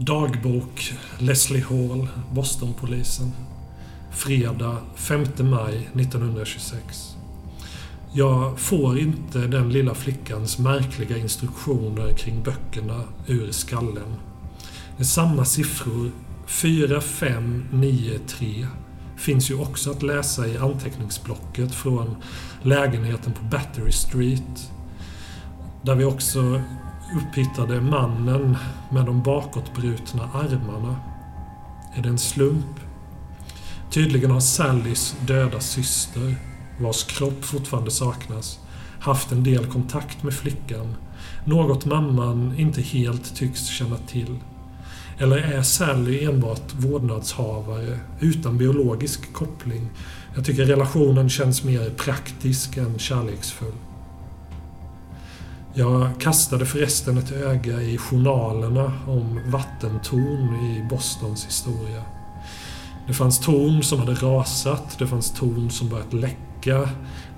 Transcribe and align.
Dagbok 0.00 0.92
Leslie 1.18 1.64
Hall, 1.64 2.08
Bostonpolisen. 2.32 3.32
Fredag 4.10 4.76
5 4.94 5.24
maj 5.38 5.88
1926. 5.94 7.16
Jag 8.12 8.60
får 8.60 8.98
inte 8.98 9.38
den 9.38 9.72
lilla 9.72 9.94
flickans 9.94 10.58
märkliga 10.58 11.16
instruktioner 11.16 12.12
kring 12.12 12.42
böckerna 12.42 13.02
ur 13.26 13.52
skallen. 13.52 14.14
Det 14.96 15.02
är 15.02 15.04
samma 15.04 15.44
siffror, 15.44 16.10
4, 16.46 17.00
5, 17.00 17.64
9, 17.72 18.18
3, 18.18 18.66
finns 19.16 19.50
ju 19.50 19.54
också 19.54 19.90
att 19.90 20.02
läsa 20.02 20.46
i 20.46 20.58
anteckningsblocket 20.58 21.74
från 21.74 22.16
lägenheten 22.62 23.32
på 23.32 23.44
Battery 23.44 23.92
Street. 23.92 24.70
Där 25.82 25.94
vi 25.94 26.04
också 26.04 26.62
upphittade 27.16 27.80
mannen 27.80 28.56
med 28.90 29.04
de 29.04 29.22
bakåtbrutna 29.22 30.30
armarna. 30.34 30.96
Är 31.94 32.02
det 32.02 32.08
en 32.08 32.18
slump? 32.18 32.80
Tydligen 33.90 34.30
har 34.30 34.40
Sallys 34.40 35.16
döda 35.26 35.60
syster, 35.60 36.36
vars 36.80 37.04
kropp 37.04 37.44
fortfarande 37.44 37.90
saknas, 37.90 38.58
haft 39.00 39.32
en 39.32 39.44
del 39.44 39.66
kontakt 39.66 40.22
med 40.22 40.34
flickan. 40.34 40.94
Något 41.44 41.84
mamman 41.84 42.54
inte 42.58 42.82
helt 42.82 43.36
tycks 43.36 43.66
känna 43.66 43.96
till. 43.96 44.38
Eller 45.18 45.36
är 45.36 45.62
Sally 45.62 46.24
enbart 46.24 46.74
vårdnadshavare 46.74 47.98
utan 48.20 48.58
biologisk 48.58 49.32
koppling? 49.32 49.88
Jag 50.34 50.44
tycker 50.44 50.64
relationen 50.64 51.28
känns 51.28 51.64
mer 51.64 51.90
praktisk 51.90 52.76
än 52.76 52.98
kärleksfull. 52.98 53.72
Jag 55.78 56.20
kastade 56.20 56.66
förresten 56.66 57.18
ett 57.18 57.32
öga 57.32 57.82
i 57.82 57.98
journalerna 57.98 58.92
om 59.06 59.40
vattentorn 59.46 60.54
i 60.54 60.86
Bostons 60.90 61.46
historia. 61.46 62.02
Det 63.06 63.12
fanns 63.12 63.38
torn 63.38 63.82
som 63.82 63.98
hade 63.98 64.14
rasat, 64.14 64.98
det 64.98 65.06
fanns 65.06 65.30
torn 65.30 65.70
som 65.70 65.88
börjat 65.88 66.12
läcka. 66.12 66.88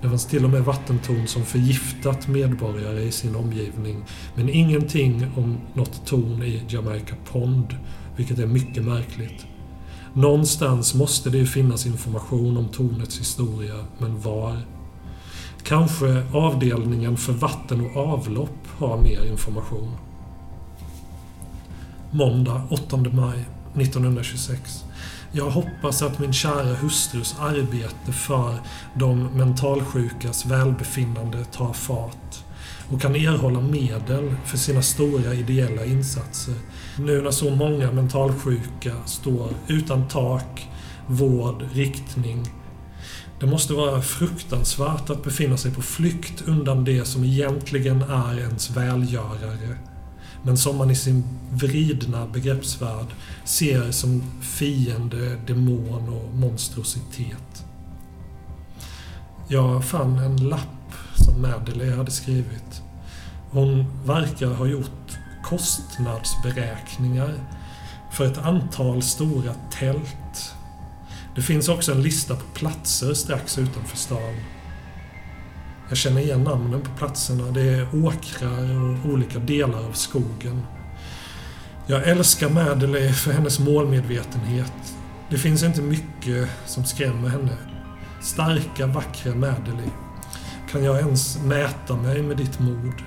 Det 0.01 0.09
fanns 0.09 0.25
till 0.25 0.43
och 0.43 0.49
med 0.49 0.65
vattentorn 0.65 1.27
som 1.27 1.45
förgiftat 1.45 2.27
medborgare 2.27 3.01
i 3.01 3.11
sin 3.11 3.35
omgivning. 3.35 4.03
Men 4.35 4.49
ingenting 4.49 5.31
om 5.37 5.57
något 5.73 6.05
torn 6.05 6.43
i 6.43 6.63
Jamaica 6.69 7.15
Pond, 7.31 7.75
vilket 8.15 8.39
är 8.39 8.47
mycket 8.47 8.83
märkligt. 8.83 9.45
Någonstans 10.13 10.95
måste 10.95 11.29
det 11.29 11.37
ju 11.37 11.45
finnas 11.45 11.85
information 11.85 12.57
om 12.57 12.67
tornets 12.67 13.19
historia, 13.19 13.85
men 13.97 14.21
var? 14.21 14.57
Kanske 15.63 16.23
avdelningen 16.33 17.17
för 17.17 17.33
vatten 17.33 17.81
och 17.81 17.97
avlopp 17.97 18.67
har 18.77 18.97
mer 18.97 19.25
information. 19.31 19.91
Måndag 22.11 22.61
8 22.69 22.97
maj 22.97 23.45
1926. 23.75 24.85
Jag 25.31 25.49
hoppas 25.49 26.01
att 26.01 26.19
min 26.19 26.33
kära 26.33 26.75
hustrus 26.75 27.35
arbete 27.39 28.11
för 28.11 28.55
de 28.93 29.23
mentalsjukas 29.23 30.45
välbefinnande 30.45 31.45
tar 31.45 31.73
fart 31.73 32.43
och 32.91 33.01
kan 33.01 33.15
erhålla 33.15 33.61
medel 33.61 34.35
för 34.45 34.57
sina 34.57 34.81
stora 34.81 35.33
ideella 35.33 35.85
insatser 35.85 36.55
nu 36.99 37.21
när 37.21 37.31
så 37.31 37.55
många 37.55 37.91
mentalsjuka 37.91 38.95
står 39.05 39.49
utan 39.67 40.07
tak, 40.07 40.67
vård, 41.07 41.65
riktning. 41.73 42.60
Det 43.41 43.47
måste 43.47 43.73
vara 43.73 44.01
fruktansvärt 44.01 45.09
att 45.09 45.23
befinna 45.23 45.57
sig 45.57 45.71
på 45.71 45.81
flykt 45.81 46.41
undan 46.47 46.83
det 46.83 47.05
som 47.05 47.23
egentligen 47.23 48.01
är 48.01 48.39
ens 48.39 48.69
välgörare 48.69 49.77
men 50.43 50.57
som 50.57 50.77
man 50.77 50.91
i 50.91 50.95
sin 50.95 51.23
vridna 51.51 52.27
begreppsvärld 52.27 53.07
ser 53.45 53.91
som 53.91 54.23
fiende, 54.41 55.37
demon 55.47 56.09
och 56.09 56.33
monstrositet. 56.33 57.65
Jag 59.47 59.85
fann 59.85 60.19
en 60.19 60.49
lapp 60.49 60.93
som 61.15 61.41
Madeleine 61.41 61.95
hade 61.95 62.11
skrivit. 62.11 62.81
Hon 63.51 63.85
verkar 64.05 64.47
ha 64.47 64.65
gjort 64.65 65.17
kostnadsberäkningar 65.43 67.33
för 68.11 68.25
ett 68.25 68.37
antal 68.37 69.01
stora 69.01 69.53
tält. 69.71 70.50
Det 71.35 71.41
finns 71.41 71.69
också 71.69 71.91
en 71.91 72.01
lista 72.01 72.35
på 72.35 72.45
platser 72.53 73.13
strax 73.13 73.57
utanför 73.57 73.97
stan. 73.97 74.35
Jag 75.89 75.97
känner 75.97 76.21
igen 76.21 76.43
namnen 76.43 76.81
på 76.81 76.89
platserna. 76.97 77.51
Det 77.51 77.61
är 77.61 78.05
åkrar 78.05 78.81
och 78.81 79.11
olika 79.11 79.39
delar 79.39 79.87
av 79.87 79.91
skogen. 79.91 80.61
Jag 81.87 82.07
älskar 82.07 82.49
Madeleine 82.49 83.13
för 83.13 83.31
hennes 83.31 83.59
målmedvetenhet. 83.59 84.73
Det 85.29 85.37
finns 85.37 85.63
inte 85.63 85.81
mycket 85.81 86.49
som 86.65 86.85
skrämmer 86.85 87.29
henne. 87.29 87.57
Starka, 88.21 88.87
vackra 88.87 89.35
Madeleine. 89.35 89.91
Kan 90.71 90.83
jag 90.83 90.99
ens 90.99 91.41
mäta 91.43 91.95
mig 91.95 92.21
med 92.21 92.37
ditt 92.37 92.59
mod? 92.59 93.03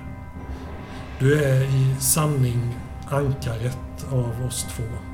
Du 1.18 1.44
är 1.44 1.62
i 1.62 1.94
sanning 2.00 2.74
ankaret 3.08 4.06
av 4.10 4.46
oss 4.46 4.66
två. 4.76 5.13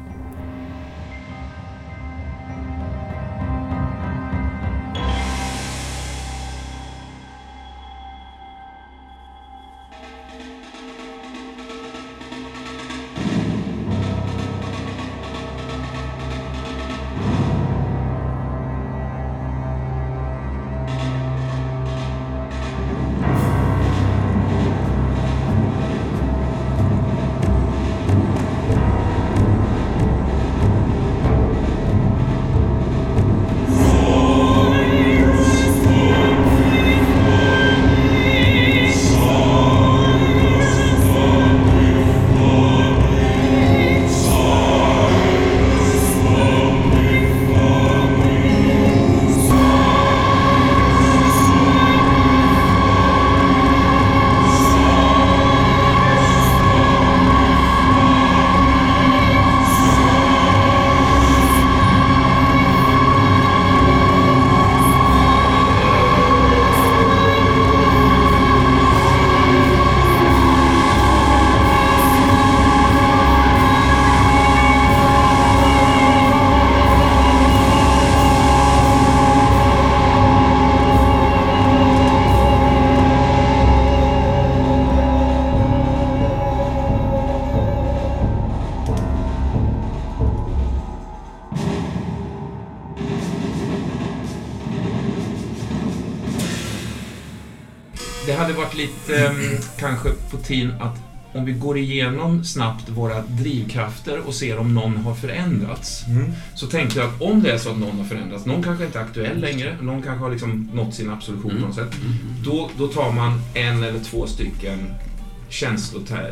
Tiden 100.50 100.80
att 100.80 100.96
om 101.32 101.44
vi 101.44 101.52
går 101.52 101.78
igenom 101.78 102.44
snabbt 102.44 102.88
våra 102.88 103.22
drivkrafter 103.22 104.18
och 104.18 104.34
ser 104.34 104.58
om 104.58 104.74
någon 104.74 104.96
har 104.96 105.14
förändrats. 105.14 106.06
Mm. 106.06 106.32
Så 106.54 106.66
tänkte 106.66 106.98
jag 106.98 107.08
att 107.08 107.22
om 107.22 107.42
det 107.42 107.52
är 107.52 107.58
så 107.58 107.70
att 107.70 107.78
någon 107.78 107.98
har 107.98 108.04
förändrats, 108.04 108.46
någon 108.46 108.62
kanske 108.62 108.84
inte 108.84 108.98
är 108.98 109.02
aktuell 109.02 109.40
längre, 109.40 109.76
någon 109.80 110.02
kanske 110.02 110.24
har 110.24 110.30
liksom 110.30 110.70
nått 110.74 110.94
sin 110.94 111.10
absolution 111.10 111.50
på 111.50 111.66
något 111.66 111.74
sätt. 111.74 111.94
Då, 112.44 112.70
då 112.78 112.88
tar 112.88 113.12
man 113.12 113.40
en 113.54 113.82
eller 113.82 114.00
två 114.00 114.26
stycken 114.26 114.78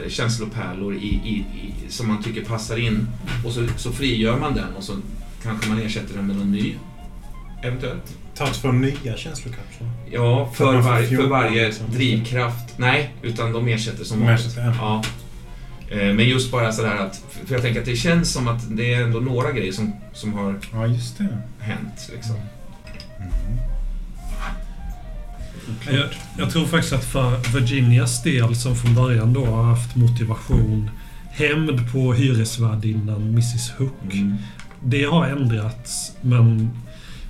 känslopärlor 0.08 0.94
i, 0.94 1.06
i, 1.06 1.34
i, 1.38 1.90
som 1.90 2.08
man 2.08 2.22
tycker 2.22 2.44
passar 2.44 2.76
in 2.76 3.08
och 3.44 3.52
så, 3.52 3.66
så 3.76 3.92
frigör 3.92 4.38
man 4.38 4.54
den 4.54 4.74
och 4.76 4.84
så 4.84 4.92
kanske 5.42 5.68
man 5.68 5.78
ersätter 5.78 6.14
den 6.14 6.26
med 6.26 6.36
någon 6.36 6.52
ny. 6.52 6.74
Eventuellt. 7.62 8.16
Ta 8.34 8.46
två 8.46 8.72
nya 8.72 9.16
känslokapslar. 9.16 9.88
Ja, 10.10 10.50
För 10.54 10.64
för, 10.64 10.74
var, 10.80 10.96
för 11.00 11.06
14, 11.06 11.30
varje 11.30 11.66
liksom. 11.66 11.86
drivkraft. 11.92 12.74
Nej, 12.78 13.14
utan 13.22 13.52
de 13.52 13.68
ersätter 13.68 14.04
som 14.04 14.20
vanligt. 14.20 14.54
ja. 14.56 14.74
Ja. 14.80 15.02
Eh, 15.96 16.14
Men 16.14 16.28
just 16.28 16.52
bara 16.52 16.72
sådär 16.72 16.96
att, 16.96 17.22
för 17.46 17.54
jag 17.54 17.62
tänker 17.62 17.80
att 17.80 17.86
det 17.86 17.96
känns 17.96 18.32
som 18.32 18.48
att 18.48 18.76
det 18.76 18.94
är 18.94 19.02
ändå 19.02 19.20
några 19.20 19.52
grejer 19.52 19.72
som, 19.72 19.92
som 20.12 20.32
har 20.34 20.54
Ja, 20.72 20.86
just 20.86 21.18
det. 21.18 21.28
hänt. 21.58 22.10
Liksom. 22.14 22.34
Mm. 23.18 23.58
Jag, 26.00 26.08
jag 26.38 26.50
tror 26.52 26.66
faktiskt 26.66 26.92
att 26.92 27.04
för 27.04 27.52
Virginias 27.60 28.22
del, 28.22 28.56
som 28.56 28.76
från 28.76 28.94
början 28.94 29.32
då 29.32 29.46
har 29.46 29.62
haft 29.62 29.96
motivation, 29.96 30.90
hämnd 31.30 31.92
på 31.92 32.12
hyresvärdinnan 32.12 33.22
Mrs 33.28 33.70
Hook. 33.78 34.12
Mm. 34.12 34.34
Det 34.84 35.04
har 35.04 35.26
ändrats, 35.26 36.12
men 36.20 36.70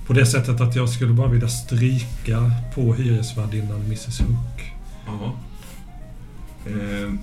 på 0.09 0.13
det 0.13 0.25
sättet 0.25 0.61
att 0.61 0.75
jag 0.75 0.89
skulle 0.89 1.13
bara 1.13 1.27
vilja 1.27 1.47
stryka 1.47 2.51
på 2.75 2.93
hyresvärdinnan 2.93 3.81
Mrs 3.85 4.19
Hook. 4.19 4.71
Ja. 5.07 5.33
Eh, 6.67 7.13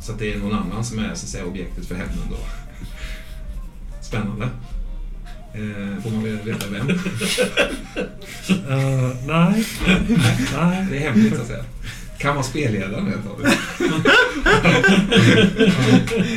Så 0.00 0.12
det 0.12 0.32
är 0.34 0.38
någon 0.38 0.52
annan 0.58 0.84
som 0.84 0.98
är 0.98 1.04
så 1.04 1.10
att 1.12 1.18
säga, 1.18 1.44
objektet 1.44 1.86
för 1.86 1.94
hämnden 1.94 2.22
då. 2.30 2.36
Spännande. 4.02 4.48
Eh, 5.54 6.02
får 6.02 6.10
man 6.10 6.22
veta 6.44 6.66
vem? 6.70 6.88
Uh, 6.90 6.96
nej. 9.26 9.64
nej. 10.56 10.86
Det 10.90 10.96
är 10.96 11.00
hemligt 11.00 11.34
så 11.36 11.40
att 11.42 11.46
säga. 11.48 11.64
Kan 12.18 12.34
vara 12.34 12.44
spelledaren 12.44 13.06
av. 13.06 13.46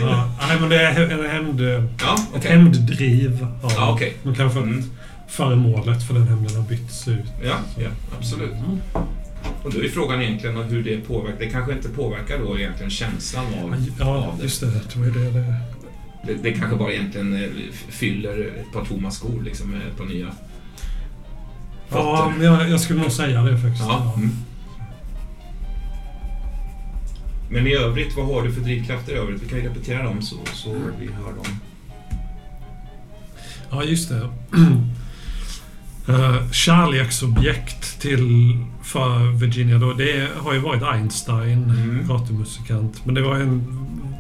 Ja, 0.02 0.32
nej, 0.48 0.58
men 0.60 0.70
det 0.70 0.82
är 0.82 1.12
en 1.12 1.30
hämnd, 1.30 1.62
Ja, 1.62 2.14
ett 2.14 2.22
okej. 2.36 2.52
hämnddriv. 2.52 3.48
Ja. 3.64 3.92
Okej. 3.94 4.18
Men 4.24 4.36
kanske 4.36 4.60
att 4.60 4.66
Mm. 5.40 5.64
föremålet 5.64 6.04
för 6.08 6.14
den 6.14 6.28
hämnden 6.28 6.56
har 6.56 6.64
bytts 6.64 7.08
ut. 7.08 7.26
Ja, 7.44 7.56
ja, 7.78 7.90
absolut. 8.18 8.54
Och 9.64 9.74
då 9.74 9.84
är 9.84 9.90
frågan 9.90 10.22
egentligen 10.22 10.56
hur 10.64 10.84
det 10.84 10.98
påverkar. 10.98 11.40
Det 11.40 11.46
kanske 11.50 11.74
inte 11.74 11.90
påverkar 11.90 12.40
då 12.40 12.60
egentligen 12.60 12.90
känslan 12.90 13.46
av, 13.46 13.76
Ja, 14.00 14.06
av 14.06 14.38
det. 14.38 14.44
just 14.44 14.62
det. 14.62 14.66
Det 14.68 14.96
var 15.00 15.06
ju 15.06 15.12
det. 15.12 15.32
det. 15.32 15.56
det. 16.28 16.34
Det 16.44 16.52
kanske 16.52 16.76
bara 16.78 16.92
egentligen 16.94 17.34
eh, 17.44 17.50
fyller 17.90 18.46
ett 18.60 18.74
par 18.74 18.86
tomma 18.86 19.12
skor 19.12 19.42
liksom 19.44 19.70
med 19.72 19.80
ett 19.88 19.98
par 19.98 20.06
nya 20.06 20.28
Ja, 21.92 22.18
fötter. 22.18 22.38
men 22.38 22.46
jag, 22.46 22.70
jag 22.70 22.80
skulle 22.82 23.02
nog 23.02 23.12
säga 23.12 23.44
det 23.44 23.58
faktiskt. 23.58 23.84
Ja. 23.88 24.14
Mm. 24.18 24.32
Men 27.50 27.68
i 27.68 27.74
övrigt, 27.76 28.16
vad 28.18 28.26
har 28.26 28.42
du 28.44 28.52
för 28.52 28.62
drivkrafter 28.62 29.14
i 29.14 29.16
övrigt? 29.16 29.44
Vi 29.44 29.50
kan 29.50 29.58
ju 29.58 29.70
repetera 29.70 30.04
dem 30.04 30.22
så, 30.22 30.36
så 30.54 30.70
vi 31.00 31.08
hör 31.08 31.34
dem. 31.34 31.60
Ja, 33.72 33.84
just 33.84 34.10
det. 34.10 34.30
Uh, 36.10 36.52
kärleksobjekt 36.52 38.00
till 38.02 38.58
för 38.84 39.32
Virginia 39.40 39.78
då, 39.78 39.94
det 39.94 40.28
har 40.38 40.54
ju 40.54 40.60
varit 40.60 40.84
Einstein, 40.84 41.64
Mm. 41.64 42.08
gatumusikant. 42.08 43.06
Men 43.06 43.16
det 43.16 43.22
var 43.22 43.36
en 43.36 43.64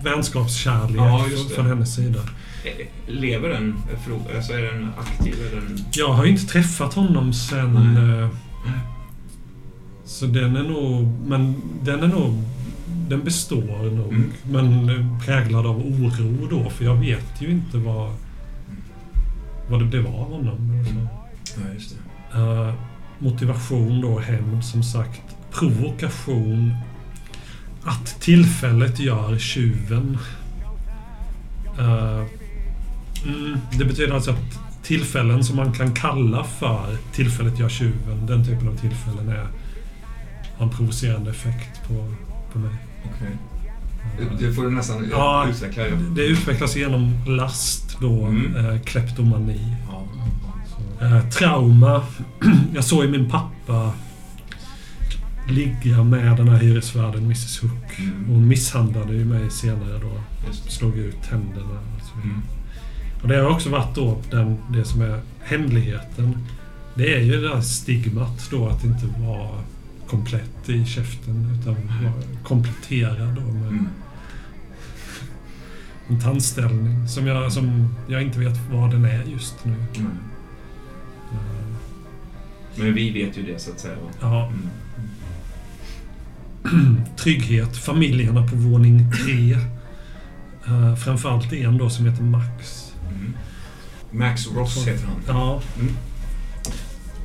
vänskapskärlek 0.03 0.97
Ja, 0.97 1.25
från 1.55 1.65
hennes 1.65 1.95
sida. 1.95 2.19
Eh, 2.65 2.87
Lever 3.13 3.49
den? 3.49 3.75
Alltså 4.35 4.53
är 4.53 4.61
den 4.61 4.89
aktiv? 4.99 5.33
Är 5.51 5.55
den... 5.55 5.79
Jag 5.91 6.07
har 6.13 6.25
ju 6.25 6.31
inte 6.31 6.45
träffat 6.47 6.93
honom 6.93 7.33
sen... 7.33 7.73
Nej. 7.93 8.19
eh, 8.19 8.29
Så 10.05 10.25
den 10.25 10.55
är 10.55 10.63
nog... 10.63 11.07
Men 11.27 11.55
den 11.83 12.03
är 12.03 12.07
nog... 12.07 12.43
Den 13.09 13.23
består 13.23 13.91
nog. 13.95 14.13
Mm. 14.13 14.31
Men 14.43 14.89
eh, 14.89 15.19
präglad 15.25 15.65
av 15.65 15.77
oro 15.77 16.47
då, 16.49 16.69
för 16.69 16.85
jag 16.85 16.95
vet 16.95 17.41
ju 17.41 17.49
inte 17.49 17.77
vad... 17.77 18.11
Vad 19.69 19.79
det 19.79 19.85
blev 19.85 20.07
av 20.07 20.31
honom. 20.31 20.71
eller 20.71 20.83
så. 20.83 21.07
Ja, 21.57 21.73
just 21.73 21.95
det. 22.33 22.39
Eh, 22.39 22.73
motivation 23.19 24.01
då, 24.01 24.19
hämnd 24.19 24.65
som 24.65 24.83
sagt. 24.83 25.21
Provokation. 25.51 26.75
Att 27.83 28.21
tillfället 28.21 28.99
gör 28.99 29.37
tjuven. 29.37 30.17
Eh, 31.79 32.23
mm, 33.25 33.57
det 33.77 33.85
betyder 33.85 34.13
alltså 34.13 34.31
att 34.31 34.59
tillfällen 34.83 35.43
som 35.43 35.55
man 35.55 35.73
kan 35.73 35.93
kalla 35.93 36.43
för 36.43 36.97
tillfället 37.13 37.59
gör 37.59 37.69
tjuven, 37.69 38.25
den 38.25 38.45
typen 38.45 38.67
av 38.67 38.75
tillfällen 38.77 39.29
är 39.29 39.47
en 40.59 40.69
provocerande 40.69 41.31
effekt 41.31 41.87
på, 41.87 42.13
på 42.53 42.59
mig. 42.59 42.73
Okej. 43.05 43.37
Det- 44.39 44.45
Det 44.47 44.53
får 44.53 44.63
du 44.63 44.71
nästan 44.71 45.07
Ja. 45.11 45.47
utveckla. 45.49 45.83
Det 46.15 46.21
utvecklas 46.25 46.75
genom 46.75 47.13
last 47.27 47.97
då, 48.01 48.25
Mm. 48.25 48.55
eh, 48.55 48.79
kleptomani. 48.81 49.75
Eh, 51.03 51.29
trauma. 51.29 52.03
Jag 52.73 52.83
såg 52.83 53.03
ju 53.05 53.11
min 53.11 53.29
pappa 53.29 53.93
ligga 55.49 56.03
med 56.03 56.37
den 56.37 56.47
här 56.49 56.57
hyresvärden, 56.57 57.23
Mrs 57.23 57.61
Hook. 57.63 57.99
Mm. 57.99 58.25
Hon 58.27 58.47
misshandlade 58.47 59.13
ju 59.13 59.25
mig 59.25 59.49
senare 59.51 59.99
då. 60.01 60.11
Just. 60.47 60.71
Slog 60.71 60.97
ut 60.97 61.15
tänderna 61.29 61.79
och. 61.95 62.23
Mm. 62.23 62.41
Och 63.21 63.27
det 63.27 63.35
har 63.35 63.49
också 63.49 63.69
varit 63.69 63.95
då 63.95 64.17
den, 64.31 64.57
det 64.69 64.85
som 64.85 65.01
är 65.01 65.19
hemligheten. 65.43 66.37
Det 66.95 67.15
är 67.15 67.19
ju 67.19 67.41
det 67.41 67.47
där 67.49 67.61
stigmat 67.61 68.47
då 68.51 68.67
att 68.67 68.83
inte 68.83 69.05
vara 69.19 69.49
komplett 70.07 70.69
i 70.69 70.85
käften 70.85 71.59
utan 71.61 71.75
vara 72.03 72.13
kompletterad 72.43 73.35
då 73.35 73.41
med 73.41 73.67
Mm. 73.67 73.87
en 76.07 76.19
tandställning 76.21 77.07
som 77.07 77.27
jag, 77.27 77.51
som 77.51 77.95
jag 78.07 78.21
inte 78.21 78.39
vet 78.39 78.59
vad 78.71 78.91
den 78.91 79.05
är 79.05 79.23
just 79.23 79.65
nu. 79.65 79.75
Mm. 79.95 80.11
Men 82.75 82.93
vi 82.93 83.11
vet 83.11 83.37
ju 83.37 83.43
det 83.43 83.59
så 83.59 83.71
att 83.71 83.79
säga. 83.79 83.95
Ja, 84.21 84.51
Mm. 86.65 87.01
trygghet. 87.17 87.77
Familjerna 87.77 88.47
på 88.47 88.55
våning 88.55 89.11
tre. 89.23 89.57
Uh, 90.67 90.95
framförallt 90.95 91.53
en 91.53 91.77
då 91.77 91.89
som 91.89 92.05
heter 92.05 92.23
Max. 92.23 92.91
Mm. 93.09 93.33
Max 94.11 94.47
Ross 94.47 94.87
heter 94.87 95.05
han. 95.07 95.15
Ja. 95.27 95.61
Mm. 95.79 95.93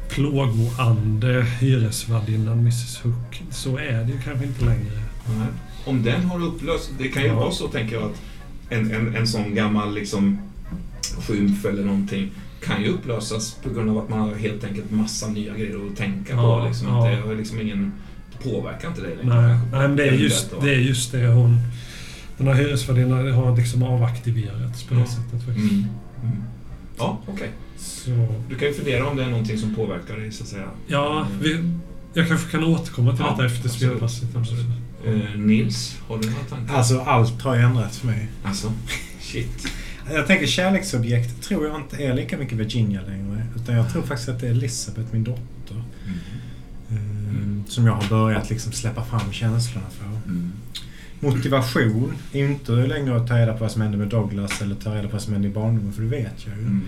Plågoande, 0.09 1.43
hyresvärdinnan 1.61 2.59
Mrs 2.59 3.01
Hook. 3.03 3.43
Så 3.51 3.77
är 3.79 4.05
det 4.05 4.13
ju 4.13 4.21
kanske 4.25 4.45
inte 4.47 4.65
längre. 4.65 5.03
Nej. 5.39 5.47
Om 5.85 6.03
den 6.03 6.25
har 6.25 6.43
upplöst, 6.45 6.91
det 6.99 7.09
kan 7.09 7.23
ju 7.23 7.29
Ja. 7.29 7.35
vara 7.35 7.51
så 7.53 7.69
tänker 7.69 7.95
jag 7.97 8.05
att 8.11 8.21
en, 8.71 8.91
en, 8.91 9.17
en 9.17 9.27
sån 9.27 9.55
gammal 9.55 9.95
liksom 9.95 10.39
skymf 11.27 11.65
eller 11.65 11.85
någonting 11.85 12.31
kan 12.65 12.83
ju 12.83 12.89
upplösas 12.89 13.57
på 13.63 13.71
grund 13.71 13.91
av 13.91 13.99
att 13.99 14.09
man 14.09 14.19
har 14.21 14.35
helt 14.35 14.65
enkelt 14.65 14.91
massa 14.91 15.29
nya 15.29 15.55
grejer 15.55 15.77
att 15.91 15.97
tänka 15.97 16.33
Ja, 16.35 16.61
på. 16.63 16.69
Liksom. 16.69 16.89
ja. 16.89 16.99
Att 17.09 17.17
det 17.23 17.29
har 17.29 17.35
liksom 17.35 17.61
ingen 17.61 17.93
det 18.33 18.51
påverkar 18.51 18.89
inte 18.89 19.01
dig 19.01 19.17
längre. 19.17 19.43
Nej, 19.43 19.59
nej 19.73 19.89
men 19.89 19.97
det 19.97 20.09
är, 20.09 20.13
just, 20.13 20.51
det 20.63 20.71
är 20.75 20.79
just 20.79 21.13
det 21.13 21.27
hon... 21.27 21.59
Den 22.39 22.47
här 22.47 22.55
hyresvärdinnan 22.55 23.33
har 23.33 23.57
liksom 23.57 23.83
avaktiverats 23.83 24.83
på 24.83 24.95
det 24.95 25.01
Ja. 25.01 25.07
sättet 25.07 25.45
faktiskt. 25.47 25.71
Mm. 25.73 25.85
Mm. 26.23 26.37
Ja, 26.99 27.19
okej. 27.27 27.51
Så, 27.79 28.11
Du 28.49 28.55
kan 28.55 28.69
ju 28.69 28.75
fundera 28.75 29.07
om 29.09 29.17
det 29.17 29.25
är 29.25 29.29
någonting 29.31 29.59
som 29.59 29.75
påverkar 29.75 30.17
dig 30.17 30.33
så 30.33 30.43
att 30.43 30.49
säga. 30.49 30.69
ja, 30.87 31.27
vi, 31.43 31.71
jag 32.15 32.29
kanske 32.29 32.51
kan 32.51 32.65
återkomma 32.65 33.17
till 33.17 33.25
Ja, 33.25 33.31
detta 33.31 33.47
efter 33.47 33.69
spelpasset. 33.69 34.29
Eh, 35.07 35.39
Nils, 35.41 35.97
har 36.09 36.19
du 36.19 36.31
några 36.31 36.45
tankar? 36.45 36.75
Alltså, 36.75 37.01
allt 37.01 37.43
har 37.43 37.57
ändrats 37.57 37.99
för 37.99 38.07
mig. 38.07 38.29
Alltså, 38.45 38.73
shit. 39.21 39.67
Jag 40.13 40.27
tänker 40.27 40.47
kärleksobjekt 40.47 41.43
tror 41.43 41.67
jag 41.67 41.81
inte 41.81 41.97
är 41.97 42.15
lika 42.15 42.39
mycket 42.39 42.59
Virginia 42.59 43.01
längre. 43.07 43.47
Utan 43.57 43.75
jag 43.75 43.93
tror 43.93 44.03
faktiskt 44.03 44.29
att 44.29 44.41
det 44.41 44.47
är 44.47 44.51
Elisabeth, 44.51 45.13
min 45.13 45.25
dotter. 45.25 45.83
Mm. 46.91 47.65
eh, 47.65 47.71
Som 47.71 47.87
jag 47.87 47.93
har 47.93 48.09
börjat 48.09 48.51
liksom 48.51 48.73
släppa 48.73 49.05
fram 49.05 49.33
känslorna 49.33 49.87
för. 49.91 50.31
Mm. 50.31 50.53
Motivation 51.21 52.13
är 52.33 52.39
ju 52.39 52.47
inte 52.47 52.73
längre 52.73 53.17
att 53.17 53.29
ta 53.29 53.39
reda 53.39 53.53
på 53.53 53.59
vad 53.59 53.71
som 53.73 53.83
hände 53.83 53.99
med 53.99 54.09
Douglas 54.09 54.63
eller 54.63 54.75
ta 54.75 54.95
reda 54.95 55.09
på 55.09 55.13
vad 55.13 55.23
som 55.23 55.33
hände 55.33 55.49
i 55.49 55.51
barndomen, 55.51 55.93
för 55.93 56.03
det 56.03 56.09
vet 56.09 56.47
jag 56.47 56.57
ju. 56.57 56.63
Mm. 56.63 56.85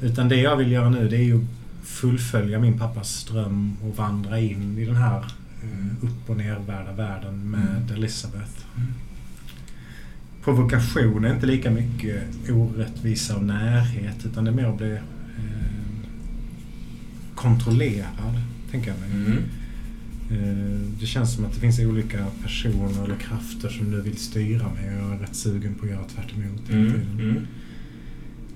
Det. 0.00 0.06
Utan 0.06 0.28
det 0.28 0.36
jag 0.36 0.56
vill 0.56 0.72
göra 0.72 0.90
nu 0.90 1.08
det 1.08 1.16
är 1.16 1.22
ju 1.24 1.46
fullfölja 1.84 2.58
min 2.58 2.78
pappas 2.78 3.24
dröm 3.24 3.76
och 3.82 3.96
vandra 3.96 4.38
in 4.38 4.78
i 4.78 4.84
den 4.84 4.96
här 4.96 5.18
eh, 5.62 6.04
upp 6.04 6.30
och 6.30 6.36
nervärda 6.36 6.92
världen 6.92 7.50
med 7.50 7.60
Mm. 7.60 7.94
Elisabeth. 7.94 8.64
Provokation 10.44 11.24
är 11.24 11.34
inte 11.34 11.46
lika 11.46 11.70
mycket 11.70 12.22
orättvisa 12.50 13.36
och 13.36 13.44
närhet 13.44 14.26
utan 14.26 14.44
det 14.44 14.50
är 14.50 14.54
mer 14.54 14.66
att 14.66 14.76
bli 14.76 14.92
eh, 14.92 15.00
kontrollerad, 17.34 18.40
tänker 18.70 18.90
jag 18.90 18.98
mig. 19.00 19.10
Mm. 19.10 19.38
Eh, 20.30 20.80
det 21.00 21.06
känns 21.06 21.34
som 21.34 21.44
att 21.44 21.54
det 21.54 21.60
finns 21.60 21.78
olika 21.78 22.26
personer 22.42 23.04
eller 23.04 23.16
krafter 23.16 23.68
som 23.68 23.90
nu 23.90 24.00
vill 24.00 24.16
styra 24.16 24.68
mig 24.68 24.96
och 24.96 25.02
jag 25.02 25.14
är 25.14 25.18
rätt 25.18 25.36
sugen 25.36 25.74
på 25.74 25.84
att 25.84 25.90
göra 25.90 26.04
tvärt 26.04 26.32
emot 26.32 26.70
Mm. 26.70 26.92
Mm. 27.20 27.46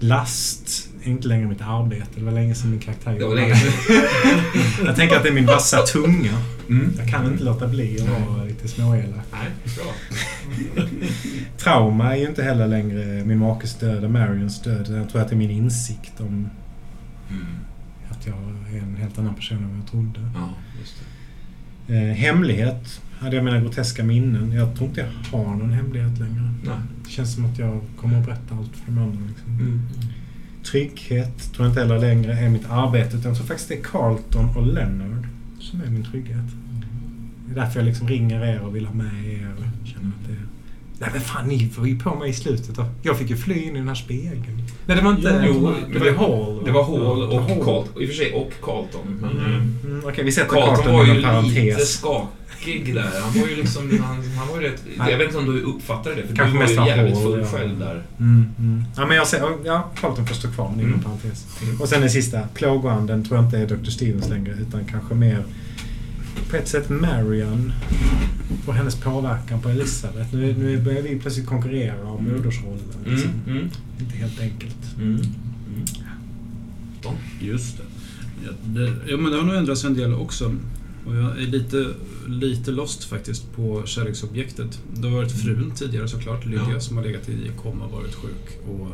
Last 0.00 0.90
är 1.02 1.10
inte 1.10 1.28
längre 1.28 1.48
mitt 1.48 1.62
arbete. 1.62 2.06
Det 2.14 2.24
var 2.24 2.32
länge 2.32 2.54
sedan 2.54 2.70
min 2.70 2.80
karaktär 2.80 3.12
var 3.12 3.20
jobbade. 3.20 3.48
Jag 4.84 4.96
tänker 4.96 5.16
att 5.16 5.22
det 5.22 5.28
är 5.28 5.34
min 5.34 5.46
vassa 5.46 5.82
tunga. 5.82 6.38
Mm. 6.68 6.90
Jag 6.98 7.08
kan 7.08 7.26
inte 7.32 7.44
låta 7.44 7.68
bli 7.68 8.00
att 8.00 8.08
vara 8.28 8.44
lite 8.44 8.68
småelak. 8.68 9.24
Nej, 9.32 9.48
bra. 9.76 9.94
Trauma 11.58 12.12
är 12.14 12.20
ju 12.20 12.28
inte 12.28 12.42
heller 12.42 12.66
längre 12.68 13.24
min 13.24 13.38
makes 13.38 13.74
död 13.78 14.04
och 14.04 14.10
Marions 14.10 14.62
död. 14.62 14.86
Jag 14.90 15.08
tror 15.10 15.22
att 15.22 15.28
det 15.28 15.34
är 15.34 15.38
min 15.38 15.50
insikt 15.50 16.20
om 16.20 16.48
Mm. 17.30 17.46
att 18.10 18.26
jag 18.26 18.36
är 18.74 18.78
en 18.78 18.96
helt 18.96 19.18
annan 19.18 19.34
person 19.34 19.58
än 19.58 19.68
vad 19.70 19.78
jag 19.78 19.86
trodde. 19.86 20.20
Ja, 20.34 20.48
Eh, 21.94 22.14
hemlighet 22.14 23.00
hade 23.20 23.36
jag 23.36 23.44
mina 23.44 23.60
groteska 23.60 24.04
minnen. 24.04 24.52
Jag 24.52 24.76
tror 24.76 24.88
inte 24.88 25.00
jag 25.32 25.38
har 25.38 25.54
någon 25.56 25.72
hemlighet 25.72 26.18
längre. 26.18 26.54
Nej. 26.64 26.74
Det 27.04 27.10
känns 27.10 27.34
som 27.34 27.44
att 27.44 27.58
jag 27.58 27.80
kommer 28.00 28.18
att 28.20 28.26
berätta 28.26 28.54
allt 28.54 28.76
för 28.76 28.92
de 28.92 28.98
andra. 28.98 29.18
Liksom. 29.28 29.50
Mm. 29.60 29.82
Trygghet 30.70 31.52
tror 31.52 31.66
jag 31.66 31.70
inte 31.70 31.80
heller 31.80 31.98
längre 31.98 32.32
är 32.38 32.48
mitt 32.48 32.70
arbete. 32.70 33.16
Utan 33.16 33.28
jag 33.30 33.36
tror 33.36 33.46
faktiskt 33.46 33.68
det 33.68 33.74
är 33.78 33.82
Carlton 33.82 34.56
och 34.56 34.66
Leonard 34.66 35.26
som 35.70 35.80
är 35.80 35.86
min 35.86 36.04
trygghet. 36.04 36.36
Det 37.46 37.52
är 37.60 37.64
därför 37.64 37.80
jag 37.80 37.86
liksom 37.86 38.08
ringer 38.08 38.44
er 38.44 38.60
och 38.60 38.76
vill 38.76 38.86
ha 38.86 38.94
med 38.94 39.24
er. 39.26 39.48
och 39.58 39.86
Känner 39.88 40.08
att 40.08 40.26
det 40.26 40.32
är... 40.32 40.38
Nej 41.00 41.10
men 41.12 41.20
fan, 41.20 41.48
ni 41.48 41.70
var 41.78 41.86
ju 41.86 41.98
på 41.98 42.14
mig 42.14 42.30
i 42.30 42.32
slutet. 42.32 42.74
Då. 42.76 42.84
Jag 43.02 43.18
fick 43.18 43.30
ju 43.30 43.36
fly 43.36 43.54
in 43.62 43.76
i 43.76 43.78
den 43.78 43.88
här 43.88 43.94
spegeln. 43.94 44.62
Nej, 44.86 44.96
det 44.96 45.02
var 45.02 45.10
inte... 45.10 45.44
Jo, 45.46 45.74
det 45.92 45.98
var 45.98 46.12
Hall. 46.12 46.64
Det 46.64 46.70
var 46.72 46.84
Hall 46.84 47.22
och. 47.22 47.64
Carlton. 47.64 48.02
I 48.02 48.04
och 48.04 48.08
för 48.08 48.16
sig 48.16 48.32
och 48.32 48.52
Carlton. 48.62 49.18
Men, 49.20 49.30
Mm. 49.30 49.74
Mm, 49.84 50.02
Okej, 50.06 50.24
vi 50.24 50.32
sätter 50.32 50.48
Carlton 50.48 50.74
Carlton 50.76 50.94
var 50.94 51.04
ju 51.06 51.22
parentes. 51.22 51.54
lite 52.02 52.06
skakig 52.60 52.94
där. 52.94 53.10
Han 53.22 53.40
var 53.40 53.48
ju 53.48 53.56
liksom... 53.56 53.90
Han, 54.02 54.22
han 54.38 54.48
var 54.48 54.60
ju 54.60 54.68
rätt... 54.68 54.82
Jag 54.98 55.18
vet 55.18 55.26
inte 55.26 55.38
om 55.38 55.46
du 55.46 55.62
uppfattade 55.62 56.14
det, 56.14 56.26
för 56.26 56.36
Kanske 56.36 56.58
du 56.58 56.74
var 56.76 56.84
ju 56.86 56.90
jävligt 56.90 57.22
full 57.22 57.44
själv 57.44 57.78
där. 57.78 58.02
Mm, 58.20 58.44
mm. 58.58 58.84
Ja, 58.96 59.06
men 59.06 59.16
jag 59.16 59.26
säger, 59.26 59.46
ja, 59.64 59.90
Carlton 60.00 60.26
får 60.26 60.34
stå 60.34 60.48
kvar, 60.50 60.68
men 60.70 60.80
inom 60.80 60.92
Mm. 60.92 61.04
parentes. 61.04 61.46
Och 61.80 61.88
sen 61.88 62.00
den 62.00 62.10
sista, 62.10 62.40
plågoanden 62.54 63.24
tror 63.24 63.36
jag 63.38 63.44
inte 63.46 63.58
är 63.58 63.66
Dr. 63.66 63.90
Stevens 63.90 64.28
längre, 64.28 64.52
utan 64.60 64.84
kanske 64.84 65.14
mer 65.14 65.44
på 66.50 66.56
ett 66.56 66.68
sätt 66.68 66.88
Marion 66.88 67.72
och 68.66 68.74
hennes 68.74 68.96
påverkan 68.96 69.60
på 69.60 69.68
Elisabeth. 69.68 70.34
Nu, 70.34 70.54
nu 70.58 70.78
börjar 70.82 71.02
vi 71.02 71.18
plötsligt 71.18 71.46
konkurrera 71.46 72.02
om 72.04 72.18
Mm. 72.26 72.36
modersrollen. 72.36 72.78
Mm, 73.04 73.14
Liksom. 73.14 73.30
mm, 73.46 73.68
Inte 74.00 74.16
helt 74.16 74.40
enkelt. 74.40 74.76
mm. 74.98 75.14
mm. 75.14 75.24
Just 77.40 77.76
det. 77.76 77.82
Ja, 78.46 78.50
det. 78.64 78.92
Ja, 79.06 79.16
men 79.16 79.32
det 79.32 79.38
har 79.38 79.44
nog 79.44 79.56
ändrats 79.56 79.84
en 79.84 79.94
del 79.94 80.14
också. 80.14 80.54
Och 81.08 81.16
jag 81.16 81.42
är 81.42 81.46
lite, 81.46 81.86
lite 82.26 82.70
lost 82.70 83.04
faktiskt 83.04 83.52
på 83.56 83.82
kärleksobjektet. 83.86 84.80
Det 84.94 85.08
har 85.08 85.16
varit 85.16 85.32
frun 85.32 85.72
tidigare 85.76 86.08
såklart, 86.08 86.46
Lydia, 86.46 86.62
Ja. 86.72 86.80
som 86.80 86.96
har 86.96 87.04
legat 87.04 87.28
i 87.28 87.50
koma 87.62 87.84
och 87.84 87.92
varit 87.92 88.14
sjuk. 88.14 88.58
Och, 88.68 88.88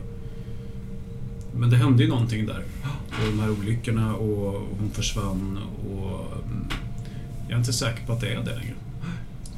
men 1.59 1.71
det 1.71 1.77
hände 1.77 2.03
ju 2.03 2.09
någonting 2.09 2.47
där. 2.47 2.63
Och 3.09 3.27
de 3.31 3.39
här 3.41 3.51
olyckorna 3.51 4.15
och 4.15 4.53
hon 4.81 4.91
försvann 4.93 5.59
och 5.91 6.33
mm, 6.47 6.65
jag 7.49 7.55
är 7.55 7.59
inte 7.59 7.73
säker 7.73 8.07
på 8.07 8.13
att 8.13 8.21
det 8.21 8.29
är 8.29 8.45
det 8.45 8.55
längre. 8.57 8.75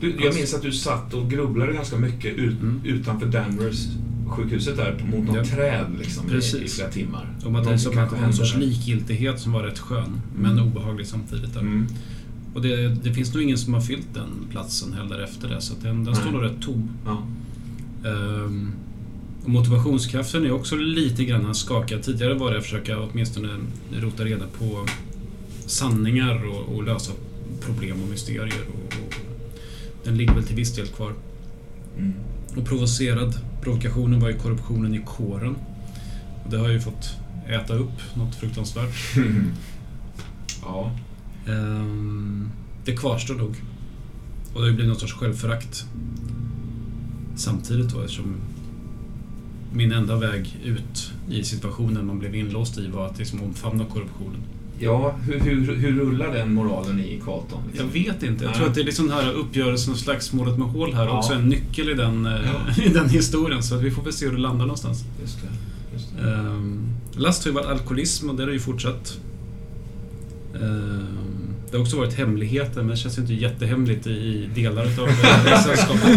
Du, 0.00 0.14
jag 0.24 0.34
minns 0.34 0.54
att 0.54 0.62
du 0.62 0.72
satt 0.72 1.14
och 1.14 1.30
grubblade 1.30 1.72
ganska 1.72 1.96
mycket 1.96 2.34
ut, 2.34 2.60
Mm. 2.60 2.80
utanför 2.84 3.26
Danvers 3.26 3.86
sjukhuset 4.28 4.76
där 4.76 5.04
mot 5.10 5.24
något 5.26 5.36
Ja. 5.36 5.44
träd 5.44 5.86
liksom, 5.98 6.24
i, 6.34 6.68
flera 6.68 6.88
timmar. 6.90 7.30
Om 7.44 7.56
att 7.56 7.64
det 7.64 7.70
är 7.72 7.76
som 7.76 7.98
en 7.98 8.32
sorts 8.32 8.56
likgiltighet 8.56 9.40
som 9.40 9.52
var 9.52 9.62
rätt 9.62 9.78
skön, 9.78 10.20
men 10.38 10.50
Mm. 10.52 10.64
obehaglig 10.64 11.06
samtidigt. 11.06 11.54
Där. 11.54 11.60
Mm. 11.60 11.86
Och 12.56 12.62
det, 12.62 12.88
det 12.88 13.12
finns 13.12 13.34
nog 13.34 13.42
ingen 13.42 13.58
som 13.58 13.74
har 13.74 13.80
fyllt 13.80 14.14
den 14.14 14.46
platsen 14.50 14.92
heller 14.92 15.18
efter 15.18 15.48
det, 15.48 15.60
så 15.60 15.74
den, 15.82 16.04
den 16.04 16.14
står 16.14 16.30
nog 16.30 16.44
rätt 16.44 16.62
tom. 16.62 16.90
Ja. 17.04 17.26
Ehm, 18.10 18.72
och 19.44 19.50
motivationskraften 19.50 20.46
är 20.46 20.52
också 20.52 20.76
lite 20.76 21.24
grann 21.24 21.54
skakad. 21.54 22.02
Tidigare 22.02 22.34
var 22.34 22.50
det 22.50 22.58
att 22.58 22.64
försöka 22.64 23.00
åtminstone 23.00 23.48
rota 23.92 24.24
reda 24.24 24.46
på 24.46 24.86
sanningar 25.66 26.46
och, 26.46 26.76
och 26.76 26.82
lösa 26.84 27.12
problem 27.60 28.02
och 28.02 28.08
mysterier. 28.08 28.64
Och, 28.68 28.94
och 29.06 29.14
den 30.04 30.16
ligger 30.16 30.34
väl 30.34 30.44
till 30.44 30.56
viss 30.56 30.74
del 30.74 30.86
kvar. 30.86 31.12
Mm. 31.98 32.12
Och 32.56 32.64
provocerad. 32.64 33.40
Provokationen 33.62 34.20
var 34.20 34.28
ju 34.28 34.38
korruptionen 34.38 34.94
i 34.94 35.00
kåren. 35.06 35.56
Och 36.44 36.50
det 36.50 36.58
har 36.58 36.68
ju 36.68 36.80
fått 36.80 37.16
äta 37.48 37.74
upp 37.74 38.16
något 38.16 38.34
fruktansvärt. 38.34 39.16
ja. 40.62 40.92
Ehm, 41.48 42.48
det 42.84 42.92
kvarstår 42.92 43.34
nog. 43.34 43.54
Och 44.54 44.60
det 44.62 44.68
har 44.68 44.74
blivit 44.74 44.86
någon 44.88 45.00
sorts 45.00 45.12
självförakt. 45.12 45.84
Samtidigt 47.36 47.92
då 47.94 48.00
eftersom 48.00 48.34
min 49.72 49.92
enda 49.92 50.16
väg 50.16 50.56
ut 50.64 51.12
i 51.30 51.44
situationen 51.44 52.06
man 52.06 52.18
blev 52.18 52.34
inlåst 52.34 52.78
i 52.78 52.86
var 52.86 53.06
att 53.06 53.18
liksom 53.18 53.42
omfamna 53.42 53.84
korruptionen. 53.84 54.40
Ja, 54.78 55.14
hur, 55.22 55.40
hur, 55.40 55.74
hur 55.76 55.92
rullar 56.00 56.32
den 56.34 56.54
moralen 56.54 57.00
i 57.00 57.20
Carlton? 57.24 57.58
Jag 57.74 57.84
Liksom? 57.86 57.90
vet 57.90 58.22
inte. 58.22 58.44
Jag 58.44 58.50
Nej. 58.50 58.58
tror 58.58 58.68
att 58.68 58.74
det 58.74 58.80
är 58.80 58.84
liksom 58.84 59.06
den 59.08 59.16
här 59.16 59.32
uppgörelsen 59.32 59.92
och 59.92 59.98
slagsmålet 59.98 60.58
med 60.58 60.68
hål 60.68 60.94
här 60.94 61.04
Ja. 61.06 61.18
också 61.18 61.32
en 61.32 61.48
nyckel 61.48 61.88
i 61.90 61.94
den, 61.94 62.26
eh, 62.26 62.32
Ja. 62.76 62.82
i 62.84 62.88
den 62.88 63.08
historien. 63.08 63.62
Så 63.62 63.74
att 63.74 63.82
vi 63.82 63.90
får 63.90 64.02
väl 64.02 64.12
se 64.12 64.26
hur 64.26 64.32
det 64.32 64.38
landar 64.38 64.66
någonstans. 64.66 65.04
Just 65.22 65.38
det. 65.42 65.48
Just 65.92 66.16
det. 66.16 66.32
Um, 66.34 66.88
last 67.16 67.44
har 67.44 67.50
ju 67.50 67.54
varit 67.54 67.66
alkoholism 67.66 68.30
och 68.30 68.36
det 68.36 68.42
har 68.42 68.50
ju 68.50 68.60
fortsatt. 68.60 69.18
Ehm, 70.54 71.06
det 71.70 71.76
har 71.76 71.82
också 71.82 71.96
varit 71.96 72.14
hemligheter, 72.14 72.76
men 72.80 72.86
det 72.88 72.96
känns 72.96 73.18
inte 73.18 73.34
jättehemligt 73.34 74.06
i- 74.06 74.10
i 74.10 74.48
delar 74.54 74.82
av 74.82 75.08
eh, 75.08 75.62
sällskapet. 75.64 76.16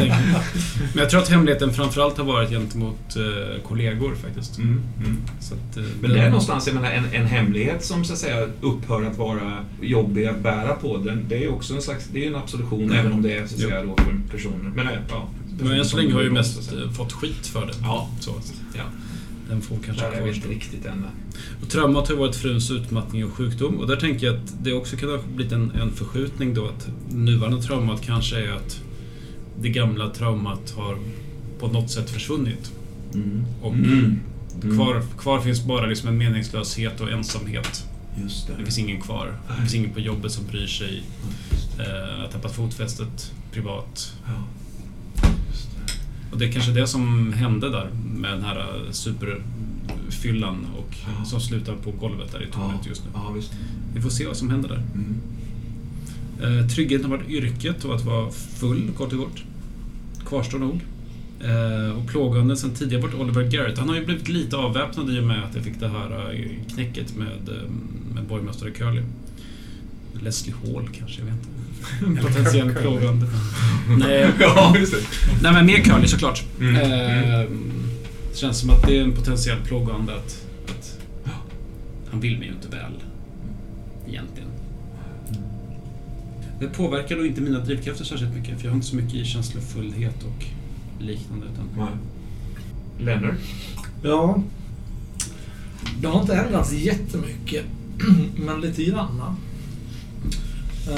Men 0.94 0.98
jag 1.02 1.10
tror 1.10 1.22
att 1.22 1.30
hemligheten 1.30 1.74
framförallt 1.74 2.18
har 2.18 2.26
varit 2.26 2.50
gentemot 2.50 3.16
eh, 3.16 3.62
kollegor 3.64 4.16
faktiskt. 4.16 4.58
Mm, 4.58 4.82
mm. 5.00 5.18
Så 5.40 5.54
att, 5.54 5.78
eh, 5.78 5.84
Men 6.02 6.12
det 6.12 6.20
är 6.20 6.26
någonstans, 6.30 6.68
jag 6.68 6.74
menar, 6.76 6.92
en, 6.92 7.06
en 7.14 7.26
hemlighet 7.26 7.86
som 7.86 8.06
så 8.06 8.14
att 8.14 8.20
säga 8.20 8.48
upphör 8.62 9.04
att 9.04 9.18
vara 9.18 9.66
jobbig 9.82 10.26
att 10.26 10.40
bära 10.40 10.74
på, 10.74 10.98
den, 10.98 11.26
det 11.30 11.44
är 11.46 11.52
också 11.52 11.74
en 11.76 11.82
slags, 11.82 12.08
det 12.14 12.24
är 12.24 12.28
en 12.28 12.36
absolution, 12.36 12.84
Mm. 12.84 12.96
även 12.98 13.12
om 13.14 13.22
det 13.22 13.34
är 13.38 13.48
så 13.48 13.56
att 13.56 13.62
säga 13.62 13.84
då 13.84 13.96
för 13.98 14.32
personer. 14.32 14.72
Men, 14.76 14.88
eh, 14.88 14.94
ja, 15.10 15.30
Men 15.60 15.72
än 15.72 15.86
så 15.86 15.98
länge 15.98 16.14
har 16.14 16.20
jag 16.20 16.26
ju 16.28 16.34
mest 16.34 16.74
eh, 16.74 16.92
fått 16.92 17.14
skit 17.14 17.48
för 17.48 17.66
det. 17.66 17.74
Ja. 17.82 18.10
Så, 18.20 18.32
Ja. 18.78 18.84
Den 19.50 19.62
får 19.62 19.78
kanske 19.86 20.06
Där 20.06 20.12
är 20.12 20.24
vi 20.24 20.36
inte 20.36 20.48
riktigt 20.48 20.86
än. 20.86 21.06
Och 21.62 21.70
traumat 21.70 22.10
har 22.10 22.16
varit 22.16 22.36
fruns 22.36 22.72
utmattning 22.72 23.26
och 23.26 23.34
sjukdom 23.34 23.80
och 23.80 23.88
där 23.88 23.96
tänker 23.96 24.28
jag 24.28 24.36
att 24.36 24.64
det 24.64 24.74
också 24.74 24.98
kan 24.98 25.10
ha 25.10 25.18
blivit 25.36 25.54
en, 25.54 25.72
en 25.72 25.92
förskjutning 25.92 26.54
då 26.54 26.66
att 26.66 26.90
nuvarande 27.12 27.62
traumat 27.62 28.02
kanske 28.02 28.36
är 28.40 28.52
att 28.52 28.82
det 29.62 29.70
gamla 29.70 30.10
traumat 30.10 30.74
har 30.78 30.98
på 31.60 31.68
något 31.68 31.92
sätt 31.92 32.10
försvunnit. 32.10 32.72
Mm. 33.14 33.46
Och 33.62 33.74
Mm. 33.74 34.20
Mm. 34.64 34.76
Kvar, 34.76 35.04
kvar 35.18 35.40
finns 35.40 35.66
bara 35.66 35.86
liksom 35.86 36.10
en 36.10 36.18
meningslöshet 36.18 37.02
och 37.02 37.12
ensamhet. 37.12 37.86
Just 38.24 38.48
det. 38.48 38.54
Det 38.58 38.64
finns 38.64 38.78
ingen 38.78 39.02
kvar. 39.02 39.34
Det 39.48 39.62
finns 39.62 39.74
ingen 39.76 39.94
på 39.94 40.00
jobbet 40.00 40.32
som 40.32 40.46
bryr 40.46 40.68
sig. 40.68 41.04
Eh, 41.80 42.22
har 42.22 42.28
tappat 42.32 42.56
fotfästet 42.56 43.32
privat. 43.52 44.14
Ja. 44.26 44.44
Och 46.32 46.38
det 46.38 46.46
är 46.46 46.52
kanske 46.52 46.72
det 46.72 46.88
som 46.88 47.34
hände 47.34 47.70
där 47.70 47.90
med 48.16 48.32
den 48.32 48.44
här 48.44 48.66
superfyllan 48.92 50.66
och 50.78 50.96
Ja. 51.20 51.26
som 51.26 51.42
slutar 51.42 51.76
på 51.76 51.92
golvet 51.92 52.32
där 52.32 52.44
i 52.44 52.52
tornet 52.52 52.86
just 52.88 53.04
nu. 53.06 53.10
Ja. 53.14 53.36
Vi 53.94 54.02
får 54.02 54.10
se 54.10 54.26
vad 54.28 54.38
som 54.38 54.50
händer 54.50 54.70
där. 54.70 54.84
Mm. 54.94 55.16
Eh, 56.60 56.68
tryggheten 56.68 57.12
har 57.12 57.18
varit 57.18 57.30
yrket 57.30 57.86
och 57.86 57.96
att 57.96 58.06
vara 58.06 58.32
full, 58.32 58.92
kort 58.98 59.12
och 59.14 59.20
gott. 59.20 59.38
Kvarstår 60.26 60.60
nog. 60.60 60.80
Eh, 61.44 61.98
och 61.98 62.08
plågande 62.08 62.58
sen 62.58 62.72
tidigare 62.72 63.02
varit 63.02 63.16
Oliver 63.16 63.44
Garrett. 63.44 63.78
Han 63.78 63.90
har 63.90 63.96
ju 63.96 64.06
blivit 64.06 64.30
lite 64.30 64.58
avväpnad 64.58 65.10
i 65.10 65.20
och 65.20 65.24
med 65.24 65.44
att 65.44 65.56
jag 65.56 65.64
fick 65.64 65.80
det 65.80 65.88
här 65.88 66.34
eh, 66.34 66.74
knäcket 66.74 67.16
med, 67.18 67.50
eh, 67.50 67.70
med 68.16 68.24
borgmästare 68.28 68.72
Curly. 68.72 69.02
Leslie 70.24 70.56
Hall 70.56 70.90
kanske, 71.00 71.20
jag 71.22 71.26
vet 71.26 71.36
inte. 71.36 71.59
Potentiell 72.22 72.74
Curly. 72.74 72.82
plågande. 72.82 73.28
Nej, 73.98 74.30
Ja, 74.40 74.76
just 74.78 74.92
det. 74.94 75.00
nej, 75.42 75.54
men 75.54 75.66
mer 75.66 75.78
Curly 75.78 76.08
såklart. 76.08 76.44
Mm. 76.60 76.76
Eh, 76.76 77.50
det 78.32 78.38
känns 78.38 78.60
som 78.60 78.70
att 78.70 78.88
det 78.88 78.98
är 78.98 79.02
en 79.04 79.12
potentiell 79.12 79.58
plågande 79.66 80.16
att, 80.16 80.46
att 80.70 81.00
han 82.12 82.20
vill 82.20 82.38
mig 82.40 82.48
ju 82.48 82.54
inte 82.54 82.68
väl. 82.68 82.92
Egentligen. 84.08 84.50
Det 86.60 86.68
påverkar 86.68 87.16
nog 87.16 87.26
inte 87.26 87.42
mina 87.42 87.60
drivkrafter 87.60 88.06
särskilt 88.06 88.36
mycket 88.36 88.58
för 88.58 88.64
jag 88.66 88.72
har 88.72 88.76
inte 88.76 88.88
så 88.88 88.96
mycket 88.96 89.14
i 89.14 89.26
känslofullhet 89.26 90.24
och 90.24 90.46
liknande. 91.04 91.46
Utan 91.54 91.70
Nej. 91.78 93.06
Leonard? 93.06 93.36
Ja. 94.04 94.44
Det 96.02 96.08
har 96.08 96.22
inte 96.22 96.34
ändrats 96.36 96.74
jättemycket, 96.74 97.66
men 98.36 98.62
lite 98.62 98.84
granna. 98.84 99.36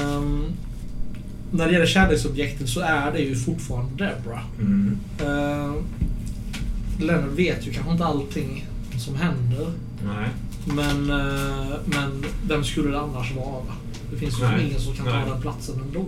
Um, 0.00 0.44
när 1.52 1.66
det 1.66 1.72
gäller 1.72 1.86
kärleksobjektet 1.86 2.68
så 2.68 2.80
är 2.80 3.12
det 3.12 3.18
ju 3.18 3.36
fortfarande 3.36 3.90
Debra. 3.92 4.40
Mm. 4.60 4.98
Uh, 5.20 5.74
Leonard 7.00 7.30
vet 7.30 7.66
ju 7.66 7.72
kanske 7.72 7.92
inte 7.92 8.04
allting 8.04 8.66
som 8.98 9.14
händer. 9.14 9.66
Nej. 10.04 10.28
Men, 10.64 11.10
eh, 11.10 11.76
men 11.84 12.24
vem 12.48 12.64
skulle 12.64 12.90
det 12.90 13.00
annars 13.00 13.36
vara? 13.36 13.62
Det 14.10 14.16
finns 14.16 14.40
ju 14.40 14.44
Nej. 14.44 14.66
ingen 14.66 14.80
som 14.80 14.94
kan 14.94 15.06
Nej. 15.06 15.24
ta 15.24 15.32
den 15.32 15.42
platsen 15.42 15.80
ändå. 15.86 16.06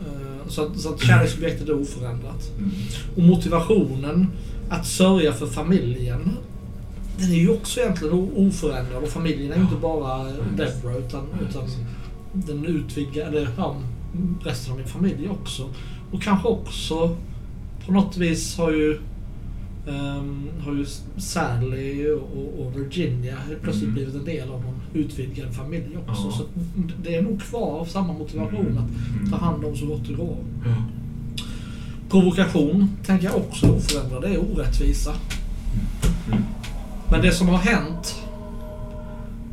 Eh, 0.00 0.48
så 0.48 0.66
att, 0.66 0.80
så 0.80 0.94
att 0.94 1.02
kärleksobjektet 1.02 1.68
är 1.68 1.80
oförändrat. 1.80 2.50
Mm. 2.58 2.70
Och 3.16 3.22
motivationen 3.22 4.26
att 4.68 4.86
sörja 4.86 5.32
för 5.32 5.46
familjen, 5.46 6.36
den 7.18 7.30
är 7.30 7.36
ju 7.36 7.50
också 7.50 7.80
egentligen 7.80 8.14
oförändrad. 8.36 9.02
Och 9.02 9.08
familjen 9.08 9.52
är 9.52 9.56
ju 9.56 9.62
inte 9.62 9.76
bara 9.76 10.24
Deborah 10.56 10.96
utan, 10.96 11.26
utan 11.48 11.68
den 12.32 12.66
utvidgar, 12.66 13.26
eller 13.26 13.48
ja, 13.56 13.76
resten 14.44 14.72
av 14.72 14.78
min 14.78 14.86
familj 14.88 15.28
också. 15.28 15.70
Och 16.12 16.22
kanske 16.22 16.48
också 16.48 17.16
på 17.86 17.92
något 17.92 18.16
vis 18.16 18.56
har 18.58 18.70
ju 18.70 18.98
ehm, 19.88 20.48
har 20.64 20.72
ju 20.72 20.86
Sally 21.16 22.08
och, 22.10 22.58
och 22.58 22.76
Virginia 22.76 23.36
plötsligt 23.62 23.82
Mm. 23.82 23.94
blivit 23.94 24.14
en 24.14 24.24
del 24.24 24.48
av 24.50 24.60
någon 24.62 24.80
utvidgad 24.94 25.54
familj 25.54 25.98
också. 26.08 26.22
Ja. 26.24 26.32
Så 26.32 26.44
det 27.02 27.14
är 27.14 27.22
nog 27.22 27.42
kvar 27.42 27.84
samma 27.84 28.12
motivation 28.12 28.66
Mm. 28.66 28.78
att 29.24 29.30
ta 29.30 29.36
hand 29.46 29.64
om 29.64 29.76
så 29.76 29.86
gott 29.86 30.08
det 30.08 30.14
går. 30.14 30.36
Ja. 30.64 30.74
Provokation 32.10 32.88
tänker 33.06 33.24
jag 33.24 33.36
också 33.36 33.66
är 33.66 33.70
oförändrad. 33.76 34.22
Det 34.22 34.28
är 34.28 34.38
orättvisa. 34.38 35.12
Mm. 36.26 36.42
Men 37.10 37.22
det 37.22 37.32
som 37.32 37.48
har 37.48 37.58
hänt 37.58 38.22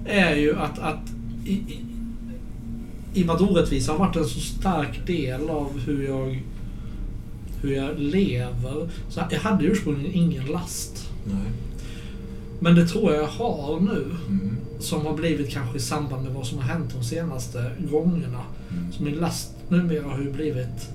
är 0.06 0.36
ju 0.36 0.58
att, 0.58 0.80
att 0.80 1.00
i, 1.46 1.52
i, 1.54 1.80
i 3.18 3.24
och 3.24 3.28
med 3.28 3.36
att 3.36 3.42
orättvisa 3.42 3.92
har 3.92 4.00
varit 4.00 4.16
en 4.16 4.26
så 4.26 4.40
stark 4.40 5.08
del 5.08 5.50
av 5.50 5.80
hur 5.80 6.08
jag, 6.08 6.44
hur 7.62 7.76
jag 7.76 8.00
lever. 8.00 8.90
Så 9.10 9.22
jag 9.32 9.40
hade 9.40 9.66
ursprungligen 9.66 10.14
ingen 10.14 10.46
last. 10.46 11.10
Nej. 11.24 11.52
Men 12.60 12.76
det 12.76 12.88
tror 12.88 13.14
jag 13.14 13.24
jag 13.24 13.28
har 13.28 13.80
nu. 13.80 14.06
Mm. 14.28 14.58
Som 14.80 15.06
har 15.06 15.14
blivit 15.14 15.50
kanske 15.50 15.78
i 15.78 15.82
samband 15.82 16.24
med 16.24 16.34
vad 16.34 16.48
som 16.48 16.58
har 16.58 16.66
hänt 16.66 16.94
de 16.98 17.04
senaste 17.04 17.72
gångerna. 17.92 18.42
Mm. 18.72 18.92
Så 18.92 19.04
min 19.04 19.16
last 19.16 19.54
numera 19.70 20.08
har 20.08 20.20
ju 20.20 20.32
blivit 20.32 20.90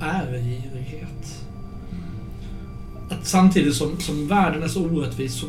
äregirighet. 0.00 1.44
Att 3.10 3.26
samtidigt 3.26 3.74
som, 3.74 4.00
som 4.00 4.28
världen 4.28 4.62
är 4.62 4.68
så 4.68 4.84
orättvis 4.84 5.34
så 5.34 5.46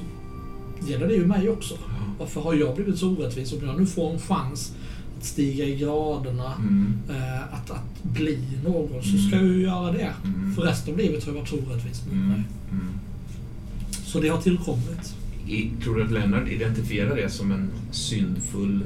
gäller 0.88 1.08
det 1.08 1.14
ju 1.14 1.26
mig 1.26 1.50
också. 1.50 1.76
Varför 2.20 2.42
har 2.42 2.54
jag 2.54 2.76
blivit 2.76 2.98
så 2.98 3.10
orättvis? 3.10 3.54
Om 3.54 3.68
jag 3.68 3.80
nu 3.80 3.86
får 3.86 4.12
en 4.12 4.20
chans 4.20 4.74
att 5.22 5.28
stiga 5.28 5.66
i 5.66 5.76
graderna, 5.76 6.54
Mm. 6.60 6.94
eh, 7.10 7.44
att, 7.54 7.72
att 7.72 8.04
bli 8.04 8.40
någon, 8.66 9.04
så 9.04 9.18
ska 9.18 9.36
jag 9.36 9.46
ju 9.46 9.62
göra 9.62 9.92
det. 9.92 10.14
Mm. 10.26 10.56
För 10.56 10.62
resten 10.62 10.94
av 10.94 11.00
livet 11.00 11.24
har 11.26 11.32
jag 11.34 11.40
varit 11.40 11.50
så 11.50 11.56
orättvis 11.56 12.02
mot 12.06 12.14
Mm. 12.14 12.28
mig. 12.30 12.44
Mm. 12.72 12.88
Så 14.06 14.20
det 14.20 14.28
har 14.30 14.42
tillkommit. 14.42 15.16
I, 15.48 15.72
tror 15.84 15.96
du 15.96 16.04
att 16.04 16.12
Lennart 16.12 16.48
identifierar 16.50 17.16
det 17.16 17.30
som 17.30 17.52
en 17.52 17.70
syndfull 17.92 18.84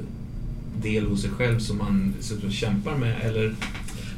del 0.82 1.06
hos 1.06 1.20
sig 1.22 1.30
själv 1.30 1.58
som 1.58 1.80
han 1.80 2.14
kämpar 2.50 2.96
med? 2.96 3.16
Eller? 3.22 3.54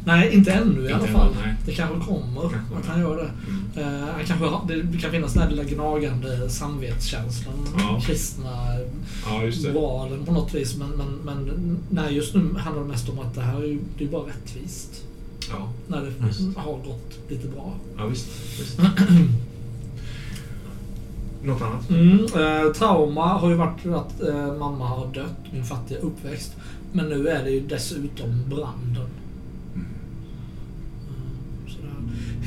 Nej, 0.08 0.34
inte 0.34 0.52
ännu 0.52 0.82
i 0.88 0.92
alla 0.92 1.00
Inte 1.00 1.12
fall. 1.12 1.28
ännu. 1.44 1.54
Det 1.66 1.72
kanske 1.72 2.06
kommer 2.10 2.40
Kanske, 2.40 2.76
att 2.80 2.86
han 2.86 3.00
gör 3.00 3.16
det. 3.16 3.30
Mm. 3.50 3.94
Eh, 4.02 4.08
han 4.08 4.24
kanske 4.24 4.74
det 4.74 4.98
kan 4.98 5.10
finnas 5.10 5.32
den 5.32 5.42
här 5.42 5.50
lilla 5.50 5.64
gnagande 5.64 6.48
samvetskänslan, 6.50 7.54
Ja. 7.78 8.00
kristna 8.06 8.50
Ja, 9.26 9.42
just 9.44 9.62
det. 9.64 9.72
moralen 9.72 10.24
på 10.24 10.32
något 10.32 10.54
vis. 10.54 10.76
Men, 10.76 10.88
men, 10.90 11.06
men 11.24 11.78
nej, 11.90 12.14
just 12.14 12.34
nu 12.34 12.54
handlar 12.58 12.82
det 12.82 12.88
mest 12.88 13.08
om 13.08 13.18
att 13.18 13.34
det 13.34 13.40
här 13.42 13.60
är 13.62 13.66
ju 13.66 13.78
det 13.98 14.04
är 14.04 14.08
bara 14.08 14.22
rättvist. 14.26 15.04
Ja, 15.50 15.68
När 15.86 16.00
det 16.00 16.26
Just. 16.26 16.56
har 16.56 16.72
gått 16.72 17.18
lite 17.28 17.48
bra. 17.48 17.72
ja 17.96 18.06
visst. 18.06 18.26
visst. 18.60 18.78
Något 21.42 21.62
annat? 21.62 21.90
Mm, 21.90 22.18
eh, 22.24 22.72
trauma 22.72 23.26
har 23.38 23.48
ju 23.50 23.54
varit 23.54 23.86
att 23.86 24.22
eh, 24.22 24.54
mamma 24.58 24.86
har 24.88 25.06
dött, 25.14 25.52
min 25.52 25.64
fattiga 25.64 25.98
uppväxt. 25.98 26.56
Men 26.92 27.08
nu 27.08 27.28
är 27.28 27.44
det 27.44 27.50
ju 27.50 27.60
dessutom 27.60 28.42
branden. 28.48 29.08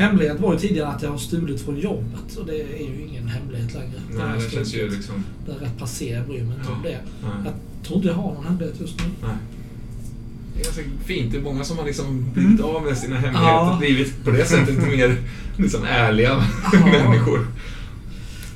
Hemlighet 0.01 0.39
var 0.39 0.53
ju 0.53 0.59
tidigare 0.59 0.87
att 0.87 1.01
jag 1.03 1.09
har 1.11 1.17
stulit 1.17 1.61
från 1.61 1.79
jobbet 1.79 2.35
och 2.39 2.45
det 2.45 2.53
är 2.61 2.79
ju 2.79 3.01
ingen 3.09 3.27
hemlighet 3.27 3.73
längre. 3.73 4.01
Nej, 4.09 4.19
jag 4.33 4.41
det 4.43 4.49
känns 4.55 4.73
ju 4.75 4.89
liksom... 4.89 5.23
Det 5.45 5.51
är 5.51 5.55
rätt 5.55 5.77
passé, 5.79 6.09
jag 6.13 6.27
bryr 6.27 6.43
mig 6.43 6.55
inte 6.57 6.71
om 6.71 6.81
Ja. 6.83 6.89
det. 6.89 6.97
Nej. 7.23 7.31
Jag 7.45 7.53
tror 7.87 7.95
inte 7.97 8.07
jag 8.07 8.15
har 8.15 8.33
någon 8.33 8.45
hemlighet 8.45 8.75
just 8.81 8.97
nu. 8.99 9.05
Nej. 9.21 9.35
Det 10.55 10.59
är 10.59 10.63
ganska 10.63 10.81
fint. 11.05 11.31
Det 11.31 11.37
är 11.37 11.41
många 11.41 11.63
som 11.63 11.77
har 11.77 11.85
liksom 11.85 12.25
blivit 12.33 12.61
av 12.61 12.83
med 12.83 12.97
sina 12.97 13.15
hemligheter 13.15 13.49
Ja. 13.49 13.71
och 13.73 13.77
blivit 13.79 14.23
på 14.23 14.31
det 14.31 14.45
sättet 14.45 14.77
mer 14.87 15.17
liksom 15.57 15.83
ärliga 15.85 16.43
Ja. 16.73 16.85
människor. 16.85 17.47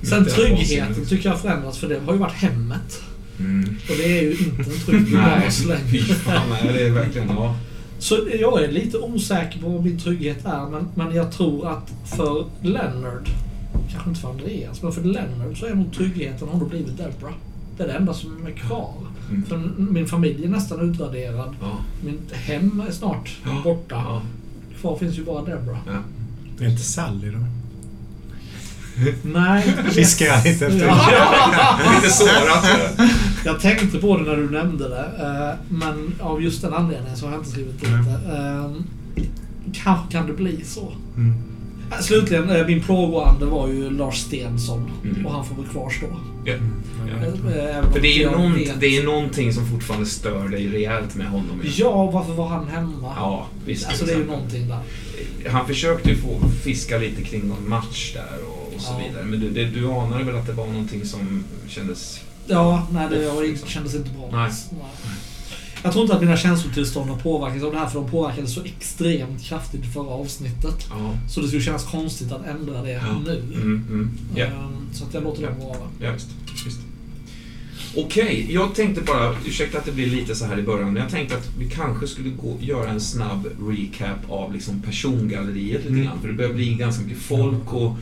Sen 0.02 0.25
tryggheten 0.25 1.06
tycker 1.06 1.25
jag 1.30 1.32
har 1.36 1.40
förändrats 1.42 1.78
för 1.78 1.90
det 1.90 2.00
har 2.06 2.14
ju 2.14 2.20
varit 2.20 2.34
hemmet. 2.34 3.02
Mm. 3.40 3.64
Och 3.90 3.96
det 3.98 4.18
är 4.20 4.22
ju 4.24 4.32
inte 4.32 4.72
en 4.72 4.80
trygg 4.86 5.14
Nej, 5.14 5.42
bas 5.46 5.58
fy 5.62 5.68
längre. 5.68 6.04
fan. 6.16 6.50
Nej, 6.50 6.74
det 6.74 6.82
är 6.88 6.92
verkligen... 6.92 7.28
Ja. 7.30 7.56
Så 8.00 8.16
jag 8.40 8.64
är 8.64 8.72
lite 8.72 8.98
osäker 8.98 9.60
på 9.60 9.70
vad 9.70 9.86
min 9.86 10.00
trygghet 10.00 10.46
är, 10.46 10.70
men, 10.70 10.88
men 10.96 11.16
jag 11.16 11.32
tror 11.32 11.68
att 11.68 11.92
för 12.18 12.46
Leonard, 12.62 13.30
kanske 13.92 14.10
inte 14.10 14.22
för 14.22 14.30
Andreas, 14.30 14.82
men 14.84 14.92
för 14.92 15.02
Leonard 15.04 15.60
så 15.60 15.66
är 15.66 15.75
nog 15.75 15.94
tryggheten 15.94 16.48
har 16.50 16.60
nog 16.60 16.70
blivit 16.70 16.98
Debra. 16.98 17.34
Det 17.78 17.84
är 17.84 17.88
det 17.88 17.94
enda 17.94 18.14
som 18.14 18.46
är 18.48 18.52
kvar. 18.52 18.94
Mm. 19.30 19.46
För 19.46 19.58
min 19.77 20.08
familj 20.08 20.46
är 20.46 20.50
nästan 20.50 20.90
utraderad. 20.92 21.55
Ja. 21.62 21.77
Mitt 22.05 22.31
hem 22.31 22.84
är 22.88 22.92
snart 22.92 23.38
Ja. 23.46 23.62
borta. 23.64 23.96
Ja. 23.96 24.22
Kvar 24.81 24.98
finns 24.98 25.18
ju 25.18 25.24
bara 25.25 25.42
Debra. 25.46 25.77
Ja. 25.88 25.94
Det 26.58 26.66
är 26.66 26.70
inte 26.70 26.84
Sally 26.84 27.29
då? 27.31 27.38
Nej. 29.24 29.64
Fiskar 29.92 30.25
jag 30.25 30.44
lite 30.46 30.66
efter. 30.66 30.94
Lite 31.96 32.14
sårat. 32.14 32.66
Jag 33.46 33.60
tänkte 33.60 33.98
på 33.98 34.18
det 34.18 34.24
när 34.24 34.36
du 34.36 34.50
nämnde 34.50 34.90
det, 34.90 35.05
eh, 35.20 35.75
men 35.75 36.16
av 36.20 36.42
just 36.44 36.62
den 36.62 36.74
anledningen 36.74 37.18
så 37.18 37.25
har 37.25 37.31
jag 37.31 37.40
inte 37.42 37.51
skrivit 37.51 37.79
dit 37.81 37.90
det. 37.90 38.36
Eh, 38.38 38.72
Kanske 39.84 40.12
kan 40.12 40.27
det 40.27 40.34
bli 40.34 40.60
så. 40.66 40.94
Mm. 41.16 41.34
Eh, 41.92 41.98
Slutligen, 42.01 42.68
min 42.68 42.81
plågoande 42.84 43.46
var 43.46 43.68
ju 43.68 43.90
Lars 43.90 44.16
Stensson 44.18 44.92
Mm. 45.03 45.25
och 45.25 45.31
han 45.31 45.46
får 45.46 45.55
väl 45.55 45.66
kvarstå. 45.72 46.05
Ja. 46.46 46.53
Om 47.84 47.94
För 47.94 48.00
det 48.01 48.24
är, 48.24 48.31
någon, 48.31 48.58
det 48.79 48.98
är 48.98 49.03
någonting 49.03 49.53
som 49.53 49.66
fortfarande 49.68 50.05
stör 50.05 50.48
dig 50.50 50.68
rejält 50.68 51.16
med 51.16 51.27
honom. 51.27 51.62
Ja, 51.75 52.12
varför 52.12 52.34
var 52.34 52.48
han 52.48 52.68
hemma? 52.68 53.14
Ja, 53.16 53.48
visst. 53.66 53.88
Alltså 53.88 54.05
det 54.05 54.12
är 54.12 54.18
ju 54.18 54.25
någonting 54.25 54.68
där. 54.68 54.79
Han 55.50 55.68
försökte 55.68 56.10
ju 56.10 56.16
få 56.16 56.40
fiska 56.64 56.98
lite 56.98 57.22
kring 57.22 57.48
någon 57.48 57.70
match 57.70 58.14
där 58.14 58.38
och, 58.75 58.81
så 58.81 58.92
Ja. 59.00 59.07
vidare. 59.07 59.24
Men 59.25 59.40
du, 59.40 59.50
det, 59.50 59.66
du 59.66 59.92
anade 59.92 60.24
väl 60.24 60.35
att 60.35 60.48
det 60.48 60.53
var 60.53 60.68
någonting 60.68 61.05
som 61.05 61.44
kändes... 61.68 62.20
Ja, 62.48 62.88
nej 62.92 63.07
det 63.09 63.29
var, 63.31 63.44
inte- 63.44 63.70
kändes 63.70 63.96
inte 63.96 64.09
bra. 64.09 64.29
Nej. 64.31 64.51
Jag 65.83 65.92
tror 65.94 66.03
inte 66.03 66.16
att 66.16 66.22
mina 66.22 66.38
känslotillstånd 66.38 67.09
har 67.09 67.18
påverkats 67.18 67.64
av 67.64 67.72
det 67.72 67.79
här 67.79 67.88
för 67.88 68.00
de 68.01 68.09
påverkades 68.11 68.53
så 68.53 68.64
extremt 68.64 69.44
kraftigt 69.44 69.83
i 69.83 69.88
förra 69.88 70.07
avsnittet. 70.09 70.88
Ja. 70.90 71.14
Så 71.29 71.42
det 71.42 71.48
skulle 71.48 71.61
kännas 71.64 71.83
konstigt 71.92 72.31
att 72.31 72.46
ändra 72.46 72.81
det 72.81 72.92
Ja. 72.92 73.20
nu. 73.25 73.44
Mm, 73.55 73.85
mm. 73.90 74.11
Ehm, 74.38 74.94
Så 74.94 75.03
att 75.05 75.14
jag 75.14 75.24
låter 75.24 75.42
dem 75.42 75.59
vara. 75.59 75.77
Ja, 76.01 76.11
visst. 76.14 76.27
visst. 76.66 76.79
Okej, 77.98 78.48
jag 78.50 78.75
tänkte 78.75 79.01
bara, 79.01 79.35
ursäkta 79.46 79.77
att 79.77 79.85
det 79.85 79.92
blir 79.92 80.07
lite 80.07 80.35
så 80.35 80.46
här 80.46 80.59
i 80.59 80.61
början, 80.61 80.94
men 80.94 81.01
jag 81.03 81.11
tänkte 81.11 81.38
att 81.38 81.50
vi 81.59 81.70
kanske 81.70 82.07
skulle 82.07 82.29
gå, 82.29 82.57
göra 82.59 82.90
en 82.90 83.01
snabb 83.01 83.48
recap 83.68 84.29
av 84.31 84.53
liksom 84.53 84.81
persongalleriet 84.81 85.77
lite 85.81 85.88
Mm. 85.88 86.03
grann. 86.03 86.22
För 86.22 86.27
det 86.27 86.33
börjar 86.33 86.53
bli 86.53 86.74
ganska 86.74 87.03
mycket 87.03 87.22
folk 87.22 87.74
och 87.74 87.96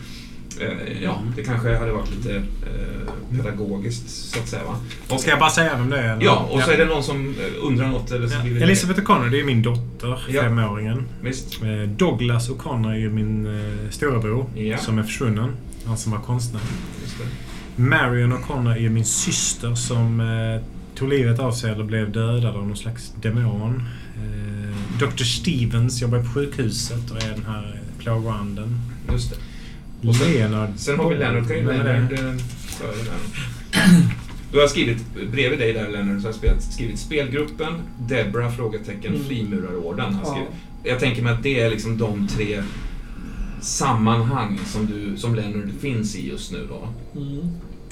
ja, 1.04 1.22
det 1.36 1.44
kanske 1.44 1.78
hade 1.78 1.92
varit 1.92 2.12
lite 2.16 2.36
eh, 2.36 3.38
pedagogiskt 3.44 4.10
så 4.10 4.40
att 4.40 4.48
säga. 4.48 4.64
Va? 4.64 4.76
Och, 5.10 5.20
Ska 5.20 5.30
jag 5.30 5.40
bara 5.40 5.50
säga 5.50 5.78
vem 5.78 5.90
det 5.90 5.98
är? 5.98 6.14
eller? 6.14 6.26
Ja, 6.26 6.48
och 6.52 6.62
så 6.62 6.72
är 6.72 6.78
det 6.78 6.86
någon 6.86 7.04
som 7.04 7.28
eh, 7.40 7.66
undrar 7.68 7.88
något 7.88 8.12
eller 8.12 8.28
så 8.28 8.36
Ja. 8.38 8.44
vill 8.44 8.54
vi- 8.54 8.64
Elisabeth 8.64 9.00
O'Connor, 9.02 9.30
det 9.30 9.40
är 9.40 9.44
min 9.44 9.62
dotter, 9.62 10.20
Ja. 10.30 10.42
femåringen. 10.42 11.04
Visst. 11.22 11.62
Eh, 11.64 11.90
Douglas 11.90 12.50
O'Connor 12.50 12.92
är 12.92 12.98
ju 12.98 13.10
min 13.10 13.46
eh, 13.46 13.90
storebror 13.90 14.46
Ja. 14.56 14.78
som 14.78 15.00
är 15.00 15.04
försvunnen. 15.04 15.50
Han 15.86 15.98
som 15.98 16.12
var 16.12 16.20
konstnär. 16.20 16.62
Marion 17.76 18.34
O'Connor 18.34 18.72
är 18.72 18.78
ju 18.80 18.90
min 18.90 19.06
syster 19.06 19.76
som 19.76 20.20
eh, 20.20 20.62
tog 20.96 21.10
livet 21.10 21.40
av 21.40 21.52
sig 21.52 21.72
eller 21.72 21.84
blev 21.84 22.12
dödad 22.12 22.46
av 22.56 22.68
någon 22.68 22.78
slags 22.78 23.14
demon. 23.22 23.84
Eh, 24.16 25.00
Dr. 25.00 25.24
Stevens 25.24 26.02
jobbar 26.02 26.20
på 26.20 26.26
sjukhuset 26.34 27.12
och 27.12 27.24
är 27.24 27.30
den 27.30 27.46
här 27.46 27.80
plågoanden. 28.00 28.80
Just 29.12 29.30
det. 29.30 29.36
Och 30.08 30.16
sen- 30.16 30.34
Leonard. 30.34 30.70
Sen 30.76 31.00
har 31.00 31.10
vi 31.10 31.16
Lennart. 31.16 31.48
Kan 31.48 31.58
ju 31.58 31.64
det? 31.64 31.72
eh, 31.72 32.34
före 32.68 32.92
där. 33.04 33.18
Du 34.52 34.60
har 34.60 34.68
skrivit, 34.68 34.98
bredvid 35.32 35.60
dig 35.60 35.74
där 35.74 35.90
Lennart, 35.90 36.22
så 36.22 36.28
har 36.28 36.30
jag 36.30 36.36
spelat, 36.36 36.64
skrivit 36.64 37.00
spelgruppen, 37.00 37.74
Debra, 38.00 38.52
frågetecken, 38.52 39.14
Mm. 39.16 39.28
Frimurarorden. 39.28 40.14
har 40.14 40.38
Ja. 40.38 40.44
Jag 40.84 41.00
tänker 41.00 41.22
mig 41.24 41.34
att 41.34 41.44
det 41.44 41.60
är 41.60 41.70
liksom 41.70 41.98
de 41.98 42.28
tre 42.28 42.64
sammanhang 43.62 44.60
som, 44.66 44.86
du, 44.86 45.18
som 45.18 45.36
Lennart 45.36 45.70
finns 45.82 46.16
i 46.16 46.30
just 46.30 46.52
nu 46.52 46.68
då. 46.70 46.88
Mm. 47.22 47.40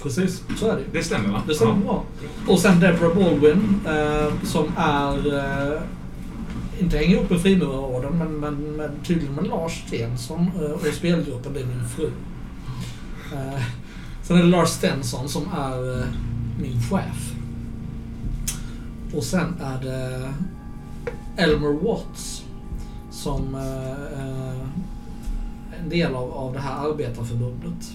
Precis, 0.04 0.44
så 0.58 0.68
är 0.72 0.76
det. 0.76 0.82
Det 1.00 1.04
stämmer 1.04 1.30
va? 1.30 1.42
Det 1.48 1.54
stämmer 1.56 1.76
bra. 1.76 2.04
Och 2.48 2.60
sen 2.60 2.80
Deborah 2.80 3.16
Baldwin 3.16 3.80
eh, 3.88 4.34
som 4.44 4.66
är... 4.78 5.38
Eh, 5.74 5.82
inte 6.82 6.98
hänger 6.98 7.16
ihop 7.16 7.30
med 7.30 7.42
frimurarorden 7.42 8.18
men, 8.18 8.40
men, 8.40 8.56
men 8.56 8.92
tydligen 9.04 9.36
med 9.36 9.48
Lars 9.48 9.84
Stensson 9.88 10.52
eh, 10.56 10.72
och 10.72 10.82
spelgruppen, 10.94 11.54
det 11.54 11.60
är 11.60 11.66
min 11.66 11.88
fru. 11.88 12.12
Eh, 13.34 13.64
sen 14.24 14.38
är 14.38 14.42
det 14.42 14.50
Lars 14.50 14.70
Stensson 14.70 15.30
som 15.30 15.44
är 15.58 16.00
eh, 16.00 16.06
min 16.62 16.82
chef. 16.82 17.34
Och 19.14 19.24
sen 19.24 19.56
är 19.62 19.84
det 19.84 20.34
Elmer 21.38 21.74
Watts 21.84 22.44
som 23.12 23.56
är 23.56 24.14
eh, 24.20 24.68
en 25.84 25.90
del 25.90 26.16
av, 26.16 26.32
av 26.32 26.54
det 26.54 26.60
här 26.60 26.90
arbetarförbundet. 26.90 27.92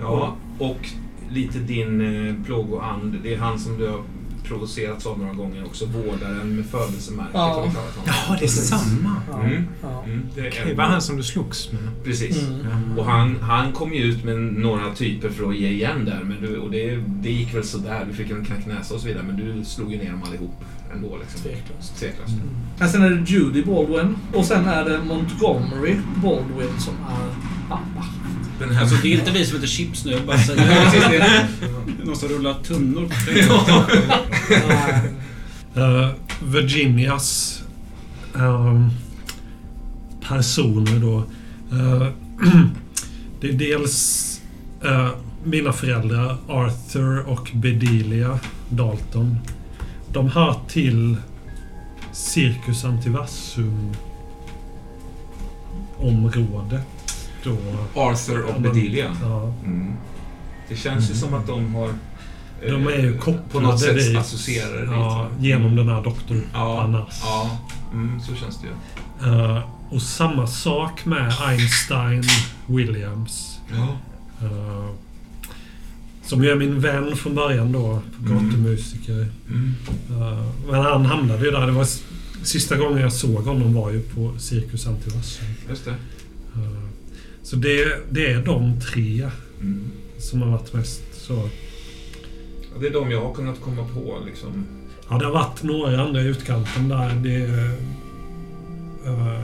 Ja, 0.00 0.36
och 0.58 0.88
lite 1.30 1.58
din 1.58 2.00
eh, 2.00 2.44
plågoand. 2.44 3.16
Det 3.22 3.34
är 3.34 3.38
han 3.38 3.58
som 3.58 3.78
du 3.78 3.88
har 3.88 4.02
provocerats 4.44 5.06
av 5.06 5.18
några 5.18 5.32
gånger 5.32 5.64
också. 5.64 5.86
Vårdaren 5.86 6.56
med 6.56 6.66
födelsemärket 6.66 7.34
Ja. 7.34 7.72
Ja, 8.06 8.36
det 8.38 8.44
är 8.44 8.48
samma. 8.48 9.22
Mm. 9.44 9.64
Ja. 9.82 10.04
Mm, 10.04 10.26
det, 10.34 10.40
är 10.40 10.66
Det 10.66 10.74
var 10.74 10.84
han 10.84 11.02
som 11.02 11.16
du 11.16 11.22
slogs 11.22 11.72
med. 11.72 12.04
Precis. 12.04 12.42
Mm. 12.48 12.98
Och 12.98 13.04
han, 13.04 13.36
han 13.40 13.72
kom 13.72 13.92
ju 13.92 14.02
ut 14.02 14.24
med 14.24 14.36
några 14.38 14.94
typer 14.94 15.28
för 15.30 15.48
att 15.48 15.56
ge 15.56 15.68
igen 15.68 16.04
där. 16.04 16.20
Men 16.24 16.42
du, 16.42 16.58
och 16.58 16.70
det, 16.70 16.96
det 16.96 17.30
gick 17.30 17.54
väl 17.54 17.64
sådär. 17.64 18.06
Du 18.10 18.14
fick 18.14 18.30
en 18.30 18.44
knäckt 18.44 18.66
näsa 18.66 18.94
och 18.94 19.00
så 19.00 19.06
vidare. 19.06 19.22
Men 19.22 19.36
du 19.36 19.64
slog 19.64 19.92
ju 19.92 19.98
ner 19.98 20.10
dem 20.10 20.22
allihop 20.26 20.64
ändå. 20.92 21.16
Liksom. 21.16 21.40
Tveklöst. 21.40 21.96
Tveklöst. 21.98 22.34
Men 22.78 22.88
sen 22.88 23.02
är 23.02 23.10
det 23.10 23.30
Judy 23.30 23.64
Baldwin 23.64 24.16
och 24.34 24.44
sen 24.44 24.68
är 24.68 24.84
det 24.84 25.04
Montgomery 25.04 25.96
Baldwin 26.22 26.78
som 26.78 26.94
är 26.94 27.28
pappa. 27.68 28.04
Den 28.58 28.70
här 28.70 28.80
Alltså 28.80 28.96
det 29.02 29.08
är 29.08 29.18
inte 29.18 29.30
vi 29.30 29.46
som 29.46 29.56
heter 29.56 29.68
Chips 29.68 30.04
nu. 30.04 30.20
Bara 30.26 30.38
säger 30.38 30.66
det 31.10 31.16
är 32.02 32.04
någon 32.04 32.16
som 32.16 32.28
rullar 32.28 32.54
tunnor 32.54 33.08
på. 33.08 33.84
Eh, 35.76 36.10
Virginias 36.44 37.62
eh, 38.36 38.88
personer 40.28 41.00
då. 41.00 41.18
Eh, 41.76 42.08
det 43.40 43.48
är 43.48 43.52
dels 43.52 44.40
eh, 44.84 45.08
mina 45.44 45.72
föräldrar 45.72 46.36
Arthur 46.48 47.28
och 47.28 47.50
Bedelia 47.54 48.38
Dalton. 48.68 49.38
De 50.12 50.28
hör 50.28 50.56
till 50.68 51.16
Cirkus 52.12 52.84
Antivassum 52.84 53.92
området. 55.98 56.93
Då. 57.44 57.56
Arthur 58.00 58.42
och 58.44 58.60
Bedelia. 58.60 59.16
Ja, 59.22 59.54
Mm. 59.64 59.92
Det 60.68 60.76
känns 60.76 61.10
ju 61.10 61.14
som 61.14 61.34
att 61.34 61.46
de 61.46 61.74
har... 61.74 61.90
de 62.66 62.86
är 62.86 62.98
ju 62.98 63.14
eh, 63.14 63.20
kopplade 63.20 63.48
På 63.52 63.60
något 63.60 63.80
sätt 63.80 63.96
dit. 63.96 64.16
associerade 64.16 64.80
dit. 64.80 64.90
Ja, 64.90 64.98
va? 64.98 65.26
genom 65.40 65.76
den 65.76 65.88
här 65.88 66.02
doktorn 66.02 66.42
Ja, 66.52 66.76
Panas. 66.76 67.20
ja. 67.24 67.58
Mm, 67.92 68.20
så 68.20 68.34
känns 68.34 68.60
det 68.60 68.66
ju. 68.66 69.32
Eh, 69.32 69.62
och 69.90 70.02
samma 70.02 70.46
sak 70.46 71.04
med 71.04 71.32
Einstein 71.40 72.22
Williams. 72.66 73.58
Ja. 73.72 73.88
eh, 74.46 74.84
som 76.22 76.44
ju 76.44 76.50
är 76.50 76.56
min 76.56 76.80
vän 76.80 77.16
från 77.16 77.34
början 77.34 77.72
då. 77.72 77.86
Mm. 77.86 78.02
Gatumusiker. 78.50 79.28
Mm. 79.48 79.74
Eh, 80.10 80.44
men 80.70 80.80
han 80.80 81.06
hamnade 81.06 81.44
ju 81.44 81.50
där. 81.50 81.66
Det 81.66 81.72
var 81.72 81.86
sista 82.42 82.76
gången 82.76 82.98
jag 83.02 83.12
såg 83.12 83.44
honom 83.44 83.74
var 83.74 83.90
ju 83.90 84.00
på 84.00 84.34
Cirkus 84.38 84.86
Antivassum. 84.86 85.46
Just 85.68 85.84
det. 85.84 85.94
Så 87.44 87.56
det, 87.56 87.98
det 88.10 88.32
är 88.32 88.42
de 88.44 88.80
tre 88.80 89.30
Mm. 89.60 89.84
som 90.18 90.42
har 90.42 90.48
varit 90.50 90.72
mest 90.72 91.02
så. 91.12 91.34
Ja, 92.74 92.80
det 92.80 92.86
är 92.86 92.92
de 92.92 93.10
jag 93.10 93.20
har 93.24 93.34
kunnat 93.34 93.60
komma 93.60 93.88
på 93.94 94.18
liksom. 94.26 94.66
Ja, 95.10 95.18
det 95.18 95.24
har 95.24 95.32
varit 95.32 95.62
några 95.62 96.02
andra 96.02 96.22
i 96.22 96.26
utkanten 96.26 96.88
där. 96.88 97.14
Det 97.22 97.44
eh, 99.06 99.40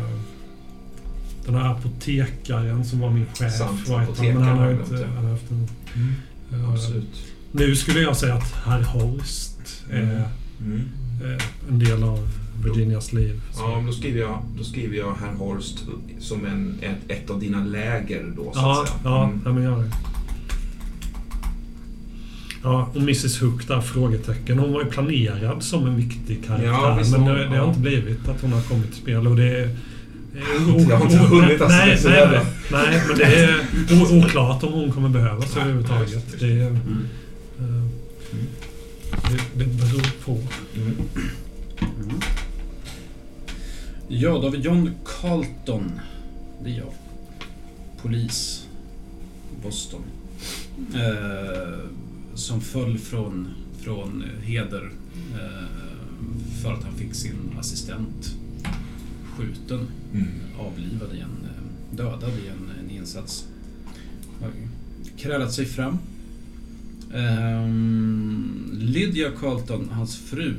den 1.47 1.55
här 1.55 1.71
apotekaren 1.73 2.85
som 2.85 3.01
var 3.01 3.11
min 3.11 3.27
chef. 3.35 3.53
Sant, 3.59 3.89
han? 3.89 4.07
Men 4.19 4.43
han 4.43 4.59
har 4.59 4.71
inte... 4.71 4.83
apotekaren, 4.83 5.13
Han 5.17 5.25
har 5.25 5.31
haft 5.33 5.51
en, 5.51 5.69
eh, 6.53 6.71
Absolut. 6.73 7.33
nu 7.53 7.77
skulle 7.77 8.01
jag 8.01 8.17
säga 8.17 8.35
att 8.35 8.53
herr 8.53 8.83
Horst 8.83 9.83
är 9.91 10.25
Mm. 10.61 10.81
eh, 11.25 11.43
en 11.69 11.79
del 11.79 12.03
av 12.03 12.29
Virginias 12.65 13.13
liv. 13.13 13.41
Så. 13.53 13.61
Ja, 13.63 13.77
men 13.77 13.87
då 13.87 13.93
skriver 13.93 14.21
jag, 14.21 14.39
då 14.59 14.65
skriver 14.65 14.97
jag 14.97 15.15
herr 15.21 15.33
Horst 15.35 15.79
som 16.21 16.47
en, 16.47 16.75
ett, 16.83 17.11
ett 17.23 17.31
av 17.31 17.41
dina 17.41 17.65
läger 17.65 18.33
då, 18.37 18.43
så 18.53 18.59
ja, 18.61 18.83
att 18.83 18.89
säga. 18.89 19.01
ja, 19.05 19.25
Mm. 19.25 19.41
ja, 19.45 19.53
men 19.53 19.63
gör 19.63 19.79
det. 19.79 19.91
Ja, 22.63 22.89
och 22.95 22.97
Mrs 22.97 23.43
Hook 23.43 23.69
där, 23.69 23.81
frågetecken. 23.81 24.59
Hon 24.59 24.73
var 24.73 24.83
ju 24.83 24.91
planerad 24.91 25.63
som 25.63 25.87
en 25.87 25.97
viktig 25.97 26.45
karaktär. 26.47 26.67
Ja, 26.69 26.97
visst 26.99 27.13
men 27.13 27.25
det, 27.25 27.49
det 27.49 27.57
har 27.57 27.69
inte 27.69 27.81
blivit 27.81 28.29
att 28.29 28.41
hon 28.41 28.53
har 28.53 28.63
kommit 28.63 28.87
till 28.93 29.03
spel. 29.03 29.27
Och 29.27 29.37
det 29.37 29.59
är... 29.59 29.77
Jag 30.89 30.97
har 30.97 31.05
inte 31.05 31.17
hunnit 31.19 31.61
alltså, 31.61 31.79
nej, 31.79 31.99
nej, 32.05 32.29
nej, 32.73 32.83
nej, 32.91 33.03
men 33.09 33.19
det 33.19 33.25
är 33.25 34.19
oklart 34.19 34.63
om 34.63 34.73
hon 34.73 34.93
kommer 34.93 35.09
behövas 35.09 35.57
överhuvudtaget. 35.57 36.41
Det, 36.41 36.47
är, 36.47 36.67
Mm. 36.67 36.81
eh, 37.59 37.85
det, 39.31 39.65
det 39.65 39.65
beror 39.65 40.25
på. 40.25 40.39
Ja, 44.13 44.31
då 44.31 44.43
har 44.43 44.51
vi 44.51 44.59
John 44.59 44.91
Carlton. 45.05 46.01
Det 46.65 46.71
är 46.71 46.75
jag. 46.79 46.93
Polis. 48.03 48.67
Boston. 49.63 50.03
Eh, 50.95 51.79
som 52.35 52.61
föll 52.61 52.99
från, 52.99 53.49
från 53.79 54.25
heder 54.43 54.91
eh, 55.35 55.67
för 56.63 56.73
att 56.73 56.85
han 56.85 56.93
fick 56.95 57.15
sin 57.15 57.37
assistent 57.59 58.35
skjuten, 59.37 59.87
Mm. 60.15 60.27
avlivad 60.59 61.15
i 61.15 61.21
en, 61.21 61.45
eh, 61.45 61.97
dödad 61.97 62.31
i 62.45 62.49
en, 62.49 62.85
en 62.85 62.91
insats. 62.97 63.47
Krälat 65.17 65.53
sig 65.53 65.65
fram. 65.67 65.99
Ehm, 67.15 68.71
Lydia 68.73 69.31
Carlton, 69.41 69.89
hans 69.93 70.17
fru, 70.17 70.55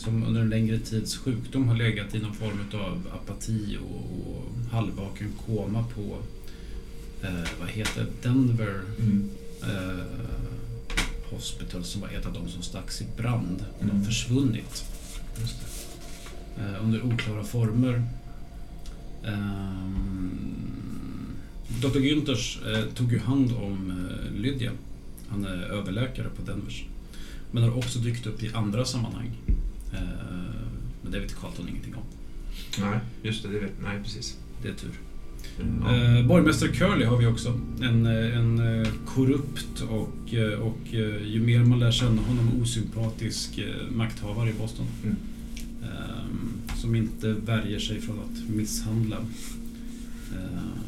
som 0.00 0.24
under 0.24 0.40
en 0.40 0.48
längre 0.50 0.78
tids 0.78 1.16
sjukdom 1.16 1.68
har 1.68 1.76
legat 1.76 2.14
i 2.14 2.18
någon 2.18 2.34
form 2.34 2.58
av 2.74 3.02
apati 3.14 3.78
och, 3.82 4.30
och 4.30 4.44
halvvaken 4.72 5.32
koma 5.46 5.84
på, 5.94 6.18
eh, 7.22 7.48
vad 7.60 7.68
heter? 7.68 8.06
Denver 8.22 8.80
Mm. 9.00 9.30
eh, 9.62 10.04
Hospital 11.30 11.84
som 11.84 12.00
var 12.00 12.08
ett 12.08 12.26
av 12.26 12.32
de 12.32 12.48
som 12.48 12.62
stacks 12.62 13.02
i 13.02 13.06
brand. 13.16 13.64
Och 13.78 13.84
de 13.84 13.90
Mm. 13.90 14.04
försvunnit 14.04 14.84
eh, 16.58 16.84
under 16.84 17.02
oklara 17.06 17.44
former. 17.44 18.04
Ehm, 19.24 20.30
Dr. 21.82 21.98
Günthers 22.00 22.58
eh, 22.72 22.84
tog 22.94 23.12
ju 23.12 23.18
hand 23.18 23.52
om 23.52 23.90
eh, 23.90 24.40
Lydia. 24.40 24.70
Han 25.28 25.44
är 25.44 25.62
överläkare 25.62 26.28
på 26.36 26.42
Denvers. 26.42 26.84
Men 27.50 27.62
har 27.62 27.78
också 27.78 27.98
dykt 27.98 28.26
upp 28.26 28.42
i 28.42 28.50
andra 28.54 28.84
sammanhang. 28.84 29.30
Eh, 29.92 30.00
men 31.02 31.12
det 31.12 31.20
vet 31.20 31.40
Carlton 31.40 31.68
ingenting 31.68 31.94
om. 31.94 32.02
Nej, 32.80 32.98
just 33.22 33.42
det. 33.42 33.48
det 33.48 33.58
vet, 33.58 33.72
nej, 33.82 34.02
precis. 34.02 34.36
Det 34.62 34.68
är 34.68 34.74
tur. 34.74 34.90
Ja. 35.58 35.96
Eh, 35.96 36.26
borgmästare 36.26 36.68
Curly 36.68 37.04
har 37.04 37.16
vi 37.16 37.26
också. 37.26 37.60
En, 37.82 38.06
eh, 38.06 38.38
en 38.38 38.80
eh, 38.82 38.88
korrupt 39.06 39.80
och, 39.80 40.34
och 40.60 40.94
ju 41.24 41.42
mer 41.46 41.64
man 41.64 41.78
lär 41.78 41.92
känna 41.92 42.22
honom 42.22 42.62
osympatisk 42.62 43.60
makthavare 43.90 44.50
i 44.50 44.52
Boston. 44.52 44.86
Mm. 45.04 45.16
Eh, 45.82 46.76
som 46.76 46.94
inte 46.94 47.32
värjer 47.32 47.78
sig 47.78 48.00
från 48.00 48.18
att 48.20 48.48
misshandla 48.48 49.16
eh, 50.32 50.80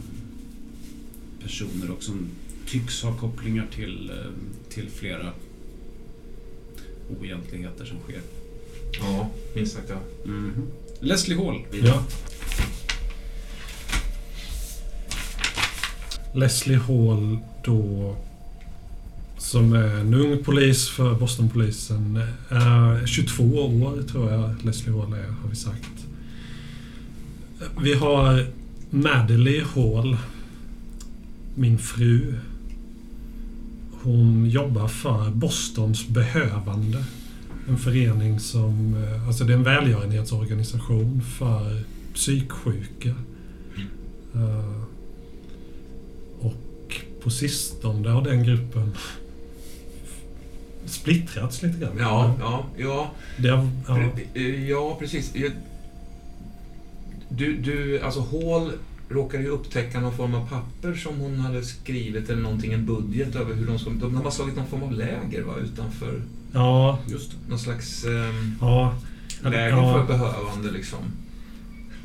personer 1.43 1.91
och 1.91 2.03
som 2.03 2.29
tycks 2.67 3.03
ha 3.03 3.17
kopplingar 3.17 3.67
till, 3.75 4.13
till 4.69 4.89
flera 4.89 5.33
oegentligheter 7.21 7.85
som 7.85 7.99
sker. 7.99 8.21
Ja, 9.01 9.29
minst 9.55 9.75
sagt 9.75 9.89
ja. 9.89 10.01
Leslie 11.01 11.37
Hall. 11.37 11.61
Ja. 11.85 12.03
Leslie 16.35 16.79
Hall 16.79 17.39
då 17.65 18.17
som 19.39 19.73
är 19.73 19.97
en 19.97 20.15
ung 20.15 20.45
polis 20.45 20.89
för 20.89 21.15
Bostonpolisen. 21.15 22.23
Eh, 22.51 23.05
22 23.07 23.45
år 23.45 24.03
tror 24.03 24.31
jag 24.31 24.55
Leslie 24.65 24.97
Hall 24.97 25.13
är, 25.13 25.27
har 25.43 25.49
vi 25.51 25.57
sagt. 25.57 26.07
Vi 27.81 27.95
har 27.95 28.47
Madeleine 28.91 29.67
Hall, 29.75 30.17
min 31.55 31.79
fru. 31.79 32.35
Hon 34.03 34.51
jobbar 34.51 34.89
för 34.89 35.31
Bostons 35.31 36.09
behövande. 36.09 37.05
En 37.69 37.79
förening 37.79 38.41
som... 38.41 38.95
eh, 39.05 39.27
Alltså 39.29 39.45
det 39.45 39.53
är 39.53 39.57
en 39.57 39.63
välgörenhetsorganisation 39.63 41.23
för 41.39 41.83
psyksjuka. 42.15 43.15
Eh, 44.35 44.83
Och 46.41 46.97
på 47.23 47.31
sistone 47.31 48.09
har 48.11 48.23
den 48.25 48.45
gruppen 48.45 48.93
splittrats 50.87 51.63
lite 51.63 51.79
grann. 51.79 51.97
Ja, 51.99 52.35
ja, 52.41 52.65
ja. 52.77 53.11
Det 53.39 53.49
ja. 53.49 53.67
Pre- 53.87 54.67
Ja, 54.69 54.97
precis. 55.01 55.33
Du, 57.29 57.57
du, 57.57 58.01
alltså 58.01 58.21
Hall 58.21 58.73
råkade 59.09 59.43
ju 59.43 59.49
upptäcka 59.49 60.01
någon 60.01 60.17
form 60.17 60.35
av 60.35 60.49
papper 60.49 60.95
som 60.95 61.21
hon 61.21 61.39
hade 61.39 61.63
skrivit 61.63 62.31
eller 62.31 62.43
någonting, 62.43 62.73
en 62.73 62.87
budget 62.87 63.37
över 63.37 63.55
hur 63.55 63.67
de 63.67 63.79
ska... 63.79 63.91
De 63.91 64.15
har 64.17 64.31
slagit 64.31 64.57
någon 64.57 64.67
form 64.67 64.83
av 64.83 64.93
läger 64.93 65.43
va, 65.43 65.55
utanför. 65.65 66.23
Ja, 66.53 66.99
Just. 67.07 67.31
Någon 67.49 67.59
slags 67.59 68.05
ehm, 68.05 68.55
ja. 68.61 68.95
läger 69.43 69.69
Ja. 69.69 69.93
för 69.93 70.13
behövande 70.13 70.71
liksom. 70.71 70.99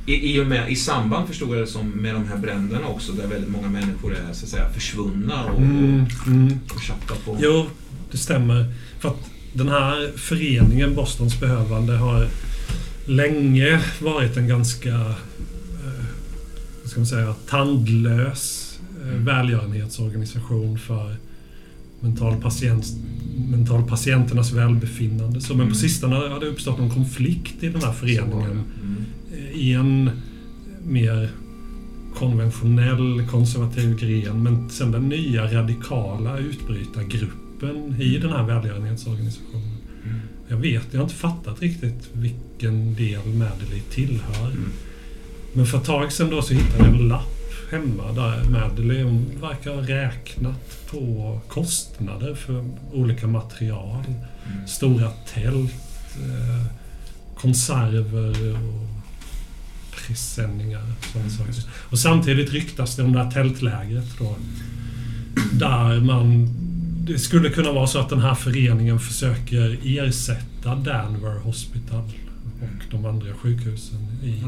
I, 0.06 0.36
i, 0.36 0.40
och 0.42 0.48
med, 0.48 0.72
I 0.72 0.76
samband 0.76 1.28
förstod 1.28 1.50
jag 1.50 1.58
det 1.64 1.68
som 1.68 1.90
med 1.90 2.14
de 2.14 2.28
här 2.28 2.38
bränderna 2.38 2.88
också 2.88 3.12
där 3.12 3.28
väldigt 3.28 3.50
många 3.50 3.68
människor 3.68 4.16
är 4.16 4.34
så 4.34 4.46
att 4.46 4.50
säga 4.52 4.70
försvunna 4.70 5.46
och, 5.46 5.62
Mm, 5.62 6.06
mm. 6.28 6.60
och, 7.10 7.26
på. 7.26 7.38
Jo, 7.40 7.66
det 8.12 8.18
stämmer. 8.18 8.74
För 9.00 9.10
att 9.10 9.30
den 9.54 9.68
här 9.70 10.12
föreningen, 10.18 10.96
Bostons 10.96 11.40
behövande, 11.40 11.94
har 11.94 12.28
länge 13.06 13.82
varit 14.02 14.38
en 14.38 14.48
ganska, 14.48 14.90
eh, 14.90 16.06
ska 16.86 17.00
man 17.00 17.08
säga, 17.08 17.36
tandlös 17.50 18.80
eh, 19.02 19.08
välgörenhetsorganisation 19.08 20.80
för 20.80 21.16
mental, 22.00 22.42
patient, 22.42 22.86
mental 23.50 23.84
patienternas 23.84 24.52
välbefinnande. 24.52 25.42
Så, 25.42 25.54
men 25.54 25.62
Mm. 25.62 25.70
på 25.74 25.76
sistone 25.80 26.16
har 26.16 26.40
det 26.40 26.46
uppstått 26.46 26.78
någon 26.80 26.90
konflikt 26.90 27.64
i 27.64 27.70
den 27.70 27.82
här 27.82 27.92
föreningen 27.94 28.64
Mm. 28.84 29.06
eh, 29.32 29.60
i 29.62 29.74
en 29.74 30.10
mer 30.88 31.30
konventionell 32.16 33.28
konservativ 33.32 33.98
gren 34.00 34.44
men 34.44 34.70
sen 34.70 34.92
den 34.92 35.10
nya 35.10 35.54
radikala 35.54 36.38
utbrytargruppen 36.38 37.96
i 38.02 38.18
den 38.18 38.30
här 38.30 38.44
välgörenhetsorganisationen. 38.44 39.78
Mm. 40.06 40.20
Jag 40.48 40.58
vet, 40.58 40.84
jag 40.92 41.00
har 41.00 41.04
inte 41.04 41.16
fattat 41.16 41.62
riktigt 41.62 42.10
vilken 42.14 42.96
del 42.96 43.26
Madeleine 43.26 43.84
tillhör. 43.92 44.46
Mm. 44.52 44.70
Men 45.54 45.66
för 45.66 45.78
ett 45.78 45.84
tag 45.86 46.12
sedan 46.12 46.30
då 46.30 46.42
så 46.42 46.54
hittade 46.54 46.84
jag 46.90 46.96
en 46.96 47.08
lapp 47.08 47.37
hemma 47.72 48.12
där 48.12 48.44
Madeleine 48.50 49.04
hon 49.04 49.42
verkar 49.42 49.72
ha 49.72 49.82
räknat 49.82 50.88
på 50.92 51.40
kostnader 51.48 52.36
för 52.36 52.66
olika 52.94 53.28
material. 53.28 54.04
Mm. 54.08 54.68
Stora 54.68 55.12
tält, 55.34 55.74
eh, 56.16 56.66
konserver 57.36 58.54
och 58.54 58.88
sådana 61.12 61.30
Mm, 61.30 61.30
saker. 61.30 61.70
Och 61.72 62.00
samtidigt 62.00 62.52
ryktas 62.52 62.96
det 62.96 63.04
om 63.04 63.14
det 63.14 63.24
här 63.24 63.32
tältlägret 63.32 64.18
då. 64.20 64.36
Där 65.52 66.00
man... 66.00 66.50
Det 67.08 67.20
skulle 67.20 67.50
kunna 67.50 67.72
vara 67.72 67.88
så 67.88 68.00
att 68.00 68.10
den 68.10 68.22
här 68.22 68.36
föreningen 68.36 69.00
försöker 69.00 69.80
ersätta 69.84 70.76
Danver 70.76 71.40
Hospital 71.40 72.04
och 72.62 72.92
de 72.92 73.06
andra 73.06 73.34
sjukhusen 73.34 74.00
i... 74.24 74.44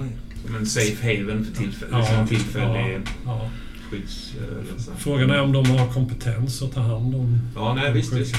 En 0.59 0.65
safe 0.65 1.03
haven 1.17 1.45
för 1.45 1.53
tillfälle, 1.63 1.91
Ja, 1.91 2.05
som 2.05 2.15
en 2.15 2.27
tillfällig 2.27 2.99
ja, 3.25 3.49
skydds... 3.91 4.33
eh, 4.35 4.77
så. 4.77 4.91
Frågan 4.97 5.29
är 5.29 5.41
om 5.41 5.51
de 5.51 5.65
har 5.65 5.87
kompetens 5.87 6.61
att 6.61 6.71
ta 6.73 6.81
hand 6.81 7.15
om 7.15 7.39
Ja, 7.55 7.73
nej 7.73 7.93
visst, 7.93 8.13
visst. 8.13 8.35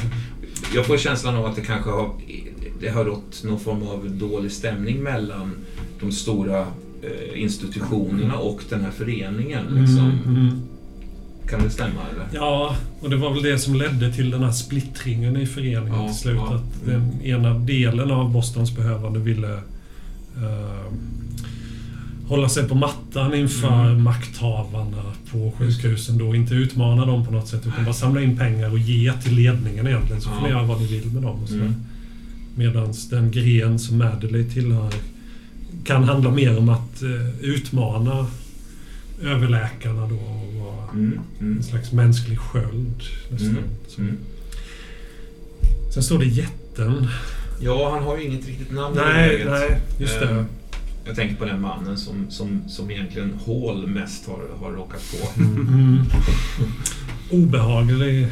Jag 0.75 0.87
får 0.87 0.97
känslan 0.97 1.37
av 1.37 1.47
att 1.47 1.57
det 1.57 1.63
kanske 1.63 1.91
har, 1.91 2.11
det 2.81 2.89
har 2.89 3.05
rått 3.05 3.43
någon 3.45 3.61
form 3.61 3.83
av 3.83 4.11
dålig 4.11 4.53
stämning 4.53 5.03
mellan 5.03 5.53
de 6.01 6.13
stora 6.13 6.61
eh, 7.03 7.43
institutionerna 7.43 8.35
och 8.39 8.61
den 8.69 8.81
här 8.81 8.91
föreningen. 8.91 9.65
Liksom. 9.71 9.99
Mm, 10.27 10.37
mm. 10.37 10.61
Kan 11.49 11.63
det 11.63 11.71
stämma 11.71 12.01
eller? 12.15 12.27
Ja, 12.33 12.77
och 13.01 13.11
det 13.11 13.17
var 13.17 13.33
väl 13.35 13.43
det 13.43 13.59
som 13.59 13.75
ledde 13.75 14.13
till 14.13 14.31
den 14.31 14.43
här 14.43 14.53
splittringen 14.53 15.37
i 15.37 15.47
föreningen 15.47 15.87
Ja, 16.01 16.07
till 16.09 16.17
slut. 16.17 16.37
ja. 16.37 16.55
Att 16.55 16.87
den 16.87 17.23
ena 17.23 17.55
delen 17.59 18.11
av 18.11 18.33
Bostons 18.33 18.77
behövande 18.77 19.19
ville 19.19 19.53
eh, 20.37 20.93
hålla 22.31 22.49
sig 22.49 22.69
på 22.69 22.75
mattan 22.75 23.35
inför 23.35 23.87
Mm. 23.91 24.03
makthavarna 24.03 25.03
på 25.33 25.53
sjukhusen 25.59 26.19
då. 26.19 26.35
Inte 26.35 26.55
utmana 26.55 27.07
dem 27.07 27.27
på 27.27 27.33
något 27.33 27.49
sätt 27.49 27.67
utan 27.67 27.85
bara 27.85 27.95
samla 27.95 28.21
in 28.23 28.37
pengar 28.39 28.71
och 28.73 28.79
ge 28.79 29.13
till 29.13 29.35
ledningen 29.35 29.87
egentligen. 29.87 30.21
Så 30.23 30.29
får 30.29 30.39
Ja. 30.39 30.45
ni 30.45 30.51
göra 30.51 30.63
vad 30.63 30.81
ni 30.81 30.87
vill 30.87 31.11
med 31.13 31.23
dem. 31.23 31.43
Och. 31.43 31.51
Mm. 31.51 31.75
Medan 32.55 32.95
den 33.11 33.31
gren 33.31 33.79
som 33.79 33.99
Madeleine 33.99 34.51
tillhör 34.51 34.93
kan 35.85 36.05
handla 36.05 36.31
mer 36.31 36.59
om 36.59 36.69
att 36.69 37.03
eh, 37.03 37.29
utmana 37.41 38.27
överläkarna 39.23 40.07
då 40.07 40.15
och 40.17 40.55
vara 40.55 40.91
Mm. 40.93 41.21
Mm. 41.41 41.57
en 41.57 41.63
slags 41.63 41.93
mänsklig 41.93 42.39
sköld. 42.39 43.03
Nästan. 43.31 43.49
Mm. 43.49 43.65
Mm. 43.99 44.17
Sen 45.95 46.03
står 46.03 46.19
det 46.19 46.25
jätten. 46.27 47.07
Ja, 47.61 47.91
han 47.95 48.03
har 48.03 48.19
ju 48.19 48.25
inget 48.25 48.47
riktigt 48.47 48.73
namn 48.73 48.95
i 48.97 48.99
Nej, 49.01 49.29
läget. 49.29 49.47
nej, 49.51 49.81
just 49.99 50.21
det. 50.21 50.31
Eh, 50.31 50.45
Jag 51.11 51.17
tänker 51.17 51.37
på 51.37 51.45
den 51.45 51.61
mannen 51.61 51.99
som, 51.99 52.15
som, 52.29 52.63
som 52.69 52.91
egentligen 52.91 53.33
Hall 53.47 53.87
mest 53.87 54.27
har, 54.27 54.41
har 54.67 54.73
råkat 54.73 55.03
på. 55.11 55.41
Mm. 55.41 55.99
Obehaglig 57.31 58.27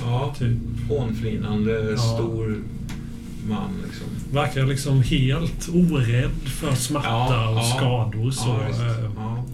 Ja, 0.00 0.34
typ. 0.38 0.58
hånflinande, 0.88 1.90
Ja. 1.90 1.96
stor 1.98 2.62
man 3.48 3.70
liksom. 3.86 4.06
Verkar 4.32 4.66
liksom 4.66 5.02
helt 5.02 5.68
orädd 5.74 6.30
för 6.44 6.74
smärta 6.74 7.08
Ja, 7.08 7.58
och 7.60 7.66
skador. 7.66 8.30
Så, 8.30 8.50
eh, 8.50 9.44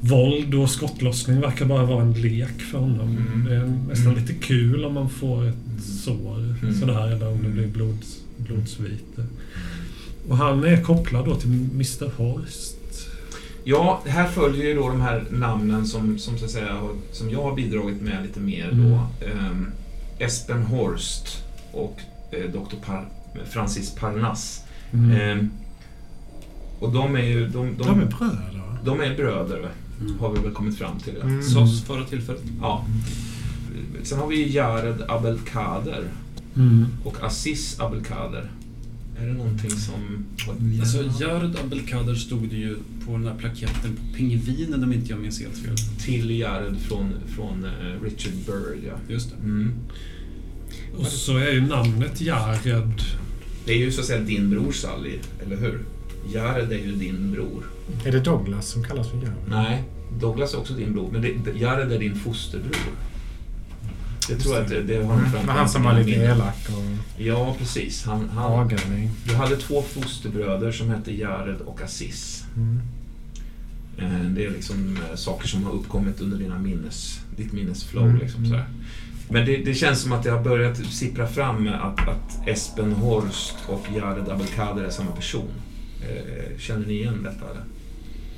våld 0.00 0.54
och 0.54 0.70
skottlossning 0.70 1.40
verkar 1.40 1.66
bara 1.66 1.84
vara 1.84 2.02
en 2.02 2.12
lek 2.12 2.60
för 2.60 2.78
honom. 2.78 3.16
Mm. 3.16 3.44
Det 3.44 3.54
är 3.54 3.66
nästan 3.88 4.12
Mm. 4.12 4.18
lite 4.18 4.32
kul 4.34 4.84
om 4.84 4.94
man 4.94 5.10
får 5.10 5.48
ett 5.48 5.82
sår 6.04 6.56
Mm. 6.62 6.74
sådär 6.80 7.08
eller 7.12 7.28
om 7.28 7.42
det 7.42 7.48
blir 7.48 7.66
blod, 7.66 7.98
blodsvite. 8.36 9.26
Och 10.28 10.36
han 10.36 10.64
är 10.64 10.82
kopplad 10.82 11.24
då 11.24 11.34
till 11.34 11.50
Mr 11.50 12.10
Horst. 12.16 12.74
Ja, 13.64 14.02
här 14.06 14.28
följer 14.28 14.64
ju 14.66 14.74
då 14.74 14.88
de 14.88 15.00
här 15.00 15.24
namnen 15.30 15.86
som, 15.86 16.18
som, 16.18 16.38
så 16.38 16.44
att 16.44 16.50
säga, 16.50 16.78
som 17.12 17.30
jag 17.30 17.42
har 17.42 17.54
bidragit 17.56 18.02
med 18.02 18.22
lite 18.22 18.40
mer 18.40 18.68
Mm. 18.72 18.90
då. 18.90 18.96
Ehm, 19.26 19.70
Espen 20.18 20.62
Horst 20.62 21.44
och 21.72 22.00
eh, 22.30 22.50
Dr. 22.50 22.76
Par, 22.86 23.08
Francis 23.50 23.94
Parnas. 23.94 24.62
Mm. 24.92 25.10
Ehm, 25.20 25.50
och 26.78 26.92
de 26.92 27.16
är 27.16 27.22
ju... 27.22 27.48
De, 27.48 27.76
de, 27.78 27.86
De 27.86 28.00
är 28.00 28.06
bröder. 28.06 28.78
de 28.84 29.00
är 29.00 29.16
bröder, 29.16 29.70
Mm. 30.00 30.18
har 30.20 30.32
vi 30.32 30.40
väl 30.40 30.52
kommit 30.52 30.78
fram 30.78 30.98
till. 30.98 31.14
Ja. 31.20 31.26
Mm. 31.26 31.42
Förra 31.86 32.04
tillfället. 32.04 32.42
ja. 32.60 32.84
Sen 34.02 34.18
har 34.18 34.26
vi 34.26 34.36
ju 34.36 34.48
Jared 34.52 35.02
Abelkader 35.08 36.04
Mm. 36.56 36.86
och 37.04 37.16
Aziz 37.24 37.80
Abelkader. 37.80 38.50
Är 39.22 39.26
det 39.26 39.32
någonting 39.32 39.70
som... 39.70 40.24
Alltså, 40.80 41.22
Jared 41.24 41.56
Abdelkader 41.64 42.14
stod 42.14 42.48
det 42.48 42.56
ju 42.56 42.76
på 43.06 43.12
den 43.12 43.22
där 43.24 43.34
plaketten 43.34 43.96
på 43.96 44.16
Pingvinen 44.16 44.84
om 44.84 44.92
inte 44.92 45.10
jag 45.10 45.20
minns 45.20 45.40
helt 45.40 45.58
fel. 45.58 45.76
Till 46.00 46.30
Jared 46.38 46.76
från, 46.80 47.12
från 47.36 47.64
eh, 47.64 48.02
Richard 48.02 48.32
Bird, 48.46 48.78
ja. 48.86 48.92
Just 49.14 49.30
det. 49.30 49.36
Mm. 49.36 49.72
Och 50.96 51.06
så 51.06 51.36
är 51.36 51.52
ju 51.52 51.60
namnet 51.60 52.20
Jared. 52.20 52.92
Det 53.64 53.72
är 53.72 53.78
ju 53.78 53.92
så 53.92 54.00
att 54.00 54.06
säga 54.06 54.20
din 54.20 54.50
bror 54.50 54.72
Sally, 54.72 55.18
eller 55.46 55.56
hur? 55.56 55.80
Jared 56.34 56.72
är 56.72 56.78
ju 56.78 56.92
din 56.92 57.32
bror. 57.32 57.64
Är 58.04 58.12
det 58.12 58.20
Douglas 58.20 58.68
som 58.68 58.84
kallas 58.84 59.10
för 59.10 59.16
Jared? 59.16 59.32
Nej, 59.48 59.82
Douglas 60.20 60.54
är 60.54 60.58
också 60.58 60.74
din 60.74 60.92
bror, 60.92 61.10
men 61.12 61.22
det- 61.22 61.58
Jared 61.58 61.92
är 61.92 61.98
din 61.98 62.14
fosterbror. 62.14 62.76
Det 64.28 64.36
tror 64.36 64.54
jag 64.54 64.64
att 64.64 64.70
det, 64.70 64.82
det 64.82 65.02
har 65.04 65.14
Mm. 65.14 65.30
Men 65.32 65.48
han 65.48 65.68
som 65.68 65.82
var 65.82 65.92
lite 66.00 66.10
elak 66.10 66.68
och 66.68 66.84
Ja, 67.22 67.54
precis. 67.58 68.04
Han, 68.04 68.28
han, 68.28 68.70
du 69.24 69.34
hade 69.34 69.56
två 69.56 69.82
fosterbröder 69.82 70.72
som 70.72 70.90
hette 70.90 71.12
Jared 71.12 71.60
och 71.60 71.82
Aziz. 71.82 72.44
Mm. 72.56 72.80
Eh, 73.98 74.30
Det 74.30 74.44
är 74.44 74.50
liksom 74.50 74.98
eh, 75.10 75.16
saker 75.16 75.48
som 75.48 75.64
har 75.64 75.72
uppkommit 75.72 76.20
under 76.20 76.38
dina 76.38 76.58
minnes, 76.58 77.20
ditt 77.36 77.52
minnesflow. 77.52 78.04
Mm. 78.04 78.18
Liksom, 78.18 78.46
sådär. 78.46 78.66
Men 79.30 79.46
det, 79.46 79.56
det 79.56 79.74
känns 79.74 80.00
som 80.00 80.12
att 80.12 80.22
det 80.22 80.30
har 80.30 80.42
börjat 80.42 80.76
sippra 80.76 81.26
fram 81.26 81.68
att, 81.68 82.08
att 82.08 82.48
Espen 82.48 82.92
Horst 82.92 83.54
och 83.66 83.86
Jared 83.96 84.28
Abelkader 84.28 84.84
är 84.84 84.90
samma 84.90 85.10
person. 85.10 85.48
Eh, 86.02 86.58
Känner 86.58 86.86
ni 86.86 86.92
igen 86.92 87.22
detta? 87.22 87.50
Eller? 87.50 87.64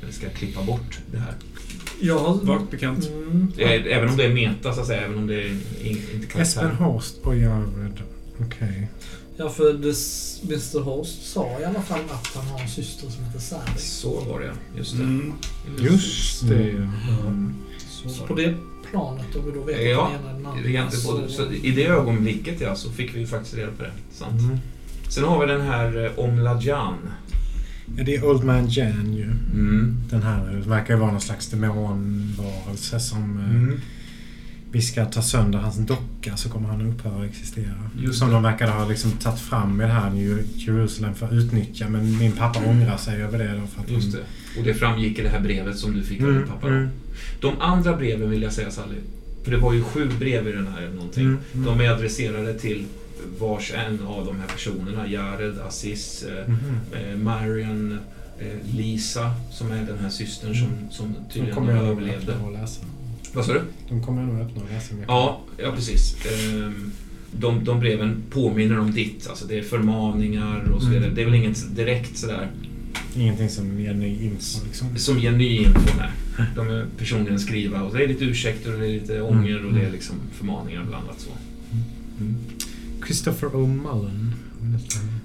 Eller 0.02 0.12
ska 0.12 0.26
jag 0.26 0.34
klippa 0.34 0.62
bort 0.62 0.98
det 1.12 1.18
här? 1.18 1.34
Jag 2.00 2.18
har... 2.18 2.34
Vagt 2.34 2.70
bekant. 2.70 3.08
Mm. 3.08 3.52
Eh, 3.58 3.70
Även 3.96 4.08
om 4.08 4.16
det 4.16 4.24
är 4.24 4.34
meta, 4.34 4.72
så 4.74 4.80
att 4.80 4.86
säga. 4.86 5.00
Även 5.00 5.18
om 5.18 5.26
det 5.26 5.34
är 5.42 5.46
in- 5.48 5.56
inte 5.82 6.26
karaktär. 6.26 6.40
Espen 6.42 6.70
Horst 6.70 7.14
och 7.22 7.36
Jared. 7.36 8.02
Okej. 8.40 8.88
Ja, 9.36 9.48
för 9.50 9.72
det, 9.72 9.94
Mr 10.54 10.80
Horst 10.84 11.32
sa 11.32 11.60
i 11.60 11.64
alla 11.64 11.82
fall 11.82 12.00
att 12.10 12.26
han 12.34 12.46
har 12.46 12.60
en 12.60 12.68
syster 12.68 13.10
som 13.10 13.24
heter 13.24 13.38
Sally. 13.38 13.78
Så 13.78 14.20
var 14.20 14.40
det, 14.40 14.52
just 14.78 14.96
det. 14.96 15.02
Mm. 15.02 15.32
Just 15.78 16.48
det, 16.48 16.68
ja. 16.68 17.26
Mm. 17.26 17.54
Så 18.02 18.08
Så 18.08 18.26
på 18.26 18.34
det. 18.34 18.54
planet, 18.90 19.36
om 19.36 19.44
vi 19.46 19.52
då 19.52 19.62
vet 19.64 19.90
Ja, 19.90 20.10
den 20.12 20.20
ena 20.22 20.32
den 20.38 20.46
andra, 20.46 20.68
Egentligen 20.68 21.02
så- 21.04 21.28
så 21.28 21.52
I 21.52 21.70
det 21.70 21.86
ögonblicket 21.86 22.60
ja, 22.60 22.74
så 22.74 22.90
fick 22.90 23.14
vi 23.14 23.26
faktiskt 23.26 23.54
reda 23.56 23.72
på 23.72 23.82
det. 23.82 23.92
Sant. 24.12 24.40
Mm. 24.40 24.58
Sen 25.08 25.24
har 25.24 25.46
vi 25.46 25.52
den 25.52 25.60
här 25.60 26.04
eh, 26.04 26.18
Omladjan. 26.18 26.94
Det 27.96 28.14
är 28.16 28.24
Old 28.24 28.44
Man 28.44 28.68
Jan 28.68 29.14
ju. 29.14 29.24
Mm. 29.24 29.96
Den 30.10 30.22
här 30.22 30.62
verkar 30.66 30.94
ju 30.94 31.00
vara 31.00 31.10
någon 31.12 31.20
slags 31.20 31.48
demonvarelse 31.50 33.00
som 33.00 33.38
eh, 33.38 33.50
Mm. 33.50 33.80
vi 34.72 34.82
ska 34.82 35.04
ta 35.04 35.22
sönder 35.22 35.58
hans 35.58 35.76
docka 35.76 36.36
så 36.36 36.48
kommer 36.48 36.68
han 36.68 36.80
att 36.88 36.94
upphöra 36.94 37.22
att 37.24 37.30
existera. 37.30 37.74
Just 37.98 38.18
som 38.18 38.28
det. 38.28 38.34
de 38.34 38.42
verkar 38.42 38.68
ha 38.70 38.88
liksom 38.88 39.10
tagit 39.10 39.40
fram 39.40 39.80
i 39.80 39.84
det 39.84 39.90
här 39.92 40.10
New 40.10 40.42
Jerusalem 40.54 41.14
för 41.14 41.26
att 41.26 41.32
utnyttja. 41.32 41.88
Men 41.88 42.18
min 42.18 42.32
pappa 42.32 42.60
ångrar 42.66 42.96
sig 42.96 43.22
över 43.22 43.38
det 43.38 43.48
då. 43.60 43.66
För 43.66 43.80
att 43.82 43.88
Mm. 43.88 44.00
Just 44.00 44.12
det. 44.12 44.58
Och 44.58 44.64
det 44.64 44.74
framgick 44.74 45.18
i 45.18 45.22
det 45.22 45.28
här 45.28 45.40
brevet 45.40 45.78
som 45.78 45.94
du 45.94 46.02
fick 46.02 46.20
av 46.20 46.26
din 46.26 46.36
Mm, 46.36 46.48
pappa. 46.48 46.68
mm, 46.68 46.88
De 47.40 47.60
andra 47.60 47.96
breven 47.96 48.30
vill 48.30 48.42
jag 48.42 48.52
säga 48.52 48.70
Sally. 48.70 48.96
För 49.44 49.50
det 49.50 49.56
var 49.56 49.72
ju 49.72 49.82
sju 49.82 50.08
brev 50.18 50.48
i 50.48 50.52
den 50.52 50.66
här 50.66 50.88
någonting. 50.94 51.24
Mm, 51.24 51.38
mm. 51.54 51.66
De 51.66 51.80
är 51.80 51.90
adresserade 51.90 52.54
till 52.58 52.84
vars 53.38 53.72
en 53.72 54.06
av 54.06 54.26
de 54.26 54.40
här 54.40 54.48
personerna. 54.48 55.06
Jared, 55.08 55.58
Aziz, 55.58 56.22
eh, 56.22 56.48
mhm. 56.48 56.58
eh, 56.92 57.16
Marion, 57.16 57.98
eh, 58.38 58.76
Lisa 58.76 59.34
som 59.52 59.72
är 59.72 59.82
den 59.82 59.98
här 59.98 60.10
systern 60.10 60.54
som, 60.54 60.68
som 60.90 61.12
De 61.28 61.32
tydligen 61.34 61.54
kommer 61.56 61.72
jag 61.76 61.84
överlevde. 61.84 62.34
och 62.44 62.52
läsa. 62.52 62.80
Vad 63.32 63.44
sa 63.44 63.52
du? 63.52 63.62
De 63.88 64.02
kommer 64.04 64.22
jag 64.22 64.32
nog 64.32 64.40
öppna 64.46 64.62
och 64.62 64.68
läsa. 64.72 64.94
Ja, 65.06 65.40
ja 65.62 65.72
precis. 65.72 66.16
Ehm, 66.26 66.92
de, 67.32 67.64
de 67.64 67.80
breven 67.80 68.22
påminner 68.30 68.78
om 68.78 68.92
ditt. 68.92 69.26
Alltså 69.28 69.46
det 69.46 69.58
är 69.58 69.62
förmaningar 69.62 70.70
och 70.74 70.82
så 70.82 70.86
Mm. 70.88 70.98
vidare. 70.98 71.14
Det 71.14 71.20
är 71.20 71.24
väl 71.24 71.34
inget 71.34 71.76
direkt 71.76 72.16
sådär 72.18 72.48
Ingenting 73.16 73.48
som 73.48 73.80
ger 73.80 73.94
ny 73.94 74.24
info 74.24 74.64
liksom. 74.66 74.96
som 74.96 75.18
ger 75.18 75.30
ny 75.32 75.56
info. 75.56 75.80
Nej. 75.98 76.10
De 76.56 76.68
är 76.68 76.86
personligen 76.98 77.40
skriva 77.40 77.82
och 77.82 77.96
det 77.96 78.04
är 78.04 78.08
lite 78.08 78.24
ursäkter 78.24 78.72
och 78.74 78.80
det 78.80 78.86
är 78.86 78.92
lite 78.92 79.20
ånger 79.20 79.66
och 79.66 79.74
det 79.74 79.80
är 79.80 79.90
liksom 79.90 80.16
förmaningar 80.32 80.84
blandat 80.84 81.20
så. 81.20 81.30
Mm. 82.20 82.34
Christopher 83.10 83.48
O'Mullen. 83.48 84.32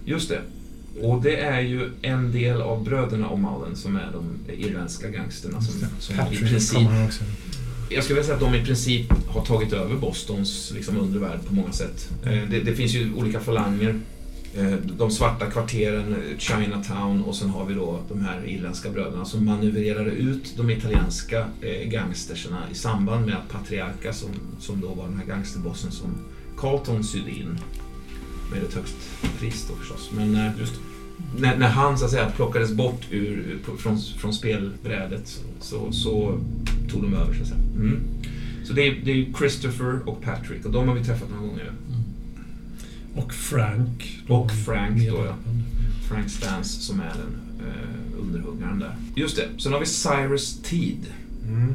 Just 0.05 0.29
det. 0.29 0.41
Och 1.01 1.21
det 1.21 1.35
är 1.35 1.61
ju 1.61 1.89
en 2.01 2.31
del 2.31 2.61
av 2.61 2.83
bröderna 2.83 3.29
O'Mullen 3.29 3.75
som 3.75 3.95
är 3.95 4.09
de 4.13 4.53
irländska 4.53 5.09
gangsterna 5.09 5.61
som, 5.61 5.87
som 5.99 6.15
i 6.15 6.17
Patrick 6.17 6.39
princip 6.39 6.77
han 6.87 7.05
också. 7.05 7.23
Jag 7.89 8.03
skulle 8.03 8.15
vilja 8.19 8.25
säga 8.25 8.35
att 8.35 8.53
de 8.53 8.55
i 8.55 8.65
princip 8.65 9.13
har 9.27 9.45
tagit 9.45 9.73
över 9.73 9.95
Bostons 9.95 10.71
liksom, 10.75 10.97
undervärld 10.97 11.39
på 11.47 11.53
många 11.53 11.71
sätt. 11.71 12.09
Eh, 12.23 12.49
Det, 12.49 12.59
det 12.59 12.75
finns 12.75 12.93
ju 12.93 13.13
olika 13.13 13.39
falanger. 13.39 13.99
Eh, 14.57 14.73
De 14.97 15.11
svarta 15.11 15.45
kvarteren, 15.45 16.13
eh, 16.13 16.37
Chinatown 16.37 17.23
och 17.23 17.35
sen 17.35 17.49
har 17.49 17.65
vi 17.65 17.73
då 17.73 17.99
de 18.09 18.21
här 18.21 18.47
irländska 18.47 18.89
bröderna 18.89 19.25
som 19.25 19.45
manövrerade 19.45 20.11
ut 20.11 20.53
de 20.57 20.69
italienska 20.69 21.47
gangsterserna 21.85 22.63
i 22.71 22.75
samband 22.75 23.25
med 23.25 23.35
att 23.35 23.49
Patriarca, 23.49 24.13
som, 24.13 24.29
som 24.59 24.81
då 24.81 24.87
var 24.93 25.07
den 25.07 25.17
här 25.17 25.25
gangsterbossen 25.25 25.91
som 25.91 26.09
Carlton 26.57 27.03
sydde 27.03 27.31
in 27.31 27.59
med 28.51 28.63
ett 28.63 28.73
högst 28.73 28.95
pris 29.39 29.65
då 29.69 29.75
förstås. 29.75 30.09
Men 30.13 30.35
eh, 30.35 30.59
Just 30.59 30.73
när, 31.37 31.57
när 31.57 31.67
han 31.67 31.97
så 31.97 32.05
att 32.05 32.11
säga 32.11 32.31
plockades 32.35 32.71
bort 32.71 33.01
ur, 33.09 33.59
från, 33.77 33.99
från 33.99 34.33
spelbrädet 34.33 35.27
så, 35.27 35.41
så, 35.59 35.91
så 35.91 36.39
tog 36.91 37.01
de 37.01 37.13
över 37.13 37.33
så 37.33 37.41
att 37.41 37.47
säga. 37.47 37.59
Mm. 37.75 37.99
Så 38.63 38.73
det 38.73 38.87
är, 38.87 39.01
det 39.05 39.11
är 39.11 39.33
Christopher 39.37 40.09
och 40.09 40.21
Patrick 40.21 40.65
och 40.65 40.71
de 40.71 40.87
har 40.87 40.95
vi 40.95 41.03
träffat 41.03 41.29
några 41.29 41.47
gånger. 41.47 41.71
Och 43.15 43.33
Frank. 43.33 44.19
Och 44.27 44.51
Frank 44.51 45.09
då, 45.09 45.25
ja. 45.25 45.35
Frank 46.07 46.29
Stans 46.29 46.85
som 46.85 46.99
är 46.99 47.13
den 47.13 47.67
eh, 47.67 48.19
underhuggaren 48.21 48.79
där. 48.79 48.95
Just 49.15 49.35
det, 49.35 49.49
sen 49.57 49.73
har 49.73 49.79
vi 49.79 49.85
Cyrus 49.85 50.61
Teed. 50.61 51.05
Mm. 51.47 51.73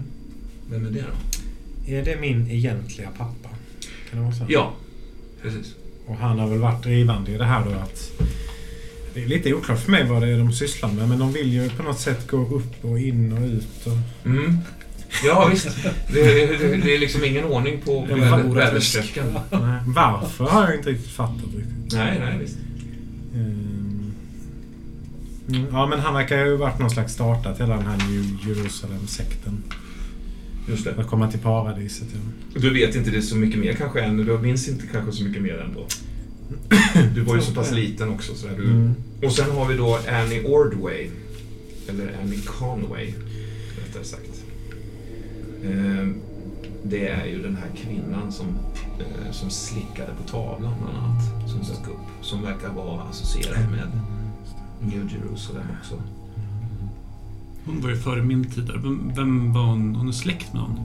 Vem 0.70 0.86
är 0.86 0.90
det 0.90 1.00
då? 1.02 1.92
Är 1.92 2.04
det 2.04 2.20
min 2.20 2.50
egentliga 2.50 3.08
pappa? 3.10 3.48
Kan 4.10 4.18
det 4.18 4.24
vara 4.24 4.34
så? 4.34 4.44
Ja, 4.48 4.72
precis. 5.42 5.74
Och 6.06 6.16
han 6.16 6.38
har 6.38 6.48
väl 6.48 6.58
varit 6.58 6.82
drivande 6.82 7.32
i 7.32 7.38
det 7.38 7.44
här 7.44 7.64
då 7.64 7.70
att... 7.70 8.10
Det 9.14 9.22
är 9.22 9.26
lite 9.26 9.54
oklart 9.54 9.78
för 9.78 9.90
mig 9.90 10.04
vad 10.08 10.22
det 10.22 10.28
är 10.28 10.38
de 10.38 10.52
sysslar 10.52 10.92
med 10.92 11.08
men 11.08 11.18
de 11.18 11.32
vill 11.32 11.52
ju 11.52 11.70
på 11.70 11.82
något 11.82 12.00
sätt 12.00 12.30
gå 12.30 12.36
upp 12.36 12.84
och 12.84 12.98
in 12.98 13.32
och 13.32 13.42
ut 13.44 13.86
och... 13.86 14.26
Mm. 14.28 14.58
Ja, 15.24 15.48
visst. 15.52 15.68
Det, 16.12 16.22
det, 16.22 16.76
det 16.76 16.94
är 16.94 16.98
liksom 16.98 17.24
ingen 17.24 17.44
ordning 17.44 17.80
på 17.80 18.06
väderstrecken. 18.54 19.24
Varför 19.86 20.44
har 20.44 20.62
jag 20.64 20.76
inte 20.76 20.90
riktigt 20.90 21.10
fattat 21.10 21.44
riktigt. 21.56 21.92
Nej, 21.92 22.18
nej, 22.20 22.38
visst. 22.38 22.56
Ehm. 23.34 24.12
Mm, 25.48 25.66
Ja 25.72 25.86
men 25.86 26.00
han 26.00 26.14
verkar 26.14 26.44
ju 26.44 26.50
ha 26.50 26.56
varit 26.56 26.78
någon 26.78 26.90
slags 26.90 27.12
startat 27.12 27.60
hela 27.60 27.76
den 27.76 27.86
här 27.86 27.96
New 27.96 28.38
Jerusalem-sekten. 28.48 29.62
Just 30.68 30.84
det. 30.84 30.94
Att 30.98 31.06
komma 31.06 31.30
till 31.30 31.40
paradiset. 31.40 32.08
Ja. 32.12 32.60
Du 32.60 32.74
vet 32.74 32.94
inte 32.96 33.10
det 33.10 33.22
så 33.22 33.36
mycket 33.36 33.60
mer 33.60 33.72
kanske 33.72 34.00
än, 34.00 34.16
du 34.16 34.38
minns 34.38 34.68
inte 34.68 34.86
kanske 34.86 35.12
så 35.12 35.24
mycket 35.24 35.42
mer 35.42 35.58
ändå. 35.58 35.86
Du 37.14 37.20
var 37.20 37.34
ju 37.36 37.40
så 37.42 37.54
pass 37.54 37.72
liten 37.72 38.08
också. 38.08 38.34
Sådär. 38.34 38.54
Du, 38.56 38.64
Mm. 38.64 38.94
Och 39.24 39.32
sen 39.32 39.50
har 39.50 39.68
vi 39.68 39.76
då 39.76 39.98
Annie 40.08 40.44
Ordway. 40.44 41.10
Eller 41.88 42.16
Annie 42.22 42.40
Conway, 42.46 43.14
rättare 43.86 44.04
sagt. 44.04 44.44
Ehm, 45.64 46.14
Det 46.82 47.08
är 47.08 47.26
ju 47.26 47.42
den 47.42 47.56
här 47.56 47.68
kvinnan 47.76 48.32
som, 48.32 48.46
eh, 48.98 49.32
som 49.32 49.50
slickade 49.50 50.12
på 50.22 50.28
tavlan 50.30 50.74
bland 50.82 50.96
annat. 50.98 51.50
Som 51.50 51.58
dök 51.58 51.88
upp. 51.88 52.24
Som 52.24 52.42
verkar 52.42 52.68
vara 52.68 53.02
associerad 53.02 53.70
med 53.70 53.90
New 54.80 55.12
Jerusalem 55.12 55.62
också. 55.80 55.94
Hon 57.66 57.80
var 57.80 57.90
ju 57.90 57.96
före 57.96 58.22
min 58.22 58.44
tid 58.50 58.64
där. 58.64 58.74
Vem, 58.78 59.12
vem 59.16 59.52
var 59.52 59.62
hon? 59.62 59.94
Hon 59.94 60.08
är 60.08 60.12
släkt 60.12 60.52
med 60.52 60.62
någon? 60.62 60.80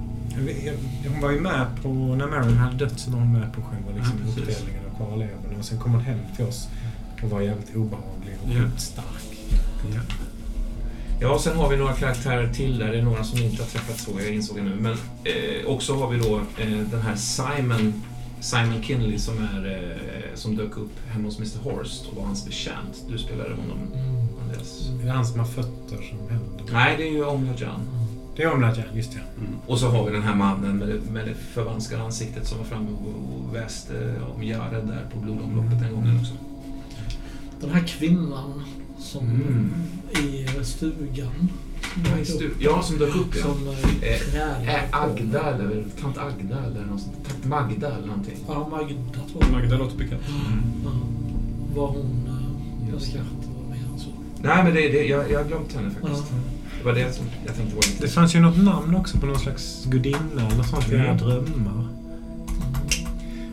Hon 1.07 1.21
var 1.21 1.31
ju 1.31 1.39
med 1.39 1.65
på, 1.81 1.89
när 1.89 2.27
Marion 2.27 2.57
hade 2.57 2.75
dött 2.85 2.99
så 2.99 3.11
var 3.11 3.19
hon 3.19 3.31
med 3.33 3.53
på 3.53 3.61
själva 3.61 3.91
liksom, 3.97 4.13
Ja, 4.25 4.29
uppdelningen 4.29 4.81
av 4.91 4.97
kvarlevorna. 4.97 5.59
Och 5.59 5.65
sen 5.65 5.79
kom 5.79 5.91
hon 5.91 6.01
hem 6.01 6.19
till 6.35 6.45
oss 6.45 6.67
och 7.23 7.29
var 7.29 7.41
jävligt 7.41 7.75
obehaglig 7.75 8.35
och 8.43 8.49
Ja. 8.53 8.61
sjukt 8.61 8.81
stark. 8.81 9.38
Ja. 9.93 10.01
Ja, 11.21 11.33
och 11.33 11.41
sen 11.41 11.57
har 11.57 11.69
vi 11.69 11.77
några 11.77 11.93
karaktärer 11.93 12.53
till 12.53 12.77
där. 12.77 12.91
Det 12.91 12.97
är 12.97 13.03
några 13.03 13.23
som 13.23 13.39
inte 13.39 13.63
har 13.63 13.69
träffats 13.69 14.03
så, 14.03 14.11
jag 14.19 14.33
insåg 14.35 14.57
det 14.57 14.63
nu. 14.63 14.75
Men 14.79 14.91
eh, 15.23 15.65
också 15.67 15.95
har 15.95 16.09
vi 16.09 16.17
då 16.17 16.35
eh, 16.57 16.69
den 16.91 17.01
här 17.01 17.15
Simon, 17.15 17.93
Simon 18.39 18.83
Kinley 18.83 19.19
som, 19.19 19.38
är, 19.38 19.65
eh, 19.71 20.35
som 20.35 20.55
dök 20.55 20.77
upp 20.77 20.91
hemma 21.09 21.25
hos 21.25 21.38
Mr 21.38 21.59
Horst 21.63 22.05
och 22.11 22.17
var 22.17 22.23
hans 22.25 22.45
betjänt. 22.45 23.03
Du 23.09 23.17
spelade 23.17 23.49
honom, 23.49 23.77
Andreas. 24.56 24.89
Det 25.04 25.10
är 25.10 25.13
han 25.13 25.26
som 25.26 25.39
har 25.39 25.48
fötter 25.48 25.96
som 26.10 26.30
händer. 26.30 26.74
Nej, 26.74 26.98
det 26.98 27.04
är 27.08 27.12
ju 27.12 27.26
Omla 27.26 27.52
Jan. 27.58 27.82
Det 28.36 28.44
är 28.44 28.54
Omladjan, 28.54 28.86
just 28.94 29.12
det. 29.12 29.18
Mm. 29.38 29.52
Och 29.68 29.80
så 29.80 29.89
har 29.89 30.06
vi 30.06 30.12
den 30.12 30.22
här 30.24 30.36
mannen 30.36 30.78
med 30.78 30.88
det, 30.88 31.12
med 31.12 31.28
det 31.28 31.34
förvanskade 31.54 32.04
ansiktet 32.04 32.48
som 32.48 32.58
var 32.58 32.65
framme 32.65 32.88
och, 32.91 33.46
och 33.50 33.56
väste 33.56 34.15
om 34.36 34.44
Jared 34.44 34.86
där 34.88 35.06
på 35.13 35.20
blodomloppet 35.20 35.80
den 35.80 35.94
gången 35.96 36.20
också. 36.20 36.34
Den 37.62 37.70
här 37.70 37.84
kvinnan 37.88 38.63
som 39.00 39.26
Mm. 39.26 39.72
i 40.20 40.48
stugan. 40.63 41.50
Ja, 42.60 42.82
som 42.82 42.98
dök 42.98 43.15
upp 43.15 43.36
ja. 43.36 43.41
Som 43.44 43.68
eh, 44.02 44.74
Eh, 44.76 44.84
Agda 44.91 45.54
eller 45.54 45.84
tant 46.02 46.18
Agda 46.18 46.63
eller 46.65 46.86
något 46.86 47.02
sånt. 47.02 47.15
Tant 47.28 47.46
Magda 47.46 47.96
eller 47.96 48.08
någonting. 48.08 48.38
Ja, 48.48 48.68
Magda 48.72 49.20
tror 49.32 49.44
jag. 49.44 49.52
Magda 49.52 49.78
låter 49.78 49.98
bekant. 49.98 50.22
Ja. 50.84 50.91
Var 51.76 51.88
hon... 51.88 52.28
eh, 52.88 52.94
Just 52.94 53.15
Nej, 54.41 54.63
men 54.63 54.74
det, 54.74 54.82
det, 54.89 55.04
jag, 55.08 55.32
jag 55.32 55.39
har 55.39 55.45
glömt 55.48 55.74
henne 55.74 55.89
faktiskt. 55.89 56.24
Ja. 56.32 56.38
Det 56.80 56.86
var 56.86 56.93
det 56.93 57.13
som 57.13 57.26
jag 57.45 57.56
tänkte 57.56 57.76
var 57.76 57.82
Det 57.84 57.89
lite... 57.89 58.08
fanns 58.08 58.36
ju 58.36 58.39
något 58.39 58.58
namn 58.58 58.95
också 58.95 59.17
på 59.17 59.26
någon 59.26 59.39
slags 59.39 59.86
gudinna 59.86 60.48
eller 60.48 60.58
något 60.58 60.67
sånt 60.69 60.91
i 60.91 60.95
Mm. 60.95 61.17
drömmar. 61.17 61.88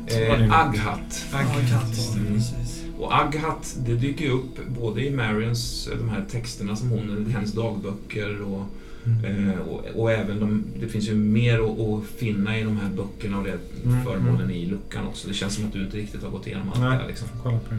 det 0.07 0.27
Eh. 0.27 0.61
Aghat. 0.61 1.25
Det, 1.33 2.19
Mm. 2.19 2.35
precis. 2.35 2.83
Och 2.99 3.15
Aghat, 3.21 3.77
det 3.87 3.95
dyker 3.95 4.25
ju 4.25 4.31
upp 4.31 4.59
både 4.81 5.07
i 5.07 5.11
Marions, 5.11 5.89
eh, 5.93 5.99
de 5.99 6.09
här 6.09 6.25
texterna 6.31 6.77
som 6.77 6.91
hon, 6.91 7.33
hennes 7.35 7.53
dagböcker 7.53 8.43
och, 8.43 8.65
Mm. 9.07 9.49
eh, 9.51 9.59
och, 9.59 9.85
och 9.95 10.13
även 10.13 10.41
de, 10.41 10.65
det 10.81 10.89
finns 10.89 11.09
ju 11.09 11.15
mer 11.15 11.55
att, 11.59 11.81
att 11.81 12.05
finna 12.19 12.59
i 12.59 12.63
de 12.63 12.77
här 12.77 12.91
böckerna 12.91 13.39
och 13.39 13.45
det 13.45 13.59
Mm, 13.85 14.05
föremålen 14.05 14.51
i 14.51 14.67
luckan 14.67 15.07
också. 15.07 15.29
Det 15.29 15.35
känns 15.35 15.55
som 15.55 15.65
att 15.67 15.73
du 15.73 15.85
inte 15.85 15.97
riktigt 15.97 16.23
har 16.23 16.31
gått 16.31 16.47
igenom 16.47 16.69
allt 16.69 16.81
det 16.81 16.89
Nej. 16.89 16.99
här 16.99 17.07
liksom. 17.09 17.29
Kolla 17.43 17.59
på. 17.59 17.75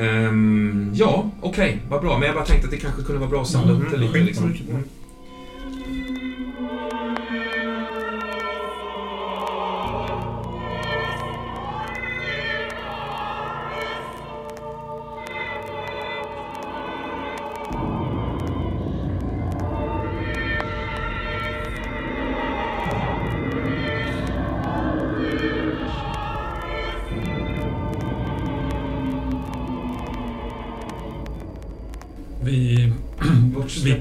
Ehm, 0.00 0.90
ja, 0.94 1.30
okej, 1.40 1.78
vad 1.88 2.00
bra. 2.00 2.18
Men 2.18 2.26
jag 2.26 2.34
bara 2.36 2.44
tänkte 2.44 2.64
att 2.66 2.70
det 2.70 2.76
kanske 2.76 3.02
kunde 3.02 3.18
vara 3.20 3.30
bra 3.30 3.42
att 3.42 3.48
samla 3.48 3.70
Mm, 3.72 3.82
upp 3.86 3.90
det 3.92 3.96
lite. 3.98 4.18
Liksom. 4.18 4.44
Mm. 4.70 4.82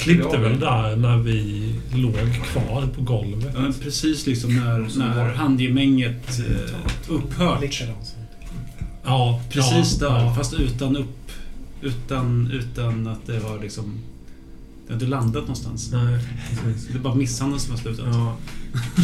Klippte 0.04 0.38
väl 0.38 0.60
där 0.60 0.96
när 0.96 1.18
vi 1.18 1.70
låg 1.94 2.16
kvar 2.52 2.88
på 2.96 3.02
golvet. 3.02 3.52
Ja, 3.56 3.62
men 3.62 3.74
precis 3.74 4.26
liksom 4.26 4.56
när, 4.56 4.98
när 4.98 5.34
handgemänget 5.34 6.40
eh, 6.40 6.76
upphört. 7.08 7.82
Ja, 9.06 9.42
Precis 9.52 9.98
ja, 10.02 10.10
där, 10.10 10.20
ja. 10.24 10.36
fast 10.36 10.54
utan 10.54 10.98
upp... 10.98 11.32
Utan, 11.82 12.52
utan 12.54 13.08
att 13.08 13.26
det 13.28 13.40
var 13.40 13.60
liksom... 13.60 13.94
Det 14.88 14.94
har 14.94 14.96
inte 14.96 15.06
landat 15.06 15.42
någonstans. 15.42 15.90
Nej, 15.92 16.20
precis. 16.50 16.88
Det 16.88 16.98
är 16.98 17.00
bara 17.00 17.16
misshandeln 17.16 17.60
som 17.60 17.72
har 17.72 17.78
slutat. 17.80 18.06
Ja, 18.14 18.36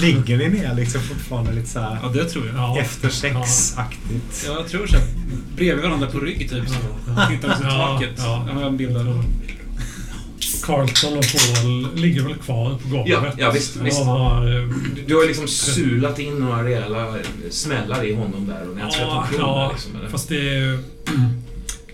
Ligger 0.02 0.38
ni 0.38 0.50
ner 0.50 0.76
liksom 0.76 1.02
fortfarande 1.02 1.52
lite 1.54 1.70
så 1.70 1.80
här 1.80 2.00
Ja, 2.04 2.10
det 2.10 2.26
tror 2.26 2.48
jag. 2.48 2.56
ja. 2.56 2.80
efter 2.80 3.10
sex-aktigt? 3.10 4.46
Ja, 4.48 4.54
jag 4.54 4.68
tror 4.68 4.88
så. 4.88 4.98
här, 4.98 5.06
Bredvid 5.56 5.84
varandra 5.84 6.08
på 6.08 6.20
rygg 6.20 6.40
typ. 6.50 6.70
Så. 6.70 6.76
Tittar 7.30 7.48
mot 7.48 7.58
Ja, 7.64 7.70
taket. 8.00 8.14
ja. 8.18 8.46
Jag 8.48 8.54
har 8.56 8.64
en 8.64 8.78
bild 8.78 8.98
av 8.98 9.24
Carlton 10.70 11.18
och 11.18 11.26
Paul 11.64 11.96
ligger 12.02 12.22
väl 12.24 12.34
kvar 12.36 12.70
på 12.84 12.88
golvet. 12.90 13.08
Ja, 13.10 13.34
ja, 13.38 13.52
visst, 13.52 13.76
visst. 13.76 14.00
har, 14.04 14.48
eh, 14.48 14.68
Du, 14.96 15.02
du 15.08 15.16
har 15.16 15.22
ju 15.22 15.28
liksom 15.28 15.48
sulat 15.48 16.20
in 16.20 16.34
några 16.40 16.64
rejäla 16.64 17.16
smällar 17.50 18.04
i 18.06 18.14
honom 18.16 18.48
där 18.48 18.70
och 18.70 18.76
trätt 18.92 19.02
Ja, 19.02 19.28
ja, 19.40 19.72
liksom. 19.74 19.96
Eller? 19.96 20.10
fast 20.10 20.30
det 20.30 20.50
är, 20.58 20.80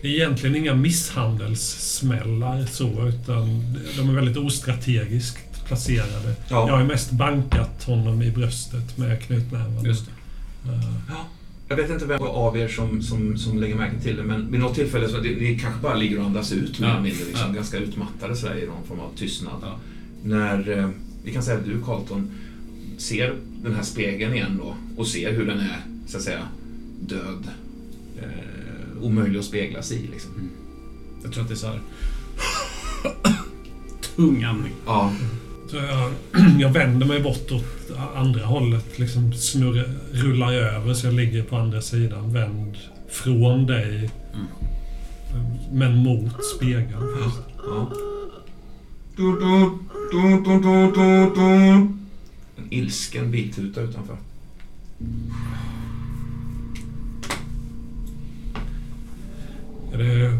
det 0.01 0.07
är 0.07 0.11
egentligen 0.11 0.55
inga 0.55 0.73
misshandelssmällar 0.75 2.65
så, 2.71 3.07
utan 3.07 3.73
de 3.97 4.09
är 4.09 4.13
väldigt 4.13 4.37
ostrategiskt 4.37 5.65
placerade. 5.67 6.35
Jag 6.47 6.69
Ja. 6.69 6.71
har 6.71 6.79
ju 6.81 6.85
mest 6.87 7.11
bankat 7.11 7.83
honom 7.83 8.21
i 8.21 8.31
bröstet 8.31 8.97
med 8.97 9.23
knutnäven. 9.23 9.85
Just 9.85 10.05
det. 10.05 10.11
Eh, 10.71 11.15
Jag 11.67 11.75
vet 11.75 11.89
inte 11.89 12.05
vem 12.05 12.21
av 12.21 12.57
er 12.57 12.67
som, 12.67 13.01
som, 13.01 13.37
som 13.37 13.59
lägger 13.59 13.75
märke 13.75 13.99
till 14.01 14.15
det, 14.17 14.23
men 14.23 14.51
vid 14.51 14.59
något 14.59 14.75
tillfälle 14.75 15.09
så 15.09 15.17
det, 15.17 15.33
det 15.35 15.55
kanske 15.59 15.81
bara 15.81 15.95
ligger 15.95 16.19
och 16.19 16.25
andas 16.25 16.51
ut 16.51 16.79
mer 16.79 16.87
Ja. 16.87 17.01
mindre. 17.01 17.25
Liksom, 17.25 17.47
Ja. 17.49 17.53
Ganska 17.55 17.77
utmattade 17.77 18.35
sådär, 18.35 18.63
i 18.63 18.67
någon 18.67 18.83
form 18.87 18.99
av 18.99 19.11
tystnad. 19.15 19.53
Ja. 19.61 19.79
När, 20.23 20.77
eh, 20.79 20.89
vi 21.23 21.31
kan 21.33 21.43
säga 21.43 21.57
att 21.57 21.65
du 21.65 21.81
Carlton 21.85 22.31
ser 22.97 23.35
den 23.63 23.75
här 23.75 23.83
spegeln 23.83 24.33
igen 24.33 24.59
då 24.63 24.75
och 24.97 25.07
ser 25.07 25.31
hur 25.33 25.45
den 25.45 25.59
är, 25.59 25.85
så 26.07 26.17
att 26.17 26.23
säga, 26.23 26.47
död. 27.01 27.47
Eh, 28.17 29.03
omöjlig 29.03 29.39
att 29.39 29.45
spegla 29.45 29.81
sig 29.81 29.97
i 29.97 30.07
liksom. 30.07 30.31
Jag 31.23 31.31
tror 31.33 31.43
att 31.43 31.49
det 31.49 31.53
är 31.53 31.57
så 31.57 31.67
här. 31.67 31.79
Tung 34.15 34.43
andning. 34.43 34.73
Ja, 34.85 35.13
Så 35.67 35.77
jag, 35.77 36.11
jag 36.59 36.69
vänder 36.69 37.05
mig 37.05 37.19
bort 37.19 37.51
åt 37.51 37.65
andra 38.15 38.45
hållet. 38.45 38.99
Liksom 38.99 39.33
snurrar, 39.33 39.89
rullar 40.11 40.53
över 40.53 40.93
så 40.93 41.07
jag 41.07 41.13
ligger 41.13 41.43
på 41.43 41.55
andra 41.55 41.81
sidan. 41.81 42.33
Vänd 42.33 42.77
från 43.09 43.65
dig. 43.65 44.09
Mm. 44.33 44.45
Men 45.71 45.95
mot 45.97 46.33
spegeln. 46.55 47.01
först. 47.23 47.37
ja. 47.57 47.91
Du, 49.17 49.31
du, 49.31 49.69
du, 50.11 50.43
du, 50.43 50.59
du, 50.59 50.91
du, 50.91 51.31
du. 51.35 51.41
En 52.57 52.67
ilsken 52.69 53.31
biltuta 53.31 53.81
utanför. 53.81 54.17
Är 59.93 59.97
det 59.97 60.37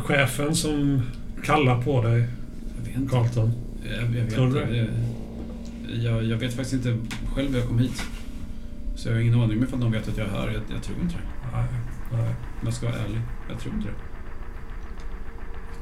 chefen 0.00 0.54
som 0.54 1.02
kallar 1.44 1.82
på 1.82 2.02
dig, 2.02 2.28
Jag 2.76 2.84
vet 2.84 2.96
inte. 2.96 3.10
Carlton? 3.10 3.52
Jag, 3.84 4.02
jag, 4.02 4.06
vet 4.06 4.34
Tror 4.34 4.46
du 4.54 4.60
inte. 4.60 4.72
Det- 4.72 4.88
Jag, 5.96 6.24
jag 6.24 6.36
vet 6.36 6.54
faktiskt 6.54 6.86
inte 6.86 6.98
själv 7.34 7.50
hur 7.52 7.58
jag 7.58 7.68
kom 7.68 7.78
hit. 7.78 8.02
Så 8.96 9.08
jag 9.08 9.14
har 9.14 9.20
ingen 9.20 9.34
aning 9.40 9.58
om 9.58 9.64
ifall 9.64 9.80
de 9.80 9.92
vet 9.92 10.08
att 10.08 10.16
jag 10.18 10.26
är 10.26 10.30
här. 10.30 10.46
Jag, 10.46 10.62
jag 10.74 10.82
tror 10.82 10.96
inte 11.02 11.14
det. 11.14 11.56
Nej, 11.56 11.64
nej. 12.12 12.28
Om 12.60 12.64
jag 12.64 12.74
ska 12.74 12.86
vara 12.86 12.96
ärlig. 12.98 13.20
Jag 13.50 13.60
tror 13.60 13.74
inte 13.74 13.88
det. 13.88 13.94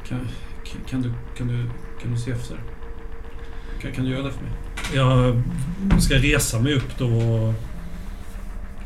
Kan, 0.08 0.18
kan, 0.64 0.80
kan, 0.88 1.02
du, 1.02 1.12
kan, 1.36 1.48
du, 1.48 1.70
kan 2.02 2.12
du 2.12 2.18
se 2.18 2.30
efter? 2.30 2.56
Kan, 3.82 3.92
kan 3.92 4.04
du 4.04 4.10
göra 4.10 4.22
det 4.22 4.30
för 4.32 4.42
mig? 4.42 4.52
Jag 4.94 5.42
ska 6.02 6.14
resa 6.14 6.60
mig 6.60 6.74
upp 6.74 6.98
då. 6.98 7.06
och 7.08 7.54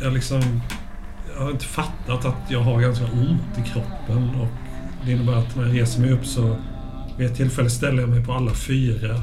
Jag 0.00 0.12
liksom... 0.12 0.60
Jag 1.34 1.40
har 1.44 1.50
inte 1.50 1.64
fattat 1.64 2.24
att 2.24 2.50
jag 2.50 2.60
har 2.60 2.80
ganska 2.80 3.04
ont 3.04 3.58
i 3.58 3.62
kroppen. 3.72 4.28
Och 4.40 4.48
det 5.06 5.12
innebär 5.12 5.32
att 5.34 5.56
när 5.56 5.62
jag 5.66 5.74
reser 5.80 6.00
mig 6.00 6.12
upp 6.12 6.26
så 6.26 6.56
vid 7.16 7.26
ett 7.26 7.36
tillfälle 7.36 7.70
ställer 7.70 8.00
jag 8.00 8.08
mig 8.08 8.24
på 8.24 8.32
alla 8.32 8.54
fyra. 8.54 9.22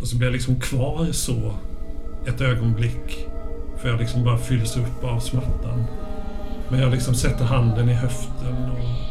Och 0.00 0.06
så 0.06 0.16
blir 0.16 0.28
jag 0.28 0.32
liksom 0.32 0.60
kvar 0.60 1.08
så 1.12 1.54
ett 2.26 2.40
ögonblick. 2.40 3.26
För 3.82 3.88
jag 3.88 4.00
liksom 4.00 4.24
bara 4.24 4.38
fylls 4.38 4.76
upp 4.76 5.04
av 5.04 5.20
smärtan. 5.20 5.84
Men 6.68 6.80
jag 6.80 6.92
liksom 6.92 7.14
sätter 7.14 7.44
handen 7.44 7.88
i 7.88 7.94
höften 7.94 8.70
och 8.70 9.09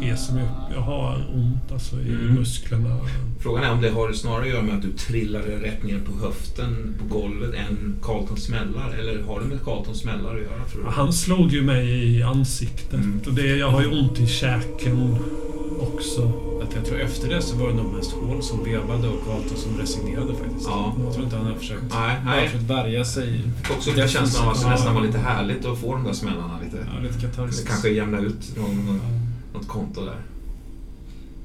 reser 0.00 0.34
mig 0.34 0.42
upp. 0.44 0.74
Jag 0.74 0.80
har 0.80 1.26
ont 1.34 1.72
alltså 1.72 1.96
i 1.96 2.08
Mm. 2.08 2.34
musklerna. 2.34 2.96
Frågan 3.40 3.64
är 3.64 3.72
om 3.72 3.80
det 3.80 3.90
har 3.90 4.12
snarare 4.12 4.42
att 4.42 4.48
göra 4.48 4.62
med 4.62 4.74
att 4.74 4.82
du 4.82 4.92
trillade 4.92 5.46
rätt 5.56 5.82
ner 5.84 6.00
på 6.00 6.26
höften 6.26 6.94
på 6.98 7.18
golvet 7.18 7.54
än 7.54 7.94
Carltons 8.02 8.44
smällar. 8.44 8.90
Eller 9.00 9.22
har 9.22 9.40
det 9.40 9.46
med 9.46 9.64
Carltons 9.64 9.98
smällar 9.98 10.34
att 10.36 10.42
göra 10.42 10.64
tror 10.72 10.82
du? 10.84 10.90
Han 10.90 11.12
slog 11.12 11.52
ju 11.52 11.62
mig 11.62 12.16
i 12.16 12.22
ansiktet. 12.22 12.92
Mm. 12.94 13.20
Och 13.26 13.32
det, 13.34 13.46
jag 13.56 13.70
har 13.70 13.80
ju 13.82 14.00
ont 14.00 14.20
i 14.20 14.26
käken 14.26 15.16
också. 15.80 16.32
Att 16.62 16.74
jag 16.74 16.84
tror 16.84 17.00
efter 17.00 17.28
det 17.28 17.42
så 17.42 17.56
var 17.56 17.68
det 17.68 17.74
nog 17.74 17.94
mest 17.94 18.12
hål 18.12 18.42
som 18.42 18.64
vevade 18.64 19.08
och 19.08 19.24
Carlton 19.26 19.56
som 19.56 19.78
resignerade 19.78 20.34
faktiskt. 20.34 20.66
Ja. 20.68 20.94
Jag 21.04 21.12
tror 21.12 21.24
inte 21.24 21.36
han 21.36 21.46
har 21.46 21.54
försökt, 21.54 21.82
Nej, 21.90 22.16
han 22.16 22.26
har 22.26 22.36
nej. 22.36 22.48
försökt 22.48 22.70
värja 22.70 23.04
sig. 23.04 23.40
Också 23.76 23.90
lite 23.90 24.08
känslan 24.08 24.46
av 24.48 24.52
att 24.54 24.62
det 24.62 24.68
nästan 24.70 24.94
var 24.94 25.02
lite 25.02 25.18
härligt 25.18 25.64
att 25.64 25.78
få 25.78 25.92
de 25.92 26.04
där 26.04 26.12
smällarna 26.12 26.58
lite. 26.64 26.76
Ja, 26.94 27.02
lite 27.02 27.14
Det 27.14 27.20
katarsis. 27.20 27.64
kanske 27.68 27.88
jämna 27.88 28.18
ut 28.18 28.56
någon, 28.56 29.00
något 29.54 29.68
konto 29.68 30.04
där. 30.04 30.16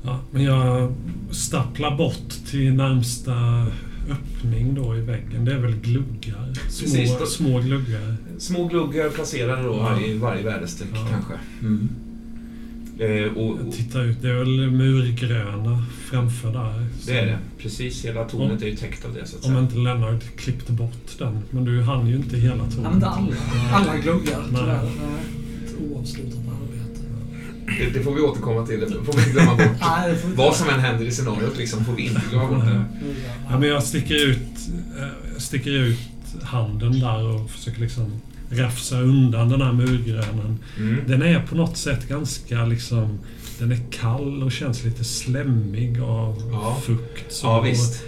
Ja, 0.03 0.19
men 0.31 0.43
jag 0.43 0.93
stapplar 1.31 1.97
bort 1.97 2.29
till 2.49 2.73
närmsta 2.73 3.65
öppning 4.09 4.75
då 4.75 4.95
i 4.97 5.01
väggen. 5.01 5.45
Det 5.45 5.53
är 5.53 5.57
väl 5.57 5.75
gluggar? 5.75 6.53
Precis, 6.53 7.09
Små, 7.09 7.19
då- 7.19 7.25
små 7.25 7.59
gluggar. 7.59 8.15
Små 8.37 8.67
gluggar 8.67 9.09
placerade 9.09 9.63
då 9.63 9.75
Ja. 9.75 9.99
i 10.01 10.17
varje 10.17 10.43
väderstreck 10.43 10.89
Ja. 10.93 11.07
kanske. 11.11 11.33
Mm. 11.61 11.89
Eh, 12.99 13.31
och, 13.37 13.57
Jag 13.59 13.67
och 13.67 13.73
tittar 13.73 14.03
ut. 14.03 14.21
Det 14.21 14.29
är 14.29 14.33
väl 14.33 14.71
murgröna 14.71 15.85
framför 16.09 16.53
där. 16.53 16.85
det 17.05 17.19
är 17.19 17.25
det. 17.25 17.37
Precis, 17.57 18.05
hela 18.05 18.23
tornet 18.23 18.61
är 18.61 18.65
ju 18.67 18.75
täckt 18.75 19.05
av 19.05 19.13
det 19.13 19.25
så 19.27 19.37
att 19.37 19.45
Om 19.45 19.49
säga. 19.51 19.59
inte 19.61 19.77
Lennart 19.77 20.23
klippte 20.35 20.71
bort 20.71 21.15
den. 21.19 21.39
Men 21.51 21.65
du 21.65 21.81
hann 21.81 22.07
ju 22.07 22.15
inte 22.15 22.37
hela 22.37 22.55
tornet. 22.55 22.77
men 22.83 22.93
inte 22.93 23.07
alla, 23.07 23.35
alla 23.71 23.97
gluggar 23.97 24.41
tyvärr. 24.49 24.89
Oavslutat. 25.91 26.39
Det, 27.77 27.89
det 27.93 28.03
får 28.03 28.15
vi 28.15 28.21
återkomma 28.21 28.65
till. 28.65 28.79
Det 28.79 28.87
får 28.87 29.13
vi 29.13 29.19
inte 29.19 29.31
glömma 29.31 29.51
bort. 29.55 29.65
Nej, 29.81 30.11
inte 30.11 30.27
Vad 30.37 30.55
som 30.55 30.69
än 30.69 30.79
händer 30.79 31.05
i 31.05 31.11
scenariot 31.11 31.57
liksom 31.57 31.85
får 31.85 31.93
vi 31.93 32.05
inte 32.07 32.21
glömma 32.29 32.47
bort 32.47 32.65
det. 32.65 32.83
Ja, 33.49 33.59
men 33.59 33.69
jag 33.69 33.83
sticker 33.83 34.27
ut, 34.27 34.37
eh, 34.99 35.07
jag 35.33 35.41
sticker 35.41 35.71
ut 35.71 35.99
handen 36.43 36.99
där 36.99 37.23
och 37.27 37.49
försöker 37.49 37.81
liksom 37.81 38.11
rafsa 38.51 38.99
undan 39.01 39.49
den 39.49 39.61
här 39.61 39.73
murgrönan. 39.73 40.57
Mm. 40.77 40.97
Den 41.07 41.21
är 41.21 41.39
på 41.39 41.55
något 41.55 41.77
sätt 41.77 42.07
ganska 42.09 42.65
liksom... 42.65 43.19
Den 43.59 43.71
är 43.71 43.79
kall 43.91 44.43
och 44.43 44.51
känns 44.51 44.83
lite 44.83 45.03
slemmig 45.03 45.99
av 45.99 46.49
Ja. 46.51 46.81
fukt. 46.85 47.25
Så 47.33 47.47
Ja, 47.47 47.61
visst. 47.61 48.03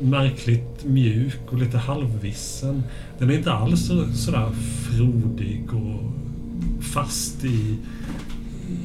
Märkligt 0.00 0.84
mjuk 0.84 1.40
och 1.46 1.58
lite 1.58 1.78
halvvissen. 1.78 2.82
Den 3.18 3.30
är 3.30 3.34
inte 3.34 3.52
alls 3.52 3.86
så, 3.86 4.12
sådär 4.12 4.50
frodig 4.90 5.64
och 5.74 6.12
fast 6.82 7.44
i, 7.44 7.76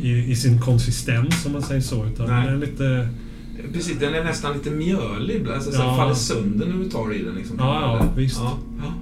i, 0.01 0.11
i 0.31 0.35
sin 0.35 0.61
konsistens 0.61 1.45
om 1.45 1.51
man 1.51 1.61
säger 1.61 1.81
så. 1.81 2.05
Utan 2.05 2.27
Nej. 2.27 2.45
den 2.45 2.55
är 2.55 2.59
lite... 2.65 3.09
Precis, 3.73 3.99
den 3.99 4.13
är 4.13 4.23
nästan 4.23 4.53
lite 4.53 4.69
mjölig. 4.71 5.47
Alltså, 5.55 5.71
så 5.71 5.77
Ja. 5.81 5.95
faller 5.97 6.13
sönder 6.13 6.65
när 6.65 6.83
du 6.83 6.89
tar 6.89 7.13
i 7.13 7.23
den. 7.23 7.35
Liksom. 7.35 7.55
Ja, 7.59 7.81
ja, 7.81 7.99
Eller? 7.99 8.15
visst. 8.15 8.37
Ja, 8.39 8.57
ja. 8.83 8.93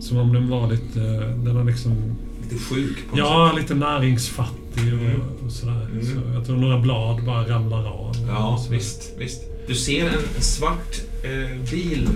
Som 0.00 0.18
om 0.18 0.32
den 0.32 0.48
var 0.48 0.70
lite... 0.70 1.00
Den 1.44 1.56
är 1.56 1.64
liksom... 1.64 1.94
Lite 2.42 2.64
sjuk 2.64 2.96
på 3.10 3.16
något 3.16 3.18
Ja, 3.18 3.52
lite 3.56 3.74
näringsfattig 3.74 4.94
och, 4.94 5.00
Mm. 5.00 5.20
och 5.46 5.52
sådär. 5.52 5.88
Mm. 5.92 6.04
Så 6.04 6.12
jag 6.34 6.46
tror 6.46 6.56
några 6.56 6.78
blad 6.80 7.24
bara 7.24 7.48
ramlar 7.48 7.86
av. 7.86 8.16
Ja, 8.28 8.64
visst, 8.70 9.12
visst. 9.18 9.42
Du 9.68 9.74
ser 9.74 10.06
en, 10.08 10.14
en 10.36 10.42
svart 10.42 11.00
eh, 11.24 11.70
bil 11.70 12.08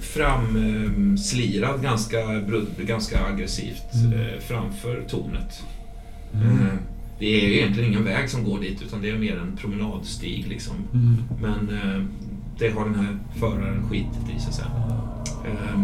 framslirad 0.00 1.82
ganska, 1.82 2.16
brud- 2.26 2.86
ganska 2.86 3.24
aggressivt 3.26 3.94
Mm. 3.94 4.12
eh, 4.20 4.26
framför 4.48 5.02
tornet. 5.08 5.62
Mm. 6.42 6.78
Det 7.18 7.26
är 7.26 7.48
ju 7.48 7.56
egentligen 7.56 7.90
ingen 7.90 8.04
väg 8.04 8.30
som 8.30 8.44
går 8.44 8.60
dit 8.60 8.82
utan 8.82 9.02
det 9.02 9.10
är 9.10 9.18
mer 9.18 9.36
en 9.36 9.56
promenadstig 9.56 10.46
liksom. 10.48 10.76
Mm. 10.92 11.16
Men 11.40 11.78
eh, 11.78 12.04
det 12.58 12.70
har 12.70 12.84
den 12.84 12.94
här 12.94 13.18
föraren 13.36 13.88
skitit 13.88 14.36
i 14.36 14.40
så 14.40 14.48
att 14.48 14.54
säga. 14.54 14.70
Eh, 15.46 15.80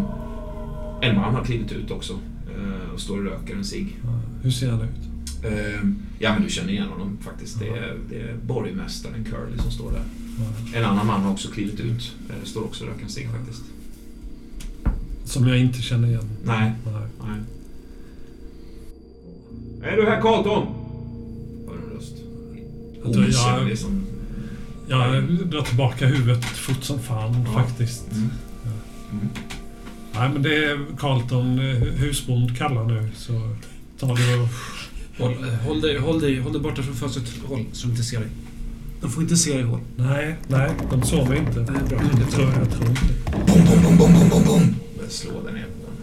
en 1.03 1.17
man 1.17 1.35
har 1.35 1.45
klivit 1.45 1.73
ut 1.73 1.91
också 1.91 2.13
eh, 2.57 2.95
och 2.95 3.01
står 3.01 3.19
och 3.19 3.25
röker 3.25 3.55
en 3.55 3.65
cigg. 3.65 3.97
Hur 4.43 4.51
ser 4.51 4.71
han 4.71 4.81
ut? 4.81 5.11
Eh, 5.45 5.83
ja, 6.19 6.33
men 6.33 6.43
du 6.43 6.51
känner 6.51 6.71
igen 6.71 6.89
honom 6.89 7.19
faktiskt. 7.21 7.59
Det 7.59 7.69
är, 7.69 7.97
det 8.11 8.21
är 8.21 8.37
borgmästaren 8.47 9.25
Curly 9.25 9.59
som 9.59 9.71
står 9.71 9.93
där. 9.93 10.03
En 10.79 10.85
annan 10.85 11.07
man 11.07 11.23
har 11.23 11.33
också 11.33 11.51
klivit 11.51 11.81
ut. 11.81 12.13
Eh, 12.29 12.45
står 12.45 12.65
också 12.65 12.85
och 12.85 12.91
röker 12.91 13.05
en 13.05 13.11
cigg 13.11 13.29
faktiskt. 13.31 13.63
Som 15.25 15.49
jag 15.49 15.59
inte 15.59 15.83
känner 15.83 16.09
igen. 16.09 16.29
Nej. 16.45 16.73
Nej. 16.85 17.03
Nej. 17.21 17.41
Är 19.83 19.97
du 19.97 20.07
här 20.07 20.21
Carlton? 20.21 20.67
Hör 21.69 21.75
en 21.75 21.97
röst. 21.97 22.15
Jag 23.05 23.13
tror 23.13 23.25
jag-. 23.29 23.77
Jag 24.89 25.25
drar 25.49 25.63
tillbaka 25.63 26.07
huvudet 26.07 26.45
fort 26.45 26.83
som 26.85 26.99
fan 27.01 27.45
Ja. 27.47 27.53
faktiskt. 27.63 28.13
Mm. 28.13 28.29
Mm. 29.13 29.29
Nej, 30.15 30.29
men 30.33 30.43
det 30.43 30.65
är 30.65 30.79
Carlton 30.99 31.59
eh, 31.59 31.75
husbond 31.77 32.59
kallar 32.59 32.85
nu. 32.85 33.09
Så 33.17 33.33
tar 33.99 34.17
du 34.17 34.43
och... 34.43 34.49
Håll, 35.19 35.33
eh, 35.49 35.55
håll, 35.55 35.81
dig, 35.81 35.99
håll, 35.99 36.21
dig, 36.21 36.41
håll 36.41 36.53
dig 36.53 36.63
borta 36.63 36.83
från 36.83 36.95
fönstret. 36.95 37.27
Håll, 37.47 37.65
så 37.73 37.87
de 37.87 37.91
inte 37.93 38.03
ser 38.05 38.19
dig. 38.21 38.29
De 39.01 39.11
får 39.11 39.23
inte 39.23 39.37
se 39.37 39.55
dig, 39.55 39.63
håll. 39.63 39.81
Nej, 39.97 40.37
nej, 40.49 40.71
de 40.91 41.03
sover 41.03 41.37
inte. 41.37 41.61
Det 41.61 41.73
är 41.73 41.89
bra. 41.89 41.99
Jag 42.21 42.31
tror, 42.31 42.47
jag 42.59 42.71
tror 42.71 42.89
inte 42.91 43.01
Bom, 43.47 43.65
bom, 43.67 43.83
bom, 43.83 43.97
bom, 43.99 44.13
bom, 44.13 44.29
bom, 44.31 44.45
bom. 44.45 44.75
Slå 45.09 45.31
där 45.47 45.53
nere 45.53 45.65
på 45.65 45.87
den. 45.87 45.97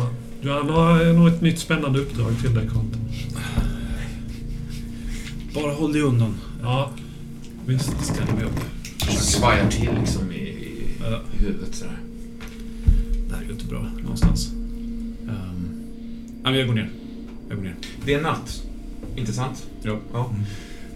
ja. 0.00 0.10
Du 0.42 0.50
har 0.50 1.12
nog- 1.12 1.28
ett 1.28 1.40
nytt 1.40 1.58
spännande 1.58 1.98
uppdrag 1.98 2.32
till 2.42 2.54
dig, 2.54 2.64
Carlton. 2.66 3.00
Bara 5.54 5.72
håll 5.72 5.92
dig 5.92 6.02
undan. 6.02 6.34
Ja, 6.62 6.90
visst. 7.66 7.92
Ställer 8.04 8.32
mig 8.32 8.44
upp. 8.44 8.60
Svajar 9.10 9.70
till 9.70 9.90
liksom 10.00 10.32
i, 10.32 10.34
i, 10.34 10.86
Ja. 11.00 11.20
huvudet 11.32 11.74
sådär. 11.74 11.98
Det 13.28 13.34
här 13.34 13.42
är 13.42 13.46
ju 13.46 13.52
inte 13.52 13.66
bra 13.66 13.86
någonstans. 14.02 14.52
Um, 16.44 16.54
jag 16.54 16.66
går 16.66 16.74
ner. 16.74 16.90
Jag 17.48 17.56
går 17.58 17.64
ner. 17.64 17.74
Det 18.04 18.14
är 18.14 18.22
natt. 18.22 18.62
Inte 19.16 19.32
sant? 19.32 19.66
Ja. 19.82 19.98
Ja, 20.12 20.30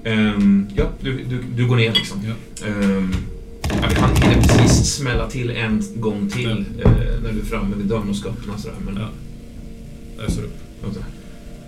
Ehm, 0.04 0.66
ja 0.74 0.90
du, 1.00 1.24
du, 1.24 1.42
du 1.56 1.66
går 1.66 1.76
ner 1.76 1.92
liksom. 1.92 2.18
Ja. 2.24 2.66
Ehm, 2.66 3.14
Ja, 3.82 3.88
han 4.00 4.16
hinner 4.16 4.42
precis 4.42 4.94
smälla 4.94 5.30
till 5.30 5.50
en 5.50 5.82
gång 5.96 6.28
till 6.30 6.50
eh, 6.84 6.90
när 7.22 7.32
du 7.32 7.40
är 7.40 7.44
framme 7.44 7.76
vid 7.76 7.86
dörren 7.86 8.08
och 8.08 8.16
ska 8.16 8.28
öppna 8.28 8.58
sådär. 8.58 8.76
Men... 8.84 8.96
Ja. 8.96 9.08
Jag 10.18 10.32
står 10.32 10.42
upp. 10.42 10.56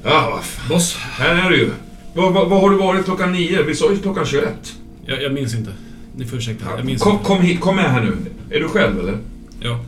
Ja, 0.05 0.30
vad 0.34 0.45
fan. 0.45 0.68
Boss! 0.68 0.95
Här 0.95 1.47
är 1.47 1.51
du 1.51 1.57
ju. 1.57 1.70
Var, 2.14 2.30
var, 2.30 2.47
var 2.49 2.61
har 2.61 2.70
du 2.70 2.76
varit 2.76 3.05
klockan 3.05 3.32
nio? 3.32 3.62
Vi 3.62 3.74
sa 3.74 3.90
ju 3.92 3.99
klockan 3.99 4.26
21. 4.26 4.74
Jag, 5.07 5.22
jag 5.22 5.32
minns 5.34 5.55
inte. 5.55 5.72
Ni 6.16 6.24
får 6.24 6.38
ursäkta. 6.38 6.64
Jag 6.76 6.84
minns 6.86 7.03
Kom, 7.03 7.12
inte. 7.12 7.24
kom, 7.24 7.40
hit, 7.42 7.61
kom 7.61 7.76
med 7.76 7.90
här 7.90 8.05
nu. 8.05 8.16
Är 8.57 8.61
du 8.61 8.68
själv 8.68 8.99
eller? 9.01 9.18
Ja. 9.61 9.80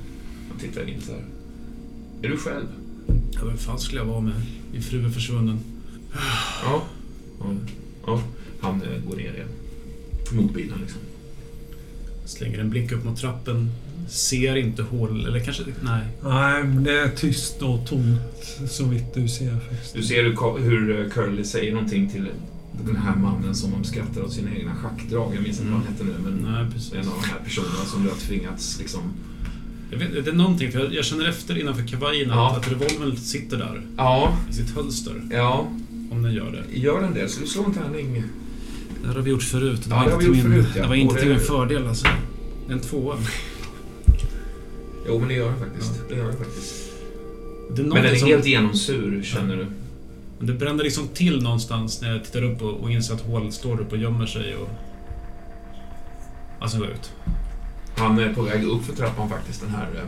Han 0.51 0.59
tittar 0.61 0.89
in 0.89 1.01
så 1.01 1.13
här. 1.13 1.23
Är 2.23 2.29
du 2.29 2.37
själv? 2.37 2.67
ja. 3.33 3.41
Vem 3.45 3.57
fan 3.57 3.79
skulle 3.79 4.01
jag 4.01 4.07
vara 4.07 4.21
med? 4.21 4.35
Min 4.73 4.83
fru 4.83 5.07
är 5.07 5.11
försvunnen. 5.11 5.59
Ja. 6.65 6.83
Ja. 7.41 7.47
ja. 8.07 8.21
Han 8.61 8.83
eh, 8.83 9.09
går 9.11 9.17
ner 9.17 9.33
igen. 9.35 9.49
Mot 10.33 10.55
bilen 10.55 10.79
liksom. 10.81 11.01
Slänger 12.25 12.59
en 12.59 12.71
blick 12.71 12.93
upp 12.93 13.05
mot 13.05 13.19
trappen. 13.21 13.71
Ser 14.09 14.57
inte 14.57 14.83
hål... 14.83 15.27
Eller 15.27 15.41
kanske... 15.41 15.63
Nej. 15.83 16.05
Nej, 16.25 16.65
men 16.65 16.85
det 16.85 16.93
är 17.01 17.09
tyst 17.09 17.63
och 17.63 17.87
tomt 17.87 18.21
så 18.71 18.85
vitt 18.85 19.15
du 19.15 19.29
ser 19.29 19.51
faktiskt. 19.71 19.95
Du 19.95 20.03
ser 20.03 20.59
hur, 20.61 21.01
eh, 21.01 21.11
Curly 21.11 21.45
säger 21.45 21.73
någonting 21.73 22.11
till 22.11 22.27
den 22.87 22.97
här 22.97 23.17
mannen 23.17 23.55
som 23.55 23.71
de 23.71 23.85
skrattar 23.85 24.23
åt 24.23 24.33
sina 24.33 24.51
egna 24.57 24.75
schackdrag. 24.75 25.33
Jag 25.35 25.43
minns 25.43 25.61
inte 25.61 25.73
vad 25.73 25.81
han 25.83 25.93
hette 25.93 26.05
nu, 26.05 26.15
men 26.25 26.53
Nej, 26.53 26.67
precis. 26.73 26.93
en 26.93 26.99
av 26.99 27.15
de 27.23 27.29
här 27.29 27.39
personerna 27.45 27.85
som 27.87 28.03
du 28.03 28.09
har 28.09 28.17
tvingats 28.17 28.79
liksom... 28.79 29.01
Jag 29.91 29.99
vet, 29.99 30.25
det 30.25 30.31
är 30.31 30.35
någonting, 30.35 30.73
för 30.73 30.79
jag, 30.79 30.95
jag 30.95 31.05
känner 31.05 31.29
efter 31.29 31.59
innanför 31.59 31.83
kavajen 31.87 32.29
Ja. 32.29 32.51
att, 32.51 32.57
att 32.59 32.73
revolvern 32.73 33.17
sitter 33.17 33.57
där. 33.57 33.83
Ja, 33.97 34.37
I 34.51 34.53
sitt 34.53 34.71
hölster. 34.75 35.23
ja. 35.31 35.69
Om 36.11 36.23
den 36.23 36.33
gör 36.35 36.51
det. 36.73 36.79
Gör 36.79 37.01
den 37.01 37.15
det? 37.15 37.29
Så 37.29 37.41
du 37.41 37.47
slår 37.47 37.65
en 37.65 37.75
tärning. 37.75 38.23
Det 39.03 39.09
här 39.09 39.15
har 39.15 39.23
vi 39.23 39.31
gjort 39.31 39.43
förut. 39.43 39.81
Det 39.85 39.91
Ja, 39.91 39.97
var 39.97 40.05
inte 40.05 40.17
vi 40.17 40.25
till 40.25 40.29
gjort 40.37 40.45
min, 40.51 40.53
förut, 40.63 40.73
ja. 40.77 40.83
Det 40.83 40.89
var 40.89 40.95
inte 40.95 41.15
till 41.21 41.29
min 41.29 41.41
fördel 41.41 41.87
alltså. 41.87 42.07
En 42.71 42.81
tvåa. 42.81 43.17
Jo, 45.09 45.19
men 45.19 45.29
det 45.29 45.35
gör 45.35 45.51
den 45.51 45.59
faktiskt. 45.59 45.93
Det 46.09 46.15
gör 46.17 46.25
den 46.25 46.37
faktiskt. 46.37 46.75
Det 47.71 47.83
är 47.83 47.87
Men 47.87 48.03
den 48.03 48.13
är 48.13 48.17
som, 48.17 48.29
helt 48.29 48.47
genomsur, 48.47 49.23
känner 49.23 49.57
du. 49.57 49.67
det 50.47 50.53
brände 50.53 50.85
liksom 50.85 51.09
till 51.09 51.43
någonstans 51.43 52.01
när 52.03 52.13
jag 52.13 52.25
tittar 52.25 52.43
upp 52.43 52.63
och, 52.63 52.75
och 52.81 52.91
inser 52.91 53.15
att 53.15 53.21
hål 53.21 53.53
står 53.53 53.81
upp 53.81 53.93
och 53.93 53.99
gömmer 53.99 54.27
sig 54.27 54.57
och... 54.57 54.69
Alltså 56.61 56.79
går 56.79 56.87
ut. 56.89 57.13
Han 57.97 58.19
är 58.19 58.35
på 58.35 58.43
väg 58.43 58.65
upp 58.65 58.85
för 58.85 58.93
trappan 58.97 59.29
faktiskt, 59.29 59.61
den 59.61 59.71
här 59.71 59.89
eh, 59.95 60.01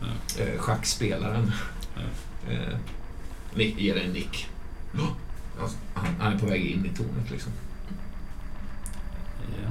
Ja. 0.00 0.44
eh, 0.44 0.58
schackspelaren. 0.60 1.52
Ja. 1.96 2.02
Eh, 2.52 2.76
nick, 3.54 3.80
ger 3.80 3.96
en 3.96 4.12
nick. 4.12 4.46
Oh, 4.94 5.00
alltså, 5.62 5.76
han, 5.94 6.06
han 6.20 6.32
är 6.32 6.38
på 6.38 6.46
väg 6.46 6.64
in 6.66 6.86
i 6.86 6.96
tornet 6.96 7.30
liksom. 7.30 7.52
Ja. 9.62 9.70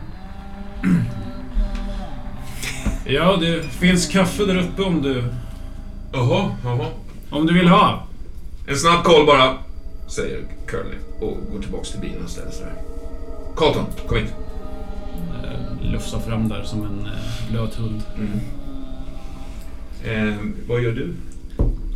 Ja, 3.06 3.38
det 3.42 3.64
finns 3.64 4.08
kaffe 4.08 4.46
där 4.46 4.58
uppe 4.58 4.82
om 4.82 5.02
du... 5.02 5.24
Jaha, 6.14 6.52
jaha. 6.64 6.88
Om 7.30 7.46
du 7.46 7.54
vill 7.54 7.68
ha. 7.68 8.08
En 8.68 8.76
snabb 8.76 9.04
koll 9.04 9.26
bara, 9.26 9.58
säger 10.08 10.40
Curly 10.68 10.98
och 11.20 11.38
går 11.52 11.62
tillbaks 11.62 11.92
till 11.92 12.00
bilen 12.00 12.24
och 12.24 12.30
ställer 12.30 12.52
sig 12.52 12.66
där. 12.66 12.76
Carlton, 13.56 13.86
kom 14.08 14.18
hit. 14.18 14.34
Eh, 15.44 15.92
lufsar 15.92 16.20
fram 16.20 16.50
där 16.50 16.64
som 16.64 16.86
en 16.86 17.06
eh, 17.06 17.52
blöt 17.52 17.76
hund. 17.76 18.02
Mm. 18.16 18.40
Eh, 20.30 20.36
vad 20.68 20.82
gör 20.82 20.92
du? 20.92 21.14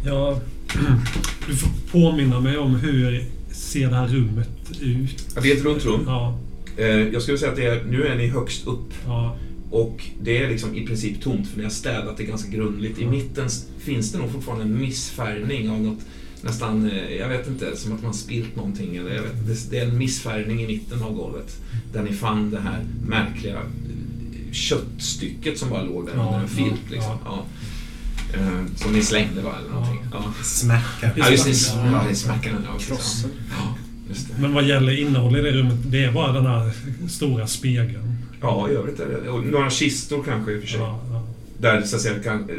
Ja, 0.05 0.39
du 1.47 1.55
får 1.55 1.70
påminna 1.91 2.39
mig 2.39 2.58
om 2.58 2.76
hur 2.76 3.26
ser 3.51 3.89
det 3.89 3.95
här 3.95 4.08
rummet 4.08 4.49
ut? 4.82 5.26
Ja, 5.36 5.41
Det 5.41 5.51
är 5.51 5.58
ett 5.58 5.64
runt 5.64 5.86
rum. 5.86 6.03
Ja, 6.08 6.38
Eh, 6.78 6.86
jag 6.86 7.22
skulle 7.22 7.38
säga 7.38 7.51
att 7.51 7.58
det 7.58 7.66
är, 7.66 7.84
nu 7.84 8.08
är 8.08 8.16
ni 8.16 8.28
högst 8.28 8.68
upp 8.68 8.93
ja, 9.05 9.36
och 9.72 10.03
det 10.24 10.43
är 10.43 10.49
liksom 10.49 10.76
i 10.76 10.88
princip 10.88 11.22
tomt 11.22 11.47
för 11.47 11.57
ni 11.57 11.63
har 11.63 11.72
städat 11.72 12.18
det 12.18 12.24
ganska 12.24 12.49
grundligt. 12.49 12.99
I 12.99 13.05
mitten 13.05 13.45
s- 13.45 13.65
finns 13.80 14.11
det 14.11 14.18
nog 14.18 14.32
fortfarande 14.32 14.63
en 14.65 14.80
missfärgning 14.82 15.70
av 15.70 15.82
något 15.82 15.99
nästan, 16.41 16.89
eh, 16.91 17.15
jag 17.15 17.30
vet 17.30 17.47
inte, 17.47 17.78
som 17.78 17.91
att 17.93 18.03
man 18.03 18.13
spilt 18.13 18.55
någonting. 18.55 18.95
Eller 18.95 19.15
jag 19.15 19.22
vet, 19.22 19.70
det, 19.70 19.80
är 19.80 19.86
en 19.88 19.97
missfärgning 19.97 20.61
i 20.63 20.68
mitten 20.68 21.01
av 21.03 21.13
golvet. 21.13 21.57
Där 21.93 22.03
ni 22.03 22.13
fann 22.13 22.51
det 22.51 22.59
här 22.59 22.80
märkliga 23.07 23.55
eh, 23.55 24.51
köttstycket 24.51 25.57
som 25.59 25.70
bara 25.70 25.84
låg 25.84 26.05
där 26.05 26.13
Ja, 26.15 26.22
under 26.26 26.36
en 26.39 26.41
ja, 26.41 26.47
filt. 26.47 26.91
Liksom. 26.91 27.18
Ja. 27.26 27.45
Eh, 28.34 28.65
som 28.76 28.93
ni 28.93 29.01
slängde 29.01 29.41
va, 29.41 29.55
eller 29.59 29.70
någonting. 29.70 29.99
Ja, 30.13 30.34
Smärka. 30.43 31.11
ja 31.15 31.30
just 31.30 31.45
det. 31.45 31.80
Ja, 31.91 32.01
det 32.05 32.09
är 32.11 32.15
smärkan. 32.15 32.53
Ja. 32.65 32.97
Ja, 33.49 33.76
det. 34.09 34.41
Men 34.41 34.53
vad 34.53 34.63
gäller 34.68 34.99
innehåll 35.01 35.38
i 35.38 35.41
det 35.41 35.51
rummet, 35.51 35.78
det 35.86 36.03
är 36.03 36.11
bara 36.11 36.32
den 36.34 36.45
här 36.45 36.72
stora 37.09 37.47
spegeln. 37.47 38.18
Ja, 38.42 38.70
i 38.70 38.74
övrigt 38.74 39.00
är 39.00 39.08
det 39.24 39.30
och 39.30 39.46
Några 39.46 39.70
kistor 39.70 40.24
kanske 40.24 40.52
i 40.52 40.58
och 40.58 40.62
för 40.62 40.68
sig. 40.68 40.80
Ja, 40.80 41.00
ja. 41.12 41.24
Där 41.58 41.82
så 41.82 41.96
att 41.96 42.02
säga, 42.02 42.20
kan, 42.20 42.50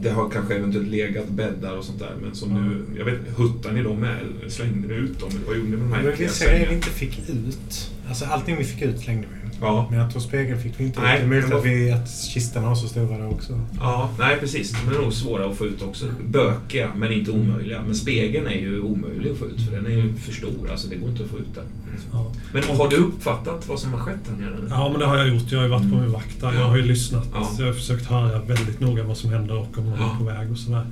det 0.00 0.10
har 0.10 0.30
kanske 0.30 0.54
eventuellt 0.54 0.88
legat 0.88 1.28
bäddar 1.28 1.76
och 1.76 1.84
sånt 1.84 1.98
där. 1.98 2.12
Men 2.22 2.34
som 2.34 2.54
nu, 2.54 2.98
jag 2.98 3.04
vet 3.04 3.18
huttar 3.36 3.72
ni 3.72 3.82
dem 3.82 4.00
med? 4.00 4.16
Slängde 4.48 4.88
ni 4.88 4.94
ut 4.94 5.20
dem? 5.20 5.28
Eller 5.30 5.46
vad 5.46 5.56
gjorde 5.56 5.68
ni 5.68 5.76
med 5.76 5.86
de 5.86 5.92
här 5.92 6.02
Men 6.02 6.12
äckliga 6.12 6.28
vissa 6.28 6.44
grejer 6.44 6.68
vi 6.68 6.74
inte 6.74 6.90
fick 6.90 7.28
ut. 7.28 7.90
Alltså 8.08 8.24
allting 8.24 8.56
vi 8.56 8.64
fick 8.64 8.82
ut 8.82 9.00
slängde 9.00 9.26
vi. 9.32 9.35
Ja. 9.60 9.86
Men 9.90 9.98
jag 9.98 10.10
tror 10.10 10.20
spegeln 10.22 10.60
fick 10.60 10.80
vi 10.80 10.84
inte 10.84 11.00
Nej. 11.00 11.18
Det 11.18 11.24
är 11.24 11.28
möjligt 11.28 11.52
att, 11.52 11.64
vi, 11.64 11.90
att 11.92 12.10
kistorna 12.10 12.68
var 12.68 12.74
så 12.74 12.88
stora 12.88 13.18
där 13.18 13.28
också. 13.28 13.60
ja, 13.80 14.10
nej 14.18 14.36
precis. 14.40 14.72
De 14.88 14.96
är 14.96 15.00
nog 15.02 15.12
svåra 15.12 15.46
att 15.50 15.56
få 15.56 15.66
ut 15.66 15.82
också. 15.82 16.06
Bökiga, 16.28 16.90
men 16.96 17.12
inte 17.12 17.30
omöjliga. 17.30 17.82
Men 17.86 17.94
spegeln 17.94 18.46
är 18.46 18.50
ju 18.60 18.80
omöjlig 18.80 19.30
att 19.30 19.38
få 19.38 19.46
ut 19.46 19.60
för 19.60 19.72
den 19.76 19.86
är 19.86 19.90
ju 19.90 20.14
för 20.14 20.32
stor. 20.32 20.70
Alltså 20.70 20.88
det 20.88 20.96
går 20.96 21.08
inte 21.10 21.22
att 21.24 21.30
få 21.30 21.38
ut 21.38 21.54
den. 21.54 21.64
Ja. 22.12 22.32
Men 22.52 22.62
har 22.76 22.88
du 22.88 22.96
uppfattat 22.96 23.68
vad 23.68 23.78
som 23.78 23.92
har 23.92 24.00
skett 24.00 24.20
här 24.30 24.36
nere? 24.46 24.56
ja, 24.70 24.88
men 24.90 25.00
det 25.00 25.06
har 25.06 25.16
jag 25.16 25.28
gjort. 25.28 25.42
Jag 25.52 25.58
har 25.58 25.64
ju 25.64 25.70
varit 25.70 25.90
på 25.90 25.96
min 25.98 26.12
vakt 26.12 26.40
där. 26.40 26.54
Jag 26.54 26.64
har 26.68 26.76
ju 26.76 26.82
lyssnat. 26.82 27.28
Ja. 27.32 27.50
Jag 27.58 27.66
har 27.66 27.72
försökt 27.72 28.06
höra 28.06 28.38
väldigt 28.38 28.80
noga 28.80 29.02
vad 29.02 29.16
som 29.16 29.30
händer 29.30 29.56
och 29.58 29.78
om 29.78 29.84
någon 29.84 29.98
Ja. 30.00 30.12
är 30.14 30.18
på 30.18 30.24
väg 30.24 30.50
och 30.52 30.58
sådär. 30.58 30.86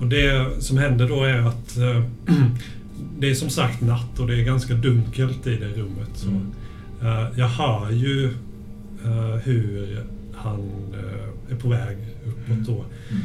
Och 0.00 0.06
det 0.06 0.50
som 0.62 0.78
händer 0.78 1.08
då 1.08 1.24
är 1.24 1.38
att 1.38 1.76
eh, 1.76 2.02
det 3.18 3.30
är 3.30 3.34
som 3.34 3.50
sagt 3.50 3.80
natt 3.80 4.18
och 4.18 4.26
det 4.26 4.34
är 4.40 4.44
ganska 4.44 4.74
dunkelt 4.74 5.46
i 5.46 5.56
det 5.56 5.68
rummet. 5.68 6.10
Så, 6.14 6.28
Mm. 6.28 6.46
Eh, 7.02 7.26
jag 7.36 7.48
hör 7.48 7.90
ju 7.90 8.24
eh, 9.04 9.36
hur 9.44 10.04
han 10.34 10.60
eh, 10.94 11.52
är 11.54 11.56
på 11.60 11.68
väg 11.68 11.96
uppåt 12.26 12.66
då. 12.66 12.84
Mm. 13.10 13.22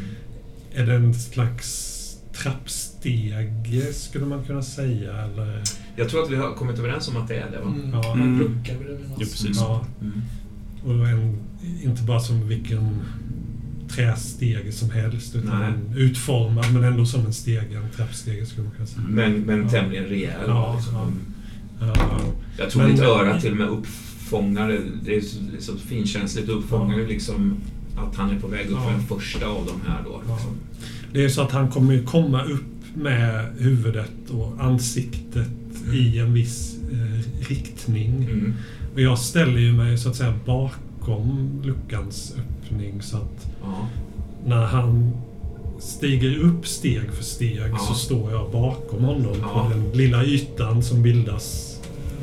Är 0.73 0.85
det 0.85 0.93
en 0.93 1.13
slags 1.13 1.91
trappstege 2.33 3.93
skulle 3.93 4.25
man 4.25 4.43
kunna 4.43 4.61
säga? 4.61 5.17
Eller? 5.17 5.61
Jag 5.95 6.09
tror 6.09 6.23
att 6.23 6.31
vi 6.31 6.35
har 6.35 6.53
kommit 6.53 6.79
överens 6.79 7.07
om 7.07 7.17
att 7.17 7.27
det 7.27 7.35
är 7.35 7.51
det 7.51 7.59
va? 7.59 7.73
Mm. 7.75 7.89
Ja. 7.93 8.13
En 8.13 8.21
Mm. 8.21 8.39
lucka 8.39 8.73
minnas. 8.79 9.01
Jo, 9.09 9.17
precis. 9.17 9.57
Ja, 9.57 9.85
Mm. 10.01 10.21
och 11.01 11.07
en, 11.07 11.37
inte 11.83 12.03
bara 12.03 12.19
som 12.19 12.47
vilken 12.47 12.99
trästege 13.89 14.71
som 14.71 14.89
helst 14.91 15.35
utan 15.35 15.61
en 15.61 15.93
utformad 15.97 16.65
men 16.73 16.83
ändå 16.83 17.05
som 17.05 17.25
en 17.25 17.33
stege, 17.33 17.77
en 17.77 17.89
trappstege 17.95 18.45
skulle 18.45 18.63
man 18.67 18.75
kunna 18.75 18.87
säga. 18.87 19.05
Men, 19.09 19.39
men 19.41 19.61
Ja. 19.63 19.69
tämligen 19.69 20.05
rejäl. 20.05 20.41
Ja, 20.47 20.75
liksom. 20.75 21.11
Ja. 21.79 21.85
Mm. 21.85 21.95
Ja, 21.97 22.19
Jag 22.57 22.69
tror 22.69 22.81
Men- 22.83 22.91
ditt 22.91 22.99
öra 23.03 23.39
till 23.41 23.51
och 23.51 23.57
med 23.57 23.67
uppfångar 23.67 24.67
det. 24.69 24.79
Det 25.05 25.15
är 25.15 25.21
så, 25.21 25.37
så 25.59 25.77
finkänsligt. 25.77 26.49
uppfångar 26.49 26.97
ju 26.97 27.07
liksom 27.07 27.55
att 27.97 28.15
han 28.15 28.29
är 28.35 28.39
på 28.39 28.47
väg 28.47 28.65
upp 28.65 28.77
för 28.77 28.85
Ja. 28.85 28.97
den 28.97 29.01
första 29.19 29.47
av 29.47 29.65
de 29.65 29.91
här 29.91 30.03
då. 30.05 30.21
Ja. 30.27 30.33
Liksom. 30.35 30.51
Det 31.13 31.23
är 31.25 31.29
så 31.29 31.41
att 31.41 31.51
han 31.51 31.71
kommer 31.71 32.03
komma 32.03 32.43
upp 32.43 32.63
med 32.95 33.45
huvudet 33.57 34.29
och 34.29 34.53
ansiktet 34.59 35.47
i 35.93 36.19
en 36.19 36.33
viss 36.33 36.77
eh, 36.91 37.47
riktning. 37.49 38.23
Mm. 38.23 38.53
Och 38.93 39.01
jag 39.01 39.19
ställer 39.19 39.59
ju 39.59 39.73
mig 39.73 39.97
så 39.97 40.09
att 40.09 40.15
säga 40.15 40.33
bakom 40.45 41.61
luckans 41.63 42.35
öppning 42.37 43.01
så 43.01 43.17
att 43.17 43.47
Ja. 43.61 43.87
när 44.45 44.65
han 44.65 45.11
stiger 45.79 46.37
upp 46.39 46.67
steg 46.67 47.11
för 47.13 47.23
steg 47.23 47.61
Ja. 47.71 47.77
så 47.77 47.93
står 47.93 48.31
jag 48.31 48.51
bakom 48.51 49.03
honom 49.03 49.35
Ja. 49.41 49.47
på 49.63 49.69
den 49.69 49.91
lilla 49.93 50.23
ytan 50.23 50.83
som 50.83 51.01
bildas 51.03 51.71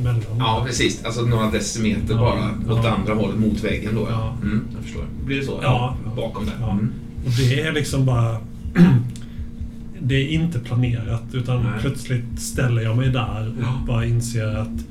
mellan. 0.02 0.22
ja, 0.38 0.62
precis. 0.66 1.04
Alltså 1.04 1.22
några 1.22 1.50
decimeter 1.50 2.14
Ja. 2.14 2.18
bara 2.66 2.74
åt 2.78 2.84
Ja. 2.84 2.90
andra 2.90 3.14
hållet, 3.14 3.38
mot 3.38 3.64
väggen 3.64 3.94
då. 3.94 4.06
Ja. 4.10 4.36
Mm, 4.42 4.64
jag 4.74 4.82
förstår. 4.84 5.04
Blir 5.26 5.36
det 5.40 5.46
så? 5.46 5.58
Ja. 5.62 5.96
Bakom 6.16 6.46
där? 6.46 6.70
Mm. 6.70 6.92
Och 7.24 7.30
det 7.30 7.60
är 7.60 7.72
liksom 7.72 8.06
bara... 8.06 8.36
det 10.00 10.14
är 10.14 10.28
inte 10.28 10.58
planerat 10.58 11.22
utan 11.32 11.62
Nej. 11.62 11.72
plötsligt 11.80 12.40
ställer 12.40 12.82
jag 12.82 12.96
mig 12.96 13.08
där 13.08 13.48
och 13.58 13.86
bara 13.86 14.06
inser 14.06 14.46
att 14.56 14.84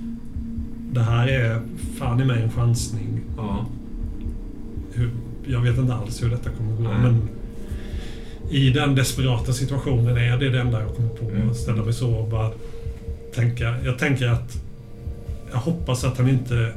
det 0.91 1.01
här 1.01 1.27
är 1.27 1.61
fan 1.99 2.21
i 2.21 2.25
mig 2.25 2.41
en 2.43 2.51
chansning. 2.51 3.21
Jag 5.47 5.61
vet 5.61 5.77
inte 5.77 5.93
alls 5.93 6.23
hur 6.23 6.29
detta 6.29 6.49
kommer 6.49 6.75
gå 6.75 6.83
Nej. 6.83 6.91
men 7.01 7.21
i 8.51 8.69
den 8.69 8.95
desperata 8.95 9.53
situationen 9.53 10.17
är 10.17 10.37
det 10.37 10.49
det 10.49 10.59
enda 10.59 10.81
jag 10.81 10.95
kommer 10.95 11.09
på. 11.09 11.29
Mm. 11.29 11.49
Att 11.49 11.57
ställa 11.57 11.83
mig 11.83 11.93
så 11.93 12.13
och 12.13 12.29
bara 12.29 12.51
tänka. 13.35 13.75
Jag 13.83 13.99
tänker 13.99 14.27
att 14.27 14.57
jag 15.51 15.57
hoppas 15.57 16.03
att 16.03 16.17
han 16.17 16.29
inte 16.29 16.73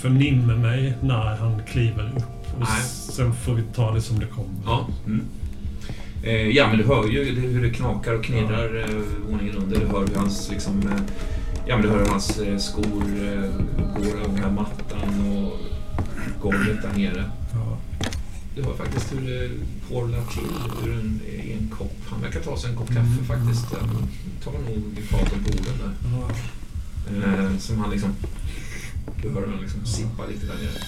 förnimmer 0.00 0.56
mig 0.56 0.94
när 1.02 1.36
han 1.36 1.62
kliver 1.66 2.12
upp. 2.16 2.54
Och 2.54 2.60
Nej. 2.60 2.82
sen 2.88 3.34
får 3.34 3.54
vi 3.54 3.62
ta 3.74 3.94
det 3.94 4.02
som 4.02 4.18
det 4.18 4.26
kommer. 4.26 4.54
Ja. 4.64 4.88
Mm. 5.06 5.24
Eh, 6.22 6.48
ja, 6.56 6.68
men 6.68 6.78
du 6.78 6.84
hör 6.84 7.08
ju 7.08 7.24
hur 7.24 7.62
det 7.62 7.70
knakar 7.70 8.14
och 8.14 8.24
knirrar 8.24 8.78
eh, 8.78 8.96
våningen 9.30 9.56
under. 9.56 9.80
Du 9.80 9.86
hör 9.86 10.06
hur 10.06 10.14
hans, 10.14 10.50
liksom, 10.50 10.78
eh, 10.78 11.02
ja, 11.66 11.76
men 11.76 11.82
du 11.86 11.92
hör 11.92 11.98
hur 11.98 12.06
hans 12.06 12.38
eh, 12.38 12.58
skor 12.58 13.02
eh, 13.22 13.50
går 14.02 14.20
över 14.20 14.50
mattan 14.50 15.36
och 15.36 15.58
golvet 16.42 16.82
där 16.82 16.98
nere. 16.98 17.24
Du 18.58 18.64
hör 18.64 18.74
faktiskt 18.74 19.12
hur 19.12 19.20
det 19.20 19.50
porlar 19.88 20.24
till 20.32 20.88
ur 20.88 20.98
en, 21.00 21.20
i 21.26 21.52
en 21.52 21.68
kopp. 21.68 21.96
Han 22.08 22.20
verkar 22.20 22.40
ta 22.40 22.58
sig 22.58 22.70
en 22.70 22.76
kopp 22.76 22.88
kaffe 22.88 23.24
faktiskt. 23.26 23.66
Han 23.80 24.08
tar 24.44 24.52
nog 24.52 25.02
faten 25.10 25.44
på 25.44 25.50
orden 25.50 25.74
där. 25.78 27.44
Eh, 27.46 27.58
som 27.58 27.78
han 27.78 27.90
liksom... 27.90 28.14
Du 29.22 29.28
hör 29.28 29.40
honom 29.40 29.60
liksom 29.60 29.86
sippa 29.86 30.26
lite 30.26 30.46
där 30.46 30.54
nere. 30.54 30.82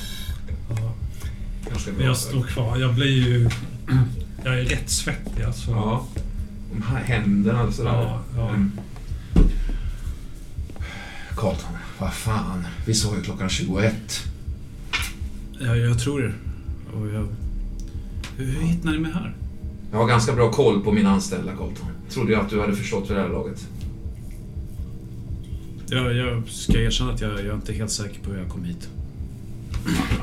Ja. 0.69 0.95
Ganska 1.71 1.93
Men 1.93 2.07
jag 2.07 2.17
står 2.17 2.43
kvar. 2.43 2.77
Jag 2.77 2.95
blir 2.95 3.29
ju... 3.29 3.51
Jag 4.45 4.61
är 4.61 4.65
rätt 4.65 4.91
svettig 4.91 5.43
alltså. 5.43 5.71
Ja. 5.71 6.07
De 6.73 6.83
här 6.83 7.03
händerna 7.03 7.63
och 7.63 7.75
sådär. 7.75 7.91
Ja, 7.91 8.23
ja. 8.37 8.49
Mm. 8.49 8.73
Carlton, 11.37 11.77
vad 11.99 12.15
fan. 12.15 12.67
Vi 12.87 12.95
sa 12.95 13.17
ju 13.17 13.23
klockan 13.23 13.49
21. 13.49 13.95
Ja, 15.61 15.77
jag 15.77 15.99
tror 15.99 16.21
det. 16.21 16.33
Och 16.97 17.09
jag... 17.09 17.29
Hur, 18.41 18.61
hittade 18.61 18.93
ni 18.93 18.99
mig 18.99 19.13
här? 19.13 19.35
Jag 19.93 19.99
har 19.99 20.07
ganska 20.07 20.33
bra 20.33 20.53
koll 20.53 20.85
på 20.85 20.93
mina 20.93 21.11
anställda, 21.11 21.53
Carlton. 21.53 21.87
Trodde 22.09 22.33
jag 22.33 22.41
att 22.41 22.51
du 22.51 22.61
hade 22.61 22.77
förstått 22.77 23.11
vid 23.11 23.17
det 23.17 23.23
här 23.23 23.29
laget. 23.29 23.69
Jag, 25.87 26.17
jag 26.17 26.49
ska 26.49 26.81
erkänna 26.81 27.13
att 27.13 27.21
jag, 27.21 27.31
jag 27.31 27.47
är 27.47 27.55
inte 27.55 27.73
helt 27.73 27.91
säker 27.91 28.21
på 28.21 28.31
hur 28.31 28.39
jag 28.39 28.49
kom 28.49 28.65
hit. 28.65 28.89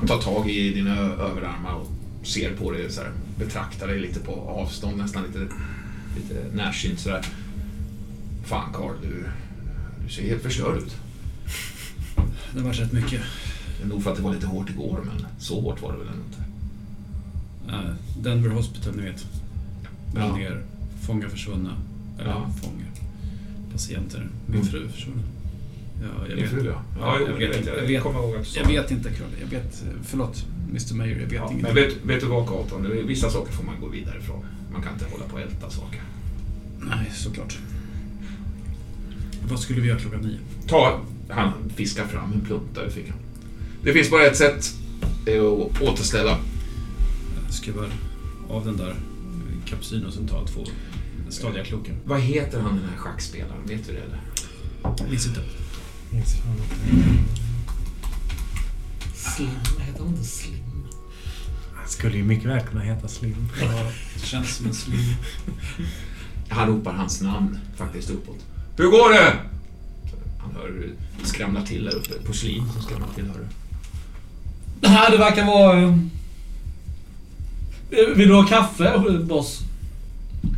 Tar 0.07 0.17
tag 0.17 0.49
i 0.49 0.73
dina 0.73 0.97
överarmar 0.97 1.73
och 1.73 1.87
ser 2.27 2.55
på 2.55 2.71
dig 2.71 2.91
så 2.91 3.01
här, 3.01 3.11
betraktar 3.39 3.87
dig 3.87 3.99
lite 3.99 4.19
på 4.19 4.31
avstånd, 4.31 4.97
nästan 4.97 5.23
lite, 5.23 5.39
lite 6.15 6.55
närsynt 6.55 6.99
sådär. 6.99 7.25
Fan 8.45 8.73
Carl, 8.73 8.93
du, 9.01 9.25
du 10.05 10.13
ser 10.13 10.23
helt 10.23 10.43
förstörd 10.43 10.77
ut. 10.77 10.95
Det 12.53 12.61
var 12.61 12.73
rätt 12.73 12.91
mycket. 12.91 13.21
Det 13.77 13.83
är 13.83 13.87
nog 13.87 14.03
för 14.03 14.11
att 14.11 14.17
det 14.17 14.23
var 14.23 14.33
lite 14.33 14.47
hårt 14.47 14.69
igår, 14.69 14.99
men 15.05 15.25
så 15.39 15.61
hårt 15.61 15.81
var 15.81 15.91
det 15.91 15.97
väl 15.97 16.07
inte. 16.07 16.36
Uh, 17.69 17.79
Denver 18.21 18.49
Hospital, 18.49 18.93
ni 18.95 19.01
vet. 19.03 19.25
Brann 20.13 20.27
Ja. 20.29 20.35
ner. 20.35 20.61
Fångar 21.01 21.27
försvunna. 21.29 21.73
Eller 22.19 22.29
Ja. 22.29 22.49
fångar. 22.61 22.87
Patienter. 23.71 24.29
Min 24.45 24.55
Mm. 24.55 24.67
fru 24.67 24.87
försvunnen. 24.89 25.23
Ja, 26.01 26.27
jag 26.29 26.35
vet. 26.35 26.49
fru 26.49 26.65
ja. 26.99 27.19
Jag 27.19 27.33
vet 27.33 27.57
inte. 27.57 27.69
Jag, 27.69 27.77
Jag 27.77 27.87
vet- 27.87 28.39
du 28.39 28.45
sa 28.45 28.59
Jag 28.59 28.67
vet 28.67 28.91
inte, 28.91 29.09
Curly. 29.09 29.35
Jag 29.41 29.47
vet... 29.47 29.83
Förlåt, 30.03 30.45
Mr 30.69 30.93
Mayor. 30.95 31.17
Jag 31.19 31.25
vet 31.27 31.31
Ja, 31.33 31.51
ingenting. 31.51 31.61
men 31.61 31.75
vet, 31.75 32.05
vet 32.05 32.21
du 32.21 32.27
vad 32.27 32.47
Carlton, 32.47 32.87
vissa 33.07 33.29
saker 33.29 33.51
får 33.53 33.63
man 33.63 33.75
gå 33.81 33.87
vidare 33.87 34.17
ifrån. 34.19 34.45
Man 34.73 34.81
kan 34.83 34.93
inte 34.93 35.05
hålla 35.11 35.23
på 35.25 35.35
och 35.35 35.41
älta 35.41 35.69
saker. 35.69 36.01
Nej, 36.81 37.11
såklart. 37.15 37.57
Vad 39.49 39.59
skulle 39.59 39.81
vi 39.81 39.87
göra 39.87 39.99
klockan 39.99 40.21
nio? 40.21 40.37
Ta, 40.67 40.99
han 41.29 41.51
fiskar 41.75 42.05
fram 42.05 42.33
en 42.33 42.59
där 42.75 42.87
i 42.87 42.91
fickan. 42.91 43.15
Det 43.83 43.93
finns 43.93 44.11
bara 44.11 44.25
ett 44.25 44.37
sätt. 44.37 44.73
Är 45.25 45.39
att 45.65 45.81
återställa. 45.81 46.37
Skruvar 47.49 47.89
av 48.49 48.65
den 48.65 48.77
där 48.77 48.95
kapsylen 49.65 50.05
och 50.05 50.13
sen 50.13 50.27
tar 50.27 50.45
två 50.45 50.65
stadiga 51.29 51.63
klokar. 51.65 51.95
Vad 52.05 52.21
heter 52.21 52.59
han 52.59 52.75
den 52.75 52.89
här 52.89 52.97
schackspelaren? 52.97 53.65
Vet 53.65 53.87
du 53.87 53.93
det 53.93 53.99
eller? 53.99 54.21
Jag 54.83 55.09
minns 55.09 55.27
inte. 55.27 55.41
Minns 56.11 56.35
fan 56.35 56.51
inte. 56.51 56.75
Slim. 59.15 59.49
Heter 59.79 59.99
han 59.99 60.07
inte 60.07 60.23
Slim? 60.23 60.63
Han 61.75 61.87
skulle 61.87 62.17
ju 62.17 62.23
mycket 62.23 62.49
väl 62.49 62.67
kunna 62.67 62.81
heta 62.81 63.07
Slim. 63.07 63.49
Ja, 63.61 63.91
det 64.13 64.25
känns 64.25 64.55
som 64.55 64.65
en 64.65 64.73
slim. 64.73 65.15
Han 66.49 66.67
ropar 66.67 66.93
hans 66.93 67.21
namn 67.21 67.59
faktiskt 67.75 68.09
uppåt. 68.09 68.45
Hur 68.77 68.87
går 68.87 69.13
det? 69.13 69.33
Han 70.39 70.55
hör 70.55 70.67
hur 70.67 70.95
det 71.21 71.27
skramlar 71.27 71.61
till 71.65 71.85
där 71.85 71.95
uppe. 71.95 72.13
Porslin 72.25 72.63
som 72.73 72.81
skramlar 72.81 73.07
till, 73.15 73.27
hör 73.27 73.39
du. 73.39 73.47
Det 75.11 75.17
verkar 75.17 75.45
vara... 75.45 75.99
eh, 77.91 78.15
Vill 78.15 78.27
du 78.27 78.33
ha 78.35 78.43
kaffe, 78.43 78.99
boss? 79.23 79.59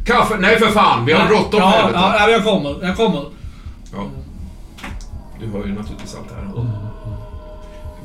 Kaffe? 0.06 0.38
Nej 0.40 0.60
för 0.60 0.68
fan! 0.72 1.06
Vi 1.06 1.14
har 1.14 1.28
bråttom 1.28 1.60
ja, 1.60 1.68
helvete. 1.70 2.00
ja, 2.00 2.16
ja, 2.20 2.30
jag 2.30 2.44
kommer. 2.44 2.86
Jag 2.88 2.98
kommer. 2.98 3.26
Ja. 3.94 4.08
Du 5.40 5.48
hör 5.48 5.66
ju 5.66 5.74
naturligtvis 5.74 6.16
allt 6.16 6.30
det 6.30 6.36
här. 6.36 6.54
Och 6.56 6.66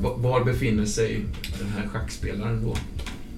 va- 0.02 0.14
var 0.16 0.44
befinner 0.44 0.84
sig 0.84 1.24
den 1.58 1.72
här 1.78 1.88
schackspelaren 1.88 2.62
då? 2.64 2.74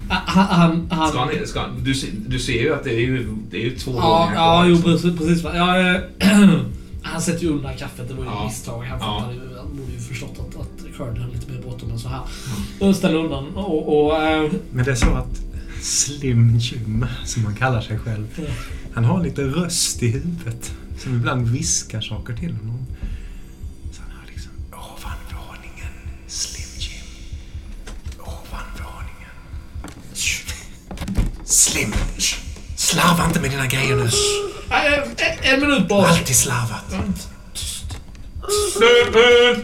Ah, 0.09 0.14
Han... 0.26 0.47
han, 0.47 0.89
han 0.91 1.09
Ska 1.09 1.18
han, 1.18 1.28
ska 1.47 1.61
han, 1.61 1.70
du, 1.84 1.95
ser- 1.95 2.11
du 2.28 2.39
ser 2.39 2.61
ju 2.62 2.74
att 2.74 2.84
det 2.84 2.95
är 2.95 3.01
ju, 3.01 3.28
det 3.51 3.57
är 3.57 3.64
ju 3.64 3.76
två 3.76 3.93
ja, 3.97 4.18
våningar 4.18 4.34
ja, 4.34 4.53
kvar, 4.53 4.64
jo 4.64 4.74
liksom. 4.74 4.93
precis. 4.93 5.18
precis 5.18 5.45
ja, 5.45 5.78
eh, 5.80 6.01
han 7.03 7.22
sätter 7.22 7.43
ju 7.43 7.49
undan 7.51 7.76
kaffet. 7.76 8.09
Det 8.09 8.14
var 8.14 8.24
ju 8.24 8.30
Ja. 8.30 8.45
misstag. 8.45 8.82
Han, 8.82 8.99
Ja. 9.01 9.18
fattade 9.20 9.34
ju, 9.34 9.41
han 9.59 9.76
borde 9.76 9.93
ju 9.93 9.99
förstått 9.99 10.34
att, 10.39 10.61
att 10.61 10.97
Curd 10.97 11.18
hade 11.18 11.32
lite 11.34 11.53
mer 11.53 11.61
bråttom 11.62 11.91
än 11.91 11.99
så 11.99 12.09
här. 12.09 12.20
Och 12.80 12.97
ställer 12.97 13.18
undan 13.18 13.47
och... 13.57 14.07
och 14.07 14.22
eh, 14.22 14.51
Men 14.72 14.84
det 14.84 14.91
är 14.91 14.95
så 14.95 15.11
att 15.14 15.41
Slim 15.83 16.57
Jim, 16.59 17.07
som 17.24 17.45
han 17.45 17.55
kallar 17.55 17.81
sig 17.81 17.99
själv, 17.99 18.49
han 18.95 19.05
har 19.05 19.22
lite 19.22 19.43
röst 19.43 20.03
i 20.03 20.11
huvudet 20.11 20.72
som 20.99 21.16
ibland 21.16 21.49
viskar 21.49 22.01
saker 22.01 22.35
till 22.35 22.53
honom. 22.53 22.87
Så 23.93 24.03
han 24.03 24.11
hör 24.11 24.27
liksom 24.27 24.53
ovanvåningen, 24.72 25.93
Slim 26.27 26.68
Jim. 26.79 27.05
Ovanvåningen. 28.18 29.31
Slim, 31.45 31.93
slarva 32.77 33.27
inte 33.27 33.41
med 33.41 33.51
dina 33.51 33.66
grejer 33.66 33.97
nu. 33.97 34.11
en 35.43 35.61
minut 35.61 35.89
boss. 35.89 36.07
Alltid 36.07 36.37
slarvat. 36.37 36.93
Eh, 38.72 39.59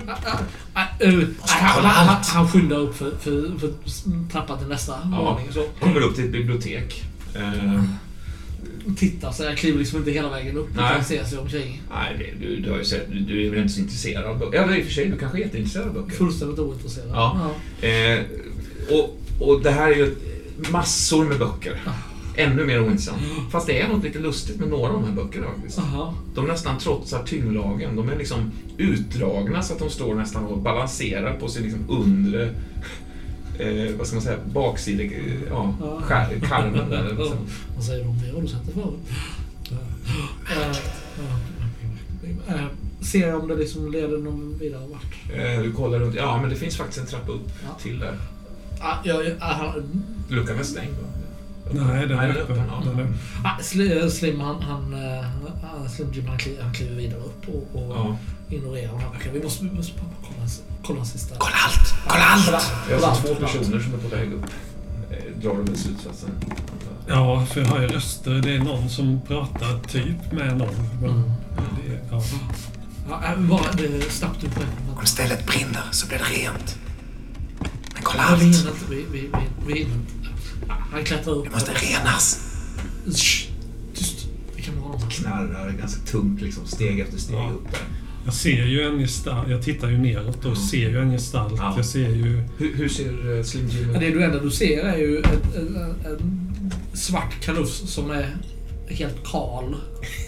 nej, 0.75 1.27
han, 1.53 1.85
han, 1.85 2.09
allt. 2.09 2.27
han 2.27 2.49
skyndar 2.49 2.77
upp 2.77 2.97
för, 2.97 3.11
för, 3.21 3.59
för 3.59 3.73
trappan 4.33 4.59
till 4.59 4.69
nästa 4.69 4.93
Ja, 5.13 5.33
våning. 5.33 5.49
Så 5.53 5.65
kommer 5.81 6.01
upp 6.01 6.15
till 6.15 6.25
ett 6.25 6.33
bibliotek. 6.33 7.03
Eh, 7.35 7.83
tittar 8.97 9.33
så 9.33 9.43
jag 9.43 9.57
kliver 9.59 9.79
liksom 9.79 9.99
inte 9.99 10.11
hela 10.11 10.31
vägen 10.31 10.57
upp. 10.57 10.69
Nej. 10.77 10.93
Utan 10.93 11.05
ser 11.05 11.25
sig 11.25 11.39
omkring. 11.39 11.83
nej, 11.91 12.17
det, 12.41 12.47
du, 12.47 12.57
du 12.61 12.71
har 12.71 12.79
ju 12.79 12.85
sett, 12.85 13.11
du, 13.13 13.21
du 13.21 13.47
är 13.47 13.51
väl 13.51 13.59
inte 13.61 13.73
så 13.75 13.81
intresserad 13.81 14.25
av 14.25 14.39
böcker? 14.39 14.59
Ja, 14.59 14.77
i 14.77 14.83
och 14.83 14.87
för 14.87 14.93
sig, 14.93 15.09
du 15.09 15.19
kanske 15.19 15.39
är 15.39 15.43
jätteintresserad 15.43 15.89
av 15.89 15.95
böcker. 15.95 16.17
Fullständigt 16.17 16.59
ointresserad. 16.59 17.09
Ja. 17.13 17.51
Eh, 17.89 18.21
och, 18.91 19.19
och 19.49 19.63
det 19.63 19.71
här 19.71 19.91
är 19.91 19.97
ju 19.97 20.15
massor 20.71 21.25
med 21.25 21.39
böcker. 21.39 21.81
Ännu 22.37 22.64
mer 22.66 22.80
ointressant. 22.83 23.18
Fast 23.51 23.66
det 23.66 23.80
är 23.80 23.89
något 23.89 24.05
lite 24.05 24.18
lustigt 24.18 24.59
med 24.61 24.68
några 24.68 24.93
av 24.93 25.03
de 25.03 25.05
här 25.09 25.12
böckerna 25.16 25.47
faktiskt. 25.55 25.78
Aha. 25.78 26.14
De 26.35 26.47
nästan 26.47 26.78
trotsar 26.78 27.22
tyngdlagen. 27.22 27.97
De 27.97 28.09
är 28.09 28.16
liksom 28.18 28.51
utdragna 28.78 29.62
så 29.62 29.72
att 29.72 29.78
de 29.78 29.91
står 29.91 30.14
nästan 30.14 30.45
och 30.47 30.59
balanserar 30.59 31.35
på 31.39 31.49
sin 31.49 31.62
liksom 31.62 31.80
undre, 31.89 32.43
eh, 33.59 33.95
vad 33.99 34.07
ska 34.07 34.16
man 34.16 34.22
säga, 34.22 34.39
baksida, 34.55 35.03
eh, 35.03 35.11
ja, 35.51 35.74
Ja. 35.80 36.01
skär, 36.03 36.41
karmen 36.49 36.91
där. 36.91 37.05
Liksom. 37.09 37.37
Vad 37.74 37.85
säger 37.85 38.03
du 38.05 38.09
om 38.11 38.18
det? 38.26 38.33
Har 38.35 38.43
du 38.43 38.49
sett 38.49 38.66
det 38.66 38.72
förut? 38.72 39.01
Eh, 39.70 40.76
ja. 42.49 42.55
Eh, 42.55 42.64
Ser 43.01 43.28
jag 43.28 43.41
om 43.43 43.49
det 43.49 43.55
liksom 43.57 43.93
leder 43.93 44.18
någon 44.18 44.59
vidare 44.61 44.83
vart? 44.93 45.37
Eh, 45.57 45.62
du 45.62 45.72
kollar 45.72 45.99
runt, 45.99 46.14
ja 46.14 46.41
men 46.41 46.51
det 46.51 46.57
finns 46.57 46.76
faktiskt 46.76 47.01
en 47.01 47.07
trappa 47.07 47.33
upp 47.33 47.49
Ja. 47.68 47.78
till 47.83 47.99
där. 47.99 48.16
Ah, 48.80 48.97
ah, 49.41 49.53
han- 49.55 50.03
Luckan 50.28 50.59
är 50.59 50.62
stängd 50.62 50.91
va? 51.03 51.09
Nej, 51.73 52.07
den 52.07 52.18
är 52.18 52.29
öppen. 52.37 52.57
Den 52.85 52.99
är... 52.99 53.07
ah, 53.45 53.59
Sli- 53.62 54.09
Slim, 54.11 54.41
han, 54.41 54.62
han, 54.62 54.95
eh, 54.95 55.27
ah, 55.64 55.89
Slim 55.89 56.12
Jim, 56.12 56.27
han, 56.27 56.39
kliver, 56.39 56.62
han 56.62 56.73
kliver 56.75 56.97
vidare 56.97 57.20
upp 57.20 57.49
och, 57.49 57.81
och 57.83 57.97
Ja. 57.97 58.16
ignorerar 58.57 58.89
honom. 58.93 59.07
Okej, 59.18 59.31
vi 59.35 59.43
måste, 59.43 59.64
vi 59.64 59.70
måste 59.70 59.93
bara 59.93 60.11
kolla, 60.23 60.49
kolla 60.87 61.05
sista. 61.05 61.35
Kolla 61.39 61.57
allt! 61.66 61.95
Kolla 62.09 62.25
allt! 62.25 62.45
Kolla, 62.47 62.61
Jag 62.91 63.01
kolla 63.01 63.07
har 63.07 63.12
allt, 63.16 63.23
två 63.27 63.31
allt. 63.31 63.41
personer 63.41 63.81
som 63.81 63.95
är 63.95 63.99
på 63.99 64.09
väg 64.16 64.33
upp. 64.33 64.45
Eh, 65.11 65.43
Drar 65.43 65.57
du 65.57 65.62
väl 65.62 65.77
slutsatsen? 65.79 66.31
Ja, 67.09 67.47
för 67.47 67.61
jag 67.61 67.68
hör 67.68 67.81
ju 67.81 67.89
röster. 67.89 68.31
Det 68.31 68.55
är 68.55 68.59
någon 68.59 68.89
som 68.91 69.20
pratar 69.29 69.79
typ 69.89 70.33
med 70.33 70.57
någon. 70.57 70.75
Mm. 71.03 71.23
det, 71.87 72.01
ja. 72.11 72.23
Ja, 73.11 73.23
äh, 73.33 73.41
bara 73.41 73.73
det, 73.73 74.11
snabbt 74.12 74.45
upp 74.45 74.51
Om 75.01 75.07
stället 75.07 75.47
brinner 75.47 75.83
så 75.91 76.07
blir 76.07 76.18
det 76.18 76.25
rent. 76.43 76.79
Men 77.95 78.03
kolla 78.03 78.23
Ja, 78.31 78.37
vi 78.41 78.47
allt! 78.47 78.57
hinner 78.57 78.70
inte. 78.70 78.85
Vi, 78.91 79.05
vi, 79.12 79.20
vi, 79.20 79.29
vi 79.66 79.79
hinner 79.79 79.95
inte. 79.95 80.12
Han 80.93 81.05
klättrar 81.05 81.33
upp. 81.35 81.45
Det 81.45 81.51
måste 81.51 81.73
renas. 81.73 82.41
Shh, 83.07 83.49
Tyst. 83.95 84.27
Vi 84.57 84.62
kan 84.62 84.81
vara. 84.81 85.01
Knarrar 85.11 85.70
ganska 85.81 86.01
tungt 86.01 86.41
liksom, 86.43 86.66
steg 86.66 87.01
efter 87.01 87.18
steg 87.18 87.37
Ja. 87.37 87.51
upp 87.55 87.73
där. 87.73 87.81
Jag 88.25 88.35
ser 88.35 88.64
ju 88.66 88.83
en 88.83 88.99
gestalt. 88.99 89.49
Jag 89.51 89.62
tittar 89.62 89.91
ju 89.91 89.99
neråt 89.99 90.45
och 90.45 90.59
ser 90.59 90.89
ju 90.91 90.99
en 91.03 91.11
gestalt. 91.12 91.55
Ja. 91.57 91.73
Jag 91.77 91.85
ser 91.87 92.09
ju... 92.09 92.43
Hur, 92.59 92.75
hur 92.77 92.89
ser 92.89 93.39
eh, 93.39 93.43
Slim 93.45 93.68
Jim 93.68 93.89
Ja, 93.91 93.95
ut? 93.95 94.01
Det 94.01 94.11
du 94.11 94.25
enda 94.25 94.39
du 94.41 94.51
ser 94.51 94.83
är 94.85 94.97
ju 94.97 95.16
en, 95.18 95.25
en, 95.57 95.77
en 96.07 96.73
svart 96.95 97.41
kalufs 97.45 97.79
som 97.93 98.11
är 98.11 98.37
helt 98.89 99.25
kal. 99.27 99.77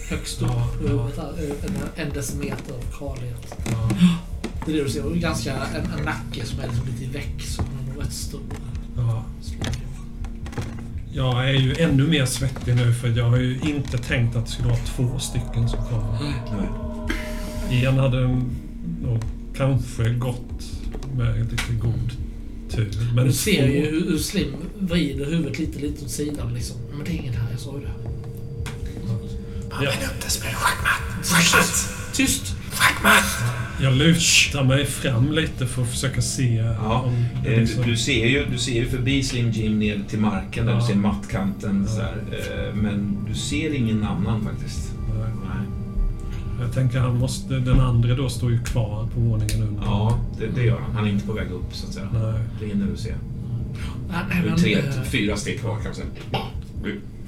Högst 0.09 0.41
upp. 0.41 0.47
Ja, 0.51 0.67
ja. 0.87 0.87
Huvudet 0.93 1.15
där, 1.15 1.67
En, 1.97 2.07
en 2.07 2.13
decimeter 2.13 2.73
av 2.73 2.97
kalhet. 2.99 3.55
Ja. 3.71 3.89
Det 4.65 4.71
är 4.71 4.75
det 4.77 4.83
du 4.83 4.89
ser. 4.89 5.03
Och 5.05 5.15
ganska 5.17 5.53
en, 5.53 5.99
en 5.99 6.05
nacke 6.05 6.45
som 6.45 6.59
är 6.59 6.67
liksom 6.67 6.85
lite 6.87 7.03
i 7.03 7.07
väck. 7.07 7.41
Som 7.41 7.65
är 7.65 8.01
rätt 8.03 8.13
stor. 8.13 8.41
Ja. 11.15 11.43
Jag 11.45 11.49
är 11.49 11.59
ju 11.59 11.75
ännu 11.75 12.07
mer 12.07 12.25
svettig 12.25 12.75
nu 12.75 12.93
för 12.93 13.07
jag 13.17 13.29
har 13.29 13.37
ju 13.37 13.59
inte 13.67 13.97
tänkt 13.97 14.35
att 14.35 14.45
det 14.45 14.51
skulle 14.51 14.67
vara 14.67 14.79
två 14.79 15.19
stycken 15.19 15.69
som 15.69 15.79
kommer. 15.85 16.17
Nej. 17.69 17.85
En 17.85 17.97
hade 17.97 18.27
nog 19.01 19.21
kanske 19.57 20.09
gått 20.09 20.63
med 21.17 21.51
lite 21.51 21.73
god 21.81 22.11
tur. 22.69 23.11
Men 23.15 23.25
du 23.25 23.33
ser 23.33 23.61
två- 23.67 23.73
ju 23.73 23.85
hur, 23.91 24.05
hur 24.11 24.17
Slim 24.17 24.53
vrider 24.79 25.25
huvudet 25.25 25.59
lite, 25.59 25.79
lite 25.79 26.05
åt 26.05 26.11
sidan 26.11 26.53
liksom. 26.53 26.77
Men 26.95 27.05
det 27.05 27.11
är 27.11 27.15
ingen 27.15 27.33
här, 27.33 27.51
jag 27.51 27.59
sa 27.59 27.73
ju 27.79 27.85
det. 27.85 27.91
Ja. 29.71 29.89
upp 29.89 30.21
det 30.21 30.39
blir 30.41 30.49
det 30.49 30.55
schackmatt. 30.55 32.13
Tyst! 32.13 32.54
Jag 33.81 33.93
lutar 33.93 34.63
mig 34.63 34.85
fram 34.85 35.31
lite 35.31 35.65
för 35.67 35.81
att 35.81 35.89
försöka 35.89 36.21
se 36.21 36.55
Ja, 36.55 37.01
om 37.01 37.25
det 37.43 37.53
eh, 37.53 37.59
liksom- 37.59 37.83
du, 37.83 37.89
du, 37.91 37.97
ser 37.97 38.25
ju, 38.27 38.45
du 38.51 38.57
ser 38.57 38.73
ju 38.73 38.85
förbi 38.89 39.23
Slim 39.23 39.51
Jim 39.51 39.79
ner 39.79 40.01
till 40.09 40.19
marken 40.19 40.65
där 40.65 40.73
Ja. 40.73 40.79
du 40.79 40.85
ser 40.85 40.95
mattkanten. 40.95 41.85
Ja. 41.87 41.93
Så 41.95 42.01
här, 42.01 42.17
eh, 42.31 42.75
men 42.75 43.17
du 43.27 43.33
ser 43.35 43.73
ingen 43.75 44.03
annan 44.03 44.43
faktiskt. 44.43 44.91
Nej. 45.09 45.29
Nej. 45.43 45.67
Jag 46.61 46.73
tänker 46.73 46.99
han 46.99 47.17
måste... 47.17 47.53
Den 47.59 47.79
andra 47.79 48.15
då 48.15 48.29
står 48.29 48.51
ju 48.51 48.63
kvar 48.63 49.07
på 49.13 49.19
våningen 49.19 49.63
under. 49.63 49.83
Ja, 49.83 50.19
det, 50.39 50.47
det 50.47 50.63
gör 50.63 50.79
han. 50.79 50.95
Han 50.95 51.05
är 51.05 51.09
inte 51.11 51.25
på 51.27 51.33
väg 51.33 51.51
upp 51.51 51.73
så 51.75 51.87
att 51.87 51.93
säga. 51.93 52.09
Nej. 52.13 52.41
Det 52.59 52.65
hinner 52.65 52.87
du 52.91 52.97
se. 52.97 53.13
Det 54.43 54.49
är 54.49 54.55
tre, 54.57 54.73
eh, 54.77 55.03
fyra 55.11 55.35
steg 55.37 55.59
kvar 55.59 55.77
kanske. 55.83 56.01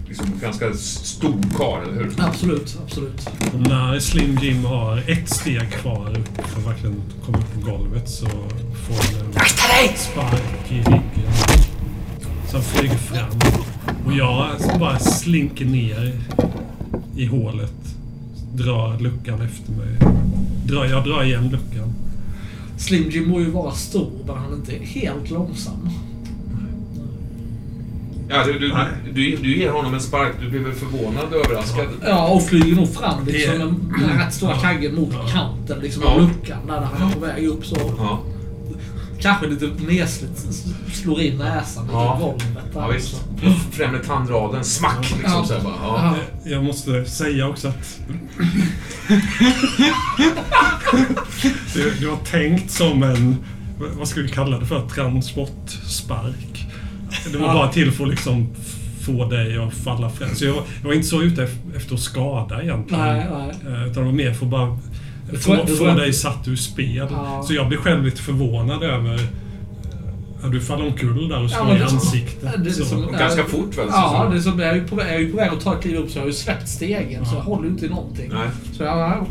Liksom 0.07 0.25
ganska 0.41 0.73
stor 0.73 1.41
karl, 1.57 1.83
eller 1.83 2.03
hur? 2.03 2.13
Absolut, 2.17 2.77
absolut. 2.85 3.29
När 3.53 3.99
Slim 3.99 4.37
Jim 4.41 4.65
har 4.65 5.03
ett 5.07 5.29
steg 5.29 5.71
kvar 5.71 6.09
upp 6.09 6.47
för 6.47 6.59
att 6.59 6.67
verkligen 6.67 7.01
komma 7.25 7.37
upp 7.37 7.53
på 7.53 7.71
golvet 7.71 8.09
så 8.09 8.25
får 8.25 9.17
han 9.17 9.25
en 9.25 9.97
spark 9.97 10.71
i 10.71 10.75
ryggen. 10.75 11.31
Så 12.47 12.57
han 12.57 12.63
flyger 12.63 12.97
fram. 12.97 13.39
Och 14.05 14.13
jag 14.13 14.49
bara 14.79 14.99
slinker 14.99 15.65
ner 15.65 16.13
i 17.15 17.25
hålet. 17.25 17.73
Drar 18.53 18.99
luckan 18.99 19.41
efter 19.41 19.71
mig. 19.71 19.97
Drar, 20.65 20.85
jag 20.85 21.03
drar 21.03 21.23
igen 21.23 21.49
luckan. 21.49 21.93
Slim 22.77 23.09
Jim 23.09 23.29
må 23.29 23.39
ju 23.39 23.51
vara 23.51 23.71
stor, 23.71 24.11
men 24.25 24.37
han 24.37 24.53
är 24.53 24.55
inte 24.55 24.75
helt 24.85 25.29
långsam. 25.29 25.89
Ja, 28.29 28.43
du, 28.45 28.59
du, 28.59 28.73
du, 29.13 29.35
du 29.35 29.57
ger 29.57 29.71
honom 29.71 29.93
en 29.93 30.01
spark. 30.01 30.31
Du 30.41 30.49
blir 30.49 30.59
väl 30.59 30.73
förvånad 30.73 31.33
och 31.33 31.45
överraskad? 31.45 31.85
Ja, 32.05 32.27
och 32.27 32.43
flyger 32.43 32.75
nog 32.75 32.93
fram 32.93 33.25
liksom 33.25 33.59
Det- 33.59 33.65
med 33.99 34.09
den 34.09 34.17
rätt 34.19 34.33
stora 34.33 34.55
kaggen 34.57 34.95
mot 34.95 35.09
Ja. 35.13 35.27
kanten 35.33 35.79
liksom 35.79 36.03
Ja. 36.05 36.09
av 36.09 36.21
luckan 36.21 36.67
där 36.67 36.81
han 36.81 37.09
är 37.09 37.13
på 37.13 37.19
väg 37.19 37.45
upp 37.47 37.65
så. 37.65 37.75
Ja, 37.97 38.19
Kanske 39.21 39.47
lite 39.47 39.69
nesligt 39.87 40.45
slår 40.93 41.21
in 41.21 41.37
näsan 41.37 41.85
i 41.85 41.89
Ja. 41.91 42.17
golvet 42.21 42.43
där. 42.73 42.81
ja 42.81 42.87
visst. 42.87 43.21
Främre 43.71 43.99
tandraden, 44.03 44.63
smack 44.63 45.01
liksom 45.01 45.21
Ja. 45.31 45.45
så 45.45 45.53
här 45.53 45.61
bara. 45.61 45.73
Ja. 45.81 46.15
Ja. 46.43 46.51
Jag 46.51 46.63
måste 46.63 47.05
säga 47.05 47.47
också 47.47 47.67
att... 47.67 47.99
du, 51.73 51.93
du 51.99 52.09
har 52.09 52.17
tänkt 52.17 52.71
som 52.71 53.03
en... 53.03 53.35
Vad 53.97 54.07
ska 54.07 54.21
vi 54.21 54.29
kalla 54.29 54.59
det 54.59 54.65
för? 54.65 54.87
Transportspark. 54.89 56.56
Det 57.31 57.37
var 57.37 57.47
Ja. 57.47 57.53
bara 57.53 57.67
till 57.71 57.91
för 57.91 58.03
att 58.03 58.09
liksom 58.09 58.47
få 59.01 59.25
dig 59.25 59.57
att 59.57 59.73
falla 59.73 60.09
fram. 60.09 60.35
Så 60.35 60.45
jag, 60.45 60.55
jag 60.55 60.87
var 60.87 60.93
inte 60.93 61.07
så 61.07 61.21
ute 61.21 61.45
ef- 61.45 61.75
efter 61.77 61.93
att 61.95 62.01
skada 62.01 62.63
egentligen. 62.63 63.03
Nej, 63.05 63.25
nej. 63.31 63.73
Eh, 63.73 63.81
Utan 63.87 63.93
det 64.03 64.09
var 64.09 64.11
mer 64.17 64.33
för 64.33 64.45
att 64.45 64.51
bara 64.51 64.77
Det 65.31 65.37
tror 65.37 65.55
få, 65.55 65.59
jag- 65.61 65.67
det 65.67 65.75
få 65.75 65.85
jag- 65.87 65.97
dig 65.97 66.13
satt 66.13 66.47
ur 66.47 66.55
spel. 66.55 67.07
Ja. 67.11 67.43
Så 67.47 67.53
jag 67.53 67.67
blev 67.67 67.77
själv 67.77 68.05
lite 68.05 68.21
förvånad 68.21 68.83
över... 68.83 69.13
eh, 69.13 69.19
Ja, 70.43 70.47
du 70.49 70.61
faller 70.61 70.85
omkull 70.87 71.29
där 71.29 71.43
och 71.43 71.51
slår 71.51 71.65
men 71.65 71.75
i 71.75 71.79
det 71.79 71.83
är 71.83 71.87
som- 71.87 71.97
ansiktet. 71.97 72.63
det 72.63 72.71
så. 72.71 72.85
som- 72.85 73.11
Ganska 73.19 73.43
fort 73.43 73.77
väl? 73.77 73.85
Ja, 73.89 74.23
så- 74.25 74.31
det 74.31 74.37
är 74.37 74.41
som, 74.41 74.59
jag, 74.59 74.69
är 74.69 74.75
ju 74.75 74.87
på 74.87 74.95
väg, 74.95 75.07
jag 75.07 75.15
är 75.15 75.19
ju 75.19 75.31
på 75.31 75.37
väg 75.37 75.49
att 75.49 75.61
ta 75.61 75.73
ett 75.75 75.81
kliv 75.81 75.95
upp 75.97 76.09
så 76.11 76.17
jag 76.17 76.23
har 76.23 76.27
ju 76.27 76.33
släppt 76.33 76.69
stegen 76.69 77.25
så 77.25 77.35
jag 77.35 77.41
håller 77.41 77.67
inte 77.69 77.85
i 77.85 77.89
någonting. 77.89 78.29
Nej. 78.33 78.47
Så 78.77 78.83
jag, 78.83 79.25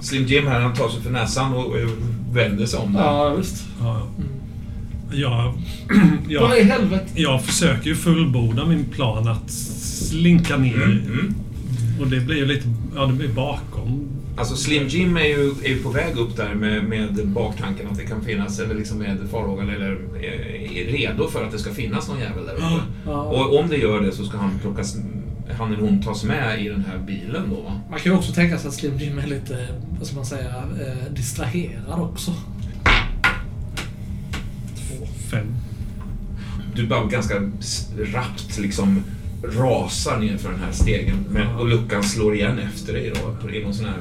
Slim 0.00 0.26
Jim 0.26 0.46
här, 0.46 0.60
han 0.60 0.74
tar 0.74 0.88
sig 0.88 1.02
för 1.02 1.10
näsan 1.10 1.54
och, 1.54 1.66
och 1.66 1.76
vänder 2.32 2.66
sig 2.66 2.78
om 2.80 2.92
där. 2.92 3.00
ja 3.00 3.34
visst. 3.34 3.64
Ja. 3.80 4.02
Jag, 5.12 5.54
Vad 6.40 6.56
i 6.56 6.58
jag, 6.58 6.64
helvete? 6.64 7.06
jag 7.14 7.44
försöker 7.44 7.86
ju 7.86 7.96
fullborda 7.96 8.66
min 8.66 8.84
plan 8.84 9.28
att 9.28 9.50
slinka 9.50 10.56
ner. 10.56 10.74
Mm, 10.74 11.02
mm. 11.06 11.34
Och 12.00 12.06
det 12.06 12.20
blir 12.20 12.36
ju 12.36 12.46
lite... 12.46 12.68
Ja, 12.94 13.06
det 13.06 13.12
blir 13.12 13.28
bakom. 13.28 14.08
Alltså 14.38 14.56
Slim 14.56 14.88
Jim 14.88 15.16
är 15.16 15.24
ju, 15.24 15.54
är 15.64 15.68
ju 15.68 15.82
på 15.82 15.88
väg 15.88 16.16
upp 16.16 16.36
där 16.36 16.54
med, 16.54 16.84
med 16.84 17.28
baktanken 17.28 17.86
att 17.90 17.96
det 17.98 18.04
kan 18.04 18.22
finnas, 18.22 18.60
eller 18.60 18.74
liksom 18.74 18.98
med 18.98 19.18
farhågan, 19.30 19.70
eller 19.70 19.90
är, 20.16 20.78
är 20.78 20.92
redo 20.92 21.28
för 21.28 21.44
att 21.44 21.52
det 21.52 21.58
ska 21.58 21.74
finnas 21.74 22.08
någon 22.08 22.18
jävel 22.20 22.46
där 22.46 22.54
uppe. 22.54 22.82
Ja. 23.06 23.22
Och 23.22 23.58
om 23.58 23.68
det 23.68 23.76
gör 23.76 24.00
det 24.00 24.12
så 24.12 24.24
ska 24.24 24.38
han 24.38 24.58
plockas, 24.58 24.96
han 25.58 25.72
eller 25.72 25.82
hon 25.82 26.02
tas 26.02 26.24
med 26.24 26.62
i 26.64 26.68
den 26.68 26.84
här 26.84 26.98
bilen 26.98 27.50
då 27.50 27.60
va? 27.60 27.80
Man 27.90 28.00
kan 28.00 28.12
ju 28.12 28.18
också 28.18 28.32
tänka 28.32 28.58
sig 28.58 28.68
att 28.68 28.74
Slim 28.74 28.98
Jim 28.98 29.18
är 29.18 29.26
lite, 29.26 29.68
vad 29.98 30.06
ska 30.06 30.16
man 30.16 30.26
säga, 30.26 30.54
eh, 30.56 31.12
distraherad 31.12 32.00
också. 32.00 32.32
Fem. 35.30 35.46
Du 36.74 36.86
bara 36.86 37.04
ganska 37.04 37.34
rappt 38.14 38.58
liksom 38.58 39.02
rasar 39.42 40.18
ner 40.18 40.36
för 40.36 40.50
den 40.50 40.60
här 40.60 40.72
stegen 40.72 41.24
men, 41.30 41.46
och 41.56 41.66
luckan 41.68 42.02
slår 42.02 42.34
igen 42.34 42.58
efter 42.58 42.92
dig 42.92 43.12
då 43.42 43.50
i 43.50 43.64
någon 43.64 43.74
sån 43.74 43.86
här 43.86 43.96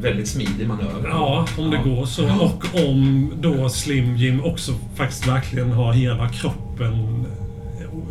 väldigt 0.00 0.28
smidig 0.28 0.68
manöver. 0.68 1.08
Ja, 1.08 1.46
om 1.58 1.70
det 1.70 1.76
Ja. 1.76 1.82
går 1.94 2.06
så. 2.06 2.24
Och 2.24 2.64
om 2.88 3.32
då 3.40 3.68
Slim 3.68 4.16
Jim 4.16 4.44
också 4.44 4.72
faktiskt 4.94 5.28
verkligen 5.28 5.70
har 5.72 5.92
hela 5.92 6.28
kroppen 6.28 7.24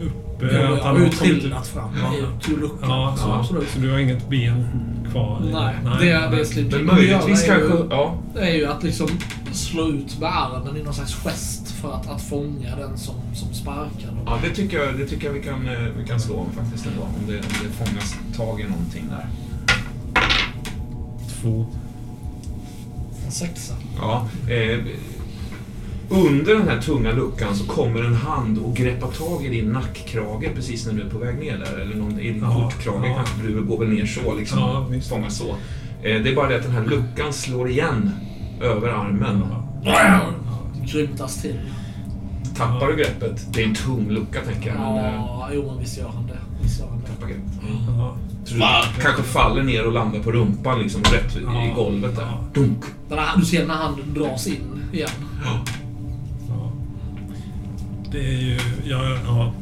uppe. 0.02 0.46
Jag 0.56 0.74
att 0.74 0.80
har 0.80 0.88
han 0.90 0.96
ju 0.98 1.04
har 1.04 1.12
kommit- 1.12 1.42
trillat 1.42 1.68
fram 1.68 1.90
Ja. 2.02 2.12
luckan. 2.62 2.90
Ja, 2.90 3.14
så 3.18 3.24
så, 3.24 3.32
absolut. 3.34 3.70
så 3.70 3.80
du 3.80 3.92
har 3.92 4.00
inget 4.00 4.30
ben 4.30 4.66
kvar? 5.12 5.42
i- 5.50 5.52
Nej, 5.54 5.76
det, 6.02 6.38
det 6.38 6.46
Slim 6.46 6.68
Men 6.68 6.78
Jim 6.80 6.86
möjligtvis 6.88 7.48
gör 7.48 7.56
är 7.56 7.60
kanske... 7.60 7.78
ju, 7.78 7.88
Ja. 7.90 8.16
är 8.36 8.54
ju 8.56 8.66
att 8.66 8.84
liksom 8.84 9.08
slå 9.56 9.88
ut 9.88 10.20
med 10.20 10.38
armen 10.38 10.78
i 10.78 10.84
någon 10.84 10.94
slags 10.94 11.16
gest 11.16 11.72
för 11.72 11.94
att, 11.94 12.10
att 12.10 12.22
fånga 12.22 12.76
den 12.76 12.98
som, 12.98 13.16
som 13.34 13.54
sparkar. 13.54 14.24
Ja, 14.26 14.40
det 14.44 14.50
tycker 14.50 14.78
jag, 14.78 14.98
det 14.98 15.06
tycker 15.06 15.28
jag 15.28 15.34
vi, 15.34 15.44
kan, 15.44 15.68
eh, 15.68 15.80
vi 15.98 16.08
kan 16.08 16.20
slå 16.20 16.36
om 16.36 16.52
faktiskt 16.52 16.86
ändå. 16.86 17.02
Om 17.02 17.28
det, 17.28 17.38
om 17.38 17.54
det 17.64 17.86
fångas 17.86 18.16
tag 18.38 18.62
i 18.62 18.64
någonting 18.64 19.10
där. 19.10 19.28
Två. 21.42 21.66
En 23.26 23.32
sexa. 23.32 23.74
Ja, 23.98 24.28
eh, 24.50 24.80
under 26.10 26.56
den 26.56 26.68
här 26.68 26.82
tunga 26.82 27.12
luckan 27.12 27.56
så 27.56 27.66
kommer 27.66 28.04
en 28.04 28.16
hand 28.16 28.58
och 28.58 28.76
greppar 28.76 29.12
tag 29.12 29.46
i 29.46 29.50
din 29.50 29.72
nackkrage 29.72 30.56
precis 30.56 30.86
när 30.86 30.94
du 30.94 31.02
är 31.02 31.10
på 31.10 31.18
väg 31.18 31.40
ner 31.40 31.58
där. 31.58 31.80
Eller 31.80 31.96
någon, 31.96 32.20
i 32.20 32.32
din 32.32 32.42
skjortkrage 32.42 33.06
ja. 33.06 33.16
kanske, 33.16 33.48
du 33.48 33.62
går 33.62 33.78
väl 33.78 33.90
ner 33.90 34.06
så 34.06 34.36
liksom. 34.36 34.60
Ja, 34.60 34.88
fångas 35.10 35.38
så. 35.38 35.50
Eh, 36.04 36.22
det 36.22 36.30
är 36.30 36.36
bara 36.36 36.50
det 36.50 36.56
att 36.56 36.64
den 36.64 36.72
här 36.72 36.86
luckan 36.86 37.34
slår 37.34 37.70
igen 37.70 38.12
över 38.62 38.88
armen. 38.90 39.44
Ja. 39.84 40.20
Grymtas 40.86 41.42
till. 41.42 41.60
Tappar 42.58 42.88
du 42.88 42.96
greppet? 42.96 43.54
Det 43.54 43.64
är 43.64 43.68
en 43.68 43.76
tung 43.76 44.10
lucka 44.10 44.40
tänker 44.52 44.70
jag. 44.70 44.80
Men, 44.80 45.06
eh, 45.06 45.14
Ja, 45.14 45.50
jo 45.54 45.64
men 45.72 45.80
visst 45.80 45.98
gör 45.98 46.08
han 46.10 46.28
det. 46.28 46.38
Visst 46.64 46.80
gör 46.80 46.88
han 46.88 47.00
det. 47.02 47.08
tappar 47.08 47.28
greppet. 47.28 47.54
Ja. 47.98 48.16
Så 48.46 48.54
du 48.56 48.62
kanske 49.02 49.24
faller 49.24 49.64
ner 49.64 49.86
och 49.86 49.94
landar 49.94 50.20
på 50.20 50.32
rumpan 50.32 50.80
liksom 50.80 51.02
rätt 51.04 51.36
i 51.36 51.40
Ja. 51.44 51.74
golvet 51.76 52.16
där. 52.16 52.22
Ja. 52.24 52.40
Dunk. 52.54 52.84
Den 53.10 53.18
här, 53.20 53.38
du 53.38 53.46
ser 53.46 53.68
när 53.68 53.74
handen 53.74 54.14
dras 54.14 54.48
in 54.48 54.84
igen. 54.94 55.10
Ja. 55.46 55.60
Det 58.12 58.18
är 58.28 58.32
ju... 58.42 58.58
Ja, 58.86 59.18
ja. 59.26 59.54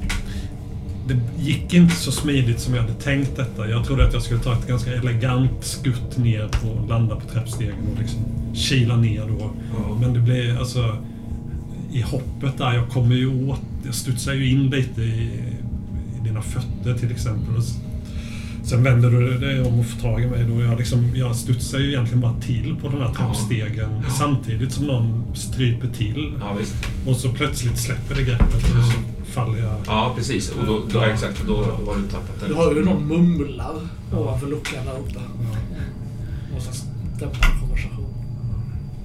Det 1.08 1.18
gick 1.44 1.74
inte 1.74 1.96
så 1.96 2.12
smidigt 2.12 2.60
som 2.60 2.76
jag 2.76 2.82
hade 2.82 2.94
tänkt 2.94 3.36
detta. 3.36 3.70
Jag 3.70 3.86
trodde 3.86 4.08
att 4.08 4.14
jag 4.14 4.22
skulle 4.22 4.40
ta 4.40 4.54
ett 4.54 4.68
ganska 4.68 4.92
elegant 4.94 5.52
skutt 5.66 6.18
ner 6.18 6.48
på, 6.48 6.88
landa 6.90 7.16
på 7.16 7.22
trappstegen 7.28 7.76
och 7.94 8.02
liksom 8.02 8.20
kila 8.58 8.96
ner 8.96 9.22
då. 9.28 9.52
Ja. 9.78 9.98
Men 10.02 10.14
det 10.14 10.20
blev 10.20 10.58
alltså... 10.58 10.98
I 11.92 12.02
hoppet 12.02 12.58
där, 12.58 12.74
jag 12.74 12.90
kommer 12.90 13.16
ju 13.16 13.50
åt... 13.50 13.60
Jag 13.86 13.96
studsar 13.96 14.34
ju 14.34 14.50
in 14.52 14.70
lite 14.70 15.02
i, 15.02 15.42
i 16.20 16.24
dina 16.24 16.42
fötter 16.42 16.94
till 17.00 17.12
exempel. 17.12 17.56
Och 17.58 17.64
sen 18.64 18.84
vänder 18.84 19.12
du 19.12 19.38
dig 19.38 19.62
om 19.62 19.80
och 19.80 19.86
får 19.86 20.00
tag 20.02 20.22
i 20.24 20.26
mig 20.28 20.44
då. 20.50 20.62
Jag, 20.62 20.78
liksom, 20.78 21.12
jag 21.16 21.36
studsar 21.36 21.80
ju 21.80 21.88
egentligen 21.90 22.22
bara 22.22 22.34
till 22.42 22.76
på 22.82 22.88
den 22.90 23.02
här 23.02 23.14
trappstegen 23.14 23.90
samtidigt 24.18 24.72
som 24.72 24.86
någon 24.86 25.36
stryper 25.36 25.88
till. 25.88 26.34
Ja, 26.40 26.54
visst. 26.60 26.76
Och 27.08 27.16
så 27.16 27.30
plötsligt 27.30 27.78
släpper 27.78 28.16
det 28.16 28.24
greppet 28.24 28.56
och 28.56 28.62
så 28.86 29.00
faller 29.32 29.60
jag. 29.60 29.76
Ja, 29.88 30.14
precis. 30.18 30.50
Och 30.52 30.66
då, 30.66 30.82
då, 30.94 31.02
exakt, 31.02 31.44
då, 31.48 31.54
då 31.54 31.92
har 31.92 31.98
du 31.98 32.08
tappat 32.08 32.42
Du 32.42 32.54
det. 32.54 32.60
har 32.60 32.74
ju 32.76 32.86
någon 32.86 33.08
mumlar 33.08 33.76
ovanför 34.14 34.48
luckan 34.48 34.86
där 34.86 35.00
uppe. 35.00 35.20
Någon 36.52 36.62
slags 36.62 36.84
dämpad 37.20 37.42
konversation. 37.42 37.57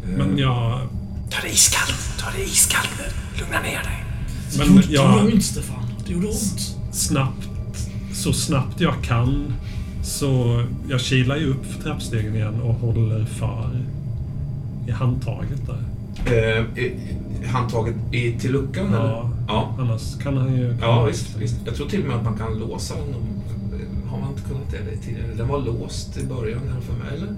Men 0.03 0.38
jag... 0.38 0.80
Ta 1.30 1.40
det 1.42 1.48
iskallt. 1.53 2.18
Ta 2.18 2.26
det 2.36 2.42
iskallt 2.42 2.90
nu. 2.98 3.40
Lugna 3.40 3.61
ner 3.61 3.82
dig. 3.82 4.05
Det 4.53 4.59
Men 4.59 4.66
gjorde, 4.66 4.80
det 4.86 4.92
gjorde 4.92 5.09
jag 5.09 5.24
ont 5.34 5.44
Stefan. 5.44 5.84
Det 6.07 6.12
gjorde 6.12 6.26
ont. 6.26 6.76
snabbt, 6.92 7.48
så 8.14 8.32
snabbt 8.32 8.80
jag 8.80 8.94
kan 9.03 9.55
så 10.03 10.62
jag 10.88 11.00
kilar 11.00 11.36
ju 11.36 11.50
upp 11.50 11.66
för 11.66 11.82
trappstegen 11.82 12.34
igen 12.34 12.61
och 12.61 12.74
håller 12.74 13.24
för 13.24 13.80
i 14.88 14.90
handtaget 14.90 15.61
där. 15.66 15.82
Eh, 16.26 16.84
eh, 16.84 16.92
handtaget 17.53 17.94
i, 18.12 18.32
till 18.32 18.53
luckan 18.53 18.86
eller? 18.86 18.98
Ja, 19.09 19.30
Ja. 19.48 19.76
annars 19.78 20.18
kan 20.22 20.36
han 20.36 20.57
ju... 20.57 20.76
Ja, 20.80 21.05
visst, 21.05 21.36
visst. 21.36 21.55
Jag 21.64 21.74
tror 21.74 21.88
till 21.88 22.03
och 22.03 22.09
med 22.09 22.16
att 22.16 22.24
man 22.24 22.38
kan 22.38 22.59
låsa 22.59 22.94
den. 22.94 23.14
Har 24.11 24.18
man 24.20 24.28
inte 24.30 24.42
kunnat 24.42 24.70
det 24.70 24.96
tidigare? 24.96 25.34
Den 25.36 25.48
var 25.48 25.59
låst 25.59 26.16
i 26.16 26.24
början 26.26 26.61
i 26.66 26.70
alla 26.70 26.80
fall, 26.80 27.16
eller? 27.16 27.34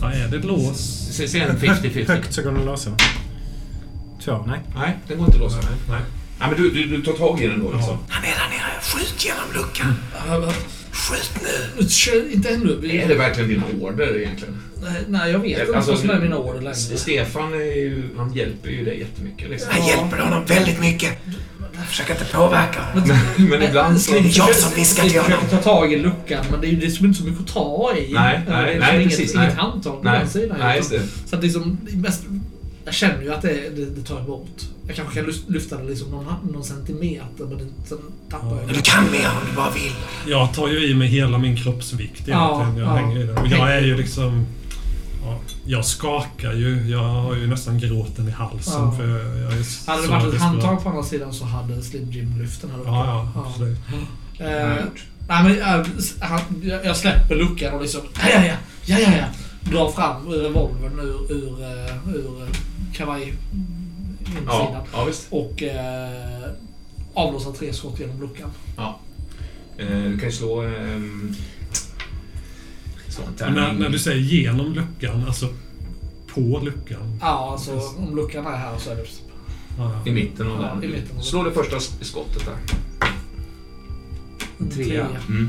Ja, 0.00 0.12
är 0.12 0.28
det 0.28 0.38
lås? 0.38 1.08
Se, 1.12 1.28
se 1.28 1.40
en 1.40 1.56
50-50. 1.56 2.06
Högt 2.08 2.32
så 2.34 2.42
går 2.42 2.50
den 2.50 2.60
att 2.60 2.66
låsa. 2.66 2.90
Två, 4.24 4.44
nej. 4.46 4.60
Nej, 4.76 4.96
den 5.08 5.18
går 5.18 5.26
inte 5.26 5.36
att 5.36 5.42
låsa. 5.42 5.56
Nej. 5.56 5.78
nej. 5.88 6.00
Ja, 6.40 6.46
men 6.46 6.62
du, 6.62 6.70
du, 6.70 6.86
du 6.96 7.02
tar 7.02 7.12
tag 7.12 7.40
i 7.42 7.46
den 7.46 7.64
då 7.64 7.72
liksom. 7.72 7.98
Han 8.08 8.24
är 8.24 8.28
där 8.28 8.48
nere. 8.48 8.80
Skjut 8.82 9.24
genom 9.24 9.52
luckan. 9.54 9.94
Skjut 10.92 11.30
nu. 11.42 11.88
Kör 11.88 12.32
inte 12.32 12.48
ännu. 12.48 12.90
Är 12.90 13.08
det 13.08 13.14
verkligen 13.14 13.48
din 13.48 13.62
order 13.80 14.16
egentligen? 14.18 14.62
Nej, 14.82 15.02
Nej, 15.08 15.32
jag 15.32 15.38
vet 15.38 15.60
inte 15.60 15.76
Alltså, 15.76 15.90
vad 15.90 16.00
som 16.00 16.10
är 16.10 16.20
mina 16.20 16.36
order 16.38 16.60
längre. 16.60 16.74
Stefan 16.74 17.52
är 17.54 17.58
ju, 17.58 18.02
han 18.16 18.34
hjälper 18.34 18.70
ju 18.70 18.84
dig 18.84 18.98
jättemycket. 18.98 19.50
Liksom. 19.50 19.70
Jag 19.76 19.88
hjälper 19.88 20.18
honom 20.18 20.44
väldigt 20.44 20.80
mycket. 20.80 21.18
Försök 21.88 22.10
inte 22.10 22.24
påverka. 22.24 22.80
Men 23.38 23.62
ibland 23.62 24.00
så... 24.00 24.12
Det 24.12 24.18
är 24.18 24.38
jag 24.38 24.54
som 24.54 24.74
viskar 24.74 25.02
till 25.02 25.14
Jag 25.14 25.22
honom. 25.22 25.38
försöker 25.38 25.56
ta 25.62 25.70
tag 25.70 25.92
i 25.92 25.96
luckan, 25.98 26.44
men 26.50 26.60
det 26.60 26.66
är 26.66 26.70
ju 26.70 26.76
det 26.76 26.90
som 26.90 27.06
inte 27.06 27.18
så 27.18 27.24
mycket 27.24 27.40
att 27.40 27.46
ta 27.54 27.92
i. 27.96 28.12
Nej, 28.12 28.40
nej, 28.48 28.64
det 28.66 28.72
är 28.72 28.80
nej, 28.80 28.96
inget, 28.96 29.08
precis, 29.08 29.34
Inget 29.34 29.46
nej. 29.46 29.56
handtag 29.56 29.96
på 30.02 30.08
Nej, 30.08 30.18
den 30.18 30.28
sidan. 30.28 30.56
nej, 30.60 30.76
just 30.76 30.90
det. 30.90 31.02
Så 31.26 31.36
att 31.36 31.42
liksom, 31.42 31.78
det 31.82 31.92
är 31.92 31.96
mest, 31.96 32.22
jag 32.84 32.94
känner 32.94 33.22
ju 33.22 33.32
att 33.34 33.42
det, 33.42 33.76
det, 33.76 33.84
det 33.84 34.02
tar 34.02 34.20
emot. 34.20 34.68
Jag 34.86 34.96
kanske 34.96 35.14
kan 35.22 35.32
lyfta 35.48 35.76
det 35.76 35.84
liksom 35.90 36.10
någon, 36.10 36.24
någon 36.52 36.64
centimeter, 36.64 37.44
men 37.44 37.58
det- 37.58 37.88
sen 37.88 37.98
tappar 38.30 38.56
jag 38.60 38.68
Du 38.68 38.82
kan 38.82 39.04
mer 39.10 39.26
om 39.28 39.50
du 39.50 39.56
bara 39.56 39.70
vill. 39.70 39.92
Jag 40.26 40.54
tar 40.54 40.68
ju 40.68 40.90
i 40.90 40.94
mig 40.94 41.08
hela 41.08 41.38
min 41.38 41.56
kroppsvikt 41.56 42.22
Ja, 42.26 42.60
egentligen. 42.62 42.88
Jag 42.88 42.98
ja. 42.98 43.00
hänger 43.06 43.20
i 43.20 43.26
den. 43.26 43.36
Och 43.38 43.46
jag 43.48 43.72
är 43.76 43.80
ju 43.80 43.96
liksom... 43.96 44.46
Ja, 45.24 45.38
jag 45.66 45.84
skakar 45.84 46.52
ju. 46.52 46.90
Jag 46.90 46.98
har 47.04 47.34
ju 47.34 47.46
nästan 47.46 47.78
gråten 47.78 48.28
i 48.28 48.30
halsen 48.30 48.82
Ja. 48.82 48.92
för 48.96 49.08
jag, 49.08 49.52
är 49.52 49.86
Hade 49.90 50.02
det 50.02 50.08
varit 50.08 50.24
ett 50.24 50.30
desperat. 50.32 50.40
handtag 50.42 50.82
på 50.82 50.88
andra 50.88 51.02
sidan 51.02 51.32
så 51.32 51.44
hade 51.44 51.82
Slim 51.82 52.10
Jim 52.10 52.38
lyft 52.38 52.60
den 52.62 52.70
här 52.70 52.78
luckan. 52.78 52.94
Ja, 52.94 53.30
ja, 53.34 53.44
absolut. 53.46 53.78
Eh, 54.38 54.50
jag 54.50 54.76
gjort. 54.84 55.04
nej, 55.28 55.42
men, 55.44 55.58
eh, 55.80 55.86
han, 56.20 56.40
jag, 56.62 56.84
jag 56.86 56.96
släpper 56.96 57.34
luckan 57.34 57.74
och 57.74 57.82
liksom... 57.82 58.00
Ja, 58.14 58.28
ja, 58.34 58.44
ja. 58.46 58.54
Ja, 58.86 58.98
ja, 58.98 59.16
ja. 59.16 59.26
Drar 59.70 59.90
fram 59.90 60.28
revolvern 60.28 61.00
ur, 61.00 61.32
ur, 61.32 61.62
eh, 61.62 62.14
ur 62.14 62.42
eh, 62.42 62.48
kavaj... 62.94 63.34
insidan. 64.26 64.46
Ja, 64.46 64.84
ja 64.92 65.04
visst. 65.04 65.26
Och 65.30 65.62
eh, 65.62 66.50
avlossar 67.14 67.52
tre 67.52 67.72
skott 67.72 68.00
genom 68.00 68.20
luckan. 68.20 68.50
Eh, 69.78 69.86
du 69.88 70.18
kan 70.18 70.28
ju 70.28 70.32
slå... 70.32 70.62
ehm, 70.62 71.34
Men 73.24 73.34
tärning. 73.34 73.54
när, 73.54 73.72
när 73.72 73.88
du 73.88 73.98
säger 73.98 74.20
genom 74.20 74.72
luckan, 74.72 75.24
alltså 75.26 75.48
på 76.34 76.60
luckan. 76.64 77.18
Ja, 77.20 77.50
alltså 77.52 77.72
om 77.98 78.16
luckan 78.16 78.46
är 78.46 78.56
här 78.56 78.78
så 78.78 78.90
är 78.90 78.96
det... 78.96 79.04
Ja, 79.78 80.00
I 80.06 80.10
mitten 80.10 80.46
av 80.50 80.62
Ja, 80.62 80.68
den. 80.74 80.84
i 80.84 80.88
mitten 80.88 81.08
av 81.10 81.14
den. 81.14 81.22
Slå 81.24 81.42
det 81.42 81.52
första 81.52 81.80
skottet 82.00 82.42
där. 82.46 82.56
Trea. 84.70 85.06
Mm. 85.28 85.48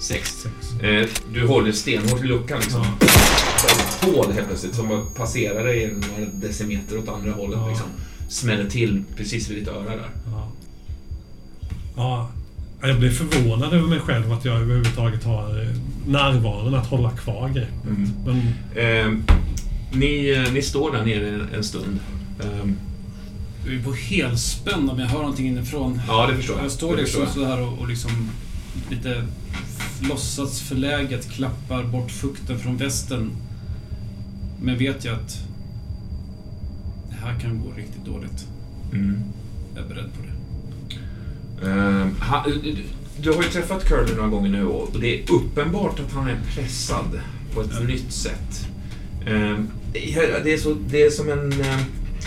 Sex. 0.00 0.42
sex. 0.42 0.82
Eh, 0.82 1.06
du 1.32 1.46
håller 1.46 1.72
stenhårt 1.72 2.20
i 2.20 2.26
luckan 2.26 2.58
liksom. 2.60 2.80
Ja. 3.00 3.06
Ett 3.66 4.04
hål 4.14 4.32
helt 4.32 4.46
plötsligt 4.48 4.74
som 4.74 5.06
passerar 5.16 5.64
dig 5.64 5.94
några 5.94 6.30
decimeter 6.32 6.98
åt 6.98 7.08
andra 7.08 7.32
hållet. 7.32 7.58
Ja. 7.62 7.68
Liksom. 7.68 7.86
Smäller 8.28 8.70
till 8.70 9.04
precis 9.16 9.50
vid 9.50 9.58
ditt 9.58 9.68
öra 9.68 9.84
där. 9.96 10.10
Ja. 10.26 10.52
ja. 11.96 12.30
Jag 12.82 12.98
blir 12.98 13.10
förvånad 13.10 13.72
över 13.72 13.88
mig 13.88 14.00
själv 14.00 14.32
att 14.32 14.44
jag 14.44 14.56
överhuvudtaget 14.60 15.24
har 15.24 15.62
eh, 15.62 15.68
närvaron 16.06 16.74
att 16.74 16.86
hålla 16.86 17.10
kvar 17.10 17.48
greppet. 17.48 17.74
Men 18.26 18.36
Eh, 18.76 19.12
ni, 19.92 20.44
ni 20.52 20.62
står 20.62 20.92
där 20.92 21.04
nere 21.04 21.46
en, 21.56 21.64
stund. 21.64 21.98
Eh, 22.40 22.70
Jag 23.66 23.74
är 23.74 23.82
på 23.82 23.92
helspänn 23.92 24.88
om 24.90 24.98
jag 24.98 25.06
hör 25.06 25.18
någonting 25.20 25.46
inifrån. 25.46 26.00
ja, 26.08 26.26
det 26.26 26.36
förstår 26.36 26.56
jag. 26.56 26.64
Jag 26.64 26.72
står 26.72 26.96
liksom 26.96 27.22
jag. 27.22 27.30
sådär 27.30 27.60
och, 27.62 27.78
och 27.78 27.88
liksom 27.88 28.10
lite 28.90 29.24
låtsas 30.02 30.60
förläget 30.60 31.30
klappar 31.30 31.84
bort 31.84 32.10
fukten 32.10 32.58
från 32.58 32.76
västen. 32.76 33.30
Men 34.60 34.78
vet 34.78 35.04
jag 35.04 35.14
att 35.14 35.38
det 37.10 37.16
här 37.26 37.38
kan 37.40 37.60
gå 37.60 37.70
riktigt 37.76 38.04
dåligt. 38.04 38.46
Mm. 38.92 39.22
Jag 39.74 39.84
är 39.84 39.88
beredd 39.88 40.04
på 40.14 40.22
det. 40.22 40.32
Eh, 41.62 42.06
han, 42.18 42.52
du, 43.20 43.32
har 43.32 43.42
ju 43.42 43.48
träffat 43.48 43.84
Curly 43.84 44.14
några 44.14 44.28
gånger 44.28 44.50
nu 44.50 44.66
och 44.66 45.00
det 45.00 45.18
är 45.18 45.32
uppenbart 45.32 46.00
att 46.00 46.12
han 46.12 46.28
är 46.28 46.40
pressad 46.54 47.20
på 47.54 47.60
ett 47.60 47.86
nytt 47.86 48.12
sätt. 48.12 48.68
Eh, 49.26 49.58
det, 49.92 50.52
är 50.52 50.58
så, 50.58 50.76
det 50.88 51.02
är 51.02 51.10
som 51.10 51.28
en, 51.28 51.52
eh, 51.52 51.80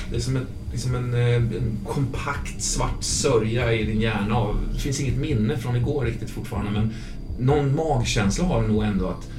det 0.10 0.16
är 0.16 0.20
som 0.20 0.36
en, 0.36 0.48
liksom 0.72 0.96
en, 0.96 1.14
eh, 1.14 1.36
en 1.36 1.78
kompakt 1.88 2.62
svart 2.62 3.04
sörja 3.04 3.74
i 3.74 3.84
din 3.84 4.02
hjärna. 4.02 4.48
Det 4.74 4.80
finns 4.80 5.00
inget 5.00 5.18
minne 5.18 5.58
från 5.58 5.76
igår 5.76 6.06
riktigt 6.06 6.30
fortfarande 6.30 6.72
men 6.72 6.94
någon 7.40 7.76
magkänsla 7.76 8.46
har 8.46 8.62
du 8.62 8.68
nog 8.68 8.84
ändå 8.84 9.08
att 9.08 9.30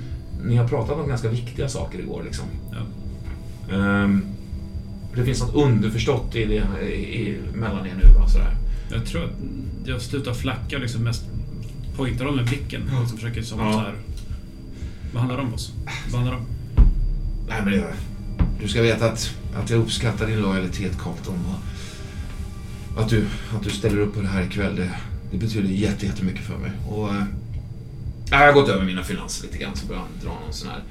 ni 0.45 0.57
har 0.57 0.69
pratat 0.69 0.99
om 0.99 1.09
ganska 1.09 1.29
viktiga 1.29 1.69
saker 1.69 1.99
igår. 1.99 2.23
Liksom. 2.25 2.45
Ja. 2.73 2.79
Ehm, 3.77 4.25
det 5.17 5.25
finns 5.25 5.41
något 5.41 5.55
underförstått 5.55 6.37
i 6.37 6.45
det, 6.45 6.87
i, 6.87 7.39
mellan 7.55 7.87
er 7.87 7.95
nu. 8.03 8.13
Va, 8.19 8.29
sådär. 8.29 8.57
Jag 8.93 9.07
tror 9.07 9.25
att 9.25 9.31
jag 9.85 10.01
slutar 10.01 10.35
flacka 10.35 10.77
och 10.77 10.83
liksom 10.83 11.03
mest 11.03 11.23
pointar 11.97 12.25
dem 12.25 12.37
med 12.37 12.45
blicken. 12.45 12.83
Och 12.95 13.01
liksom 13.01 13.19
försöker 13.19 13.43
som 13.43 13.61
Ja. 13.61 13.73
så 13.73 13.79
här. 13.79 13.95
Vad 15.13 15.21
handlar 15.21 15.37
det 15.37 15.43
om 15.43 15.51
boss? 15.51 15.73
Vad 16.11 16.21
handlar 16.21 16.33
det 16.33 16.39
om? 16.39 16.47
Nej, 17.49 17.63
men 17.65 17.73
det, 17.73 17.95
du 18.61 18.69
ska 18.69 18.83
veta 18.83 19.11
att, 19.11 19.35
att 19.55 19.71
jag 19.71 19.81
uppskattar 19.81 20.27
din 20.27 20.41
lojalitet, 20.41 20.99
Carlton. 20.99 21.39
Och 22.95 23.03
att, 23.03 23.09
du, 23.09 23.27
att 23.57 23.63
du 23.63 23.71
ställer 23.71 23.99
upp 23.99 24.15
på 24.15 24.21
det 24.21 24.29
här 24.29 24.43
ikväll, 24.43 24.77
det, 24.77 24.91
det 25.31 25.39
betyder 25.39 25.69
jätte, 25.69 26.07
jättemycket 26.07 26.45
för 26.45 26.59
mig. 26.59 26.71
Och, 26.89 27.09
eh, 27.09 27.25
jag 28.31 28.39
har 28.39 28.53
gått 28.53 28.69
över 28.69 28.85
mina 28.85 29.03
finanser 29.03 29.47
lite 29.47 29.59
grann, 29.59 29.77
så 29.77 29.87
börjar 29.87 30.01
han 30.01 30.11
dra 30.23 30.41
någon 30.45 30.53
sån 30.53 30.69
här 30.69 30.83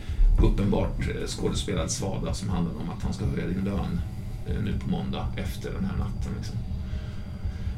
uppenbart 0.43 0.99
eh, 0.99 1.27
skådespelad 1.27 1.91
svada 1.91 2.33
som 2.33 2.49
handlar 2.49 2.73
om 2.75 2.89
att 2.89 3.03
han 3.03 3.13
ska 3.13 3.25
höja 3.25 3.47
din 3.47 3.63
lön 3.63 4.01
eh, 4.47 4.63
nu 4.63 4.73
på 4.83 4.89
måndag 4.89 5.27
efter 5.37 5.71
den 5.73 5.85
här 5.85 5.97
natten. 5.97 6.31
Liksom. 6.37 6.57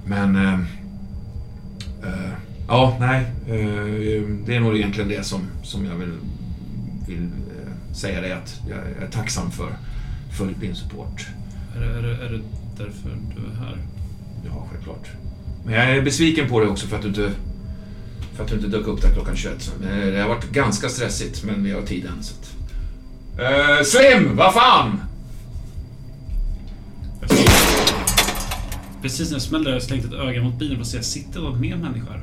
Men... 0.06 0.36
Eh, 0.36 0.54
eh, 2.04 2.32
ja, 2.68 2.98
nej. 3.00 3.26
Eh, 3.48 4.24
det 4.46 4.56
är 4.56 4.60
nog 4.60 4.76
egentligen 4.76 5.10
det 5.10 5.24
som, 5.26 5.42
som 5.64 5.86
jag 5.86 5.96
vill, 5.96 6.14
vill 7.08 7.24
eh, 7.24 7.94
säga 7.94 8.22
dig 8.22 8.32
att 8.32 8.62
jag 8.70 8.78
är 9.04 9.12
tacksam 9.12 9.52
för, 9.52 9.70
för 10.38 10.50
din 10.60 10.76
support. 10.76 11.28
Är 11.76 11.80
det, 11.80 11.86
är, 11.86 12.02
det, 12.02 12.26
är 12.26 12.30
det 12.30 12.42
därför 12.78 13.10
du 13.36 13.52
är 13.52 13.66
här? 13.66 13.78
Ja, 14.46 14.68
självklart. 14.72 15.08
Men 15.66 15.74
jag 15.74 15.90
är 15.90 16.02
besviken 16.02 16.50
på 16.50 16.60
dig 16.60 16.70
också 16.70 16.88
för 16.88 16.96
att 16.96 17.02
du 17.02 17.08
inte, 17.08 17.32
för 18.36 18.44
att 18.44 18.50
du 18.50 18.56
inte 18.56 18.68
dök 18.68 18.88
upp 18.88 19.02
där 19.02 19.14
klockan 19.14 19.36
21. 19.36 19.62
Så, 19.62 19.72
eh, 19.72 20.14
Det 20.14 20.22
har 20.22 20.30
varit 20.30 20.52
ganska 20.52 20.90
stressigt, 20.90 21.44
men 21.44 21.64
vi 21.64 21.72
har 21.72 21.82
tid 21.82 22.06
än. 22.06 22.24
Så 22.24 22.34
att... 22.36 22.56
Eh, 23.40 23.84
Slim, 23.84 24.36
vad 24.36 24.54
fan! 24.54 25.00
Precis 29.04 29.30
när 29.30 29.36
jag 29.36 29.42
smäller 29.42 29.66
har 29.66 29.72
jag 29.72 29.84
slängt 29.84 30.06
ett 30.06 30.14
öga 30.14 30.44
mot 30.44 30.60
bilen 30.60 30.80
och 30.80 30.88
ser, 30.88 31.02
sitter 31.02 31.40
någon 31.40 31.62
mer 31.62 31.76
människa 31.76 32.12
här? 32.12 32.22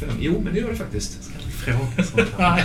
Fem. 0.00 0.16
Jo, 0.20 0.40
men 0.44 0.54
det 0.54 0.60
gör 0.60 0.70
det 0.70 0.76
faktiskt. 0.76 1.30
fråga 1.50 2.04
sånt 2.04 2.28
här. 2.38 2.64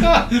Nej. 0.00 0.40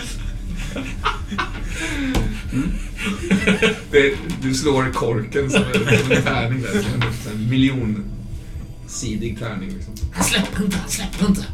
Det, 3.90 4.16
du 4.42 4.54
slår 4.54 4.92
korken 4.92 5.50
som 5.50 5.62
en, 5.62 5.98
som 5.98 6.12
en 6.12 6.22
tärning 6.22 6.62
där. 6.62 6.82
Som 6.82 7.02
en 7.32 7.48
miljonsidig 7.48 9.38
tärning. 9.38 9.68
Liksom. 9.68 9.94
Han 10.12 10.24
släpper 10.24 10.64
inte, 10.64 10.76
han 10.76 10.88
släpper 10.88 11.26
inte. 11.26 11.44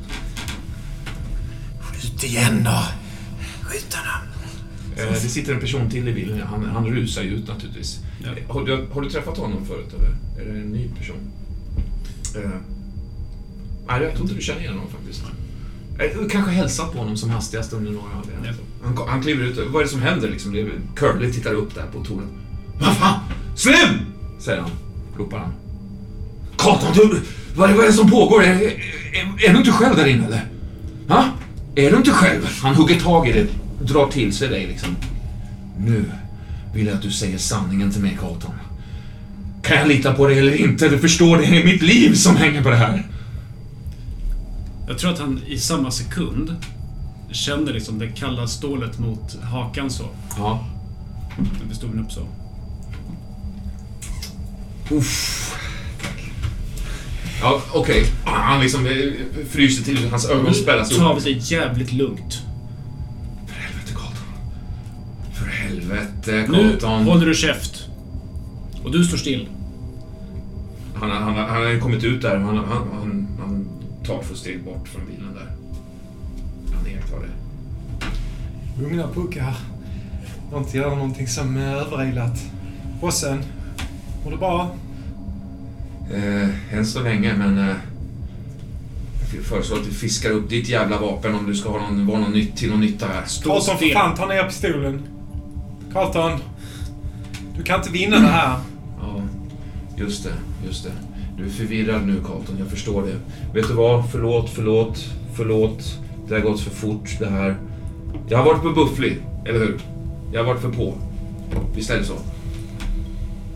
Skjut 1.81 2.25
igen 2.25 2.65
då. 2.65 2.85
Skjut 3.63 3.95
honom. 3.95 4.34
Eh, 4.97 5.13
det 5.13 5.29
sitter 5.29 5.55
en 5.55 5.61
person 5.61 5.91
till 5.91 6.09
i 6.09 6.13
bilen. 6.13 6.41
Han, 6.47 6.65
han 6.65 6.87
rusar 6.87 7.23
ju 7.23 7.31
ut 7.31 7.49
naturligtvis. 7.49 7.99
Ja. 8.25 8.29
Eh, 8.29 8.55
Har, 8.55 8.65
du, 8.67 8.87
har 8.93 9.01
du 9.01 9.11
träffat 9.11 9.37
honom 9.39 9.67
förut 9.67 9.95
eller? 9.99 10.43
Är 10.43 10.53
det 10.55 10.61
en 10.61 10.73
ny 10.73 10.89
person? 10.89 11.17
Eh, 12.37 12.51
nej, 13.89 14.03
jag 14.03 14.11
tror 14.13 14.23
inte 14.23 14.35
du 14.35 14.41
känner 14.41 14.61
igen 14.61 14.73
honom 14.73 14.89
faktiskt. 14.91 15.23
Eh, 15.99 16.29
kanske 16.31 16.51
hälsat 16.51 16.93
på 16.93 16.99
honom 16.99 17.17
som 17.17 17.31
hastigast 17.31 17.73
under 17.73 17.91
några 17.93 18.07
av 18.19 18.27
Ja. 18.45 18.51
han, 18.85 19.09
han 19.09 19.23
kliver 19.23 19.45
ut. 19.45 19.57
Vad 19.73 19.81
är 19.81 19.85
det 19.85 19.91
som 19.91 20.03
händer 20.03 20.29
liksom? 20.31 20.71
Curly 20.97 21.33
tittar 21.33 21.55
upp 21.55 21.75
där 21.75 21.87
på 21.93 22.05
tornet. 22.05 22.29
Vad 22.81 22.97
fan? 22.97 23.21
Slim! 23.57 23.99
Säger 24.41 24.61
han. 24.61 24.71
Ropar 25.19 25.39
han. 25.39 25.53
Carlton, 26.57 26.93
du! 26.95 27.21
Vad 27.57 27.71
är, 27.71 27.75
vad 27.75 27.83
är 27.85 27.89
det 27.89 27.93
som 27.95 28.11
pågår? 28.11 28.43
Är, 28.43 28.55
är, 28.55 28.63
är, 28.63 29.49
är 29.49 29.53
du 29.53 29.59
inte 29.59 29.73
själv 29.73 29.97
där 29.97 30.07
inne 30.07 30.27
eller? 30.27 30.49
Ha? 31.09 31.25
Är 31.75 31.91
du 31.91 31.97
inte 31.97 32.11
själv? 32.11 32.47
Han 32.63 32.75
hugger 32.75 33.01
tag 33.01 33.29
i 33.29 33.33
dig. 33.33 33.47
Drar 33.89 34.07
till 34.11 34.33
sig 34.33 34.49
dig 34.49 34.67
liksom. 34.67 34.97
Nu 35.79 36.05
vill 36.75 36.87
jag 36.87 36.95
att 36.95 37.03
du 37.03 37.11
säger 37.11 37.39
sanningen 37.39 37.91
till 37.93 38.03
mig, 38.03 38.19
Carlton. 38.21 38.55
Kan 39.63 39.77
jag 39.77 39.89
lita 39.89 40.15
på 40.15 40.27
dig 40.27 40.39
eller 40.39 40.55
inte? 40.57 40.89
Du 40.89 40.99
förstår, 40.99 41.37
det 41.39 41.45
är 41.47 41.65
mitt 41.65 41.83
liv 41.83 42.15
som 42.15 42.37
hänger 42.37 42.63
på 42.63 42.71
det 42.71 42.77
här. 42.77 43.07
Jag 44.89 44.99
tror 44.99 45.13
att 45.13 45.19
han 45.19 45.41
i 45.47 45.59
samma 45.59 45.91
sekund 45.91 46.57
känner 47.31 47.73
liksom 47.73 47.99
det 47.99 48.09
kalla 48.09 48.47
stålet 48.47 48.99
mot 48.99 49.43
hakan 49.43 49.91
så. 49.91 50.05
Ja. 50.39 50.67
Med 51.39 51.69
pistolen 51.71 51.99
upp 52.05 52.13
så. 52.13 52.27
Uff. 54.91 55.55
Ja, 57.41 57.63
okej. 57.73 58.07
Ah, 58.25 58.31
Han 58.31 58.61
liksom 58.61 58.87
eh, 58.87 58.93
fryser 59.51 59.85
till, 59.85 60.09
hans 60.11 60.31
ögon 60.31 60.55
spärras 60.55 60.91
Nu 60.91 60.97
tar 60.97 61.15
vi 61.15 61.19
upp. 61.19 61.25
det 61.25 61.51
jävligt 61.51 61.93
lugnt. 61.93 62.43
För 65.81 65.95
helvete, 65.95 66.47
Nu 66.53 66.69
Carlton. 66.71 67.05
håller 67.05 67.27
du 67.27 67.35
käft. 67.35 67.89
Och 68.85 68.93
du 68.93 69.05
står 69.05 69.17
still. 69.17 69.49
Han, 70.95 71.11
har- 71.11 71.17
han, 71.21 71.35
har- 71.35 71.47
han 71.47 71.63
har 71.63 71.71
ju 71.71 71.81
kommit 71.81 72.05
ut 72.05 72.23
där. 72.23 72.37
Han, 72.37 72.57
han, 72.57 72.67
han, 72.93 73.29
han 73.41 73.67
tar 74.07 74.23
två 74.23 74.35
steg 74.35 74.65
bort 74.65 74.89
från 74.89 75.03
bilen 75.07 75.35
där. 75.35 75.51
Han 76.77 76.87
iakttar 76.87 77.17
det. 77.19 78.83
Lugna 78.83 79.09
puggar. 79.15 79.55
Jag 80.53 80.61
inte 80.63 80.77
göra 80.77 80.95
någonting 80.95 81.29
som 81.29 81.57
är 81.57 81.75
överilat. 81.77 82.43
Bossen, 83.01 83.43
mår 84.25 84.31
du 84.31 84.37
bra? 84.37 84.71
Eh, 86.15 86.75
än 86.79 86.87
så 86.87 87.03
länge, 87.03 87.35
men... 87.37 87.59
Eh, 87.59 87.75
jag 89.37 89.45
föreslår 89.45 89.79
att 89.79 89.85
du 89.85 89.91
fiskar 89.91 90.31
upp 90.31 90.49
ditt 90.51 90.69
jävla 90.69 90.99
vapen 91.01 91.35
om 91.35 91.47
du 91.47 91.55
ska 91.55 91.69
ha 91.71 91.81
någon, 91.81 92.07
vara 92.07 92.19
någon 92.21 92.33
nytt, 92.33 92.57
till 92.57 92.71
någon 92.71 92.81
nytta 92.81 93.07
här. 93.07 93.23
Carlton, 93.45 93.61
för 93.67 93.77
still. 93.77 93.93
fan, 93.93 94.17
ta 94.17 94.27
ner 94.27 94.45
pistolen. 94.45 95.03
Carlton, 95.95 96.41
du 97.57 97.63
kan 97.63 97.79
inte 97.81 97.91
vinna 97.93 98.21
det 98.21 98.27
här. 98.27 98.59
Ja, 99.01 99.23
just 99.97 100.25
det, 100.25 100.33
just 100.67 100.85
det. 100.85 100.93
Du 101.39 101.45
är 101.45 101.51
förvirrad 101.51 102.07
nu, 102.07 102.17
Carlton. 102.27 102.57
Jag 102.59 102.69
förstår 102.69 103.03
det. 103.03 103.17
Vet 103.55 103.69
du 103.69 103.75
vad? 103.75 104.11
Förlåt, 104.11 104.51
förlåt, 104.55 105.05
förlåt. 105.35 105.99
Det 106.29 106.35
har 106.35 106.41
gått 106.41 106.61
för 106.61 106.71
fort, 106.71 107.17
det 107.19 107.27
här. 107.31 107.57
Jag 108.29 108.39
har 108.39 108.45
varit 108.45 108.63
på 108.63 108.71
bufflig, 108.71 109.19
eller 109.45 109.59
hur? 109.59 109.79
Jag 110.33 110.41
har 110.41 110.47
varit 110.47 110.63
för 110.63 110.71
på. 110.71 110.95
Visst 111.75 111.91
är 111.91 111.99
det 111.99 112.05
så? 112.05 112.15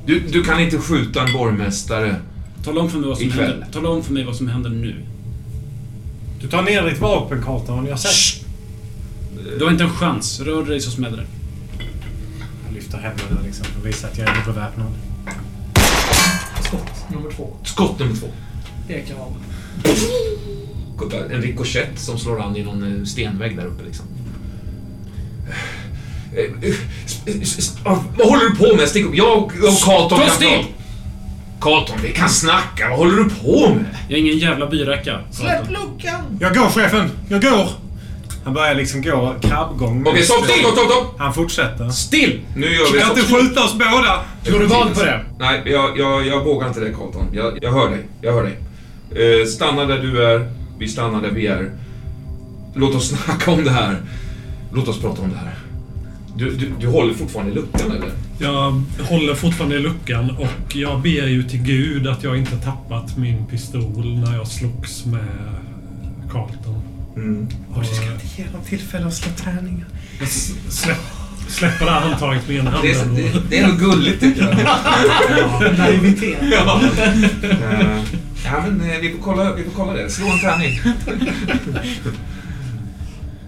Du, 0.06 0.20
du 0.20 0.44
kan 0.44 0.60
inte 0.60 0.78
skjuta 0.78 1.26
en 1.26 1.32
borgmästare. 1.32 2.16
Tala 2.64 2.80
om 2.80 2.90
för 2.90 2.98
mig 2.98 3.08
vad 3.08 3.18
som 3.18 3.26
Ikväll. 3.26 3.50
händer. 3.50 3.66
Tala 3.72 3.88
om 3.88 4.02
för 4.02 4.12
mig 4.12 4.24
vad 4.24 4.36
som 4.36 4.48
händer 4.48 4.70
nu. 4.70 4.94
Du 6.40 6.48
tar 6.48 6.62
ner 6.62 6.82
ditt 6.90 7.00
vapen, 7.00 7.42
Carlton. 7.42 7.86
Jag 7.86 7.98
säger... 7.98 8.48
Du 9.58 9.64
har 9.64 9.72
inte 9.72 9.84
en 9.84 9.90
chans. 9.90 10.40
Rör 10.40 10.64
dig 10.64 10.80
så 10.80 10.90
smäller 10.90 11.16
det. 11.16 11.26
Lyfter 12.88 13.08
händerna 13.08 13.40
liksom 13.44 13.64
för 13.64 13.80
att 13.80 13.86
visa 13.86 14.06
att 14.06 14.18
jag 14.18 14.28
är 14.28 14.44
beväpnad. 14.46 14.92
Skott 16.62 17.10
nummer 17.10 17.30
två. 17.30 17.56
Skott 17.64 17.98
nummer 17.98 18.16
två. 18.16 18.26
Ekar 18.88 19.14
av. 19.14 19.36
En 21.30 21.42
rikoschett 21.42 21.98
som 21.98 22.18
slår 22.18 22.40
an 22.40 22.56
i 22.56 22.62
någon 22.62 22.98
eh, 22.98 23.04
stenvägg 23.04 23.56
där 23.56 23.66
uppe 23.66 23.84
liksom. 23.84 24.06
Eh, 26.32 26.68
eh, 26.68 26.74
ah, 27.84 28.04
Vad 28.18 28.28
håller 28.28 28.44
du 28.44 28.56
på 28.56 28.76
med? 28.76 28.88
Stick 28.88 29.06
upp. 29.06 29.14
Jag 29.14 29.42
och 29.42 29.52
Carlton 29.84 30.08
Stå 30.08 30.16
kan 30.16 30.30
still! 30.30 30.64
Carlton, 31.60 31.98
vi 32.02 32.12
kan 32.12 32.28
snacka. 32.28 32.88
Vad 32.88 32.98
håller 32.98 33.16
du 33.16 33.30
på 33.30 33.74
med? 33.74 33.96
Jag 34.08 34.18
är 34.18 34.22
ingen 34.22 34.38
jävla 34.38 34.66
byräcka. 34.66 35.20
Släpp 35.30 35.70
luckan! 35.70 36.38
Jag 36.40 36.54
går, 36.54 36.68
chefen! 36.68 37.10
Jag 37.28 37.42
går! 37.42 37.87
Han 38.48 38.54
börjar 38.54 38.74
liksom 38.74 39.02
gå 39.02 39.34
krabbgång. 39.40 40.06
Okej, 40.06 40.22
stopp, 40.22 40.44
stopp, 40.44 40.58
stopp, 40.58 40.72
stopp, 40.72 40.90
stopp! 40.90 41.18
Han 41.18 41.34
fortsätter. 41.34 41.88
Still! 41.88 42.40
Nu 42.56 42.66
gör 42.66 42.92
vi 42.92 42.98
Kan 43.00 43.10
inte 43.10 43.22
skjuta 43.22 43.64
oss 43.64 43.74
båda! 43.74 44.24
Går 44.52 44.58
du 44.58 44.66
vad 44.66 44.94
på 44.94 45.02
det? 45.02 45.24
Nej, 45.38 45.62
jag, 45.64 45.98
jag, 45.98 46.26
jag 46.26 46.44
vågar 46.44 46.68
inte 46.68 46.80
det 46.80 46.92
Carlton. 46.92 47.26
Jag, 47.32 47.58
jag 47.62 47.72
hör 47.72 47.90
dig. 47.90 48.00
Jag 48.20 48.32
hör 48.32 48.42
dig. 48.42 48.58
Eh, 49.10 49.46
stanna 49.46 49.84
där 49.84 49.98
du 49.98 50.24
är. 50.24 50.52
Vi 50.78 50.88
stannar 50.88 51.22
där 51.22 51.30
vi 51.30 51.46
är. 51.46 51.70
Låt 52.74 52.94
oss 52.94 53.08
snacka 53.24 53.50
om 53.50 53.64
det 53.64 53.70
här. 53.70 53.96
Låt 54.72 54.88
oss 54.88 55.00
prata 55.00 55.22
om 55.22 55.30
det 55.30 55.38
här. 55.38 55.54
Du, 56.36 56.50
du, 56.50 56.72
du 56.80 56.86
håller 56.86 57.14
fortfarande 57.14 57.52
i 57.52 57.54
luckan 57.54 57.90
eller? 57.90 58.10
Jag 58.38 58.82
håller 59.08 59.34
fortfarande 59.34 59.76
i 59.76 59.80
luckan 59.80 60.36
och 60.38 60.76
jag 60.76 61.00
ber 61.00 61.26
ju 61.26 61.42
till 61.42 61.62
Gud 61.62 62.06
att 62.06 62.24
jag 62.24 62.36
inte 62.36 62.56
tappat 62.56 63.16
min 63.16 63.46
pistol 63.46 64.18
när 64.24 64.36
jag 64.36 64.46
slogs 64.46 65.06
med 65.06 65.54
Carlton. 66.32 66.87
Mm. 67.22 67.46
Och 67.74 67.84
Ge 68.36 68.44
dem 68.52 68.60
tillfälle 68.68 69.06
att 69.06 69.14
slå 69.14 69.32
tärningar. 69.44 69.86
släpp, 70.68 70.96
släpper 71.48 71.86
här 71.86 72.00
handtaget 72.00 72.48
med 72.48 72.56
ena 72.56 72.82
Det, 72.82 72.90
är, 72.92 72.98
handen. 72.98 73.14
det, 73.32 73.42
det 73.50 73.58
är 73.58 73.66
nog 73.68 73.78
gulligt 73.78 74.20
tycker 74.20 74.42
jag. 74.42 75.78
Naivitet. 75.78 76.38
ja. 76.52 76.80
Ja, 78.44 78.64
men 78.66 78.90
eh, 78.90 78.98
vi 78.98 79.10
får, 79.12 79.18
kolla, 79.22 79.54
vi 79.54 79.64
får 79.64 79.70
kolla 79.70 79.92
det. 79.92 80.10
Slå 80.10 80.26
en 80.26 80.38
tärning. 80.38 80.80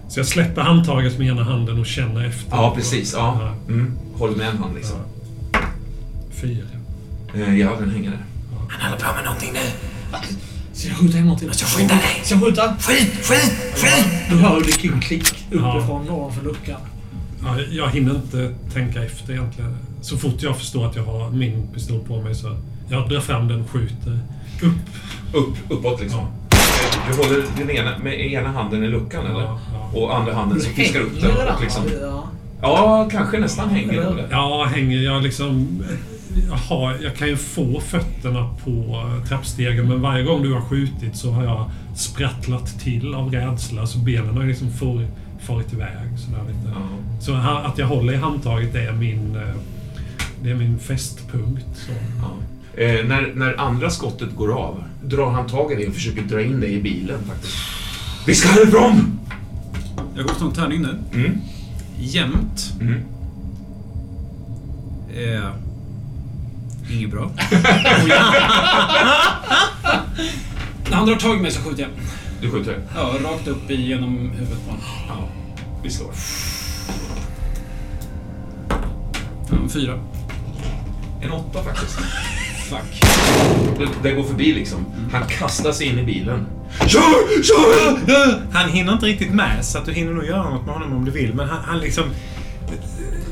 Så 0.09 0.19
jag 0.19 0.27
släpper 0.27 0.61
handtaget 0.61 1.17
med 1.19 1.27
ena 1.27 1.43
handen 1.43 1.79
och 1.79 1.85
känner 1.85 2.25
efter. 2.27 2.55
Ja, 2.55 2.73
precis. 2.75 3.13
Ja. 3.13 3.55
Mm. 3.67 3.97
Håll 4.15 4.35
med 4.37 4.47
en 4.47 4.57
hand 4.57 4.75
liksom. 4.75 4.97
Fyra. 6.41 6.63
Eh, 7.35 7.55
ja, 7.59 7.69
den 7.79 7.89
hänger 7.91 8.09
där. 8.09 8.25
Han 8.69 8.91
håller 8.91 9.03
på 9.05 9.15
med 9.15 9.23
någonting 9.25 9.49
nu. 9.53 9.59
Ska 10.73 10.87
jag 10.87 10.97
skjuta 10.97 11.17
en 11.17 11.27
gång 11.27 11.37
till? 11.37 11.47
Jag 11.47 11.55
ska 11.55 11.65
skynda 11.65 11.93
dig. 11.95 12.21
Ska 12.23 12.35
jag 12.35 12.43
skjuta? 12.43 12.75
Skjut, 12.79 13.25
skjut, 13.25 13.51
skjut! 13.75 14.05
Du 14.29 14.35
hör 14.35 14.55
hur 14.55 14.61
det 14.63 14.71
klick, 14.71 15.01
klick 15.03 15.27
uppifrån 15.51 16.09
ovanför 16.09 16.43
luckan. 16.43 16.79
Ja, 17.43 17.55
jag 17.71 17.89
hinner 17.89 18.15
inte 18.15 18.53
tänka 18.73 19.03
efter 19.03 19.33
egentligen. 19.33 19.77
Så 20.01 20.17
fort 20.17 20.35
jag 20.41 20.57
förstår 20.57 20.85
att 20.85 20.95
jag 20.95 21.03
har 21.03 21.29
min 21.29 21.67
pistol 21.73 21.99
på 22.07 22.21
mig 22.21 22.35
så 22.35 22.57
jag 22.89 23.09
drar 23.09 23.19
fram 23.19 23.47
den 23.47 23.61
och 23.61 23.69
skjuter. 23.69 24.19
Upp. 24.61 24.73
Upp, 25.33 25.57
uppåt 25.69 26.01
liksom. 26.01 26.19
Eh, 26.19 26.27
Du 27.09 27.15
håller 27.23 27.43
den 27.57 27.69
ena, 27.69 27.97
med 27.97 28.19
ena 28.31 28.49
handen 28.51 28.83
i 28.83 28.87
luckan 28.87 29.25
eller? 29.25 29.41
Ja, 29.41 29.59
ja. 29.93 29.99
Och 29.99 30.15
andra 30.17 30.33
handen 30.33 30.61
som 30.61 30.73
fiskar 30.73 30.99
upp 30.99 31.21
den. 31.21 31.31
Och 31.31 31.61
liksom? 31.61 31.83
Ja. 32.01 32.29
ja, 32.61 33.09
kanske 33.11 33.39
nästan 33.39 33.69
hänger 33.69 33.93
det. 33.93 34.27
Ja, 34.31 34.67
hänger 34.75 34.97
jag 34.97 35.23
liksom... 35.23 35.83
Jag, 36.47 36.55
har, 36.55 36.97
jag 37.03 37.15
kan 37.15 37.27
ju 37.27 37.37
få 37.37 37.79
fötterna 37.79 38.55
på 38.63 39.03
trappstegen 39.27 39.87
men 39.87 40.01
varje 40.01 40.23
gång 40.23 40.43
du 40.43 40.53
har 40.53 40.61
skjutit 40.61 41.15
så 41.15 41.31
har 41.31 41.43
jag 41.43 41.71
sprattlat 41.95 42.79
till 42.79 43.13
av 43.13 43.31
rädsla 43.31 43.87
så 43.87 43.99
benen 43.99 44.37
har 44.37 44.45
liksom 44.45 44.71
for, 44.71 45.07
farit 45.41 45.73
iväg. 45.73 46.19
Sådär 46.19 46.41
lite. 46.47 46.69
Ja. 46.75 46.81
Så 47.21 47.33
här, 47.33 47.63
att 47.63 47.77
jag 47.77 47.87
håller 47.87 48.13
i 48.13 48.17
handtaget 48.17 48.75
är 48.75 48.91
min, 48.91 49.35
eh, 49.35 49.55
det 50.43 50.51
är 50.51 50.55
min 50.55 50.79
fästpunkt. 50.79 51.67
Så. 51.73 51.91
Ja. 52.21 52.33
Eh, 52.83 53.05
när, 53.05 53.31
när 53.35 53.59
andra 53.59 53.89
skottet 53.89 54.35
går 54.35 54.53
av 54.53 54.83
drar 55.03 55.31
han 55.31 55.47
tag 55.47 55.71
i 55.71 55.75
dig 55.75 55.87
och 55.87 55.93
försöker 55.93 56.21
dra 56.21 56.41
in 56.41 56.59
dig 56.59 56.73
i 56.73 56.81
bilen 56.81 57.19
faktiskt. 57.27 57.57
Vi 58.27 58.35
ska 58.35 58.49
härifrån! 58.49 59.19
Jag 60.15 60.25
går 60.25 60.31
och 60.31 60.39
tar 60.39 60.45
en 60.45 60.53
tärning 60.53 60.81
nu. 60.81 60.99
Mm. 61.13 61.37
Jämnt. 61.99 62.73
Mm. 62.81 63.01
Eh, 65.15 65.49
inget 66.97 67.11
bra. 67.11 67.31
När 70.89 70.95
han 70.97 71.05
drar 71.07 71.15
tag 71.15 71.37
i 71.37 71.39
mig 71.39 71.51
så 71.51 71.61
skjuter 71.61 71.81
jag. 71.81 71.91
Du 72.41 72.51
skjuter. 72.51 72.79
Ja, 72.95 73.01
rakt 73.23 73.47
upp 73.47 73.71
i- 73.71 73.75
genom 73.81 74.17
huvudet 74.31 74.65
på 74.65 74.71
honom. 74.71 74.85
Ja. 75.07 75.27
Vi 75.83 75.89
slår. 75.89 76.11
En 79.51 79.69
fyra. 79.69 79.99
En 81.21 81.31
åtta 81.31 81.63
faktiskt. 81.63 81.99
Fuck. 82.69 83.01
Den, 83.79 83.87
den 84.03 84.15
går 84.15 84.23
förbi 84.23 84.53
liksom. 84.53 84.85
Han 85.11 85.27
kastar 85.27 85.71
sig 85.71 85.87
in 85.87 85.99
i 85.99 86.03
bilen. 86.03 86.45
Kör! 86.87 87.43
Kör! 87.43 88.41
Han 88.53 88.69
hinner 88.69 88.93
inte 88.93 89.05
riktigt 89.05 89.31
med 89.33 89.65
så 89.65 89.77
att 89.77 89.85
du 89.85 89.91
hinner 89.93 90.13
nog 90.13 90.25
göra 90.25 90.49
något 90.49 90.65
med 90.65 90.73
honom 90.75 90.93
om 90.93 91.05
du 91.05 91.11
vill. 91.11 91.33
Men 91.33 91.49
han, 91.49 91.59
han 91.65 91.79
liksom... 91.79 92.03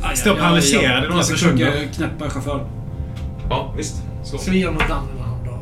Aj, 0.03 0.18
Står 0.18 0.32
aj, 0.34 0.39
paralyserad 0.39 0.84
jag- 0.84 0.97
i 1.03 1.07
några 1.07 1.16
Jag 1.16 1.26
sekunder. 1.26 1.72
försöker 1.72 1.93
knäppa 1.93 2.30
chauffören. 2.30 2.68
Ja, 3.50 3.74
visst. 3.78 3.95
Slå. 4.24 4.39
När 4.62 4.68
han 4.68 4.78
dör? 5.43 5.60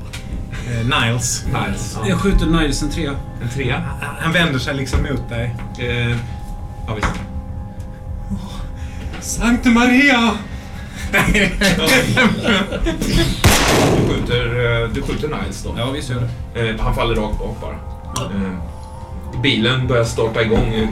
Eh, 0.68 1.02
Niles. 1.02 1.46
Nice. 1.46 2.00
Ja. 2.02 2.08
Jag 2.10 2.20
skjuter 2.20 2.46
Niles 2.46 2.82
en 2.84 2.90
trea. 2.92 3.12
En 3.42 3.50
trea. 3.50 3.84
Han, 4.02 4.16
han 4.20 4.32
vänder 4.34 4.60
sig 4.60 4.76
liksom 4.76 5.00
mot 5.04 5.30
dig. 5.30 5.56
Eh, 5.80 6.18
ja, 6.88 6.94
visst. 6.96 7.08
Sankte 9.20 9.70
Maria! 9.70 10.32
Du 11.12 11.20
skjuter, 14.14 14.82
eh, 14.84 14.90
du 14.90 15.02
skjuter 15.02 15.28
Niles 15.28 15.64
då. 15.64 15.76
Ja, 15.78 15.92
visst 15.92 16.10
gör 16.10 16.28
det. 16.54 16.70
Eh, 16.70 16.76
han 16.80 16.96
faller 16.96 17.16
rakt 17.16 17.40
bak 17.40 17.58
bara. 17.62 17.74
Eh, 18.26 18.54
bilen 19.42 19.88
börjar 19.88 20.04
starta 20.04 20.42
igång. 20.42 20.74
Eh, 20.74 20.88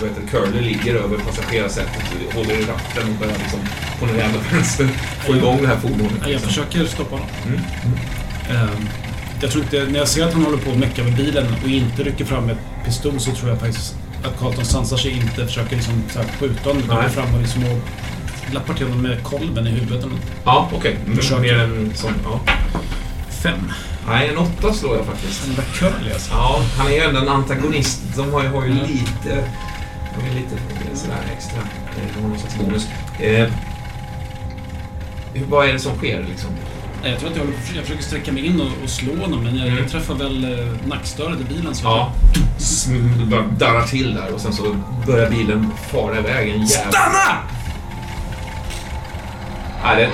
vad 0.00 0.08
heter 0.08 0.22
det, 0.22 0.30
Curly 0.30 0.60
ligger 0.60 0.94
över 0.94 1.18
passagerarsätet, 1.18 2.02
håller 2.34 2.52
i 2.54 2.62
ratten 2.64 3.08
och 3.12 3.18
börjar 3.20 3.38
liksom 3.38 3.60
på 4.00 4.06
någon 4.06 4.16
jävla 4.16 4.38
vänster 4.52 4.88
få 5.26 5.36
igång 5.36 5.58
det 5.62 5.68
här 5.68 5.76
fordonet. 5.76 6.12
Ja, 6.12 6.22
Jag 6.22 6.28
liksom. 6.30 6.48
försöker 6.48 6.84
stoppa 6.84 7.14
honom. 7.14 7.28
Mm. 7.46 7.60
Ehm, 8.50 8.88
jag 9.42 9.50
tror 9.50 9.64
inte, 9.64 9.86
när 9.90 9.98
jag 9.98 10.08
ser 10.08 10.26
att 10.26 10.32
han 10.32 10.42
håller 10.44 10.58
på 10.58 10.70
att 10.70 10.78
mecka 10.78 11.04
med 11.04 11.16
bilen 11.16 11.46
och 11.64 11.68
inte 11.70 12.02
rycker 12.02 12.24
fram 12.24 12.50
ett 12.50 12.58
pistol 12.84 13.20
så 13.20 13.30
tror 13.32 13.50
jag 13.50 13.58
faktiskt 13.60 13.94
att 14.24 14.38
Carlton 14.40 14.64
sansar 14.64 14.96
sig 14.96 15.10
inte 15.10 15.46
försöker 15.46 15.76
liksom 15.76 16.02
så 16.12 16.18
här 16.18 16.28
skjuta 16.40 16.68
honom 16.68 16.82
utan 16.84 16.96
går 17.02 17.08
fram 17.08 17.34
och 17.34 17.40
liksom 17.40 17.64
och 17.64 17.78
lappar 18.54 18.74
till 18.74 18.86
honom 18.86 19.02
med 19.02 19.22
kolven 19.22 19.66
i 19.66 19.70
huvudet. 19.70 20.04
Ja, 20.44 20.70
okej. 20.72 20.96
Mm, 21.04 21.16
Försöker. 21.16 21.40
Mer 21.42 21.58
än 21.58 21.92
sån, 21.94 22.12
ja. 22.24 22.40
Fem. 23.44 23.72
Nej, 24.08 24.28
en 24.28 24.38
åtta 24.38 24.74
slår 24.74 24.96
jag 24.96 25.06
faktiskt. 25.06 25.46
Den 25.46 25.54
där 25.54 25.64
Curly 25.74 26.12
alltså. 26.12 26.32
Ja, 26.32 26.60
han 26.78 26.86
är 26.86 26.90
ju 26.92 27.00
ändå 27.00 27.20
en 27.20 27.28
antagonist. 27.28 28.00
De 28.16 28.32
har 28.32 28.42
ju, 28.42 28.48
har 28.48 28.64
ju 28.64 28.72
lite... 28.72 29.44
De 30.18 30.30
är 30.30 30.34
lite 30.34 30.56
sådär 30.94 31.16
extra. 31.36 31.58
eh, 31.58 32.14
De 32.16 32.22
har 32.22 32.28
någon 32.28 32.38
slags 32.38 32.56
bonus. 32.58 32.86
Eh, 33.20 33.48
hur- 35.34 35.46
vad 35.48 35.68
är 35.68 35.72
det 35.72 35.78
som 35.78 35.96
sker 35.96 36.24
liksom? 36.28 36.50
Nej, 37.02 37.10
Jag 37.10 37.20
tror 37.20 37.30
att 37.30 37.36
jag, 37.36 37.46
jag 37.76 37.82
försöker 37.84 38.02
sträcka 38.02 38.32
mig 38.32 38.46
in 38.46 38.60
och, 38.60 38.66
och 38.84 38.90
slå 38.90 39.16
honom, 39.20 39.42
men 39.44 39.56
jag, 39.56 39.66
Mm. 39.68 39.78
jag 39.78 39.88
träffar 39.90 40.14
väl 40.14 40.58
eh, 40.58 40.66
nackstöret 40.86 41.40
i 41.40 41.44
bilen. 41.54 41.74
Så 41.74 41.84
Ja. 41.84 42.12
Det 43.18 43.24
bara 43.26 43.42
darrar 43.42 43.86
till 43.86 44.14
där 44.14 44.34
och 44.34 44.40
sen 44.40 44.52
så 44.52 44.76
börjar 45.06 45.30
bilen 45.30 45.70
fara 45.90 46.18
iväg. 46.18 46.48
En 46.50 46.64
jävla... 46.66 46.90
Stanna! 46.90 47.38
Ja, 49.84 49.94
det 49.94 50.10